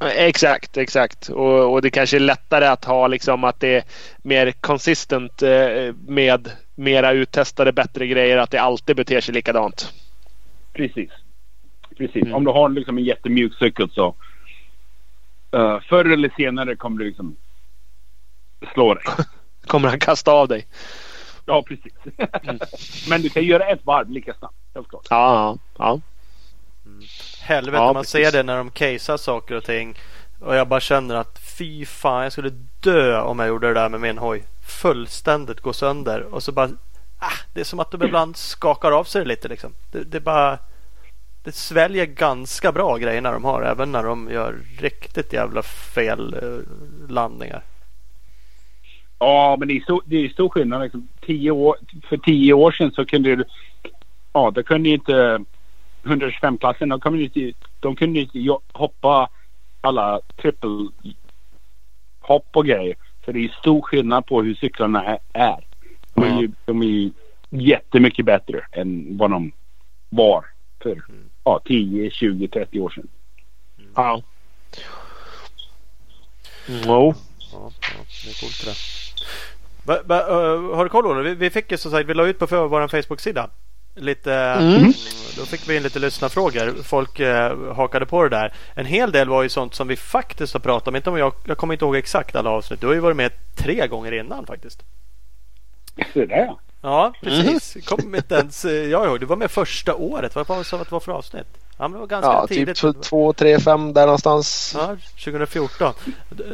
Exakt, 0.00 0.76
exakt. 0.76 1.28
Och, 1.28 1.72
och 1.72 1.82
det 1.82 1.90
kanske 1.90 2.16
är 2.16 2.20
lättare 2.20 2.66
att 2.66 2.84
ha 2.84 3.06
liksom 3.06 3.44
att 3.44 3.60
det 3.60 3.74
är 3.74 3.84
mer 4.22 4.52
consistent 4.52 5.42
eh, 5.42 5.94
med 6.06 6.50
mera 6.74 7.12
uttestade 7.12 7.72
bättre 7.72 8.06
grejer. 8.06 8.36
Att 8.36 8.50
det 8.50 8.58
alltid 8.58 8.96
beter 8.96 9.20
sig 9.20 9.34
likadant. 9.34 9.92
Precis. 10.72 11.10
Precis. 11.96 12.22
Mm. 12.22 12.34
Om 12.34 12.44
du 12.44 12.50
har 12.50 12.68
liksom 12.68 12.98
en 12.98 13.04
jättemjuk 13.04 13.54
cykel 13.58 13.90
så 13.90 14.14
uh, 15.56 15.80
förr 15.80 16.04
eller 16.04 16.30
senare 16.36 16.76
kommer 16.76 16.98
du 16.98 17.04
liksom 17.04 17.36
slå 18.74 18.94
dig. 18.94 19.04
Kommer 19.66 19.88
han 19.88 19.98
kasta 19.98 20.32
av 20.32 20.48
dig? 20.48 20.66
Ja, 21.44 21.62
precis. 21.62 21.92
Men 23.08 23.22
du 23.22 23.28
kan 23.28 23.44
göra 23.44 23.64
ett 23.64 23.80
varv 23.84 24.10
lika 24.10 24.34
snabbt. 24.34 24.56
Helt 24.74 24.88
klart. 24.88 25.06
Ja, 25.10 25.58
ja. 25.78 26.00
Helvete 27.46 27.76
Ja, 27.76 27.92
man 27.92 28.02
precis. 28.02 28.10
ser 28.10 28.32
det 28.32 28.42
när 28.42 28.56
de 28.56 28.70
casear 28.70 29.16
saker 29.16 29.54
och 29.54 29.64
ting. 29.64 29.94
Och 30.40 30.56
jag 30.56 30.68
bara 30.68 30.80
känner 30.80 31.14
att 31.14 31.38
fy 31.58 31.86
fan 31.86 32.22
jag 32.22 32.32
skulle 32.32 32.52
dö 32.80 33.20
om 33.20 33.38
jag 33.38 33.48
gjorde 33.48 33.66
det 33.66 33.74
där 33.74 33.88
med 33.88 34.00
min 34.00 34.18
hoj. 34.18 34.42
Fullständigt 34.82 35.60
gå 35.60 35.72
sönder. 35.72 36.34
Och 36.34 36.42
så 36.42 36.52
bara 36.52 36.70
ah, 37.18 37.38
Det 37.54 37.60
är 37.60 37.64
som 37.64 37.80
att 37.80 37.90
de 37.90 38.02
ibland 38.02 38.36
skakar 38.36 38.92
av 38.92 39.04
sig 39.04 39.24
lite 39.24 39.48
liksom. 39.48 39.72
Det, 39.92 40.04
det 40.04 40.20
bara 40.20 40.58
Det 41.44 41.52
sväljer 41.54 42.06
ganska 42.06 42.72
bra 42.72 42.96
grejerna 42.96 43.32
de 43.32 43.44
har. 43.44 43.62
Även 43.62 43.92
när 43.92 44.02
de 44.02 44.30
gör 44.30 44.54
riktigt 44.78 45.32
jävla 45.32 45.62
fel 45.62 46.34
eh, 46.34 47.10
landningar. 47.12 47.62
Ja, 49.18 49.56
men 49.58 49.68
det 49.68 49.76
är, 49.76 49.84
så, 49.86 50.02
det 50.06 50.16
är 50.24 50.28
stor 50.28 50.48
skillnad. 50.48 50.82
Liksom. 50.82 51.08
Tio 51.26 51.50
år, 51.50 51.76
för 52.08 52.16
tio 52.16 52.52
år 52.52 52.72
sedan 52.72 52.92
så 52.92 53.06
kunde 53.06 53.36
du... 53.36 53.44
Ja, 54.32 54.50
då 54.54 54.62
kunde 54.62 54.88
ju 54.88 54.94
inte 54.94 55.44
125-klassen, 56.06 56.88
de 56.88 57.00
inte, 57.24 57.52
de 57.80 57.96
kunde 57.96 58.20
ju 58.20 58.24
inte 58.24 58.62
hoppa 58.72 59.28
alla 59.80 60.20
trippel 60.36 60.88
hopp 62.20 62.46
och 62.52 62.66
grejer. 62.66 62.96
Så 63.24 63.32
det 63.32 63.44
är 63.44 63.48
stor 63.48 63.82
skillnad 63.82 64.26
på 64.26 64.42
hur 64.42 64.54
cyklarna 64.54 65.18
är-. 65.32 65.66
De 66.14 66.24
är, 66.24 66.40
ju, 66.40 66.50
de 66.64 66.82
är 66.82 66.86
ju 66.86 67.10
jättemycket 67.50 68.24
bättre 68.24 68.66
än 68.72 69.16
vad 69.16 69.30
de 69.30 69.52
var 70.08 70.44
för 70.82 71.02
ja, 71.44 71.60
10, 71.64 72.10
20, 72.10 72.48
30 72.48 72.80
år 72.80 72.90
sedan. 72.90 73.08
ja. 73.94 74.22
Jo. 76.68 76.84
Ja, 76.86 77.14
ja 77.52 77.70
det 78.24 78.30
är 78.30 78.40
coolt 78.40 78.64
det 78.64 78.70
där. 78.70 78.76
Va, 79.86 80.02
va, 80.04 80.16
har 80.76 80.84
du 80.84 80.90
koll 80.90 81.06
Olle? 81.06 81.22
Vi, 81.22 81.34
vi 81.34 81.50
fick 81.50 81.70
ju 81.70 81.78
som 81.78 81.90
sagt, 81.90 82.08
vi 82.08 82.14
la 82.14 82.26
ut 82.26 82.38
på 82.38 82.46
för- 82.46 82.66
vår 82.68 82.88
Facebook-sida. 82.88 83.50
Lite, 83.98 84.34
mm. 84.34 84.92
Då 85.36 85.44
fick 85.44 85.68
vi 85.68 85.76
in 85.76 85.82
lite 85.82 85.98
lyssnarfrågor. 85.98 86.82
Folk 86.82 87.20
eh, 87.20 87.74
hakade 87.74 88.06
på 88.06 88.22
det 88.22 88.28
där. 88.28 88.52
En 88.74 88.86
hel 88.86 89.12
del 89.12 89.28
var 89.28 89.42
ju 89.42 89.48
sånt 89.48 89.74
som 89.74 89.88
vi 89.88 89.96
faktiskt 89.96 90.52
har 90.52 90.60
pratat 90.60 90.88
om. 90.88 90.96
Inte 90.96 91.10
om 91.10 91.18
jag, 91.18 91.32
jag 91.44 91.58
kommer 91.58 91.74
inte 91.74 91.84
ihåg 91.84 91.96
exakt 91.96 92.36
alla 92.36 92.50
avsnitt. 92.50 92.80
Du 92.80 92.86
har 92.86 92.94
ju 92.94 93.00
varit 93.00 93.16
med 93.16 93.32
tre 93.56 93.86
gånger 93.86 94.12
innan 94.12 94.46
faktiskt. 94.46 94.82
Så 96.12 96.24
där 96.24 96.36
ja. 96.36 96.58
Ja, 96.80 97.12
precis. 97.22 97.76
Kom 97.86 98.14
inte 98.14 98.34
ens 98.34 98.64
jag 98.64 99.06
ihåg. 99.06 99.20
Du 99.20 99.26
var 99.26 99.36
med 99.36 99.50
första 99.50 99.94
året. 99.94 100.34
Vad 100.34 100.48
var 100.48 100.78
det 100.78 100.90
var 100.90 101.00
för 101.00 101.12
avsnitt? 101.12 101.46
Ja, 101.78 101.88
men 101.88 101.92
det 101.92 101.98
var 101.98 102.06
ganska 102.06 102.30
Ja, 102.32 102.46
typ 102.46 102.56
tidigt. 102.56 102.76
två, 102.76 102.92
två, 102.92 103.32
tre, 103.32 103.58
fem 103.60 103.92
där 103.92 104.02
någonstans. 104.06 104.72
Ja, 104.78 104.96
2014. 105.24 105.94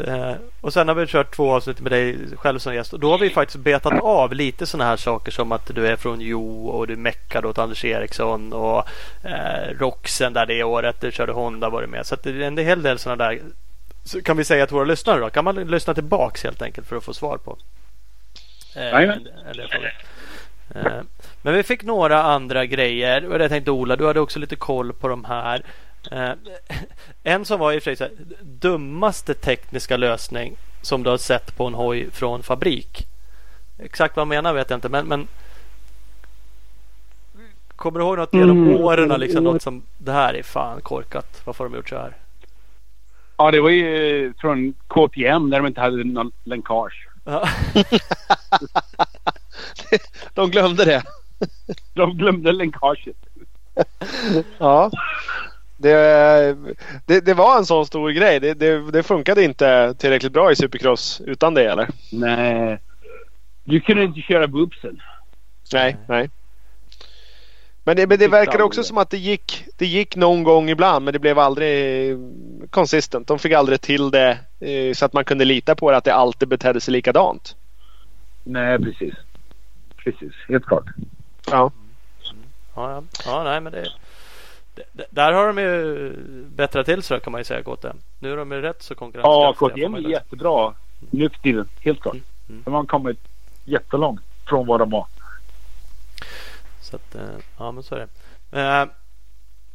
Eh, 0.07 0.33
och 0.61 0.73
sen 0.73 0.89
har 0.89 0.95
vi 0.95 1.07
kört 1.07 1.35
två 1.37 1.53
avsnitt 1.55 1.81
med 1.81 1.93
dig 1.93 2.19
själv 2.37 2.59
som 2.59 2.75
gäst. 2.75 2.93
Och 2.93 3.01
då 3.01 3.11
har 3.11 3.19
vi 3.19 3.31
faktiskt 3.31 3.59
betat 3.65 4.01
av 4.03 4.33
lite 4.35 4.67
sådana 4.67 4.91
här 4.91 4.97
saker 4.97 5.33
som 5.33 5.53
att 5.53 5.67
du 5.75 5.87
är 5.87 5.97
från 5.97 6.21
Jo 6.21 6.69
och 6.69 6.87
du 6.87 6.97
meckade 6.97 7.49
åt 7.49 7.59
Anders 7.59 7.85
Eriksson 7.85 8.53
och 8.53 8.85
eh, 9.25 9.71
Roxen 9.79 10.33
där 10.33 10.47
det 10.47 10.63
året 10.65 11.01
du 11.01 11.13
körde 11.13 11.33
Honda 11.33 11.69
var 11.71 11.81
du 11.83 11.87
med. 11.87 12.07
Så 12.07 12.15
att 12.15 12.23
det 12.23 12.31
är 12.31 12.41
en 12.41 12.59
hel 12.59 12.83
del 12.83 12.99
sådana 12.99 13.25
där. 13.25 13.41
Så 14.05 14.23
kan 14.23 14.37
vi 14.37 14.45
säga 14.45 14.67
till 14.67 14.75
våra 14.75 14.85
lyssnare 14.85 15.21
då? 15.21 15.31
Kan 15.31 15.45
man 15.45 15.55
lyssna 15.55 15.95
tillbaks 15.95 16.45
helt 16.45 16.63
enkelt 16.63 16.87
för 16.87 16.97
att 16.97 17.05
få 17.05 17.15
svar 17.15 17.37
på? 17.39 17.59
Eh, 18.77 18.83
Jajamän. 18.83 19.29
en- 20.75 21.07
Men 21.43 21.55
vi 21.55 21.63
fick 21.63 21.83
några 21.83 22.23
andra 22.23 22.67
grejer. 22.67 23.27
Och 23.29 23.41
jag 23.41 23.51
tänkte 23.51 23.71
Ola, 23.71 23.97
du 23.97 24.07
hade 24.07 24.21
också 24.21 24.39
lite 24.39 24.57
koll 24.57 24.93
på 24.93 25.09
de 25.09 25.25
här. 25.25 25.63
Eh, 26.11 26.31
En 27.23 27.45
som 27.45 27.61
var 27.61 27.73
i 27.73 27.79
och 27.79 27.83
för 27.83 27.91
sig 27.91 27.97
så 27.97 28.05
här, 28.05 28.13
dummaste 28.43 29.35
tekniska 29.35 29.97
lösning 29.97 30.57
som 30.83 31.03
du 31.03 31.11
har 31.11 31.17
sett 31.17 31.57
på 31.57 31.67
en 31.67 31.75
hoj 31.75 32.11
från 32.11 32.43
fabrik. 32.43 33.07
Exakt 33.79 34.17
vad 34.17 34.21
jag 34.21 34.29
menar 34.29 34.53
vet 34.53 34.71
jag 34.71 34.77
inte 34.77 34.89
men, 34.89 35.07
men 35.07 35.29
Kommer 37.77 37.99
du 38.01 38.05
ihåg 38.07 38.19
något 38.19 38.35
genom 38.35 38.63
Mm. 38.69 38.77
åren 38.85 39.21
liksom 39.21 39.45
något 39.45 39.63
som 39.63 39.83
det 39.99 40.13
här 40.13 40.35
är 40.35 40.43
fan 40.43 40.81
korkat. 40.81 41.43
Varför 41.45 41.65
har 41.65 41.71
de 41.71 41.77
gjort 41.77 41.89
så 41.89 41.97
här? 41.97 42.17
Ja, 43.37 43.51
det 43.51 43.61
var 43.61 43.71
ju 43.71 44.33
från 44.41 44.75
KTM 44.89 45.51
där 45.51 45.59
de 45.59 45.67
inte 45.67 45.81
hade 45.81 46.05
någon 46.05 46.33
länkage. 46.45 47.09
Ja. 47.25 47.49
De 50.35 50.51
glömde 50.51 50.85
det. 50.85 51.03
De 51.95 52.17
glömde 52.17 52.53
länkaget. 52.53 53.17
Ja. 54.59 54.91
Det, 55.77 56.57
det, 57.07 57.21
det 57.21 57.35
var 57.35 57.59
en 57.59 57.67
sån 57.67 57.87
stor 57.87 58.11
grej. 58.11 58.41
Det, 58.41 58.55
det, 58.55 58.91
det 58.91 59.03
funkade 59.03 59.45
inte 59.45 59.95
tillräckligt 59.99 60.33
bra 60.33 60.53
i 60.53 60.57
Supercross 60.57 61.21
utan 61.27 61.55
det 61.55 61.71
eller? 61.71 61.89
Nej. 62.13 62.79
Du 63.65 63.81
kunde 63.81 64.05
inte 64.05 64.21
köra 64.21 64.47
boopsen. 64.47 65.01
Nej, 65.73 65.97
nej. 66.09 66.31
Men 67.85 67.97
det, 67.97 68.07
men 68.07 68.19
det 68.19 68.29
verkade 68.29 68.65
också 68.65 68.85
som 68.85 68.99
att 68.99 69.11
det 69.11 69.19
gick, 69.19 69.65
det 69.77 69.87
gick 69.87 70.17
någon 70.17 70.43
gång 70.43 70.71
ibland 70.71 71.05
men 71.05 71.13
det 71.13 71.19
blev 71.19 71.39
aldrig 71.39 72.17
konsistent. 72.71 73.29
De 73.29 73.39
fick 73.39 73.53
aldrig 73.53 73.81
till 73.81 74.11
det 74.11 74.39
eh, 74.61 74.93
så 74.95 75.05
att 75.05 75.13
man 75.13 75.25
kunde 75.25 75.45
lita 75.45 75.75
på 75.75 75.91
det 75.91 75.97
att 75.97 76.05
det 76.05 76.15
alltid 76.15 76.49
betedde 76.49 76.81
sig 76.81 76.93
likadant. 76.93 77.57
Nej, 78.45 78.79
precis. 78.79 79.15
Precis, 79.97 80.33
helt 80.49 80.67
klart. 80.67 80.85
Ja. 81.51 81.71
Ja, 82.75 82.91
ja. 82.91 83.03
ja 83.25 83.45
nej 83.45 83.61
men 83.61 83.73
det, 83.73 83.89
det, 84.93 85.07
Där 85.11 85.33
har 85.33 85.47
de 85.47 85.59
ju 85.59 86.13
bättrat 86.47 86.87
till 86.87 87.03
sig 87.03 87.21
kan 87.21 87.33
man 87.33 87.41
ju 87.41 87.45
säga 87.45 87.63
KTM. 87.63 87.97
Nu 88.19 88.33
är 88.33 88.37
de 88.37 88.53
ju 88.53 88.61
rätt 88.61 88.83
så 88.83 88.93
Ja, 88.93 88.97
konkurrenskraftiga. 88.97 89.55
får 89.59 89.71
KTM 89.71 89.95
är 89.95 90.11
jättebra 90.11 90.75
nu 91.11 91.29
för 91.29 91.39
tiden. 91.39 91.69
Helt 91.81 92.01
klart. 92.01 92.17
Mm. 92.49 92.63
De 92.65 92.75
har 92.75 92.85
kommit 92.85 93.19
jättelångt 93.65 94.21
från 94.49 94.67
vad 94.67 94.81
de 94.81 94.91
var. 94.91 95.07
Så 96.81 96.97
att, 96.97 97.15
eh, 97.15 97.23
ja 97.59 97.73
men 97.73 97.83
så 97.83 97.95
är 97.95 97.99
det. 97.99 98.89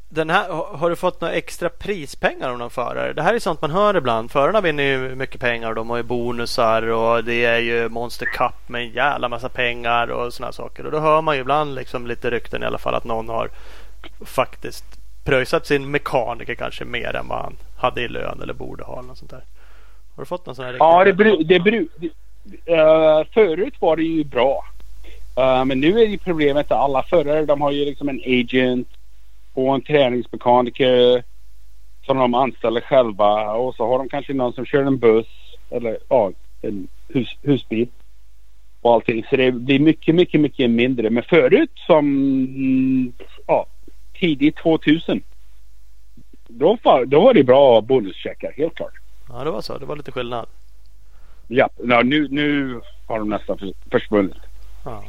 Den 0.10 0.30
här, 0.30 0.50
har 0.50 0.90
du 0.90 0.96
fått 0.96 1.22
några 1.22 1.34
extra 1.34 1.70
prispengar 1.70 2.50
av 2.50 2.58
någon 2.58 2.70
förare? 2.70 3.14
Det 3.14 3.22
här 3.22 3.34
är 3.34 3.40
sånt 3.40 3.62
man 3.62 3.72
hör 3.72 3.98
ibland. 3.98 4.32
Förarna 4.32 4.62
vinner 4.62 4.84
ju 4.84 5.16
mycket 5.16 5.42
pengar 5.42 5.74
de 5.74 5.90
har 5.90 5.98
ju 5.98 6.04
bonusar 6.04 6.88
och 6.88 7.24
det 7.24 7.46
är 7.46 7.60
ju 7.60 7.90
Monster 7.90 8.26
Cup 8.26 8.70
med 8.70 8.82
en 8.82 8.92
jävla 8.92 9.30
massa 9.30 9.50
pengar 9.50 10.08
och 10.08 10.34
sådana 10.34 10.52
saker. 10.52 10.86
Och 10.86 10.92
då 10.92 11.00
hör 11.00 11.22
man 11.22 11.36
ju 11.36 11.42
ibland 11.42 11.76
liksom 11.76 12.08
lite 12.08 12.32
rykten 12.32 12.64
i 12.64 12.66
alla 12.66 12.78
fall 12.78 12.96
att 12.96 13.04
någon 13.04 13.30
har 13.30 13.50
faktiskt 14.26 14.86
pröjsat 15.24 15.66
sin 15.66 15.92
mekaniker 15.92 16.56
kanske 16.56 16.86
mer 16.86 17.16
än 17.16 17.28
vad 17.28 17.42
han 17.42 17.56
hade 17.78 18.02
i 18.02 18.08
lön 18.08 18.42
eller 18.42 18.54
borde 18.54 18.84
ha. 18.84 19.00
Eller 19.00 19.08
något 19.08 19.18
sånt 19.18 19.32
där. 19.32 19.44
Har 20.16 20.24
du 20.24 20.26
fått 20.26 20.46
någon 20.46 20.56
sån 20.56 20.66
här 20.66 20.76
Ja, 20.80 21.04
det, 21.04 21.14
bru, 21.14 21.44
det, 21.44 21.60
bru, 21.60 21.88
det 21.96 22.08
uh, 22.74 23.26
Förut 23.34 23.74
var 23.80 23.96
det 23.96 24.04
ju 24.04 24.24
bra. 24.24 24.66
Uh, 25.40 25.66
men 25.66 25.80
nu 25.80 26.02
är 26.02 26.08
det 26.08 26.18
problemet 26.18 26.72
att 26.72 26.78
alla 26.78 27.04
förare 27.04 27.46
de 27.46 27.62
har 27.62 27.72
ju 27.72 27.86
liksom 27.86 28.10
en 28.10 28.22
agent 28.26 28.88
och 29.58 29.76
en 29.76 29.82
träningsmekaniker 29.82 31.24
som 32.06 32.18
de 32.18 32.34
anställer 32.34 32.82
själva 32.82 33.52
och 33.54 33.76
så 33.76 33.88
har 33.88 33.98
de 33.98 34.10
kanske 34.10 34.34
någon 34.34 34.54
som 34.54 34.66
kör 34.66 34.84
en 34.84 34.98
buss 34.98 35.28
eller 35.70 35.98
ja, 36.10 36.32
en 36.62 36.88
hus, 37.08 37.36
husbil 37.42 37.88
och 38.82 38.94
allting. 38.94 39.26
Så 39.30 39.36
det 39.36 39.52
blir 39.52 39.80
mycket, 39.80 40.16
mycket, 40.16 40.42
mycket 40.42 40.70
mindre. 40.70 41.10
Men 41.10 41.24
förut 41.24 41.72
som 41.76 43.14
ja, 43.48 43.66
tidigt 44.20 44.56
2000 44.56 45.22
då 46.48 46.78
var, 46.84 47.06
då 47.06 47.22
var 47.22 47.34
det 47.34 47.44
bra 47.44 47.82
bonuscheckar, 47.82 48.52
helt 48.58 48.76
klart. 48.76 48.94
Ja, 49.30 49.44
det 49.44 49.52
var 49.52 49.62
så. 49.62 49.78
Det 49.78 49.86
var 49.86 49.96
lite 49.96 50.12
skillnad. 50.12 50.46
Ja, 51.48 51.70
ja 51.84 52.02
nu, 52.02 52.28
nu 52.32 52.80
har 53.08 53.20
de 53.20 53.30
nästan 53.30 53.74
försvunnit. 53.92 54.38
Ja. 54.86 55.04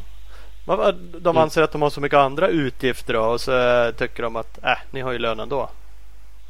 De 1.20 1.36
anser 1.36 1.62
att 1.62 1.72
de 1.72 1.82
har 1.82 1.90
så 1.90 2.00
mycket 2.00 2.18
andra 2.18 2.48
utgifter 2.48 3.14
då, 3.14 3.20
och 3.20 3.40
så 3.40 3.86
eh, 3.86 3.90
tycker 3.90 4.22
de 4.22 4.36
att 4.36 4.64
äh, 4.64 4.78
ni 4.90 5.00
har 5.00 5.12
ju 5.12 5.18
lön 5.18 5.40
ändå. 5.40 5.70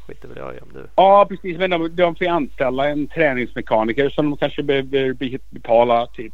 Skiter 0.07 0.27
väl 0.27 0.37
jag 0.37 0.55
i 0.55 0.59
om 0.59 0.69
du... 0.73 0.87
Ja 0.95 1.25
precis 1.29 1.57
men 1.57 1.69
de, 1.69 1.95
de 1.95 2.15
får 2.15 2.27
anställa 2.27 2.89
en 2.89 3.07
träningsmekaniker 3.07 4.09
som 4.09 4.29
de 4.29 4.37
kanske 4.37 4.63
behöver 4.63 5.13
betala 5.49 6.07
typ 6.07 6.33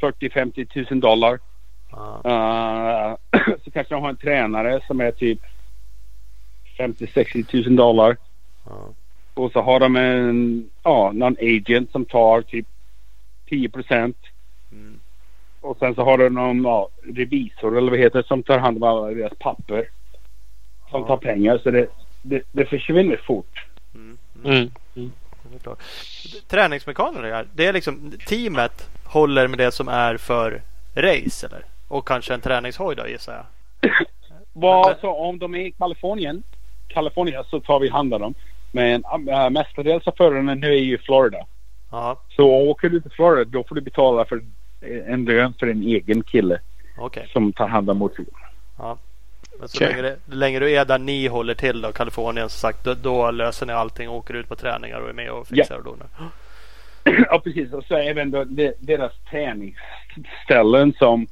40-50 0.00 0.64
tusen 0.64 1.00
dollar. 1.00 1.38
Uh, 2.26 3.16
så 3.64 3.70
kanske 3.70 3.94
de 3.94 4.02
har 4.02 4.08
en 4.08 4.16
tränare 4.16 4.80
som 4.86 5.00
är 5.00 5.10
typ 5.10 5.40
50-60 6.78 7.46
tusen 7.46 7.76
dollar. 7.76 8.16
Uh. 8.66 8.88
Och 9.34 9.52
så 9.52 9.60
har 9.60 9.80
de 9.80 9.96
en, 9.96 10.70
ja, 10.82 11.10
någon 11.14 11.36
agent 11.40 11.90
som 11.90 12.04
tar 12.04 12.42
typ 12.42 12.66
10 13.48 13.68
procent. 13.68 14.16
Och 15.64 15.76
sen 15.78 15.94
så 15.94 16.04
har 16.04 16.18
de 16.18 16.28
någon 16.28 16.64
ja, 16.64 16.88
revisor 17.02 17.78
eller 17.78 17.90
vad 17.90 18.00
heter 18.00 18.22
det 18.22 18.28
som 18.28 18.42
tar 18.42 18.58
hand 18.58 18.76
om 18.76 18.82
alla 18.82 19.10
deras 19.10 19.38
papper. 19.38 19.88
Som 20.90 21.00
ja. 21.00 21.06
tar 21.06 21.16
pengar 21.16 21.58
så 21.58 21.70
det, 21.70 21.86
det, 22.22 22.42
det 22.52 22.66
försvinner 22.66 23.16
fort. 23.16 23.64
Mm. 23.94 24.18
Mm. 24.44 24.70
Mm. 24.96 25.12
Träningsmekaner 26.48 27.46
det 27.54 27.66
är 27.66 27.72
liksom 27.72 28.12
teamet 28.26 28.88
håller 29.04 29.48
med 29.48 29.58
det 29.58 29.72
som 29.72 29.88
är 29.88 30.16
för 30.16 30.62
race 30.94 31.46
eller? 31.46 31.64
Och 31.88 32.08
kanske 32.08 32.34
en 32.34 32.40
träningshoj 32.40 32.96
då 32.96 33.08
gissar 33.08 33.32
jag. 33.32 33.90
Vad, 34.52 34.96
så 35.00 35.10
om 35.14 35.38
de 35.38 35.54
är 35.54 35.66
i 35.66 35.72
Kalifornien, 35.72 36.42
Kalifornien 36.88 37.44
så 37.50 37.60
tar 37.60 37.80
vi 37.80 37.88
hand 37.88 38.14
om 38.14 38.20
dem. 38.20 38.34
Men 38.72 39.04
äh, 39.28 39.50
mestadels 39.50 40.06
av 40.06 40.12
förarna 40.16 40.54
nu 40.54 40.66
är 40.66 40.78
ju 40.78 40.98
Florida. 40.98 41.46
Ja. 41.90 42.20
Så 42.28 42.50
åker 42.50 42.88
du 42.88 43.00
till 43.00 43.10
Florida 43.10 43.50
då 43.50 43.64
får 43.64 43.74
du 43.74 43.80
betala 43.80 44.24
för 44.24 44.42
en 45.06 45.24
lön 45.24 45.54
för 45.58 45.66
en 45.66 45.82
egen 45.82 46.22
kille. 46.22 46.60
Okay. 46.98 47.26
Som 47.32 47.52
tar 47.52 47.68
hand 47.68 47.90
om 47.90 47.98
motorn. 47.98 48.26
Ja. 48.78 48.98
Men 49.58 49.68
så 49.68 49.84
okay. 49.84 49.88
länge, 49.88 50.02
det, 50.02 50.34
länge 50.34 50.58
du 50.60 50.72
är 50.72 50.84
där 50.84 50.98
ni 50.98 51.26
håller 51.26 51.54
till 51.54 51.80
då, 51.80 51.92
Kalifornien 51.92 52.48
som 52.48 52.58
sagt, 52.58 52.84
då, 52.84 52.94
då, 52.94 53.30
löser 53.30 53.66
ni 53.66 53.72
allting 53.72 54.08
och 54.08 54.16
åker 54.16 54.34
ut 54.34 54.48
på 54.48 54.56
träningar 54.56 55.00
och 55.00 55.08
är 55.08 55.12
med 55.12 55.30
och 55.30 55.46
fixar 55.46 55.74
ja. 55.74 55.78
och 55.78 55.84
donar. 55.84 56.06
Ja 57.30 57.40
precis 57.44 57.72
och 57.72 57.84
så 57.84 57.96
även 57.96 58.30
då 58.30 58.44
deras 58.78 59.12
träningsställen 59.30 60.94
som 60.98 61.26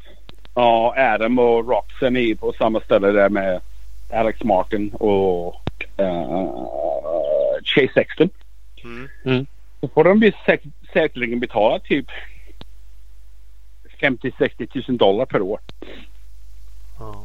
ja, 0.55 0.95
Adam 0.97 1.39
och 1.39 1.69
Roxen 1.69 2.17
är 2.17 2.35
på 2.35 2.53
samma 2.53 2.81
ställe 2.81 3.13
där 3.13 3.29
med 3.29 3.61
Alex 4.13 4.45
Martin 4.45 4.91
och 4.95 5.55
uh, 6.01 6.49
Chase 7.65 7.93
Sexton. 7.95 8.31
Mm. 8.85 9.09
Mm. 9.25 9.47
Så 9.81 9.89
får 9.89 10.05
de 10.05 10.23
ju 10.23 10.33
säk 10.47 10.63
säkerligen 10.93 11.41
betala 11.41 11.79
typ 11.79 12.07
50-60 14.03 14.67
tusen 14.67 14.97
dollar 14.97 15.27
per 15.27 15.43
år. 15.43 15.61
Ja. 16.99 17.25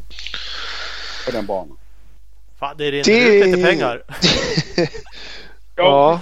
På 1.26 1.32
den 1.32 1.46
banan. 1.46 1.78
Fan, 2.60 2.76
det 2.78 2.92
rinner 2.92 3.04
det... 3.04 3.38
ut 3.38 3.46
lite 3.46 3.64
pengar. 3.64 4.04
ja, 5.76 6.22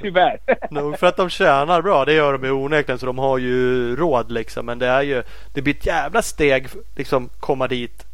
Tyvärr. 0.00 0.38
Nog 0.70 0.98
för 0.98 1.06
att 1.06 1.16
de 1.16 1.30
tjänar 1.30 1.82
bra. 1.82 2.04
Det 2.04 2.12
gör 2.12 2.32
de 2.32 2.44
ju 2.44 2.50
onekligen. 2.50 2.98
Så 2.98 3.06
de 3.06 3.18
har 3.18 3.38
ju 3.38 3.96
råd 3.96 4.32
liksom. 4.32 4.66
Men 4.66 4.78
det 4.78 4.86
är 4.86 5.02
ju. 5.02 5.22
Det 5.52 5.62
blir 5.62 5.74
ett 5.74 5.86
jävla 5.86 6.22
steg 6.22 6.68
liksom 6.96 7.28
komma 7.40 7.68
dit. 7.68 8.04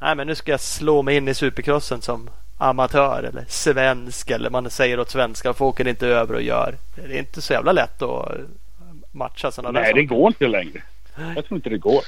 Nej 0.00 0.14
men 0.14 0.26
nu 0.26 0.34
ska 0.34 0.50
jag 0.50 0.60
slå 0.60 1.02
mig 1.02 1.16
in 1.16 1.28
i 1.28 1.34
supercrossen 1.34 2.02
som 2.02 2.30
amatör 2.58 3.22
eller 3.22 3.44
svensk 3.48 4.30
eller 4.30 4.50
man 4.50 4.70
säger 4.70 5.00
åt 5.00 5.10
svenskar. 5.10 5.52
Folk 5.52 5.74
åker 5.74 5.88
inte 5.88 6.06
över 6.06 6.34
och 6.34 6.42
gör. 6.42 6.74
Det 6.96 7.14
är 7.14 7.18
inte 7.18 7.42
så 7.42 7.52
jävla 7.52 7.72
lätt 7.72 8.02
att 8.02 8.32
matcha 9.12 9.50
sådana 9.50 9.80
Nej, 9.80 9.92
där 9.92 10.00
det 10.00 10.04
går 10.04 10.26
inte 10.26 10.46
längre. 10.46 10.82
Jag 11.16 11.44
tror 11.44 11.56
inte 11.56 11.70
det 11.70 11.78
går. 11.78 12.00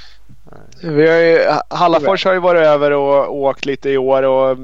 Vi 0.82 1.08
har 1.08 1.18
ju, 1.18 1.38
Hallafors 1.70 2.24
har 2.24 2.32
ju 2.32 2.40
varit 2.40 2.62
över 2.62 2.90
och 2.90 3.36
åkt 3.36 3.64
lite 3.64 3.90
i 3.90 3.98
år 3.98 4.22
och 4.22 4.58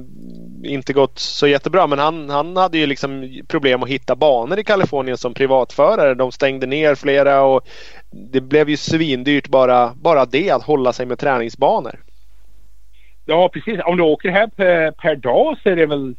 inte 0.63 0.93
gått 0.93 1.19
så 1.19 1.47
jättebra. 1.47 1.87
Men 1.87 1.99
han, 1.99 2.31
han 2.31 2.57
hade 2.57 2.79
ju 2.79 2.87
liksom 2.87 3.41
problem 3.49 3.83
att 3.83 3.89
hitta 3.89 4.17
banor 4.17 4.59
i 4.59 4.65
Kalifornien 4.65 5.17
som 5.17 5.35
privatförare. 5.35 6.15
De 6.15 6.33
stängde 6.33 6.67
ner 6.67 6.95
flera 6.95 7.43
och 7.43 7.69
det 8.11 8.41
blev 8.41 8.71
ju 8.71 8.77
svindyrt 8.77 9.49
bara, 9.49 9.93
bara 9.95 10.25
det 10.25 10.51
att 10.51 10.63
hålla 10.63 10.93
sig 10.93 11.07
med 11.07 11.19
träningsbanor. 11.19 12.01
Ja 13.25 13.49
precis. 13.49 13.81
Om 13.85 13.97
du 13.97 14.03
åker 14.03 14.31
här 14.31 14.47
per, 14.47 14.91
per 14.91 15.17
dag 15.17 15.57
så 15.63 15.69
är 15.69 15.77
det 15.77 15.87
väl 15.87 16.15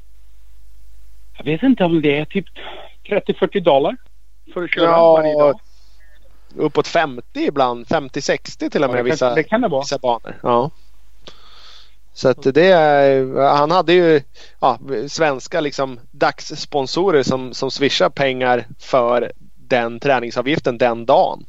jag 1.38 1.46
vet 1.46 1.64
inte 1.64 1.84
om 1.84 2.02
det 2.02 2.20
är 2.20 2.26
typ 2.26 2.46
30-40 3.10 3.60
dollar 3.60 3.98
för 4.54 4.64
att 4.64 4.72
köra 4.72 4.86
ja, 4.86 5.14
varje 5.14 5.34
dag 5.34 5.60
uppåt 6.58 6.88
50 6.88 7.24
ibland. 7.34 7.86
50-60 7.86 8.70
till 8.70 8.84
och 8.84 8.90
med 8.90 9.00
ja, 9.00 9.04
vissa, 9.04 9.36
det 9.36 9.44
kan 9.44 9.62
det 9.62 9.70
vissa 9.70 9.98
banor. 9.98 10.40
Ja. 10.44 10.72
Så 12.14 12.30
att 12.30 12.44
det 12.54 12.72
är, 12.72 13.26
han 13.56 13.72
hade 13.72 13.94
ju 13.94 14.22
ja, 14.60 14.80
svenska 15.08 15.62
liksom 15.62 16.00
dagssponsorer 16.12 17.24
som, 17.24 17.54
som 17.54 17.72
swishar 17.72 18.10
pengar 18.10 18.66
för 18.80 19.32
den 19.56 20.00
träningsavgiften 20.00 20.78
den 20.78 21.06
dagen. 21.06 21.46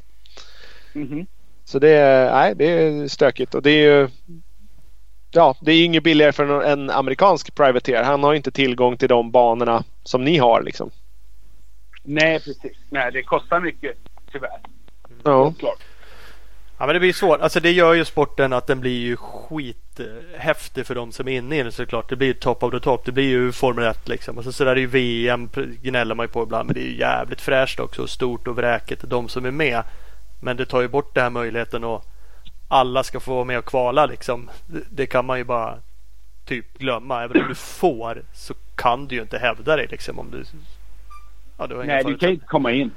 Mm 0.95 1.07
-hmm. 1.07 1.25
Så 1.65 1.79
det 1.79 1.89
är, 1.89 2.31
nej, 2.31 2.55
det 2.55 2.65
är 2.65 3.07
stökigt 3.07 3.55
och 3.55 3.61
det 3.61 3.71
är 3.71 3.99
ju 3.99 4.09
Ja, 5.35 5.55
det 5.61 5.71
är 5.71 5.85
inget 5.85 6.03
billigare 6.03 6.31
för 6.31 6.63
en 6.63 6.89
amerikansk 6.89 7.55
privateer. 7.55 8.03
Han 8.03 8.23
har 8.23 8.33
inte 8.33 8.51
tillgång 8.51 8.97
till 8.97 9.09
de 9.09 9.31
banorna 9.31 9.83
som 10.03 10.23
ni 10.23 10.37
har 10.37 10.61
liksom. 10.61 10.89
Nej, 12.03 12.39
precis. 12.39 12.77
Nej, 12.89 13.11
det 13.11 13.23
kostar 13.23 13.59
mycket 13.59 13.97
tyvärr. 14.31 14.59
Ja. 15.25 15.53
Ja 16.77 16.85
men 16.85 16.93
det 16.93 16.99
blir 16.99 17.13
svårt. 17.13 17.41
Alltså 17.41 17.59
det 17.59 17.71
gör 17.71 17.93
ju 17.93 18.05
sporten 18.05 18.53
att 18.53 18.67
den 18.67 18.79
blir 18.79 18.99
ju 18.99 19.17
skithäftig 19.17 20.85
för 20.85 20.95
de 20.95 21.11
som 21.11 21.27
är 21.27 21.31
inne 21.31 21.57
i 21.57 21.63
den 21.63 21.71
såklart. 21.71 22.09
Det 22.09 22.15
blir 22.15 22.27
ju 22.27 22.33
top 22.33 22.63
of 22.63 22.71
the 22.71 22.79
top. 22.79 23.05
Det 23.05 23.11
blir 23.11 23.29
ju 23.29 23.51
Formel 23.51 23.85
1 23.85 24.07
liksom. 24.07 24.37
Och 24.37 24.43
så, 24.43 24.51
så 24.51 24.63
där 24.63 24.71
är 24.71 24.79
ju 24.79 24.87
VM 24.87 25.49
gnäller 25.81 26.15
man 26.15 26.23
ju 26.23 26.27
på 26.27 26.43
ibland. 26.43 26.65
Men 26.65 26.73
det 26.73 26.81
är 26.81 26.87
ju 26.87 26.97
jävligt 26.97 27.41
fräscht 27.41 27.79
också. 27.79 28.01
Och 28.01 28.09
stort 28.09 28.47
och 28.47 28.55
vräket. 28.55 28.99
De 29.09 29.29
som 29.29 29.45
är 29.45 29.51
med. 29.51 29.83
Men 30.41 30.57
det 30.57 30.65
tar 30.65 30.81
ju 30.81 30.87
bort 30.87 31.13
den 31.13 31.23
här 31.23 31.29
möjligheten 31.29 31.83
att 31.83 32.03
alla 32.67 33.03
ska 33.03 33.19
få 33.19 33.33
vara 33.33 33.45
med 33.45 33.57
och 33.57 33.65
kvala 33.65 34.05
liksom. 34.05 34.49
Det, 34.67 34.83
det 34.89 35.05
kan 35.05 35.25
man 35.25 35.37
ju 35.37 35.43
bara 35.43 35.77
typ 36.45 36.77
glömma. 36.77 37.23
Även 37.23 37.41
om 37.41 37.47
du 37.47 37.55
får 37.55 38.21
så 38.33 38.53
kan 38.75 39.07
du 39.07 39.15
ju 39.15 39.21
inte 39.21 39.37
hävda 39.37 39.75
dig 39.75 39.87
liksom. 39.91 40.19
Om 40.19 40.31
du, 40.31 40.43
ja, 41.57 41.67
du 41.67 41.83
Nej, 41.83 42.03
du 42.03 42.17
kan 42.17 42.29
inte 42.29 42.45
komma 42.45 42.71
in. 42.71 42.91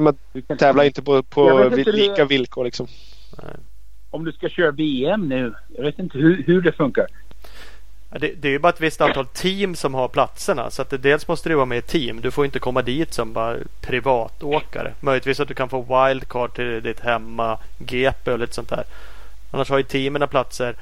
Nej, 0.00 0.14
man 0.48 0.58
tävlar 0.58 0.84
inte 0.84 1.02
på, 1.02 1.22
på 1.22 1.70
lika 1.86 2.14
det... 2.14 2.24
villkor 2.24 2.64
liksom. 2.64 2.86
Om 4.10 4.24
du 4.24 4.32
ska 4.32 4.48
köra 4.48 4.70
VM 4.70 5.28
nu. 5.28 5.54
Jag 5.76 5.84
vet 5.84 5.98
inte 5.98 6.18
hur, 6.18 6.42
hur 6.46 6.60
det 6.60 6.72
funkar. 6.72 7.06
Det, 8.10 8.32
det, 8.42 8.48
är 8.48 8.52
ju 8.52 8.58
bara 8.58 8.72
ett 8.72 8.80
visst 8.80 9.00
antal 9.00 9.26
team 9.26 9.74
som 9.74 9.94
har 9.94 10.08
platserna. 10.08 10.70
Så 10.70 10.82
att 10.82 10.90
det, 10.90 10.98
dels 10.98 11.28
måste 11.28 11.48
du 11.48 11.54
vara 11.54 11.66
med 11.66 11.78
i 11.78 11.82
team. 11.82 12.20
Du 12.20 12.30
får 12.30 12.44
inte 12.44 12.58
komma 12.58 12.82
dit 12.82 13.12
som 13.12 13.32
bara 13.32 13.56
privatåkare. 13.80 14.92
Möjligtvis 15.00 15.40
att 15.40 15.48
du 15.48 15.54
kan 15.54 15.68
få 15.68 16.06
wildcard 16.06 16.54
till 16.54 16.82
ditt 16.82 17.00
hemma 17.00 17.58
GP 17.78 18.32
och 18.32 18.38
lite 18.38 18.54
sånt 18.54 18.68
där. 18.68 18.84
Annars 19.50 19.70
har 19.70 19.78
ju 19.78 19.84
teamen 19.84 20.28
platser. 20.28 20.74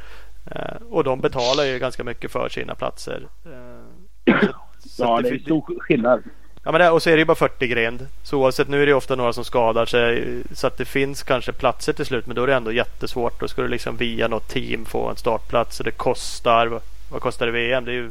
Eh, 0.51 0.77
och 0.91 1.05
de 1.05 1.21
betalar 1.21 1.65
ju 1.65 1.79
ganska 1.79 2.05
mycket 2.05 2.31
för 2.33 2.49
sina 2.49 2.75
platser. 2.75 3.27
Eh, 3.45 4.33
så, 4.81 4.89
så 4.89 5.03
ja, 5.03 5.21
det 5.23 5.29
är 5.29 5.39
stor 5.39 5.81
skillnad. 5.81 6.23
Ja, 6.65 6.73
men 6.73 6.81
det, 6.81 6.91
och 6.91 7.03
så 7.03 7.11
är 7.11 7.15
det 7.15 7.19
ju 7.19 7.25
bara 7.25 7.35
40 7.35 7.67
grind. 7.69 8.07
Så 8.23 8.39
oavsett, 8.39 8.69
nu 8.69 8.83
är 8.83 8.87
det 8.87 8.95
ofta 8.95 9.17
några 9.17 9.33
som 9.33 9.45
skadar 9.45 9.87
sig. 9.87 10.43
Så 10.53 10.67
att 10.67 10.79
det 10.79 10.85
finns 10.85 11.23
kanske 11.23 11.53
platser 11.53 11.93
till 11.93 12.07
slut. 12.07 12.27
Men 12.27 12.37
då 12.37 12.43
är 12.43 12.47
det 12.47 12.55
ändå 12.55 12.73
jättesvårt. 12.73 13.41
Då 13.41 13.49
ska 13.49 13.63
du 13.63 13.69
liksom 13.69 13.97
via 13.97 14.29
något 14.29 14.49
team 14.49 14.85
få 14.85 15.09
en 15.11 15.17
startplats. 15.17 15.79
Och 15.81 15.85
det 15.85 15.91
kostar, 15.91 16.81
vad, 17.11 17.21
kostar 17.23 17.47
det 17.47 17.53
VM? 17.53 17.85
Det 17.85 17.91
är 17.91 17.95
ju 17.95 18.11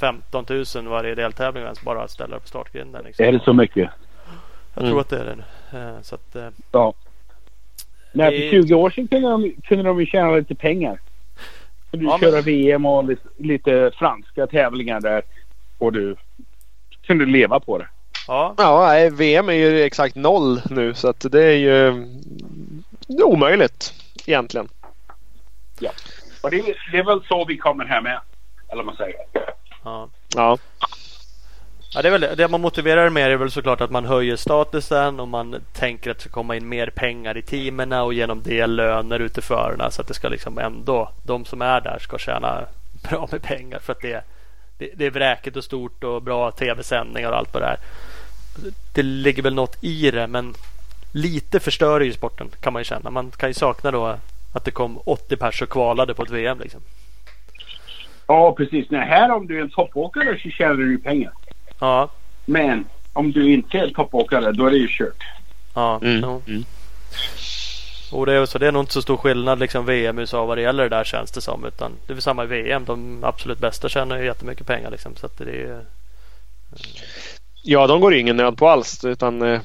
15 0.00 0.44
000 0.48 0.64
varje 0.88 1.14
deltävling 1.14 1.62
ens 1.62 1.82
bara 1.82 2.02
att 2.02 2.10
ställa 2.10 2.38
på 2.38 2.48
startgrinden. 2.48 3.04
Liksom. 3.04 3.24
Är 3.26 3.32
det 3.32 3.40
så 3.44 3.52
mycket? 3.52 3.90
Jag 4.74 4.80
tror 4.84 4.86
Mm. 4.86 4.98
att 5.00 5.08
det 5.08 5.18
är 5.18 5.24
det. 5.24 5.78
Eh, 5.78 6.00
Så 6.02 6.14
att, 6.14 6.36
eh, 6.36 6.48
Ja. 6.72 6.94
Nej, 8.12 8.40
för 8.40 8.50
20 8.62 8.74
år 8.74 8.90
sedan 8.90 9.08
kunde 9.08 9.28
de, 9.30 9.52
kunde 9.64 9.84
de 9.84 10.00
ju 10.00 10.06
tjäna 10.06 10.30
lite 10.30 10.54
pengar. 10.54 10.98
Du 11.90 12.04
Ja, 12.04 12.18
men- 12.20 12.30
köra 12.30 12.40
VM 12.40 12.86
och 12.86 13.04
lite, 13.04 13.28
lite 13.38 13.90
franska 13.98 14.46
tävlingar 14.46 15.00
där. 15.00 15.22
Och 15.78 15.92
du 15.92 16.16
kunde 17.06 17.26
leva 17.26 17.60
på 17.60 17.78
det. 17.78 17.88
ja, 18.28 18.54
Ja, 18.58 18.86
nej, 18.86 19.10
VM 19.10 19.48
är 19.48 19.52
ju 19.52 19.82
exakt 19.82 20.14
noll 20.16 20.60
nu 20.70 20.94
så 20.94 21.08
att 21.08 21.26
det 21.32 21.44
är 21.44 21.56
ju 21.56 21.92
det 23.06 23.14
är 23.18 23.24
omöjligt 23.26 23.92
egentligen. 24.26 24.68
Och 26.42 26.50
det, 26.50 26.58
är- 26.58 26.90
det 26.92 26.98
är 26.98 27.04
väl 27.04 27.20
så 27.28 27.44
vi 27.44 27.56
kommer 27.56 27.84
här 27.84 28.00
med. 28.00 28.20
Eller 28.68 28.76
vad 28.82 28.86
man 28.86 28.96
säger. 28.96 29.16
ja. 29.84 30.08
Ja, 30.34 30.58
Ja, 31.94 32.02
det, 32.02 32.08
är 32.08 32.18
väl, 32.18 32.36
det 32.36 32.48
man 32.48 32.60
motiverar 32.60 33.10
med 33.10 33.32
är 33.32 33.36
väl 33.36 33.50
såklart 33.50 33.80
att 33.80 33.90
man 33.90 34.04
höjer 34.04 34.36
statusen 34.36 35.20
och 35.20 35.28
man 35.28 35.56
tänker 35.72 36.10
att 36.10 36.16
det 36.16 36.20
ska 36.22 36.30
komma 36.30 36.56
in 36.56 36.68
mer 36.68 36.86
pengar 36.86 37.36
i 37.36 37.42
teamen 37.42 37.92
och 37.92 38.14
genom 38.14 38.42
det 38.42 38.66
löner 38.66 39.18
ut 39.18 39.34
till 39.34 39.42
förarna 39.42 39.90
så 39.90 40.02
att 40.02 40.08
det 40.08 40.14
ska 40.14 40.28
liksom 40.28 40.58
ändå 40.58 41.10
de 41.22 41.44
som 41.44 41.62
är 41.62 41.80
där 41.80 41.98
ska 42.00 42.18
tjäna 42.18 42.64
bra 43.10 43.28
med 43.32 43.42
pengar 43.42 43.78
för 43.78 43.92
att 43.92 44.00
det, 44.00 44.24
det, 44.78 44.90
det 44.96 45.06
är 45.06 45.10
vräkigt 45.10 45.56
och 45.56 45.64
stort 45.64 46.04
och 46.04 46.22
bra 46.22 46.50
tv-sändningar 46.50 47.30
och 47.30 47.38
allt 47.38 47.54
vad 47.54 47.62
det 47.62 47.66
är. 47.66 47.76
Det 48.94 49.02
ligger 49.02 49.42
väl 49.42 49.54
något 49.54 49.84
i 49.84 50.10
det 50.10 50.26
men 50.26 50.54
lite 51.12 51.60
förstör 51.60 52.00
ju 52.00 52.12
sporten 52.12 52.48
kan 52.60 52.72
man 52.72 52.80
ju 52.80 52.84
känna. 52.84 53.10
Man 53.10 53.30
kan 53.30 53.50
ju 53.50 53.54
sakna 53.54 53.90
då 53.90 54.16
att 54.54 54.64
det 54.64 54.70
kom 54.70 54.98
80 55.04 55.36
pers 55.36 55.62
och 55.62 55.68
kvalade 55.68 56.14
på 56.14 56.22
ett 56.22 56.30
VM 56.30 56.58
liksom. 56.58 56.80
Ja, 58.26 58.52
precis. 58.56 58.90
Nej, 58.90 59.08
här 59.08 59.30
om 59.30 59.46
du 59.46 59.58
är 59.58 59.62
en 59.62 59.70
toppåkare 59.70 60.38
så 60.42 60.48
tjänar 60.50 60.74
du 60.74 60.98
pengar. 60.98 61.32
Ja, 61.80 62.10
Men 62.44 62.84
om 63.12 63.32
du 63.32 63.52
inte 63.52 63.78
är 63.78 63.82
en 63.86 63.94
toppåkare 63.94 64.52
då 64.52 64.66
är 64.66 64.70
det 64.70 64.76
ju 64.76 64.88
kört. 64.90 65.22
ja. 65.74 66.00
mm. 66.02 66.24
Mm. 66.24 66.64
Och 68.14 68.26
det 68.26 68.32
är, 68.32 68.46
så 68.46 68.58
det 68.58 68.66
är 68.66 68.72
nog 68.72 68.82
inte 68.82 68.92
så 68.92 69.02
stor 69.02 69.16
skillnad 69.16 69.58
liksom 69.58 69.86
VM 69.86 70.18
USA 70.18 70.44
vad 70.44 70.58
det 70.58 70.62
gäller 70.62 70.82
det 70.82 70.96
där 70.96 71.04
känns 71.04 71.30
det 71.30 71.40
som. 71.40 71.64
Utan 71.64 71.92
det 72.06 72.12
är 72.12 72.14
väl 72.14 72.22
samma 72.22 72.44
i 72.44 72.46
VM. 72.46 72.84
De 72.84 73.24
absolut 73.24 73.58
bästa 73.58 73.88
tjänar 73.88 74.18
ju 74.18 74.24
jättemycket 74.24 74.66
pengar 74.66 74.90
liksom. 74.90 75.16
Så 75.16 75.26
att 75.26 75.38
det 75.38 75.62
är, 75.62 75.84
ja 77.62 77.86
de 77.86 78.00
går 78.00 78.14
ju 78.14 78.20
ingen 78.20 78.36
nöd 78.36 78.56
på 78.56 78.68
alls. 78.68 79.04
Utan, 79.04 79.42
eh, 79.42 79.60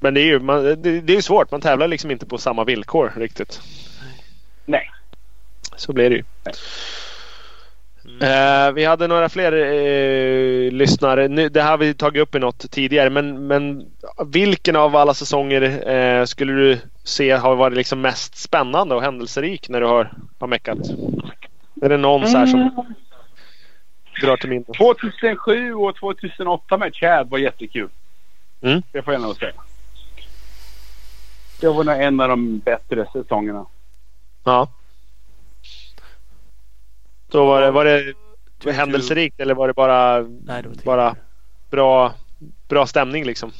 men 0.00 0.14
det 0.14 0.20
är 0.20 0.24
ju 0.24 0.38
man, 0.38 0.64
det, 0.64 1.00
det 1.00 1.16
är 1.16 1.20
svårt. 1.20 1.50
Man 1.50 1.60
tävlar 1.60 1.88
liksom 1.88 2.10
inte 2.10 2.26
på 2.26 2.38
samma 2.38 2.64
villkor 2.64 3.12
riktigt. 3.16 3.60
Nej. 4.64 4.90
Så 5.76 5.92
blir 5.92 6.10
det 6.10 6.16
ju. 6.16 6.24
Eh, 8.20 8.72
vi 8.72 8.84
hade 8.84 9.06
några 9.06 9.28
fler 9.28 9.52
eh, 9.52 10.72
lyssnare. 10.72 11.28
Nu, 11.28 11.48
det 11.48 11.62
här 11.62 11.70
har 11.70 11.78
vi 11.78 11.94
tagit 11.94 12.22
upp 12.22 12.34
i 12.34 12.38
något 12.38 12.70
tidigare. 12.70 13.10
Men, 13.10 13.46
men 13.46 13.86
vilken 14.26 14.76
av 14.76 14.96
alla 14.96 15.14
säsonger 15.14 15.90
eh, 15.90 16.24
skulle 16.24 16.52
du 16.52 16.78
se 17.08 17.30
har 17.30 17.56
varit 17.56 17.76
liksom 17.76 18.00
mest 18.00 18.36
spännande 18.36 18.94
och 18.94 19.02
händelserik 19.02 19.68
när 19.68 19.80
du 19.80 19.86
har, 19.86 20.12
har 20.38 20.46
meckat? 20.46 20.78
Är 21.82 21.88
det 21.88 21.96
någon 21.96 22.28
så 22.28 22.38
här 22.38 22.46
som 22.46 22.60
Mm. 22.60 24.26
drar 24.26 24.36
till 24.36 24.48
minne? 24.50 24.64
2007 24.64 25.74
och 25.74 25.96
2008 25.96 26.78
med 26.78 26.94
Chad 26.94 27.30
var 27.30 27.38
jättekul. 27.38 27.88
Mm. 28.60 28.82
Det 28.92 29.02
får 29.02 29.12
jag 29.12 29.22
nog 29.22 29.36
säga. 29.36 29.52
Det 31.60 31.68
var 31.68 31.84
nog 31.84 32.02
en 32.02 32.20
av 32.20 32.28
de 32.28 32.58
bättre 32.58 33.06
säsongerna. 33.12 33.66
Ja. 34.44 34.68
Då 37.30 37.46
var 37.46 37.60
det, 37.62 37.70
var 37.70 37.84
det 37.84 38.14
händelserikt 38.72 39.40
eller 39.40 39.54
var 39.54 39.68
det 39.68 39.74
bara, 39.74 40.20
nej, 40.20 40.62
det 40.62 40.68
var 40.68 40.74
bara 40.84 41.16
bra, 41.70 42.14
bra 42.68 42.86
stämning 42.86 43.24
liksom? 43.24 43.52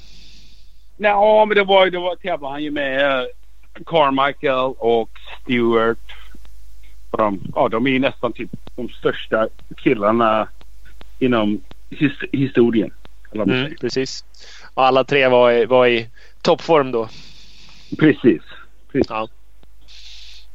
Nej, 1.00 1.10
ja, 1.10 1.44
men 1.44 1.56
det 1.56 1.64
var, 1.64 1.90
det 1.90 1.98
var 1.98 2.16
tävlade 2.16 2.52
han 2.54 2.62
ju 2.62 2.70
med 2.70 3.20
eh, 3.20 3.26
Carmichael 3.86 4.74
och 4.78 5.10
Stewart. 5.42 5.98
De, 7.10 7.40
ja, 7.54 7.68
de 7.68 7.86
är 7.86 7.90
ju 7.90 7.98
nästan 7.98 8.32
typ 8.32 8.50
de 8.76 8.88
största 8.88 9.48
killarna 9.76 10.48
inom 11.18 11.60
his, 11.90 12.12
historien. 12.32 12.90
Mm, 13.34 13.74
precis. 13.80 14.24
Och 14.74 14.84
alla 14.84 15.04
tre 15.04 15.28
var, 15.28 15.52
i- 15.52 15.66
var 15.66 15.86
i 15.86 16.08
toppform 16.42 16.90
då. 16.92 17.08
Precis. 17.98 18.42
Precis. 18.92 19.06
Ja. 19.10 19.28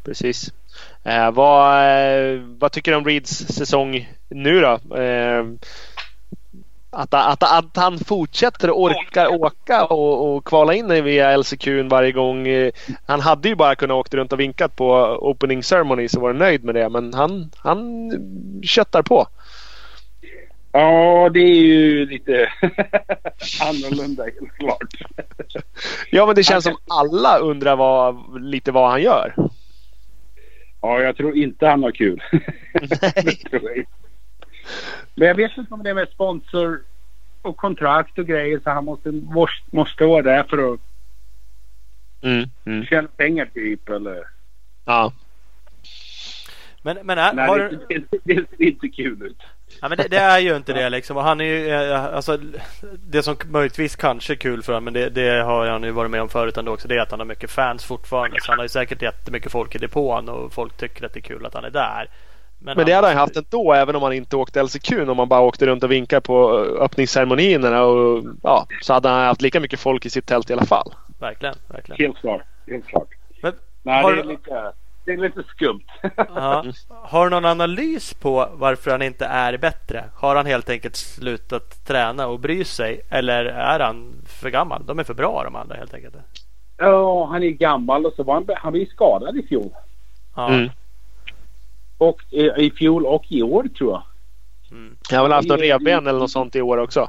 Precis. 0.06 0.54
Eh, 1.06 1.32
vad, 1.32 1.84
eh, 1.84 2.40
vad 2.60 2.72
tycker 2.72 2.92
du 2.92 2.98
om 2.98 3.06
Reeds 3.06 3.30
säsong 3.48 4.10
nu 4.30 4.62
då? 4.62 4.98
Eh, 4.98 5.46
att, 6.94 7.14
att, 7.14 7.44
att 7.44 7.76
han 7.76 8.00
fortsätter 8.00 8.70
och 8.70 8.82
orkar 8.82 9.28
åka 9.28 9.86
och, 9.86 10.36
och 10.36 10.46
kvala 10.46 10.74
in 10.74 11.04
via 11.04 11.38
LCQ 11.38 11.68
varje 11.90 12.12
gång. 12.12 12.48
Eh, 12.48 12.72
Han 13.06 13.20
hade 13.20 13.50
ju 13.50 13.56
bara 13.56 13.76
kunnat 13.76 13.96
åka 13.96 14.18
runt 14.18 14.34
och 14.34 14.40
vinkat 14.40 14.76
på 14.76 15.18
opening 15.22 15.64
ceremony 15.64 16.08
så 16.08 16.20
var 16.20 16.34
nöjd 16.34 16.64
med 16.64 16.76
det. 16.76 16.90
Men 16.90 17.14
han, 17.14 17.52
han 17.58 18.12
köttar 18.64 19.02
på. 19.02 19.28
Ja, 20.72 21.30
det 21.34 21.40
är 21.40 21.56
ju 21.56 22.06
lite 22.06 22.34
annorlunda 23.62 24.26
klart. 24.60 24.94
Ja 26.12 26.26
men 26.26 26.36
det 26.36 26.44
känns 26.44 26.64
som 26.64 26.78
alla 26.90 27.38
undrar 27.38 27.76
vad, 27.76 28.42
lite 28.44 28.72
vad 28.72 28.90
han 28.90 29.02
gör. 29.02 29.36
Ja, 30.82 31.02
jag 31.02 31.18
tror 31.18 31.38
inte 31.38 31.68
han 31.68 31.84
har 31.84 31.92
kul. 31.92 32.22
Inte. 33.18 33.86
Men 35.16 35.28
jag 35.28 35.36
vet 35.36 35.58
inte 35.58 35.74
om 35.74 35.84
det 35.84 35.90
är 35.90 35.94
med 35.94 36.10
sponsor 36.10 36.82
och 37.42 37.58
kontrakt 37.58 38.20
och 38.20 38.26
grejer 38.28 38.60
så 38.64 38.70
han 38.70 38.86
måste, 38.86 39.12
måste, 39.72 40.06
vara 40.06 40.22
där 40.22 40.44
för 40.44 40.74
att 40.74 40.80
Mm, 42.22 42.50
mm. 42.66 42.86
tjäna 42.86 43.08
pengar 43.18 43.46
typ 43.54 43.90
eller... 43.90 44.28
Ja. 44.86 45.14
Men, 46.82 46.98
men 47.04 47.18
är, 47.18 47.34
Nej, 47.34 47.48
har, 47.48 47.60
det, 47.60 47.80
det, 47.90 48.06
det 48.24 48.34
ser 48.50 48.62
inte 48.62 48.88
kul 48.90 49.22
ut. 49.22 49.42
ja, 49.82 49.90
men 49.90 49.98
det, 49.98 50.08
det 50.08 50.18
är 50.18 50.40
ju 50.40 50.56
inte 50.56 50.74
det 50.74 50.90
liksom. 50.90 51.18
Och 51.18 51.24
han 51.24 51.42
är 51.42 51.46
ju, 51.46 51.70
eh, 51.70 52.06
alltså, 52.06 52.40
det 53.08 53.24
som 53.24 53.36
möjligtvis 53.46 53.96
kanske 53.96 54.34
är 54.34 54.38
kul 54.38 54.64
för 54.64 54.74
honom, 54.74 54.84
men 54.84 54.94
det, 54.94 55.10
det 55.10 55.44
har 55.44 55.68
han 55.68 55.84
ju 55.84 55.92
varit 55.92 56.12
med 56.12 56.22
om 56.22 56.30
förut 56.30 56.58
ändå 56.58 56.74
också. 56.74 56.88
Det 56.88 56.96
är 56.96 57.00
att 57.00 57.12
han 57.12 57.20
har 57.20 57.28
mycket 57.28 57.52
fans 57.52 57.86
fortfarande. 57.86 58.42
Så 58.42 58.52
han 58.52 58.60
har 58.60 58.66
ju 58.66 58.70
säkert 58.70 59.02
jättemycket 59.02 59.52
folk 59.52 59.76
i 59.76 59.78
depån 59.78 60.30
och 60.30 60.54
folk 60.54 60.78
tycker 60.78 61.06
att 61.06 61.14
det 61.14 61.20
är 61.20 61.22
kul 61.22 61.46
att 61.46 61.54
han 61.54 61.66
är 61.66 61.70
där. 61.70 62.08
Men 62.66 62.86
det 62.86 62.94
hade 62.94 63.08
han 63.08 63.18
haft 63.18 63.36
ändå 63.36 63.74
även 63.74 63.96
om 63.96 64.04
han 64.04 64.14
inte 64.14 64.36
åkte 64.36 64.64
LCQ. 64.64 64.92
Om 65.08 65.18
man 65.18 65.28
bara 65.30 65.42
åkte 65.42 65.66
runt 65.66 65.84
och 65.84 65.92
vinkade 65.92 66.22
på 66.22 66.50
öppningsceremonierna. 66.80 67.84
Och, 67.84 68.24
ja, 68.44 68.68
så 68.82 68.94
hade 68.94 69.10
han 69.10 69.26
haft 69.26 69.42
lika 69.42 69.60
mycket 69.60 69.80
folk 69.80 70.06
i 70.06 70.10
sitt 70.10 70.26
tält 70.26 70.50
i 70.50 70.54
alla 70.54 70.66
fall. 70.66 70.94
Verkligen, 71.20 71.56
verkligen. 71.68 72.02
Helt 72.06 72.18
klart. 72.18 72.42
Helt 72.68 72.88
klart. 72.88 73.08
Men, 73.42 73.54
Nej, 73.84 74.04
har- 74.04 74.14
det, 74.14 74.20
är 74.22 74.26
lite, 74.26 74.72
det 75.06 75.12
är 75.12 75.18
lite 75.18 75.44
skumt. 75.44 75.84
Ja. 76.36 76.66
Har 76.90 77.24
du 77.24 77.30
någon 77.30 77.46
analys 77.46 78.14
på 78.14 78.50
varför 78.54 78.92
han 78.92 79.02
inte 79.02 79.26
är 79.26 79.58
bättre? 79.58 80.04
Har 80.16 80.36
han 80.36 80.46
helt 80.46 80.70
enkelt 80.70 80.96
slutat 80.96 81.86
träna 81.88 82.28
och 82.28 82.40
bry 82.40 82.64
sig? 82.64 83.02
Eller 83.10 83.46
är 83.46 83.80
han 83.80 84.14
för 84.28 84.50
gammal? 84.50 84.86
De 84.86 85.00
är 85.00 85.04
för 85.04 85.14
bra 85.14 85.44
de 85.44 85.56
andra 85.56 85.76
helt 85.76 85.94
enkelt. 85.94 86.16
Ja, 86.78 87.26
han 87.26 87.44
är 87.44 87.50
gammal 87.50 88.06
och 88.06 88.14
så 88.14 88.24
var 88.24 88.34
han, 88.34 88.46
han 88.58 88.72
blev 88.74 88.86
skadad 88.86 89.38
i 89.38 89.48
fjol. 89.48 89.70
Ja. 90.36 90.48
Mm. 90.50 90.70
Och 91.98 92.22
i, 92.30 92.42
i 92.58 92.72
fjol 92.72 93.06
och 93.06 93.26
i 93.30 93.42
år 93.44 93.64
tror 93.78 93.92
jag. 93.92 94.04
Mm. 94.72 94.96
Jag 95.10 95.18
har 95.18 95.24
väl 95.24 95.32
haft 95.32 95.48
någon 95.48 95.58
revben 95.60 96.08
eller 96.08 96.20
något 96.20 96.32
sånt 96.32 96.56
i 96.56 96.62
år 96.62 96.78
också. 96.78 97.08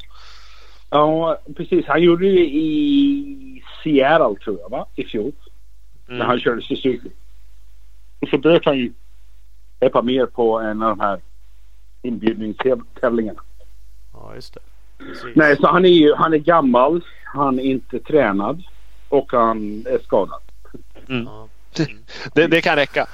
Ja, 0.90 1.38
precis. 1.56 1.86
Han 1.86 2.02
gjorde 2.02 2.24
det 2.32 2.40
i 2.46 3.62
Seattle 3.82 4.34
tror 4.44 4.58
jag, 4.60 4.68
va? 4.68 4.86
I 4.94 5.04
fjol. 5.04 5.32
När 6.06 6.14
Mm. 6.14 6.26
han 6.26 6.40
körde 6.40 6.62
Suzuki. 6.62 7.10
Och 8.20 8.28
så 8.28 8.38
bröt 8.38 8.64
han 8.64 8.78
ju 8.78 8.92
ett 9.80 9.92
par 9.92 10.02
mer 10.02 10.26
på 10.26 10.58
en 10.60 10.82
av 10.82 10.88
de 10.96 11.00
här 11.00 11.20
inbjudningstävlingarna. 12.02 13.40
ja, 14.12 14.34
just 14.34 14.54
det. 14.54 14.60
Precis. 14.98 15.24
Nej, 15.34 15.56
så 15.56 15.66
han 15.66 15.84
är 15.84 15.88
ju 15.88 16.14
han 16.14 16.34
är 16.34 16.38
gammal. 16.38 17.04
Han 17.24 17.58
är 17.58 17.64
inte 17.64 17.98
tränad. 18.00 18.62
Och 19.08 19.32
han 19.32 19.84
är 19.86 19.98
skadad. 20.04 20.40
Ja. 21.06 21.48
Det, 22.34 22.46
det 22.46 22.60
kan 22.60 22.76
räcka. 22.76 23.06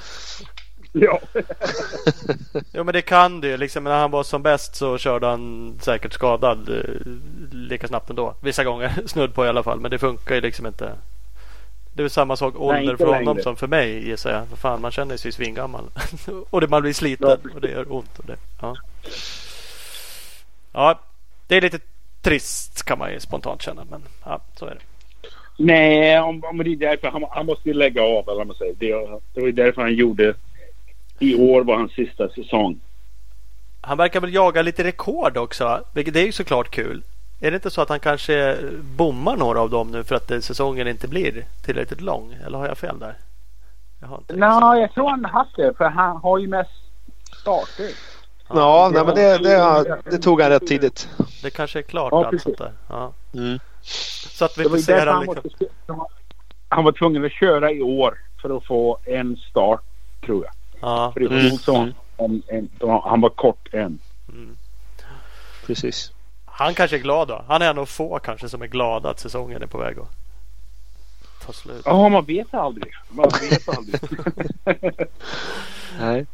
Ja. 0.93 1.21
Jo 2.73 2.85
men 2.85 2.93
det 2.93 3.03
kan 3.03 3.41
det 3.41 3.49
ju. 3.49 3.57
Liksom, 3.57 3.85
när 3.85 4.01
han 4.01 4.11
var 4.11 4.23
som 4.23 4.43
bäst 4.43 4.75
så 4.75 4.99
körde 4.99 5.27
han 5.27 5.75
säkert 5.81 6.13
skadad 6.13 6.69
eh, 6.69 7.13
lika 7.53 7.89
snabbt 7.89 8.11
ändå. 8.11 8.35
Vissa 8.41 8.65
gånger 8.65 8.93
snudd 9.07 9.35
på 9.35 9.45
i 9.47 9.49
alla 9.49 9.63
fall. 9.63 9.81
Men 9.81 9.91
det 9.91 9.99
funkar 9.99 10.35
ju 10.35 10.41
liksom 10.41 10.67
inte. 10.67 10.93
Det 11.95 12.03
är 12.03 12.09
samma 12.09 12.37
sak 12.37 12.55
ålder 12.57 12.97
för 12.97 13.07
honom 13.07 13.25
längre. 13.25 13.43
som 13.43 13.57
för 13.57 13.67
mig 13.67 14.09
gissar 14.09 14.33
jag. 14.33 14.49
För 14.49 14.57
fan 14.57 14.81
man 14.81 14.91
känner 14.91 15.17
sig 15.17 15.33
svingammal. 15.33 15.85
och 16.51 16.61
det, 16.61 16.69
man 16.69 16.83
blir 16.83 16.93
sliten 16.93 17.29
Ja. 17.45 17.51
och 17.55 17.61
det 17.61 17.71
gör 17.71 17.93
ont. 17.93 18.19
Och 18.19 18.25
det, 18.27 18.37
ja. 18.61 18.77
ja, 20.73 21.01
det 21.47 21.57
är 21.57 21.61
lite 21.61 21.79
trist 22.23 22.83
kan 22.83 22.99
man 22.99 23.13
ju 23.13 23.21
spontant 23.21 23.63
känna. 23.63 23.85
Men 23.91 24.03
ja, 24.25 24.41
så 24.57 24.67
är 24.67 24.71
det. 24.71 24.81
Nej, 25.57 26.21
om, 26.21 26.45
om 26.45 26.59
det 26.59 26.71
är 26.71 26.77
därför 26.77 27.09
han, 27.09 27.25
han 27.31 27.47
måste 27.47 27.69
ju 27.69 27.75
lägga 27.75 28.03
av. 28.03 28.29
Eller 28.29 28.45
man 28.45 28.57
säger. 28.57 28.75
Det, 28.79 29.21
det 29.35 29.41
var 29.41 29.47
ju 29.47 29.53
därför 29.53 29.83
han 29.83 29.95
gjorde... 29.95 30.35
I 31.21 31.35
år 31.35 31.65
var 31.65 31.77
hans 31.77 31.93
sista 31.93 32.29
säsong. 32.29 32.81
Han 33.81 33.99
verkar 33.99 34.21
väl 34.21 34.35
jaga 34.35 34.63
lite 34.63 34.85
rekord 34.85 35.37
också. 35.37 35.85
Vilket 35.95 36.17
är 36.17 36.21
ju 36.21 36.33
såklart 36.33 36.71
kul. 36.71 37.03
Är 37.41 37.51
det 37.51 37.55
inte 37.55 37.71
så 37.71 37.83
att 37.83 37.89
han 37.89 38.01
kanske 38.01 38.57
bommar 38.97 39.37
några 39.37 39.61
av 39.61 39.71
dem 39.71 39.91
nu 39.91 40.05
för 40.05 40.15
att 40.15 40.45
säsongen 40.45 40.89
inte 40.89 41.09
blir 41.09 41.45
tillräckligt 41.65 42.01
lång? 42.01 42.37
Eller 42.47 42.59
har 42.59 42.67
jag 42.67 42.79
fel 42.79 42.99
där? 42.99 43.15
Jag 44.01 44.23
Nej, 44.29 44.81
jag 44.81 44.93
tror 44.93 45.11
han 45.11 45.25
har 45.25 45.33
haft 45.33 45.57
det. 45.57 45.75
För 45.77 45.85
han 45.85 46.17
har 46.17 46.39
ju 46.39 46.49
mest 46.49 46.71
starter. 47.41 47.91
Ja, 48.49 48.91
nej, 48.95 49.05
men 49.05 49.15
det, 49.15 49.39
det, 49.39 50.03
det, 50.11 50.19
tog 50.19 50.41
han 50.41 50.51
rätt 50.51 50.67
tidigt. 50.67 51.09
Det 51.43 51.51
kanske 51.51 51.79
är 51.79 51.83
klart 51.83 52.13
ja, 52.13 52.27
allt 52.27 52.43
sånt 52.43 52.59
där. 52.59 52.73
Ja. 52.89 53.13
Mm. 53.35 53.59
Så 53.83 54.45
att 54.45 54.59
vi 54.59 54.65
inte 54.65 54.79
ser 54.79 55.07
han, 55.07 55.27
liksom... 55.45 56.07
han 56.69 56.85
var 56.85 56.93
tvungen 56.93 57.25
att 57.25 57.33
köra 57.33 57.73
i 57.73 57.83
år 57.83 58.19
för 58.43 58.57
att 58.57 58.65
få 58.65 58.99
en 59.05 59.37
start 59.37 59.81
tror 60.27 60.45
jag. 60.45 60.53
Ja. 60.81 61.13
För 61.13 61.21
det 61.21 61.27
mm. 61.27 61.93
en, 62.17 62.43
en, 62.49 62.71
han 63.03 63.21
var 63.21 63.31
kort 63.31 63.75
än. 63.75 63.99
Mm. 64.29 64.57
Precis. 65.67 66.13
Han 66.45 66.75
kanske 66.75 66.97
är 66.97 67.01
glad 67.01 67.29
då. 67.29 67.45
Han 67.49 67.63
är 67.63 67.71
en 67.71 67.79
av 67.79 67.87
få 67.87 68.19
kanske 68.19 68.49
som 68.49 68.63
är 68.63 68.67
glada 68.67 69.11
att 69.11 69.21
säsongen 69.21 69.63
är 69.63 69.67
på 69.67 69.79
väg 69.79 69.99
att 69.99 70.11
ta 71.47 71.53
slut. 71.53 71.83
Ja, 71.85 72.09
man 72.09 72.25
vet 72.25 72.55
aldrig. 72.55 72.93
Man 73.09 73.31
vet 73.51 73.69
aldrig. 73.69 74.01
Nej. 76.01 76.27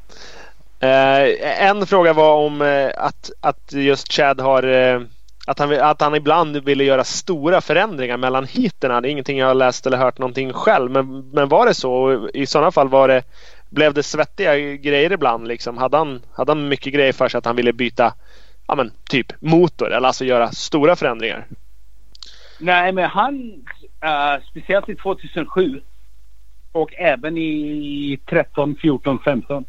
Eh, 0.80 1.62
en 1.68 1.86
fråga 1.86 2.12
var 2.12 2.34
om 2.34 2.62
eh, 2.62 2.90
att, 2.96 3.30
att 3.40 3.72
just 3.72 4.12
Chad 4.12 4.40
har 4.40 4.62
eh, 4.62 5.00
att 5.46 5.58
han, 5.58 5.80
att 5.80 6.00
han 6.00 6.14
ibland 6.14 6.56
ville 6.56 6.84
göra 6.84 7.04
stora 7.04 7.60
förändringar 7.60 8.16
mellan 8.16 8.44
heaten. 8.44 9.02
Det 9.02 9.08
är 9.08 9.12
ingenting 9.12 9.38
jag 9.38 9.46
har 9.46 9.54
läst 9.54 9.86
eller 9.86 9.96
hört 9.96 10.18
någonting 10.18 10.52
själv. 10.52 10.90
Men, 10.90 11.30
men 11.30 11.48
var 11.48 11.66
det 11.66 11.74
så? 11.74 12.28
I 12.34 12.46
sådana 12.46 12.70
fall 12.70 12.88
var 12.88 13.08
det, 13.08 13.22
blev 13.70 13.94
det 13.94 14.02
svettiga 14.02 14.58
grejer 14.58 15.12
ibland? 15.12 15.48
Liksom? 15.48 15.78
Hade, 15.78 15.96
han, 15.96 16.22
hade 16.32 16.52
han 16.52 16.68
mycket 16.68 16.94
grejer 16.94 17.12
för 17.12 17.28
sig 17.28 17.38
att 17.38 17.46
han 17.46 17.56
ville 17.56 17.72
byta 17.72 18.14
ja, 18.66 18.74
men, 18.74 18.92
typ 19.10 19.32
motor 19.40 19.92
eller 19.92 20.06
alltså 20.06 20.24
göra 20.24 20.52
stora 20.52 20.96
förändringar? 20.96 21.46
Nej, 22.60 22.92
men 22.92 23.10
han, 23.10 23.64
uh, 24.04 24.44
speciellt 24.50 24.88
i 24.88 24.94
2007 24.94 25.80
och 26.72 26.94
även 26.98 27.38
i 27.38 28.18
13, 28.26 28.76
14, 28.80 29.18
15 29.24 29.64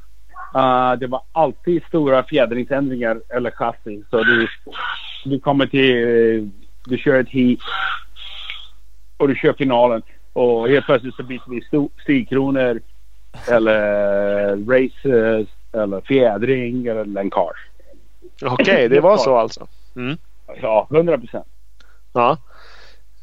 Uh, 0.56 0.94
det 1.00 1.08
var 1.08 1.22
alltid 1.32 1.84
stora 1.84 2.24
fjädringsändringar 2.24 3.22
eller 3.30 3.52
chassi. 3.52 4.04
Så 4.10 4.24
du, 4.24 4.48
du 5.26 5.40
kommer 5.40 5.66
till, 5.66 6.52
du 6.86 6.98
kör 6.98 7.20
ett 7.20 7.30
heat 7.30 7.60
och 9.18 9.28
du 9.28 9.36
kör 9.36 9.54
finalen 9.54 10.02
och 10.34 10.70
helt 10.70 10.86
plötsligt 10.86 11.16
så 11.16 11.24
byter 11.24 11.50
vi 11.50 11.90
stigkronor 12.04 12.82
eller 13.48 14.56
races 14.56 15.48
eller 15.72 16.02
fjädring 16.02 16.88
eller 16.88 17.06
länkage. 17.06 17.70
Okej, 18.42 18.64
okay, 18.64 18.88
det 18.88 19.00
var 19.00 19.18
så 19.18 19.38
alltså? 19.38 19.68
Mm. 19.96 20.18
Ja, 20.62 20.88
hundra 20.90 21.18
procent. 21.18 21.48
Ja. 22.14 22.38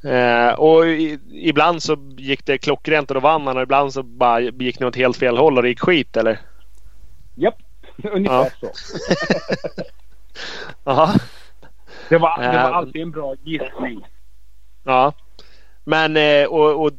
Eh, 0.04 0.52
och 0.54 0.86
i, 0.86 1.18
ibland 1.32 1.82
så 1.82 1.96
gick 2.16 2.46
det 2.46 2.58
klockrent 2.58 3.10
och 3.10 3.14
då 3.14 3.20
vann 3.20 3.46
han 3.46 3.56
och 3.56 3.62
ibland 3.62 3.92
så 3.92 4.02
bara 4.02 4.40
gick 4.40 4.78
det 4.78 4.86
åt 4.86 4.96
helt 4.96 5.16
fel 5.16 5.36
håll 5.36 5.56
och 5.56 5.62
det 5.62 5.68
gick 5.68 5.80
skit 5.80 6.16
eller? 6.16 6.38
Japp, 7.34 7.58
ungefär 8.02 8.52
ja. 8.60 8.68
så. 8.70 8.70
Aha. 10.90 11.14
Det 12.08 12.18
var, 12.18 12.42
det 12.42 12.48
var 12.48 12.72
alltid 12.72 13.02
en 13.02 13.10
bra 13.10 13.34
gissning. 13.42 14.06
Ja. 14.84 15.12
Men 15.84 16.16
eh, 16.16 16.44
och, 16.44 16.84
och, 16.84 16.92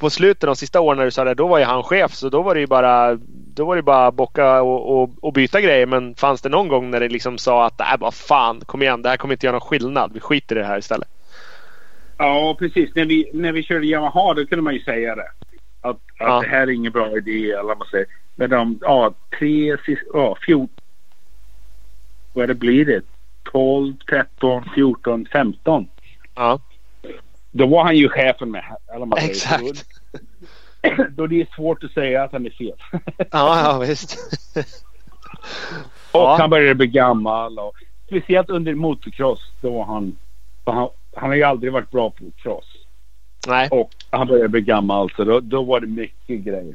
på 0.00 0.10
slutet 0.10 0.40
de 0.40 0.56
sista 0.56 0.80
åren 0.80 0.98
när 0.98 1.04
du 1.04 1.10
sa 1.10 1.24
det, 1.24 1.34
då 1.34 1.46
var 1.46 1.58
ju 1.58 1.64
han 1.64 1.82
chef 1.82 2.14
så 2.14 2.28
då 2.28 2.42
var 2.42 2.54
det 2.54 2.60
ju 2.60 2.66
bara 2.66 3.18
Då 3.54 3.64
var 3.64 3.76
det 3.76 3.82
bara 3.82 4.12
bocka 4.12 4.62
och, 4.62 5.02
och, 5.02 5.10
och 5.20 5.32
byta 5.32 5.60
grejer. 5.60 5.86
Men 5.86 6.14
fanns 6.14 6.42
det 6.42 6.48
någon 6.48 6.68
gång 6.68 6.90
när 6.90 7.00
det 7.00 7.08
liksom 7.08 7.38
sa 7.38 7.66
att 7.66 7.78
nej 7.78 7.96
vad 8.00 8.14
fan 8.14 8.60
kom 8.60 8.82
igen 8.82 9.02
det 9.02 9.08
här 9.08 9.16
kommer 9.16 9.34
inte 9.34 9.46
göra 9.46 9.54
någon 9.54 9.68
skillnad. 9.68 10.10
Vi 10.14 10.20
skiter 10.20 10.56
i 10.56 10.58
det 10.58 10.64
här 10.64 10.78
istället. 10.78 11.08
Ja 12.18 12.56
precis. 12.58 12.94
När 12.94 13.04
vi, 13.04 13.30
när 13.34 13.52
vi 13.52 13.62
körde 13.62 13.86
Yamaha 13.86 14.34
då 14.34 14.46
kunde 14.46 14.62
man 14.62 14.74
ju 14.74 14.80
säga 14.80 15.14
det. 15.14 15.30
Att, 15.80 16.00
att 16.18 16.42
det 16.42 16.48
här 16.48 16.62
är 16.62 16.70
ingen 16.70 16.92
bra 16.92 17.16
idé 17.16 17.50
eller 17.50 17.62
vad 17.62 17.78
man 17.78 17.88
säger. 17.90 18.06
Men 18.34 18.50
de, 18.50 18.78
ja, 18.82 19.14
tre, 19.38 19.76
ja, 20.12 20.36
14. 20.46 20.68
Vad 22.32 22.48
det 22.48 22.54
blir 22.54 22.84
det? 22.84 23.02
12, 23.52 23.94
13, 24.10 24.64
14, 24.74 25.26
15. 25.32 25.88
Ja. 26.34 26.60
Då 27.56 27.66
var 27.66 27.84
han 27.84 27.96
ju 27.96 28.08
chefen 28.08 28.50
med. 28.50 28.64
Eller 28.94 29.06
man 29.06 29.18
Exakt. 29.18 29.62
Då, 30.82 31.04
då 31.08 31.26
det 31.26 31.40
är 31.40 31.46
svårt 31.56 31.84
att 31.84 31.92
säga 31.92 32.22
att 32.22 32.32
han 32.32 32.46
är 32.46 32.50
fel. 32.50 32.76
ja, 33.18 33.60
ja 33.64 33.78
visst. 33.78 34.18
och 36.12 36.20
ja. 36.20 36.36
han 36.40 36.50
började 36.50 36.74
bli 36.74 36.86
gammal. 36.86 37.58
Och, 37.58 37.74
speciellt 38.06 38.50
under 38.50 38.74
motocross. 38.74 39.40
Då 39.60 39.70
var 39.70 39.84
han, 39.84 40.16
han, 40.64 40.88
han 41.16 41.28
har 41.28 41.36
ju 41.36 41.42
aldrig 41.42 41.72
varit 41.72 41.90
bra 41.90 42.10
på 42.10 42.24
cross. 42.36 42.64
Nej. 43.48 43.68
Och 43.70 43.90
han 44.10 44.26
började 44.26 44.48
bli 44.48 44.60
gammal 44.60 45.10
så 45.16 45.24
då, 45.24 45.40
då 45.40 45.62
var 45.62 45.80
det 45.80 45.86
mycket 45.86 46.40
grejer. 46.40 46.74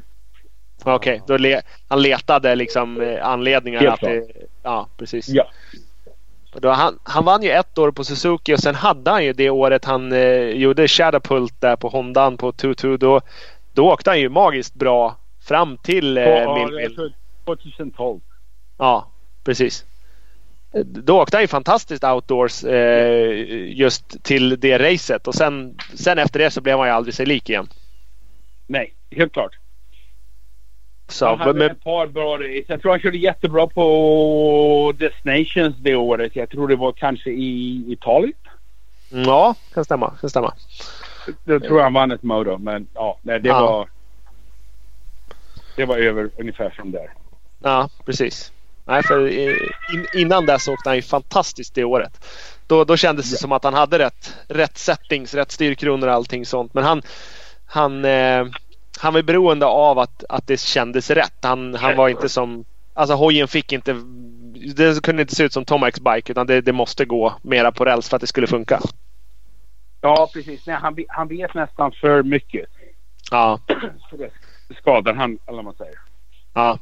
Okej, 0.84 1.20
okay, 1.20 1.38
le 1.38 1.60
han 1.88 2.02
letade 2.02 2.54
liksom 2.54 3.00
eh, 3.00 3.26
anledningar 3.28 3.80
Helt 3.80 3.92
att 3.92 4.00
det, 4.00 4.26
Ja, 4.62 4.88
precis. 4.96 5.28
Ja. 5.28 5.44
Då 6.60 6.70
han, 6.70 6.98
han 7.02 7.24
vann 7.24 7.42
ju 7.42 7.50
ett 7.50 7.78
år 7.78 7.90
på 7.90 8.04
Suzuki 8.04 8.54
och 8.54 8.60
sen 8.60 8.74
hade 8.74 9.10
han 9.10 9.24
ju 9.24 9.32
det 9.32 9.50
året 9.50 9.84
han 9.84 10.12
eh, 10.12 10.48
gjorde 10.48 10.88
Shadowpult 10.88 11.60
där 11.60 11.76
på 11.76 11.88
Hondan 11.88 12.36
på 12.36 12.52
2-2. 12.52 12.96
Då, 12.96 13.20
då 13.72 13.92
åkte 13.92 14.10
han 14.10 14.20
ju 14.20 14.28
magiskt 14.28 14.74
bra 14.74 15.16
fram 15.40 15.76
till 15.76 16.18
eh, 16.18 16.54
Millville. 16.54 17.12
2012. 17.44 18.20
Ja, 18.78 19.06
precis. 19.44 19.84
Då 20.84 21.20
åkte 21.20 21.36
han 21.36 21.42
ju 21.42 21.48
fantastiskt 21.48 22.04
outdoors 22.04 22.64
eh, 22.64 23.30
just 23.72 24.24
till 24.24 24.60
det 24.60 24.78
racet 24.78 25.26
och 25.26 25.34
sen, 25.34 25.76
sen 25.94 26.18
efter 26.18 26.38
det 26.38 26.50
så 26.50 26.60
blev 26.60 26.78
han 26.78 26.88
ju 26.88 26.92
aldrig 26.92 27.14
sig 27.14 27.26
lik 27.26 27.50
igen. 27.50 27.68
Nej, 28.66 28.94
helt 29.10 29.32
klart. 29.32 29.58
Så, 31.12 31.26
han 31.26 31.38
hade 31.38 31.58
men... 31.58 31.70
ett 31.70 31.84
par 31.84 32.06
bra 32.06 32.38
race. 32.38 32.64
Jag 32.66 32.82
tror 32.82 32.90
han 32.90 33.00
körde 33.00 33.18
jättebra 33.18 33.66
på 33.66 34.92
Destinations 34.98 35.76
det 35.78 35.94
året. 35.94 36.36
Jag 36.36 36.50
tror 36.50 36.68
det 36.68 36.76
var 36.76 36.92
kanske 36.92 37.30
i 37.30 37.84
Italien. 37.88 38.38
Ja, 39.10 39.54
kan 39.74 39.84
stämma. 39.84 40.12
Kan 40.20 40.30
stämma. 40.30 40.54
Jag 41.44 41.62
tror 41.62 41.80
han 41.80 41.92
vann 41.92 42.10
ett 42.10 42.22
motor 42.22 42.58
men 42.58 42.86
ja, 42.94 43.18
nej, 43.22 43.40
det 43.40 43.48
ja. 43.48 43.60
var 43.60 43.88
det 45.76 45.84
var 45.84 45.96
över 45.96 46.30
ungefär 46.36 46.70
från 46.70 46.90
där. 46.90 47.10
Ja, 47.62 47.88
precis. 48.04 48.52
Nej, 48.84 49.02
för 49.02 49.28
in, 49.94 50.06
innan 50.14 50.46
dess 50.46 50.68
åkte 50.68 50.88
han 50.88 50.96
ju 50.96 51.02
fantastiskt 51.02 51.74
det 51.74 51.84
året. 51.84 52.24
Då, 52.66 52.84
då 52.84 52.96
kändes 52.96 53.30
det 53.30 53.34
ja. 53.34 53.38
som 53.38 53.52
att 53.52 53.64
han 53.64 53.74
hade 53.74 53.98
rätt, 53.98 54.36
rätt 54.48 54.78
settings, 54.78 55.34
rätt 55.34 55.50
styrkronor 55.50 56.08
och 56.08 56.14
allting 56.14 56.46
sånt. 56.46 56.74
Men 56.74 56.84
han, 56.84 57.02
han, 57.66 58.04
eh, 58.04 58.46
han 59.02 59.14
var 59.14 59.22
beroende 59.22 59.66
av 59.66 59.98
att, 59.98 60.24
att 60.28 60.46
det 60.46 60.60
kändes 60.60 61.10
rätt. 61.10 61.38
Han, 61.42 61.74
han 61.74 61.96
var 61.96 62.08
inte 62.08 62.28
som... 62.28 62.64
Alltså 62.94 63.14
hojen 63.14 63.48
fick 63.48 63.72
inte... 63.72 63.92
Det 64.76 65.02
kunde 65.02 65.22
inte 65.22 65.34
se 65.34 65.44
ut 65.44 65.52
som 65.52 65.64
Tom 65.64 65.80
Bike 65.80 66.32
utan 66.32 66.46
det, 66.46 66.60
det 66.60 66.72
måste 66.72 67.04
gå 67.04 67.34
mera 67.42 67.72
på 67.72 67.84
räls 67.84 68.08
för 68.08 68.16
att 68.16 68.20
det 68.20 68.26
skulle 68.26 68.46
funka. 68.46 68.80
Ja 70.00 70.30
precis. 70.32 70.66
Nej, 70.66 70.76
han, 70.76 70.96
han 71.08 71.28
vet 71.28 71.54
nästan 71.54 71.92
för 71.92 72.22
mycket. 72.22 72.66
Ja. 73.30 73.60
Det 74.68 74.74
skadar 74.76 75.14
han, 75.14 75.38
eller 75.46 75.62
man 75.62 75.74
säger. 75.74 75.98
Ja. 76.52 76.78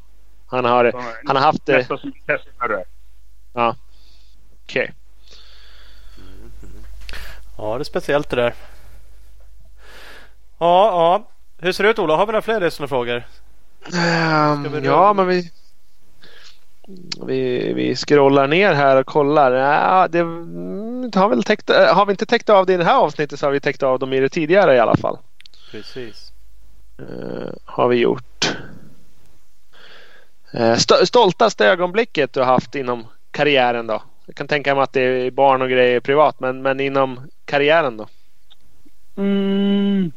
Han 0.46 0.64
har, 0.64 0.92
han 1.26 1.36
har 1.36 1.42
haft 1.42 1.66
det... 1.66 1.76
Nästan 1.76 1.98
som 1.98 2.12
testare. 2.26 2.84
Ja. 3.52 3.76
Okej. 4.64 4.82
Okay. 4.82 4.94
Ja, 7.58 7.74
det 7.74 7.82
är 7.82 7.84
speciellt 7.84 8.30
det 8.30 8.36
där. 8.36 8.54
Ja, 10.58 10.86
ja. 10.86 11.26
Hur 11.62 11.72
ser 11.72 11.84
det 11.84 11.90
ut 11.90 11.98
Ola? 11.98 12.16
Har 12.16 12.26
vi 12.26 12.32
några 12.32 12.42
fler 12.42 12.60
lyssnarfrågor? 12.60 13.22
Um, 13.86 14.84
ja, 14.84 15.12
men 15.12 15.26
vi, 15.26 15.50
vi, 17.26 17.72
vi 17.72 17.96
scrollar 17.96 18.48
ner 18.48 18.72
här 18.72 18.96
och 18.96 19.06
kollar. 19.06 19.52
Ja, 19.52 20.08
det 20.08 20.18
har, 21.18 21.28
väl 21.28 21.42
täckt, 21.42 21.70
har 21.70 22.06
vi 22.06 22.10
inte 22.10 22.26
täckt 22.26 22.48
av 22.48 22.66
det 22.66 22.72
i 22.72 22.76
det 22.76 22.84
här 22.84 22.96
avsnittet 22.96 23.40
så 23.40 23.46
har 23.46 23.52
vi 23.52 23.60
täckt 23.60 23.82
av 23.82 23.98
dem 23.98 24.12
i 24.12 24.20
det 24.20 24.28
tidigare 24.28 24.74
i 24.74 24.78
alla 24.78 24.96
fall. 24.96 25.18
Precis. 25.70 26.32
Uh, 27.00 27.52
har 27.64 27.88
vi 27.88 27.96
gjort. 27.96 28.56
Uh, 30.54 30.72
st 30.72 31.06
stoltaste 31.06 31.66
ögonblicket 31.66 32.32
du 32.32 32.40
har 32.40 32.46
haft 32.46 32.74
inom 32.74 33.06
karriären 33.30 33.86
då? 33.86 34.02
Jag 34.26 34.34
kan 34.34 34.48
tänka 34.48 34.74
mig 34.74 34.82
att 34.82 34.92
det 34.92 35.00
är 35.00 35.30
barn 35.30 35.62
och 35.62 35.70
grejer 35.70 36.00
privat 36.00 36.40
men, 36.40 36.62
men 36.62 36.80
inom 36.80 37.30
karriären 37.44 37.96
då? 37.96 38.08
Mm. 39.16 40.12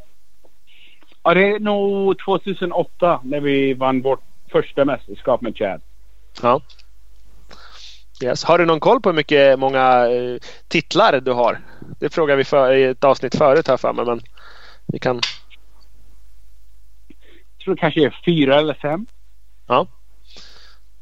Ja, 1.24 1.34
det 1.34 1.48
är 1.48 1.60
nog 1.60 2.20
2008 2.20 3.20
när 3.24 3.40
vi 3.40 3.74
vann 3.74 4.02
vårt 4.02 4.24
första 4.52 4.86
mästerskap 4.86 5.42
med 5.42 5.58
Chad. 5.58 5.82
Ja. 6.42 6.62
Yes. 8.24 8.44
Har 8.44 8.58
du 8.58 8.66
någon 8.66 8.80
koll 8.80 9.02
på 9.02 9.10
hur 9.10 9.16
mycket 9.16 9.60
många 9.60 10.08
eh, 10.08 10.38
titlar 10.68 11.20
du 11.20 11.32
har? 11.32 11.62
Det 12.00 12.14
frågade 12.14 12.38
vi 12.38 12.44
för, 12.44 12.74
i 12.74 12.84
ett 12.84 13.04
avsnitt 13.04 13.38
förut 13.38 13.68
här 13.68 13.78
för 13.78 13.94
mig 13.94 14.06
men 14.06 14.22
vi 14.86 15.00
kan... 15.00 15.22
Jag 17.08 17.66
tror 17.66 17.76
det 17.76 17.82
kanske 17.82 18.06
är 18.06 18.20
fyra 18.26 18.60
eller 18.60 18.74
fem. 18.74 19.06
Ja. 19.68 19.88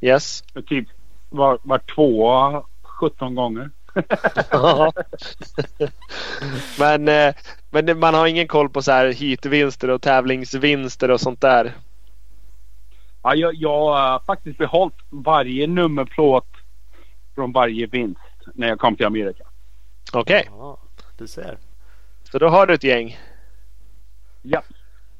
Yes. 0.01 0.43
Typ 0.67 0.87
var, 1.29 1.59
var 1.63 1.79
tvåa 1.79 2.63
17 2.83 3.35
gånger. 3.35 3.69
men, 6.79 7.07
eh, 7.07 7.35
men 7.71 7.99
man 7.99 8.13
har 8.13 8.27
ingen 8.27 8.47
koll 8.47 8.69
på 8.69 8.81
så 8.81 8.91
här 8.91 9.13
hitvinster 9.13 9.89
och 9.89 10.01
tävlingsvinster 10.01 11.11
och 11.11 11.21
sånt 11.21 11.41
där? 11.41 11.73
Ja, 13.23 13.35
jag, 13.35 13.53
jag 13.55 13.79
har 13.79 14.19
faktiskt 14.19 14.57
behållit 14.57 14.95
varje 15.09 15.67
nummerplåt 15.67 16.47
från 17.35 17.51
varje 17.51 17.85
vinst 17.85 18.19
när 18.53 18.67
jag 18.67 18.79
kom 18.79 18.95
till 18.95 19.05
Amerika. 19.05 19.43
Okej. 20.13 20.39
Okay. 20.39 20.53
Ja, 20.57 20.77
du 21.17 21.27
ser. 21.27 21.57
Så 22.31 22.39
då 22.39 22.47
har 22.47 22.67
du 22.67 22.73
ett 22.73 22.83
gäng? 22.83 23.17
Ja. 24.41 24.61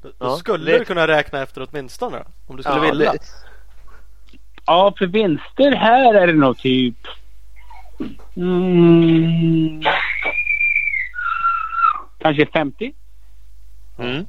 Då, 0.02 0.08
då 0.08 0.14
ja, 0.18 0.36
skulle 0.36 0.72
det... 0.72 0.78
du 0.78 0.84
kunna 0.84 1.08
räkna 1.08 1.42
efter 1.42 1.68
åtminstone 1.70 2.18
då, 2.18 2.24
om 2.46 2.56
du 2.56 2.62
skulle 2.62 2.76
ja, 2.76 2.92
vilja. 2.92 3.12
Det... 3.12 3.18
Ja, 4.66 4.94
för 4.98 5.06
vinster 5.06 5.72
här 5.72 6.14
är 6.14 6.26
det 6.26 6.32
nog 6.32 6.58
typ... 6.58 6.96
Mm, 8.36 9.82
kanske 12.22 12.46
50. 12.46 12.92
Mm. 13.98 14.26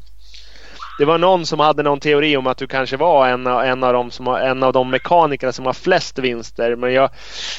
Det 0.98 1.06
var 1.06 1.18
någon 1.18 1.45
som 1.45 1.60
hade 1.60 1.84
någon 1.84 1.99
teori 1.99 2.38
om 2.38 2.48
att 2.48 2.57
du 2.57 2.68
kanske 2.68 2.98
var 2.98 3.28
en, 3.28 3.48
en, 3.48 3.84
av, 3.84 3.94
de 3.94 4.11
som 4.11 4.28
en 4.28 4.64
av 4.64 4.74
de 4.74 4.90
mekanikerna 4.90 5.52
som 5.52 5.65
har 5.65 5.74
flest 5.74 6.20
vinster. 6.20 6.76
Men 6.76 6.94
jag, 6.94 7.10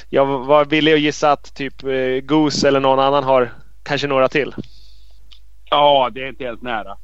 jag 0.09 0.27
var 0.27 0.65
villig 0.65 0.93
att 0.95 1.01
gissa 1.01 1.33
att 1.33 1.55
typ 1.55 1.83
eh, 1.83 2.21
Goose 2.23 2.69
eller 2.69 2.81
någon 2.81 2.99
annan 2.99 3.25
har 3.25 3.51
kanske 3.83 4.07
några 4.07 4.29
till. 4.29 4.55
Ja, 5.71 6.11
det 6.15 6.23
är 6.23 6.29
inte 6.29 6.45
helt 6.45 6.63
nära. 6.63 6.97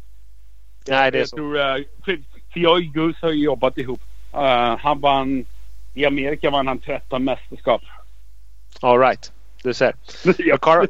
Nej, 0.89 1.11
det 1.11 1.19
är 1.19 1.21
jag 1.21 1.29
så. 1.29 1.37
Tror, 1.37 1.57
uh, 1.57 1.85
för, 2.05 2.21
jag 2.55 2.73
och 2.73 2.83
Goose 2.83 3.19
har 3.23 3.31
jobbat 3.31 3.79
ihop. 3.79 4.01
Uh, 4.35 4.77
han 4.79 5.01
vann... 5.01 5.47
I 5.95 6.07
Amerika 6.07 6.51
vann 6.51 6.67
han 6.67 6.79
13 6.79 7.25
mästerskap. 7.25 7.83
All 8.81 8.99
right. 8.99 9.33
Du 9.63 9.75
ser. 9.75 9.95
Car 10.59 10.89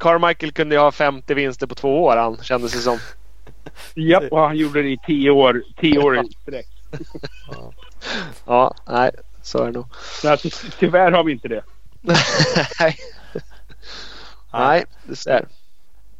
Carmichael 0.00 0.52
kunde 0.52 0.74
ju 0.74 0.80
ha 0.80 0.92
50 0.92 1.34
vinster 1.34 1.66
på 1.66 1.74
två 1.74 2.04
år 2.04 2.16
han 2.16 2.36
kändes 2.36 2.72
det 2.72 2.78
som. 2.78 2.98
Japp, 3.94 4.32
och 4.32 4.40
han 4.40 4.56
gjorde 4.56 4.82
det 4.82 4.88
i 4.88 4.98
tio 5.06 5.30
år, 5.30 5.62
tio 5.76 5.98
år 5.98 6.18
i 6.18 6.28
sträck. 6.42 6.66
ja. 7.50 7.72
ja, 8.46 8.74
nej, 8.86 9.10
så 9.42 9.62
är 9.62 9.66
det 9.66 9.72
nog. 9.72 9.86
Nej, 10.24 10.38
ty 10.38 10.50
tyvärr 10.78 11.12
har 11.12 11.24
vi 11.24 11.32
inte 11.32 11.48
det. 11.48 11.62
nej. 12.80 12.96
nej, 14.52 14.84
du 15.04 15.14
ser. 15.16 15.46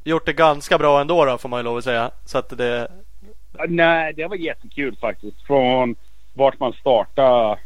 Gjort 0.05 0.27
det 0.27 0.33
ganska 0.33 0.79
bra 0.79 1.01
ändå 1.01 1.25
då 1.25 1.39
får 1.39 1.49
man 1.49 1.59
ju 1.59 1.65
lov 1.65 1.77
att 1.77 1.85
säga. 1.85 2.11
Så 2.25 2.39
att 2.39 2.59
det... 2.59 2.91
Nej, 3.69 4.13
det 4.13 4.27
var 4.27 4.37
jättekul 4.37 4.97
faktiskt. 4.97 5.47
Från 5.47 5.97
vart 6.35 6.61
man 6.61 6.73
startade, 6.73 7.59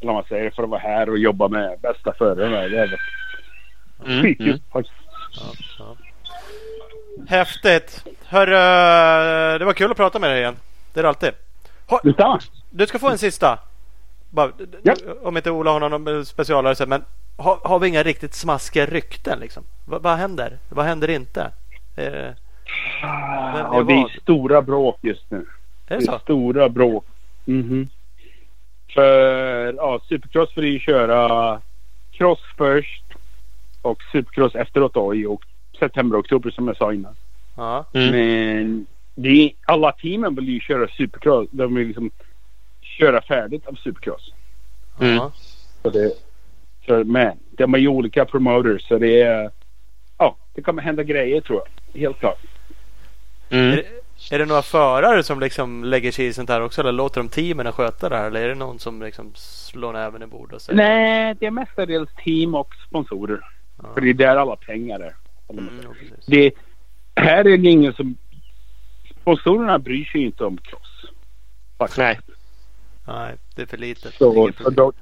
eller 0.00 0.12
vad 0.12 0.14
man 0.14 0.24
säger, 0.24 0.50
för 0.50 0.62
att 0.62 0.68
vara 0.68 0.80
här 0.80 1.08
och 1.08 1.18
jobba 1.18 1.48
med 1.48 1.80
bästa 1.80 2.12
förare. 2.12 2.98
Mm, 4.06 4.22
skitkul 4.22 4.48
mm. 4.48 4.60
faktiskt. 4.72 4.96
Ja, 5.34 5.54
ja. 5.78 5.96
Häftigt! 7.28 8.04
Hörru, 8.24 9.58
det 9.58 9.64
var 9.64 9.72
kul 9.72 9.90
att 9.90 9.96
prata 9.96 10.18
med 10.18 10.30
dig 10.30 10.38
igen. 10.38 10.56
Det 10.92 11.00
är 11.00 11.02
det 11.02 11.08
alltid. 11.08 11.32
Detsamma. 12.02 12.40
Du 12.70 12.86
ska 12.86 12.98
få 12.98 13.10
en 13.10 13.18
sista. 13.18 13.58
Bara, 14.30 14.52
ja. 14.82 14.94
Om 15.22 15.36
inte 15.36 15.50
Ola 15.50 15.70
har 15.70 15.80
någon 15.80 16.26
specialare. 16.26 16.86
Men 16.86 17.04
har, 17.36 17.58
har 17.64 17.78
vi 17.78 17.88
inga 17.88 18.02
riktigt 18.02 18.34
smaskiga 18.34 18.86
rykten 18.86 19.38
liksom? 19.40 19.62
V 19.84 19.96
vad 20.00 20.16
händer? 20.18 20.58
Vad 20.68 20.84
händer 20.84 21.10
inte? 21.10 21.50
Eh, 21.96 22.04
är 22.04 22.36
ja, 23.02 23.84
det 23.88 23.92
är 23.92 24.20
stora 24.20 24.62
bråk 24.62 24.98
just 25.02 25.30
nu. 25.30 25.46
Är 25.86 25.94
det, 25.94 25.96
det 25.96 26.04
så? 26.04 26.12
Är 26.12 26.18
stora 26.18 26.68
bråk. 26.68 27.04
Mm 27.46 27.62
-hmm. 27.62 27.88
För 28.94 29.74
ja, 29.76 30.00
Supercross 30.08 30.54
får 30.54 30.64
ju 30.64 30.78
köra 30.78 31.60
cross 32.12 32.40
först 32.56 33.01
och 33.82 34.02
Supercross 34.12 34.54
efteråt 34.54 34.94
då 34.94 35.14
i 35.14 35.36
september, 35.78 36.20
oktober 36.20 36.50
som 36.50 36.68
jag 36.68 36.76
sa 36.76 36.92
innan. 36.92 37.16
Ja. 37.56 37.84
Mm. 37.92 38.10
Men 38.10 38.86
det 39.14 39.52
alla 39.66 39.92
teamen 39.92 40.34
vill 40.34 40.48
ju 40.48 40.60
köra 40.60 40.88
supercross. 40.88 41.48
De 41.50 41.74
vill 41.74 41.86
liksom 41.86 42.10
köra 42.80 43.22
färdigt 43.22 43.66
av 43.66 43.74
supercross. 43.74 44.32
Mm. 45.00 45.18
Så 45.82 45.90
det, 45.90 46.12
så, 46.86 47.04
men 47.04 47.38
de 47.50 47.74
är 47.74 47.78
ju 47.78 47.88
olika 47.88 48.24
promoters 48.24 48.88
så 48.88 48.98
det 48.98 49.22
är... 49.22 49.50
Ja, 50.18 50.36
det 50.54 50.62
kommer 50.62 50.82
hända 50.82 51.02
grejer 51.02 51.40
tror 51.40 51.60
jag. 51.60 52.00
Helt 52.00 52.18
klart. 52.18 52.40
Mm. 53.50 53.72
Är, 53.72 53.76
det, 53.76 54.34
är 54.34 54.38
det 54.38 54.46
några 54.46 54.62
förare 54.62 55.22
som 55.22 55.40
liksom 55.40 55.84
lägger 55.84 56.12
sig 56.12 56.26
i 56.26 56.32
sånt 56.32 56.48
här 56.48 56.62
också? 56.62 56.80
Eller 56.80 56.92
låter 56.92 57.20
de 57.20 57.28
teamen 57.28 57.72
sköta 57.72 58.08
det 58.08 58.16
här? 58.16 58.26
Eller 58.26 58.42
är 58.42 58.48
det 58.48 58.54
någon 58.54 58.78
som 58.78 59.02
liksom 59.02 59.30
slår 59.34 59.92
näven 59.92 60.22
i 60.22 60.26
bordet? 60.26 60.68
Nej, 60.72 61.34
det 61.40 61.46
är 61.46 61.50
mestadels 61.50 62.10
team 62.24 62.54
och 62.54 62.74
sponsorer. 62.88 63.40
Ja. 63.82 63.94
För 63.94 64.00
det 64.00 64.10
är 64.10 64.14
där 64.14 64.36
alla 64.36 64.56
pengar 64.56 65.00
är. 65.00 65.14
Mm, 65.48 65.68
det, 66.26 66.52
här 67.16 67.44
är 67.44 67.58
det 67.58 67.70
ingen 67.70 67.92
som... 67.92 68.16
Sponsorerna 69.20 69.78
bryr 69.78 70.04
sig 70.04 70.22
inte 70.22 70.44
om 70.44 70.58
cross. 70.58 71.04
Faktiskt. 71.78 71.98
Nej. 71.98 72.18
Nej, 73.06 73.36
det 73.54 73.62
är 73.62 73.66
för 73.66 73.76
litet. 73.76 74.14
Så, 74.14 74.52
för 74.52 74.70
då, 74.70 74.92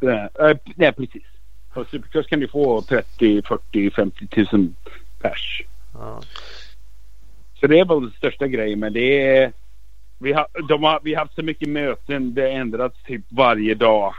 nej, 0.00 0.28
äh, 0.40 0.56
nej, 0.76 0.92
precis. 0.92 1.22
På 1.72 1.84
Supercross 1.84 2.26
kan 2.26 2.40
du 2.40 2.48
få 2.48 2.82
30, 2.82 3.42
40, 3.42 3.90
50 3.90 4.26
tusen 4.26 4.74
pers. 5.20 5.62
Ja. 5.94 6.22
Så 7.60 7.66
det 7.66 7.78
är 7.78 7.84
väl 7.84 8.00
den 8.00 8.10
största 8.10 8.46
grejen. 8.46 8.78
Men 8.78 8.92
det 8.92 9.36
är... 9.36 9.52
Vi 10.18 10.32
har, 10.32 10.46
de 10.68 10.82
har, 10.82 11.00
vi 11.02 11.14
har 11.14 11.20
haft 11.20 11.34
så 11.34 11.42
mycket 11.42 11.68
möten. 11.68 12.34
Det 12.34 12.50
ändras 12.50 12.92
typ 13.06 13.22
varje 13.28 13.74
dag. 13.74 14.14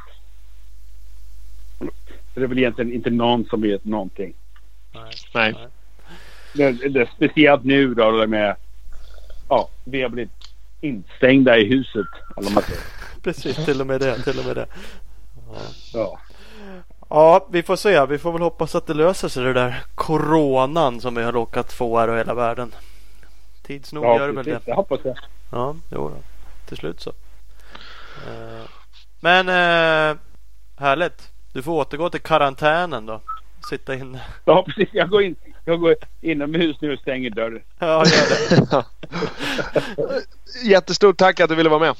Så 2.35 2.39
det 2.39 2.45
är 2.45 2.47
väl 2.47 2.57
egentligen 2.57 2.93
inte 2.93 3.09
någon 3.09 3.45
som 3.45 3.61
vet 3.61 3.85
någonting. 3.85 4.33
Nej. 4.93 5.11
Nej. 5.33 5.55
Det, 6.53 6.71
det, 6.71 7.09
speciellt 7.15 7.63
nu 7.63 7.93
då 7.93 8.27
med... 8.27 8.55
Ja, 9.49 9.69
vi 9.83 10.01
har 10.01 10.09
blivit 10.09 10.31
instängda 10.81 11.57
i 11.57 11.65
huset. 11.65 12.07
Precis, 13.23 13.65
till 13.65 13.81
och 13.81 13.87
med 13.87 13.99
det. 13.99 14.23
Till 14.23 14.39
och 14.39 14.45
med 14.45 14.55
det. 14.55 14.65
Ja. 15.47 15.59
ja. 15.93 16.19
Ja, 17.09 17.47
vi 17.51 17.63
får 17.63 17.75
se. 17.75 18.05
Vi 18.05 18.17
får 18.17 18.31
väl 18.31 18.41
hoppas 18.41 18.75
att 18.75 18.87
det 18.87 18.93
löser 18.93 19.27
sig 19.27 19.43
det 19.43 19.53
där 19.53 19.83
coronan 19.95 21.01
som 21.01 21.15
vi 21.15 21.23
har 21.23 21.31
råkat 21.31 21.73
få 21.73 21.99
här 21.99 22.07
och 22.07 22.17
hela 22.17 22.33
världen. 22.33 22.71
Tids 23.63 23.93
nog 23.93 24.05
ja, 24.05 24.17
gör 24.17 24.27
det 24.27 24.33
väl 24.33 24.45
det. 24.45 24.61
Jag 24.65 24.75
hoppas 24.75 25.01
det. 25.03 25.15
Ja, 25.51 25.75
jo 25.91 26.09
då. 26.09 26.17
Till 26.67 26.77
slut 26.77 27.01
så. 27.01 27.09
Eh, 28.27 28.69
men 29.19 29.49
eh, 29.49 30.17
härligt. 30.77 31.34
Du 31.55 31.61
får 31.61 31.73
återgå 31.73 32.09
till 32.09 32.21
karantänen 32.21 33.05
då. 33.05 33.21
Sitta 33.69 33.95
inne. 33.95 34.21
Ja, 34.45 34.63
precis. 34.63 34.89
Jag 34.91 35.09
går, 35.09 35.23
in, 35.23 35.35
jag 35.65 35.79
går 35.79 35.95
inomhus 36.21 36.81
nu 36.81 36.93
och 36.93 36.99
stänger 36.99 37.29
dörren. 37.29 37.61
Ja, 37.79 38.03
gör 38.05 38.49
det. 38.49 38.85
Jättestort 40.69 41.17
tack 41.17 41.39
att 41.39 41.49
du 41.49 41.55
ville 41.55 41.69
vara 41.69 41.79
med. 41.79 41.95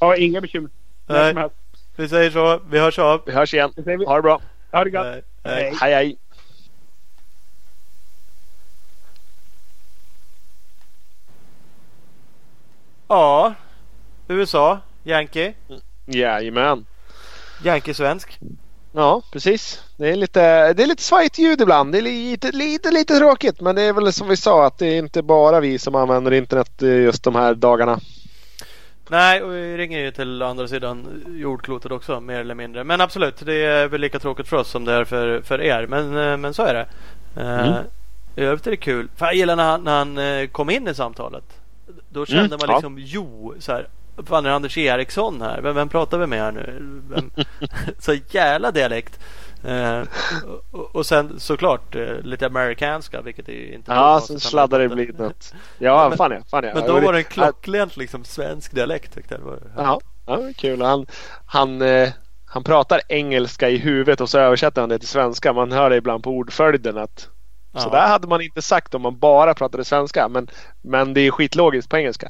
Ja, 0.00 0.16
inga 0.16 0.40
bekymmer. 0.40 0.70
Nej. 1.06 1.48
Vi 1.96 2.08
säger 2.08 2.30
så. 2.30 2.60
Vi 2.70 2.78
hörs 2.78 2.98
av. 2.98 3.22
Vi 3.26 3.32
hörs 3.32 3.54
igen. 3.54 3.72
Ha 4.06 4.16
det 4.16 4.22
bra. 4.22 4.40
Ha 4.72 4.84
det 4.84 4.90
gott. 4.90 5.06
Hej, 5.06 5.22
hej. 5.44 5.74
hej. 5.80 6.16
Ja, 13.08 13.54
USA, 14.28 14.80
Yankee. 15.04 15.54
Jajamän. 16.06 16.86
Yankee-svensk. 17.64 18.38
Ja, 18.92 19.22
precis. 19.32 19.82
Det 19.96 20.08
är 20.08 20.16
lite, 20.16 20.72
det 20.72 20.82
är 20.82 20.86
lite 20.86 21.02
svajigt 21.02 21.38
ljud 21.38 21.60
ibland. 21.60 21.92
Det 21.92 21.98
är 21.98 22.02
lite, 22.02 22.52
lite, 22.52 22.90
lite 22.90 23.18
tråkigt. 23.18 23.60
Men 23.60 23.76
det 23.76 23.82
är 23.82 23.92
väl 23.92 24.12
som 24.12 24.28
vi 24.28 24.36
sa 24.36 24.66
att 24.66 24.78
det 24.78 24.86
är 24.86 24.98
inte 24.98 25.22
bara 25.22 25.60
vi 25.60 25.78
som 25.78 25.94
använder 25.94 26.32
internet 26.32 26.82
just 26.82 27.24
de 27.24 27.34
här 27.34 27.54
dagarna. 27.54 28.00
Nej, 29.10 29.42
och 29.42 29.52
vi 29.52 29.76
ringer 29.76 29.98
ju 29.98 30.10
till 30.10 30.42
andra 30.42 30.68
sidan 30.68 31.22
jordklotet 31.28 31.92
också 31.92 32.20
mer 32.20 32.40
eller 32.40 32.54
mindre. 32.54 32.84
Men 32.84 33.00
absolut, 33.00 33.46
det 33.46 33.54
är 33.54 33.88
väl 33.88 34.00
lika 34.00 34.18
tråkigt 34.18 34.48
för 34.48 34.56
oss 34.56 34.70
som 34.70 34.84
det 34.84 34.92
är 34.92 35.04
för, 35.04 35.40
för 35.40 35.60
er. 35.60 35.86
Men, 35.86 36.16
eh, 36.16 36.36
men 36.36 36.54
så 36.54 36.62
är 36.62 36.74
det. 36.74 36.86
Eh, 37.40 37.68
mm. 37.68 37.84
I 38.36 38.40
övrigt 38.40 38.66
är 38.66 38.70
det 38.70 38.76
kul. 38.76 39.08
För 39.16 39.26
jag 39.26 39.34
gillar 39.34 39.56
när 39.56 39.64
han, 39.64 39.84
när 39.84 39.98
han 39.98 40.18
eh, 40.18 40.46
kom 40.46 40.70
in 40.70 40.88
i 40.88 40.94
samtalet. 40.94 41.44
Då 42.08 42.26
kände 42.26 42.54
mm, 42.54 42.58
man 42.66 42.74
liksom 42.74 42.98
ja. 42.98 43.04
jo, 43.06 43.54
så 43.58 43.72
här, 43.72 43.88
Fan 44.26 44.46
är 44.46 44.50
Anders 44.50 44.78
Eriksson 44.78 45.42
här? 45.42 45.60
Vem, 45.60 45.74
vem 45.74 45.88
pratar 45.88 46.18
vi 46.18 46.26
med 46.26 46.40
här 46.40 46.52
nu? 46.52 47.02
Vem? 47.08 47.30
så 47.98 48.14
jävla 48.30 48.70
dialekt. 48.70 49.20
Eh, 49.64 50.02
och, 50.70 50.96
och, 50.96 51.06
sen 51.06 51.40
såklart 51.40 51.94
eh, 51.94 52.20
lite 52.22 52.46
amerikanska 52.46 53.20
vilket 53.20 53.48
är 53.48 53.74
inte 53.74 53.92
Ja, 53.92 54.20
sen 54.26 54.40
sladdar 54.40 54.78
det 54.78 54.88
bli 54.88 55.12
något. 55.18 55.54
Ja, 55.78 56.08
men, 56.08 56.18
fan 56.18 56.32
ja. 56.32 56.40
Fan 56.50 56.64
ja. 56.64 56.74
Men 56.74 56.86
då 56.86 57.00
var 57.00 57.12
det 57.12 57.18
en 57.18 57.24
klockrent 57.24 57.96
liksom 57.96 58.24
svensk 58.24 58.72
dialekt 58.72 59.14
tyckte 59.14 59.34
jag. 59.34 59.52
Det 59.52 59.70
ja, 59.76 60.00
ja, 60.26 60.38
kul. 60.56 60.82
Han, 60.82 61.06
han, 61.46 61.82
eh, 61.82 62.08
han 62.46 62.64
pratar 62.64 63.00
engelska 63.08 63.68
i 63.68 63.76
huvudet 63.76 64.20
och 64.20 64.28
så 64.28 64.38
översätter 64.38 64.80
han 64.80 64.88
det 64.88 64.98
till 64.98 65.08
svenska. 65.08 65.52
Man 65.52 65.72
hör 65.72 65.90
det 65.90 65.96
ibland 65.96 66.24
på 66.24 66.30
ordföljden 66.30 66.98
att 66.98 67.28
Ja. 67.72 67.80
så 67.80 67.90
där 67.90 68.08
hade 68.08 68.28
man 68.28 68.40
inte 68.40 68.62
sagt 68.62 68.94
om 68.94 69.02
man 69.02 69.18
bara 69.18 69.54
pratade 69.54 69.84
svenska. 69.84 70.28
Men, 70.28 70.48
men 70.82 71.14
det 71.14 71.20
är 71.20 71.30
skitlogiskt 71.30 71.88
på 71.88 71.96
engelska. 71.96 72.28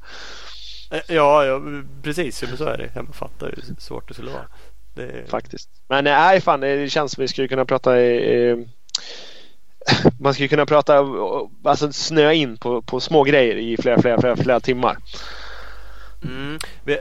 Eh, 0.91 1.01
Ja, 1.09 1.45
ja 1.45 1.61
precis. 2.03 2.43
Men 2.43 2.57
så 2.57 2.65
är 2.65 2.79
det. 2.79 2.91
Jag 2.95 3.15
fattar 3.15 3.47
hur 3.47 3.63
svårt 3.79 4.09
det 4.09 4.15
skulle 4.15 4.31
vara. 4.31 4.47
Det 4.95 5.03
är... 5.03 5.27
Faktiskt. 5.27 5.69
Men 5.89 6.07
eh, 6.07 6.13
nej, 6.13 6.41
fan 6.41 6.61
det 6.61 6.91
känns 6.93 7.13
som 7.13 7.23
vi 7.23 7.29
skulle 7.29 7.49
kunna 7.49 7.65
prata 7.65 8.01
eh, 8.01 8.57
man 10.21 10.35
skulle 10.35 10.49
kunna 10.49 10.67
prata, 10.67 11.05
alltså 11.65 11.93
snöa 11.93 12.33
in 12.33 12.57
på, 12.57 12.83
på 12.83 13.01
små 13.01 13.23
grejer 13.25 13.57
i 13.57 13.77
flera, 13.83 14.01
flera, 14.01 14.21
flera, 14.21 14.37
flera 14.37 14.61
timmar. 14.61 14.97
Mm. 16.25 16.59
Vi... 16.85 16.99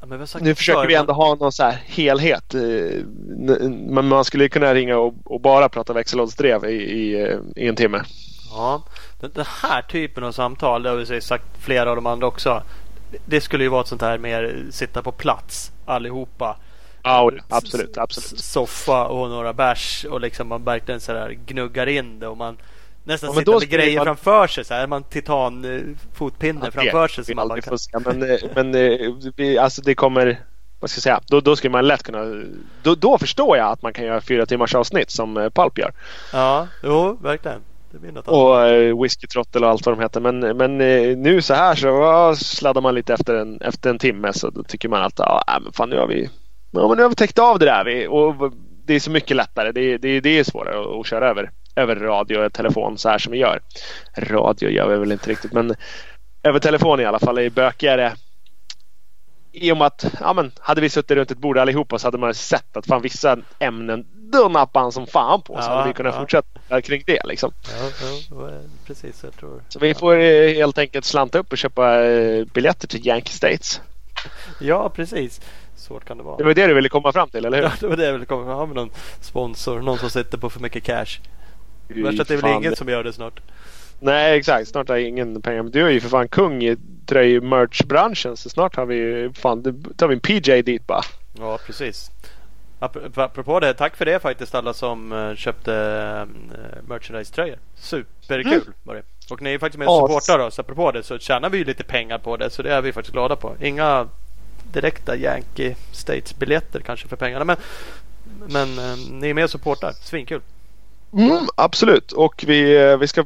Ja, 0.00 0.06
men 0.06 0.26
Nu 0.40 0.54
försöker 0.54 0.80
förr, 0.80 0.86
vi 0.86 0.92
men- 0.94 1.00
ändå 1.00 1.12
ha 1.12 1.34
någon 1.34 1.52
så 1.52 1.62
här 1.62 1.82
helhet. 1.86 2.54
eh, 2.54 2.60
Men 3.70 4.08
man 4.08 4.24
skulle 4.24 4.48
kunna 4.48 4.74
ringa 4.74 4.98
och, 4.98 5.14
och 5.24 5.40
bara 5.40 5.68
prata 5.68 5.92
växellådsdrev 5.92 6.64
i, 6.64 6.74
i, 6.74 7.36
i 7.56 7.68
en 7.68 7.76
timme. 7.76 8.02
Ja, 8.50 8.82
den, 9.20 9.30
den 9.34 9.44
här 9.62 9.82
typen 9.82 10.24
av 10.24 10.32
samtal, 10.32 10.82
det 10.82 10.88
har 10.90 10.96
vi 10.96 11.20
sagt 11.20 11.44
flera 11.60 11.90
av 11.90 11.96
de 11.96 12.06
andra 12.06 12.26
också. 12.26 12.62
Det 13.26 13.40
skulle 13.40 13.64
ju 13.64 13.70
vara 13.70 13.80
ett 13.80 13.86
sånt 13.88 14.02
här 14.02 14.18
mer 14.18 14.66
sitta 14.70 15.02
på 15.02 15.12
plats 15.12 15.72
allihopa. 15.84 16.56
Ja, 17.02 17.32
absolut, 17.48 17.98
absolut. 17.98 18.40
Soffa 18.40 19.04
och 19.06 19.28
några 19.28 19.52
bärs 19.52 20.04
och 20.10 20.20
liksom 20.20 20.48
man 20.48 20.64
verkligen 20.64 21.00
så 21.00 21.12
här 21.12 21.30
gnuggar 21.46 21.86
in 21.86 22.18
det 22.18 22.26
och 22.28 22.36
man 22.36 22.56
nästan 23.04 23.30
Ja, 23.32 23.38
sitter 23.38 23.52
med 23.52 23.68
grejer 23.68 23.96
man- 23.96 24.04
framför 24.06 24.46
sig. 24.46 24.64
Så 24.64 24.74
här, 24.74 24.86
man 24.86 25.02
titan 25.02 25.64
eh, 25.64 25.80
fotpinne 26.14 26.70
framför 26.70 27.08
sig. 27.08 27.24
Som 27.24 27.36
man 27.36 27.48
bara 27.48 27.60
kan... 27.60 27.78
se. 27.78 27.98
Men, 28.04 28.22
eh, 28.30 28.38
men 28.54 28.74
eh, 28.74 29.62
alltså 29.62 29.82
det 29.82 29.94
kommer, 29.94 30.40
vad 30.80 30.90
ska 30.90 30.98
jag 30.98 31.02
säga, 31.02 31.20
då, 31.26 31.40
då 31.40 31.56
skulle 31.56 31.70
man 31.72 31.86
lätt 31.86 32.02
kunna, 32.02 32.44
då, 32.82 32.94
då 32.94 33.18
förstår 33.18 33.56
jag 33.56 33.70
att 33.72 33.82
man 33.82 33.92
kan 33.92 34.04
göra 34.04 34.20
fyra 34.20 34.46
timmars 34.46 34.74
avsnitt 34.74 35.10
som 35.10 35.50
Pulp 35.54 35.78
gör. 35.78 35.92
Ja, 36.32 36.68
jo, 36.82 37.18
verkligen. 37.22 37.60
Det 37.94 38.00
blir 38.00 38.12
något. 38.12 38.28
Och 38.28 38.66
eh, 38.66 39.02
Whiskey 39.02 39.26
Trottle 39.26 39.60
och 39.60 39.70
allt 39.70 39.86
vad 39.86 39.98
de 39.98 40.02
heter. 40.02 40.20
Men, 40.20 40.38
men 40.56 40.80
eh, 40.80 41.16
nu 41.16 41.42
så 41.42 41.54
här 41.54 41.74
så 41.74 41.86
ja, 41.86 42.34
sladdar 42.36 42.80
man 42.80 42.94
lite 42.94 43.14
efter 43.14 43.34
en, 43.34 43.60
efter 43.60 43.90
en 43.90 43.98
timme 43.98 44.32
så 44.32 44.50
då 44.50 44.62
tycker 44.62 44.88
man 44.88 45.02
att 45.02 45.20
ah, 45.20 45.58
men 45.62 45.72
fan, 45.72 45.90
nu 45.90 45.98
har 45.98 46.06
vi 46.06 46.30
ja, 46.70 46.88
men 46.88 46.96
nu 46.96 47.02
har 47.02 47.08
vi 47.08 47.14
täckt 47.14 47.38
av 47.38 47.58
det 47.58 47.64
där. 47.64 47.84
Vi, 47.84 48.06
och 48.06 48.52
det 48.84 48.94
är 48.94 49.00
så 49.00 49.10
mycket 49.10 49.36
lättare. 49.36 49.72
Det, 49.72 49.98
det, 49.98 50.20
det 50.20 50.38
är 50.38 50.44
svårare 50.44 50.80
att, 50.80 51.00
att 51.00 51.06
köra 51.06 51.30
över, 51.30 51.50
över 51.76 51.96
radio 51.96 52.38
och 52.38 52.52
telefon 52.52 52.98
så 52.98 53.08
här 53.08 53.18
som 53.18 53.32
vi 53.32 53.38
gör. 53.38 53.60
Radio 54.18 54.70
gör 54.70 54.88
vi 54.88 54.96
väl 54.96 55.12
inte 55.12 55.30
riktigt 55.30 55.52
men 55.52 55.74
över 56.42 56.58
telefon 56.58 57.00
i 57.00 57.04
alla 57.04 57.18
fall 57.18 57.38
är 57.38 57.50
bökigare. 57.50 58.12
I 59.56 59.72
och 59.72 59.76
med 59.76 59.86
att, 59.86 60.04
ja 60.20 60.32
men 60.32 60.52
hade 60.60 60.80
vi 60.80 60.88
suttit 60.88 61.10
runt 61.16 61.30
ett 61.30 61.38
bord 61.38 61.58
allihopa 61.58 61.98
så 61.98 62.06
hade 62.06 62.18
man 62.18 62.34
sett 62.34 62.76
att 62.76 62.86
fan 62.86 63.02
vissa 63.02 63.38
ämnen, 63.58 64.06
då 64.14 64.48
nappar 64.48 64.80
han 64.80 64.92
som 64.92 65.06
fan 65.06 65.42
på. 65.42 65.54
Så 65.62 65.68
Ja, 65.68 65.74
hade 65.74 65.88
vi 65.88 65.94
kunnat 65.94 66.14
ja. 66.14 66.20
fortsätta 66.20 66.80
kring 66.80 67.02
det 67.06 67.20
liksom. 67.24 67.52
Ja, 67.78 67.90
ja, 68.30 68.50
precis. 68.86 69.22
Jag 69.24 69.36
tror. 69.36 69.62
Så 69.68 69.78
vi 69.78 69.94
får 69.94 70.18
eh, 70.18 70.54
helt 70.54 70.78
enkelt 70.78 71.04
slanta 71.04 71.38
upp 71.38 71.52
och 71.52 71.58
köpa 71.58 72.04
eh, 72.04 72.44
biljetter 72.44 72.88
till 72.88 73.06
Yankee 73.06 73.32
States. 73.32 73.80
Ja, 74.60 74.88
precis. 74.88 75.40
Svårt 75.76 76.04
kan 76.04 76.16
det 76.16 76.22
vara. 76.22 76.36
Det 76.36 76.44
var 76.44 76.54
det 76.54 76.66
du 76.66 76.74
ville 76.74 76.88
komma 76.88 77.12
fram 77.12 77.28
till, 77.28 77.44
eller 77.44 77.56
hur? 77.56 77.64
Ja, 77.64 77.72
det 77.80 77.86
var 77.86 77.96
det 77.96 78.04
jag 78.04 78.12
ville 78.12 78.24
komma 78.26 78.54
Ha 78.54 78.66
med 78.66 78.76
någon 78.76 78.90
sponsor. 79.20 79.80
Någon 79.80 79.98
som 79.98 80.10
sitter 80.10 80.38
på 80.38 80.50
för 80.50 80.60
mycket 80.60 80.84
cash. 80.84 81.20
Värst 81.88 82.20
att 82.20 82.28
det 82.28 82.34
är 82.34 82.38
väl 82.38 82.56
ingen 82.56 82.76
som 82.76 82.88
gör 82.88 83.04
det 83.04 83.12
snart. 83.12 83.40
Nej, 84.04 84.38
exakt. 84.38 84.68
Snart 84.68 84.88
har 84.88 84.96
jag 84.96 85.08
ingen 85.08 85.42
pengar. 85.42 85.62
Men 85.62 85.72
du 85.72 85.86
är 85.86 85.90
ju 85.90 86.00
för 86.00 86.08
fan 86.08 86.28
kung 86.28 86.62
i 86.64 86.76
tröj-merch-branschen. 87.06 88.36
Så 88.36 88.48
snart 88.50 88.76
har 88.76 88.86
vi 88.86 88.94
ju 88.94 89.32
fan, 89.32 89.84
tar 89.96 90.08
vi 90.08 90.14
en 90.14 90.20
PJ 90.20 90.62
dit 90.62 90.86
bara. 90.86 91.02
Ja, 91.38 91.58
precis. 91.66 92.10
Ap- 92.80 93.18
Apropå 93.20 93.60
det, 93.60 93.74
tack 93.74 93.96
för 93.96 94.04
det 94.04 94.20
faktiskt 94.20 94.54
alla 94.54 94.74
som 94.74 95.12
eh, 95.12 95.34
köpte 95.34 95.70
uh, 95.72 96.88
merchandise-tröjor. 96.88 97.58
Superkul 97.76 98.52
Mm. 98.52 98.72
var 98.82 98.94
det. 98.94 99.02
Och 99.30 99.42
ni 99.42 99.54
är 99.54 99.58
faktiskt 99.58 99.78
med 99.78 99.88
och 99.88 100.08
supportar 100.08 100.38
oss. 100.38 100.58
Apropå 100.58 100.90
det 100.92 101.02
så 101.02 101.18
tjänar 101.18 101.50
vi 101.50 101.58
ju 101.58 101.64
lite 101.64 101.84
pengar 101.84 102.18
på 102.18 102.36
det. 102.36 102.50
Så 102.50 102.62
det 102.62 102.72
är 102.72 102.82
vi 102.82 102.92
faktiskt 102.92 103.12
glada 103.12 103.36
på. 103.36 103.56
Inga 103.60 104.08
direkta 104.72 105.16
Yankee 105.16 105.76
States-biljetter 105.92 106.80
kanske 106.80 107.08
för 107.08 107.16
pengarna. 107.16 107.44
Men, 107.44 107.56
men 108.48 108.78
eh, 108.78 108.96
ni 109.10 109.30
är 109.30 109.34
med 109.34 109.44
och 109.44 109.50
supportar. 109.50 109.92
Svinkul. 109.92 110.40
Mm, 111.12 111.46
absolut. 111.56 112.12
Och 112.12 112.44
vi, 112.46 112.76
eh, 112.76 112.96
vi 112.96 113.08
ska 113.08 113.24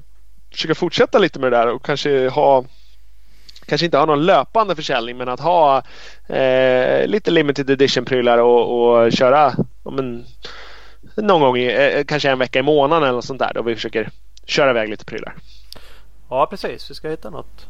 försöka 0.52 0.74
fortsätta 0.74 1.18
lite 1.18 1.38
med 1.38 1.52
det 1.52 1.56
där 1.56 1.68
och 1.68 1.84
kanske 1.84 2.28
ha 2.28 2.64
Kanske 3.66 3.84
inte 3.84 3.98
ha 3.98 4.06
någon 4.06 4.26
löpande 4.26 4.76
försäljning 4.76 5.16
men 5.16 5.28
att 5.28 5.40
ha 5.40 5.82
eh, 6.26 7.06
lite 7.06 7.30
limited 7.30 7.70
edition-prylar 7.70 8.38
och, 8.38 8.90
och 8.90 9.12
köra 9.12 9.54
men, 9.82 10.26
någon 11.16 11.40
gång 11.40 11.56
i, 11.56 11.94
eh, 11.96 12.04
kanske 12.04 12.30
en 12.30 12.38
vecka 12.38 12.58
i 12.58 12.62
månaden 12.62 13.02
eller 13.02 13.14
något 13.14 13.24
sånt 13.24 13.38
där 13.38 13.52
då 13.54 13.62
vi 13.62 13.74
försöker 13.74 14.10
köra 14.46 14.70
iväg 14.70 14.88
lite 14.88 15.04
prylar. 15.04 15.34
Ja, 16.30 16.46
precis. 16.46 16.90
Vi 16.90 16.94
ska 16.94 17.08
hitta 17.08 17.30
något. 17.30 17.66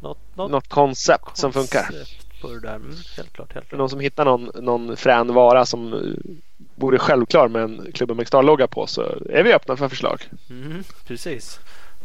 Något, 0.00 0.18
något 0.34 0.50
Något 0.50 0.68
koncept 0.68 1.36
som 1.36 1.52
funkar. 1.52 1.86
koncept 1.86 2.40
På 2.40 2.48
det 2.48 2.60
där. 2.60 2.74
Mm, 2.74 2.96
helt 3.16 3.32
klart. 3.32 3.54
Helt 3.54 3.68
klart. 3.68 3.78
Någon 3.78 3.90
som 3.90 4.00
hittar 4.00 4.24
någon, 4.24 4.50
någon 4.54 4.96
frän 4.96 5.34
vara 5.34 5.66
som 5.66 6.14
vore 6.74 6.98
självklar 6.98 7.48
med 7.48 7.62
en 7.62 7.92
Klubben 7.94 8.16
McStar-logga 8.16 8.66
på 8.66 8.86
så 8.86 9.02
är 9.30 9.42
vi 9.42 9.52
öppna 9.52 9.76
för 9.76 9.88
förslag. 9.88 10.28
Mm, 10.50 10.84
precis. 11.06 11.60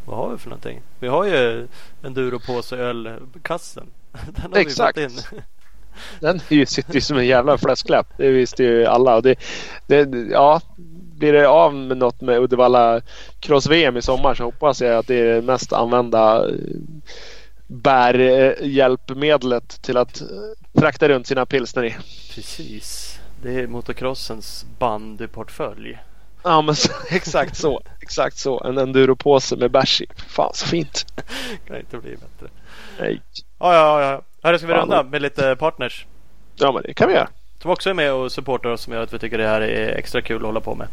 Vad 0.06 0.18
har 0.18 0.32
vi 0.32 0.38
för 0.38 0.50
någonting? 0.50 0.82
Vi 1.00 1.08
har 1.08 1.26
ju 1.26 1.68
en 2.02 2.14
Duropåse 2.14 2.78
ölkassen. 2.78 3.88
Den 4.12 4.54
har 4.54 4.60
Exakt. 4.60 4.98
vi 4.98 5.10
fått 5.10 5.32
in. 5.32 5.42
Den 6.20 6.40
sitter 6.66 6.94
ju 6.94 7.02
som 7.02 7.18
en 7.18 7.26
jävla 7.26 7.58
fläskläpp. 7.58 8.08
Det 8.18 8.32
visste 8.32 8.64
ju 8.64 8.86
alla. 8.86 9.16
Och 9.16 9.24
det, 9.24 9.36
det, 9.88 10.10
ja, 10.32 10.62
blir 11.18 11.34
det 11.34 11.48
av 11.48 11.76
med 11.76 11.98
något 11.98 12.22
med 12.22 12.40
Uddevalla 12.40 13.02
Cross-VM 13.40 13.98
i 13.98 14.02
sommar 14.02 14.36
så 14.36 14.44
hoppas 14.44 14.82
jag 14.82 14.98
att 14.98 15.08
det 15.08 15.16
är 15.16 15.36
det 15.36 15.42
mest 15.42 15.74
använda 15.74 16.50
eh, 16.50 16.56
bärhjälpmedlet 17.68 19.82
till 19.82 19.98
att 19.98 20.22
eh, 20.22 20.28
frakta 20.80 21.10
runt 21.10 21.28
sina 21.28 21.46
pilsner 21.46 21.84
i. 21.84 21.96
Precis. 22.36 23.20
Det 23.42 23.60
är 23.60 23.68
motocrossens 23.68 24.66
bandyportfölj. 24.80 25.98
Ja 26.44 26.62
men 26.62 26.76
så, 26.76 26.92
exakt 27.10 27.58
så. 27.58 27.82
Exakt 28.02 28.38
så. 28.38 28.64
En 28.64 28.78
enduropåse 28.78 29.56
med 29.56 29.72
bärs 29.72 30.02
i. 30.02 30.06
Fan 30.28 30.52
så 30.54 30.68
fint. 30.68 31.06
Kan 31.68 31.78
inte 31.78 31.98
bli 31.98 32.12
bättre. 32.12 32.54
Nej. 33.00 33.22
Ja, 33.60 33.74
ja, 33.74 34.02
ja. 34.02 34.22
Hörru, 34.44 34.58
ska 34.58 34.68
vi 34.68 34.74
runda 34.74 35.04
med 35.04 35.22
lite 35.22 35.56
partners? 35.56 36.06
Ja 36.56 36.72
men 36.72 36.84
det 36.84 36.94
kan 36.94 37.08
vi 37.08 37.14
göra. 37.14 37.30
Som 37.62 37.72
också 37.72 37.90
är 37.90 37.94
med 37.94 38.14
och 38.14 38.32
supportar 38.32 38.70
oss 38.70 38.82
som 38.82 38.94
gör 38.94 39.04
att 39.04 39.14
vi 39.14 39.20
tycker 39.20 39.38
det 39.38 39.48
här 39.48 39.62
är 39.62 39.96
extra 39.96 40.22
kul 40.22 40.38
att 40.38 40.44
hålla 40.44 40.60
på 40.60 40.76
med. 40.76 40.88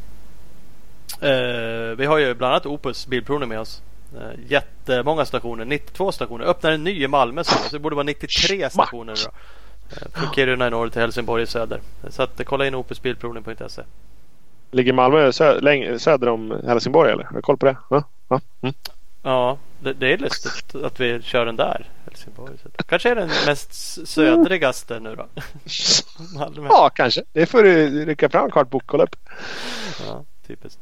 Eh, 1.20 1.96
vi 1.96 2.06
har 2.06 2.18
ju 2.18 2.34
bland 2.34 2.52
annat 2.52 2.66
Opus 2.66 3.06
Bilprovning 3.06 3.48
med 3.48 3.60
oss. 3.60 3.82
Eh, 4.16 4.40
jättemånga 4.48 5.24
stationer, 5.24 5.64
92 5.64 6.12
stationer. 6.12 6.44
Öppnar 6.44 6.70
en 6.70 6.84
ny 6.84 7.02
i 7.02 7.08
Malmö 7.08 7.44
så 7.44 7.54
det 7.70 7.78
borde 7.78 7.96
vara 7.96 8.04
93 8.04 8.56
Schmack. 8.58 8.72
stationer 8.72 9.14
då. 9.24 9.30
Eh, 9.96 10.20
från 10.20 10.34
Kiruna 10.34 10.66
i 10.66 10.70
norr 10.70 10.88
till 10.88 11.00
Helsingborg 11.00 11.42
i 11.42 11.46
söder. 11.46 11.80
Så 12.08 12.22
att, 12.22 12.40
kolla 12.44 12.66
in 12.66 12.74
opusbilprovning.se. 12.74 13.82
Ligger 14.70 14.92
Malmö 14.92 15.32
sö 15.32 15.98
söder 15.98 16.28
om 16.28 16.60
Helsingborg 16.66 17.12
eller? 17.12 17.24
Har 17.24 17.36
du 17.36 17.42
koll 17.42 17.56
på 17.56 17.66
det? 17.66 17.76
Ja. 17.90 18.04
ja. 18.28 18.40
Mm. 18.62 18.74
Ja, 19.22 19.58
det, 19.80 19.92
det 19.92 20.12
är 20.12 20.18
lustigt 20.18 20.74
att 20.74 21.00
vi 21.00 21.22
kör 21.22 21.46
den 21.46 21.56
där. 21.56 21.86
Helsingborg. 22.04 22.52
Kanske 22.86 23.10
är 23.10 23.14
den 23.14 23.30
mest 23.46 24.08
södrigaste 24.08 25.00
nu 25.00 25.16
då. 25.16 25.26
Malmö. 26.38 26.68
ja 26.70 26.90
kanske. 26.94 27.22
Det 27.32 27.46
får 27.46 27.62
du 27.62 28.04
rycka 28.04 28.28
fram 28.28 28.50
kartbok 28.50 28.82
och 28.82 28.88
kolla 28.88 29.04
upp. 29.04 29.16
Ja, 30.06 30.24
typiskt. 30.46 30.80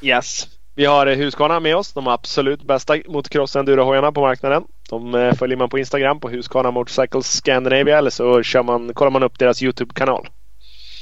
Yes. 0.00 0.48
Vi 0.74 0.84
har 0.84 1.06
eh, 1.06 1.16
Husqvarna 1.16 1.60
med 1.60 1.76
oss. 1.76 1.92
De 1.92 2.08
absolut 2.08 2.62
bästa 2.62 2.96
motocross 3.08 3.56
enduro-hojarna 3.56 4.12
på 4.12 4.20
marknaden. 4.20 4.64
De 4.90 5.14
eh, 5.14 5.34
följer 5.34 5.56
man 5.56 5.68
på 5.68 5.78
Instagram 5.78 6.20
på 6.20 6.28
Husqvarna 6.28 6.70
Motorcycles 6.70 7.26
Scandinavia 7.26 7.98
eller 7.98 8.10
så 8.10 8.42
kör 8.42 8.62
man, 8.62 8.94
kollar 8.94 9.10
man 9.10 9.22
upp 9.22 9.38
deras 9.38 9.62
Youtube-kanal. 9.62 10.28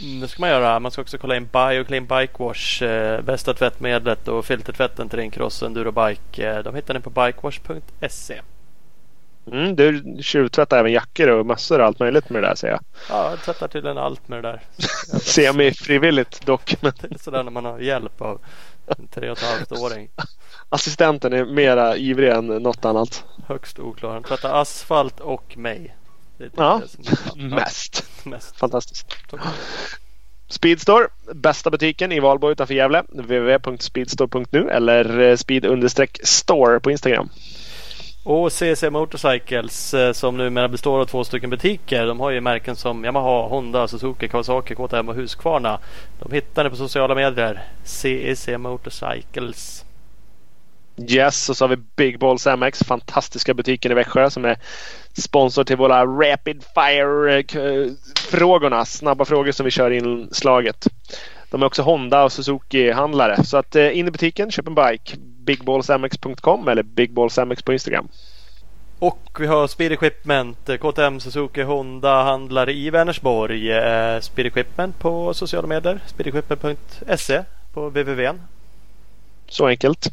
Mm, 0.03 0.21
Det 0.21 0.29
ska 0.29 0.41
man 0.43 0.51
göra. 0.51 0.81
Man 0.81 0.91
ska 0.93 1.03
också 1.03 1.19
kolla 1.19 1.37
in 1.37 1.49
Bioclean 1.53 2.07
Bike 2.07 2.33
Wash. 2.43 2.83
Eh, 2.83 3.21
bästa 3.23 3.55
tvättmedlet 3.55 4.29
och 4.29 4.45
filtertvätten 4.45 5.09
till 5.09 5.19
din 5.19 5.31
cross 5.31 5.63
enduro 5.63 5.93
bike. 5.93 6.51
Eh, 6.51 6.59
de 6.63 6.75
hittar 6.75 6.95
ni 6.95 7.01
på 7.01 7.11
bikewash.se. 7.11 8.41
Mm, 9.47 9.77
du 9.77 10.17
tjuvtvättar 10.23 10.79
även 10.79 10.93
jackor 10.93 11.29
och 11.29 11.47
mössor 11.47 11.79
och 11.79 11.87
allt 11.87 11.99
möjligt 11.99 12.31
med 12.31 12.43
det 12.43 12.49
där 12.49 12.55
ser 12.55 12.69
jag. 12.69 12.81
Ja, 13.09 13.31
jag 13.31 13.41
tvättar 13.43 13.69
tydligen 13.69 13.99
allt 13.99 14.29
med 14.29 14.43
det 14.45 14.49
där. 14.49 14.61
Semi-frivilligt 15.21 16.47
dock. 16.47 16.77
Men 16.81 16.93
Det 17.01 17.15
är 17.15 17.19
sådär 17.19 17.43
när 17.43 17.51
man 17.51 17.65
har 17.65 17.79
hjälp 17.79 18.21
av 18.23 18.41
en 18.87 19.09
tre 19.09 19.31
och 19.31 19.39
ett 19.39 19.45
halvt 19.45 19.73
åring. 19.73 20.09
assistenten 20.69 21.33
är 21.33 21.45
mera 21.45 21.97
ivrig 21.97 22.31
än 22.31 22.47
något 22.47 22.85
annat. 22.85 23.25
Högst 23.47 23.79
oklar. 23.79 24.13
Han 24.13 24.23
tvättar 24.23 24.61
asfalt 24.61 25.21
och 25.21 25.57
mig. 25.57 25.97
Det 26.39 26.45
är 26.45 26.49
typ 26.49 26.59
Ja, 26.59 26.81
Mest. 27.37 28.05
Mest. 28.25 28.57
Fantastiskt. 28.57 29.17
Speedstore, 30.49 31.09
bästa 31.35 31.71
butiken 31.71 32.13
i 32.13 32.21
Valbo 32.21 32.51
utanför 32.51 32.75
Gävle. 32.75 33.03
www.speedstore.nu 33.09 34.71
eller 34.71 35.21
eh, 35.21 35.37
speed-store 35.37 36.81
på 36.81 36.91
Instagram. 36.91 37.29
Och 38.25 38.53
CC 38.53 38.91
Motorcycles 38.91 39.95
eh, 39.95 40.13
som 40.13 40.37
numera 40.37 40.69
består 40.69 41.01
av 41.01 41.05
två 41.05 41.25
stycken 41.25 41.51
butiker. 41.51 42.07
De 42.07 42.21
har 42.21 42.31
ju 42.31 42.41
märken 42.41 42.77
som 42.77 43.05
Yamaha, 43.05 43.49
Honda, 43.49 43.89
Suzuki, 43.89 44.29
Kawasaki, 44.29 44.75
KTM 44.75 45.09
och 45.09 45.15
Husqvarna. 45.15 45.79
De 46.19 46.33
hittar 46.33 46.65
ni 46.65 46.71
på 46.71 46.77
sociala 46.77 47.15
medier. 47.15 47.63
CEC 47.85 48.49
Motorcycles. 48.59 49.85
Yes, 50.97 51.51
och 51.51 51.57
så 51.57 51.65
har 51.65 51.69
vi 51.69 51.77
Big 51.97 52.19
Balls 52.19 52.47
MX, 52.47 52.85
fantastiska 52.85 53.55
butiken 53.55 53.93
i 53.93 53.95
Växjö 53.95 54.31
som 54.31 54.45
är 54.45 54.57
sponsor 55.13 55.65
till 55.65 55.77
våra 55.77 56.07
Rapid 56.07 56.65
Fire-frågorna. 56.75 58.79
Eh, 58.79 58.85
snabba 58.85 59.25
frågor 59.25 59.53
som 59.53 59.65
vi 59.65 59.71
kör 59.71 59.91
in 59.91 60.29
slaget. 60.33 60.87
De 61.51 61.63
är 61.63 61.67
också 61.67 61.83
Honda 61.83 62.25
och 62.25 62.33
Suzuki-handlare. 62.33 63.45
Så 63.45 63.57
att 63.57 63.77
eh, 63.77 63.99
in 63.99 64.09
i 64.09 64.11
butiken, 64.11 64.51
köp 64.51 64.67
en 64.67 64.75
bike. 64.75 65.17
Bigballsmx.com 65.19 66.69
eller 66.69 66.83
bigballsmx 66.83 67.63
på 67.63 67.73
Instagram. 67.73 68.09
Och 68.99 69.37
vi 69.41 69.47
har 69.47 69.67
Speed 69.67 69.93
Equipment, 69.93 70.69
eh, 70.69 70.77
KTM, 70.77 71.21
Suzuki, 71.21 71.63
Honda 71.63 72.23
handlare 72.23 72.73
i 72.73 72.91
Vänersborg. 72.91 73.71
Speed 74.23 74.47
Equipment 74.47 74.99
på 74.99 75.35
sociala 75.35 75.67
medier. 75.67 76.01
Speedequipment.se 76.07 77.45
på 77.73 77.89
www. 77.89 78.33
Så 79.53 79.67
enkelt. 79.67 80.07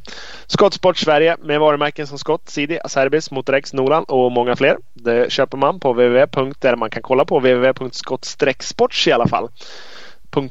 Skottsport 0.47 0.97
Sverige 0.97 1.37
med 1.39 1.59
varumärken 1.59 2.07
som 2.07 2.17
Skott, 2.17 2.49
Sidi, 2.49 2.79
Acerbis, 2.83 3.31
Motorex, 3.31 3.73
Nolan 3.73 4.03
och 4.03 4.31
många 4.31 4.55
fler. 4.55 4.77
Det 4.93 5.31
köper 5.31 5.57
man 5.57 5.79
på 5.79 5.93
www. 5.93 6.53
Där 6.59 6.75
man 6.75 6.89
kan 6.89 7.01
kolla 7.01 7.25
på 7.25 7.39
www.skott-sports 7.39 9.07
i 9.07 9.11
alla 9.11 9.27
fall. 9.27 9.49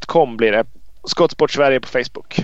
.com 0.06 0.36
blir 0.36 0.52
det. 0.52 0.65
Skottsport 1.05 1.51
Sverige 1.51 1.81
på 1.81 1.89
Facebook. 1.89 2.39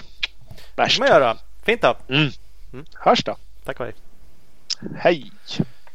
Värst. 0.77 0.97
Det 0.97 1.01
man 1.01 1.09
göra. 1.09 1.37
Fint 1.67 1.83
då. 1.83 1.97
Mm. 2.09 2.31
Mm. 2.73 2.85
Hörs 2.95 3.25
då. 3.25 3.37
Tack 3.65 3.81
och 3.81 3.87
hej. 3.87 3.95
Hej. 4.97 5.31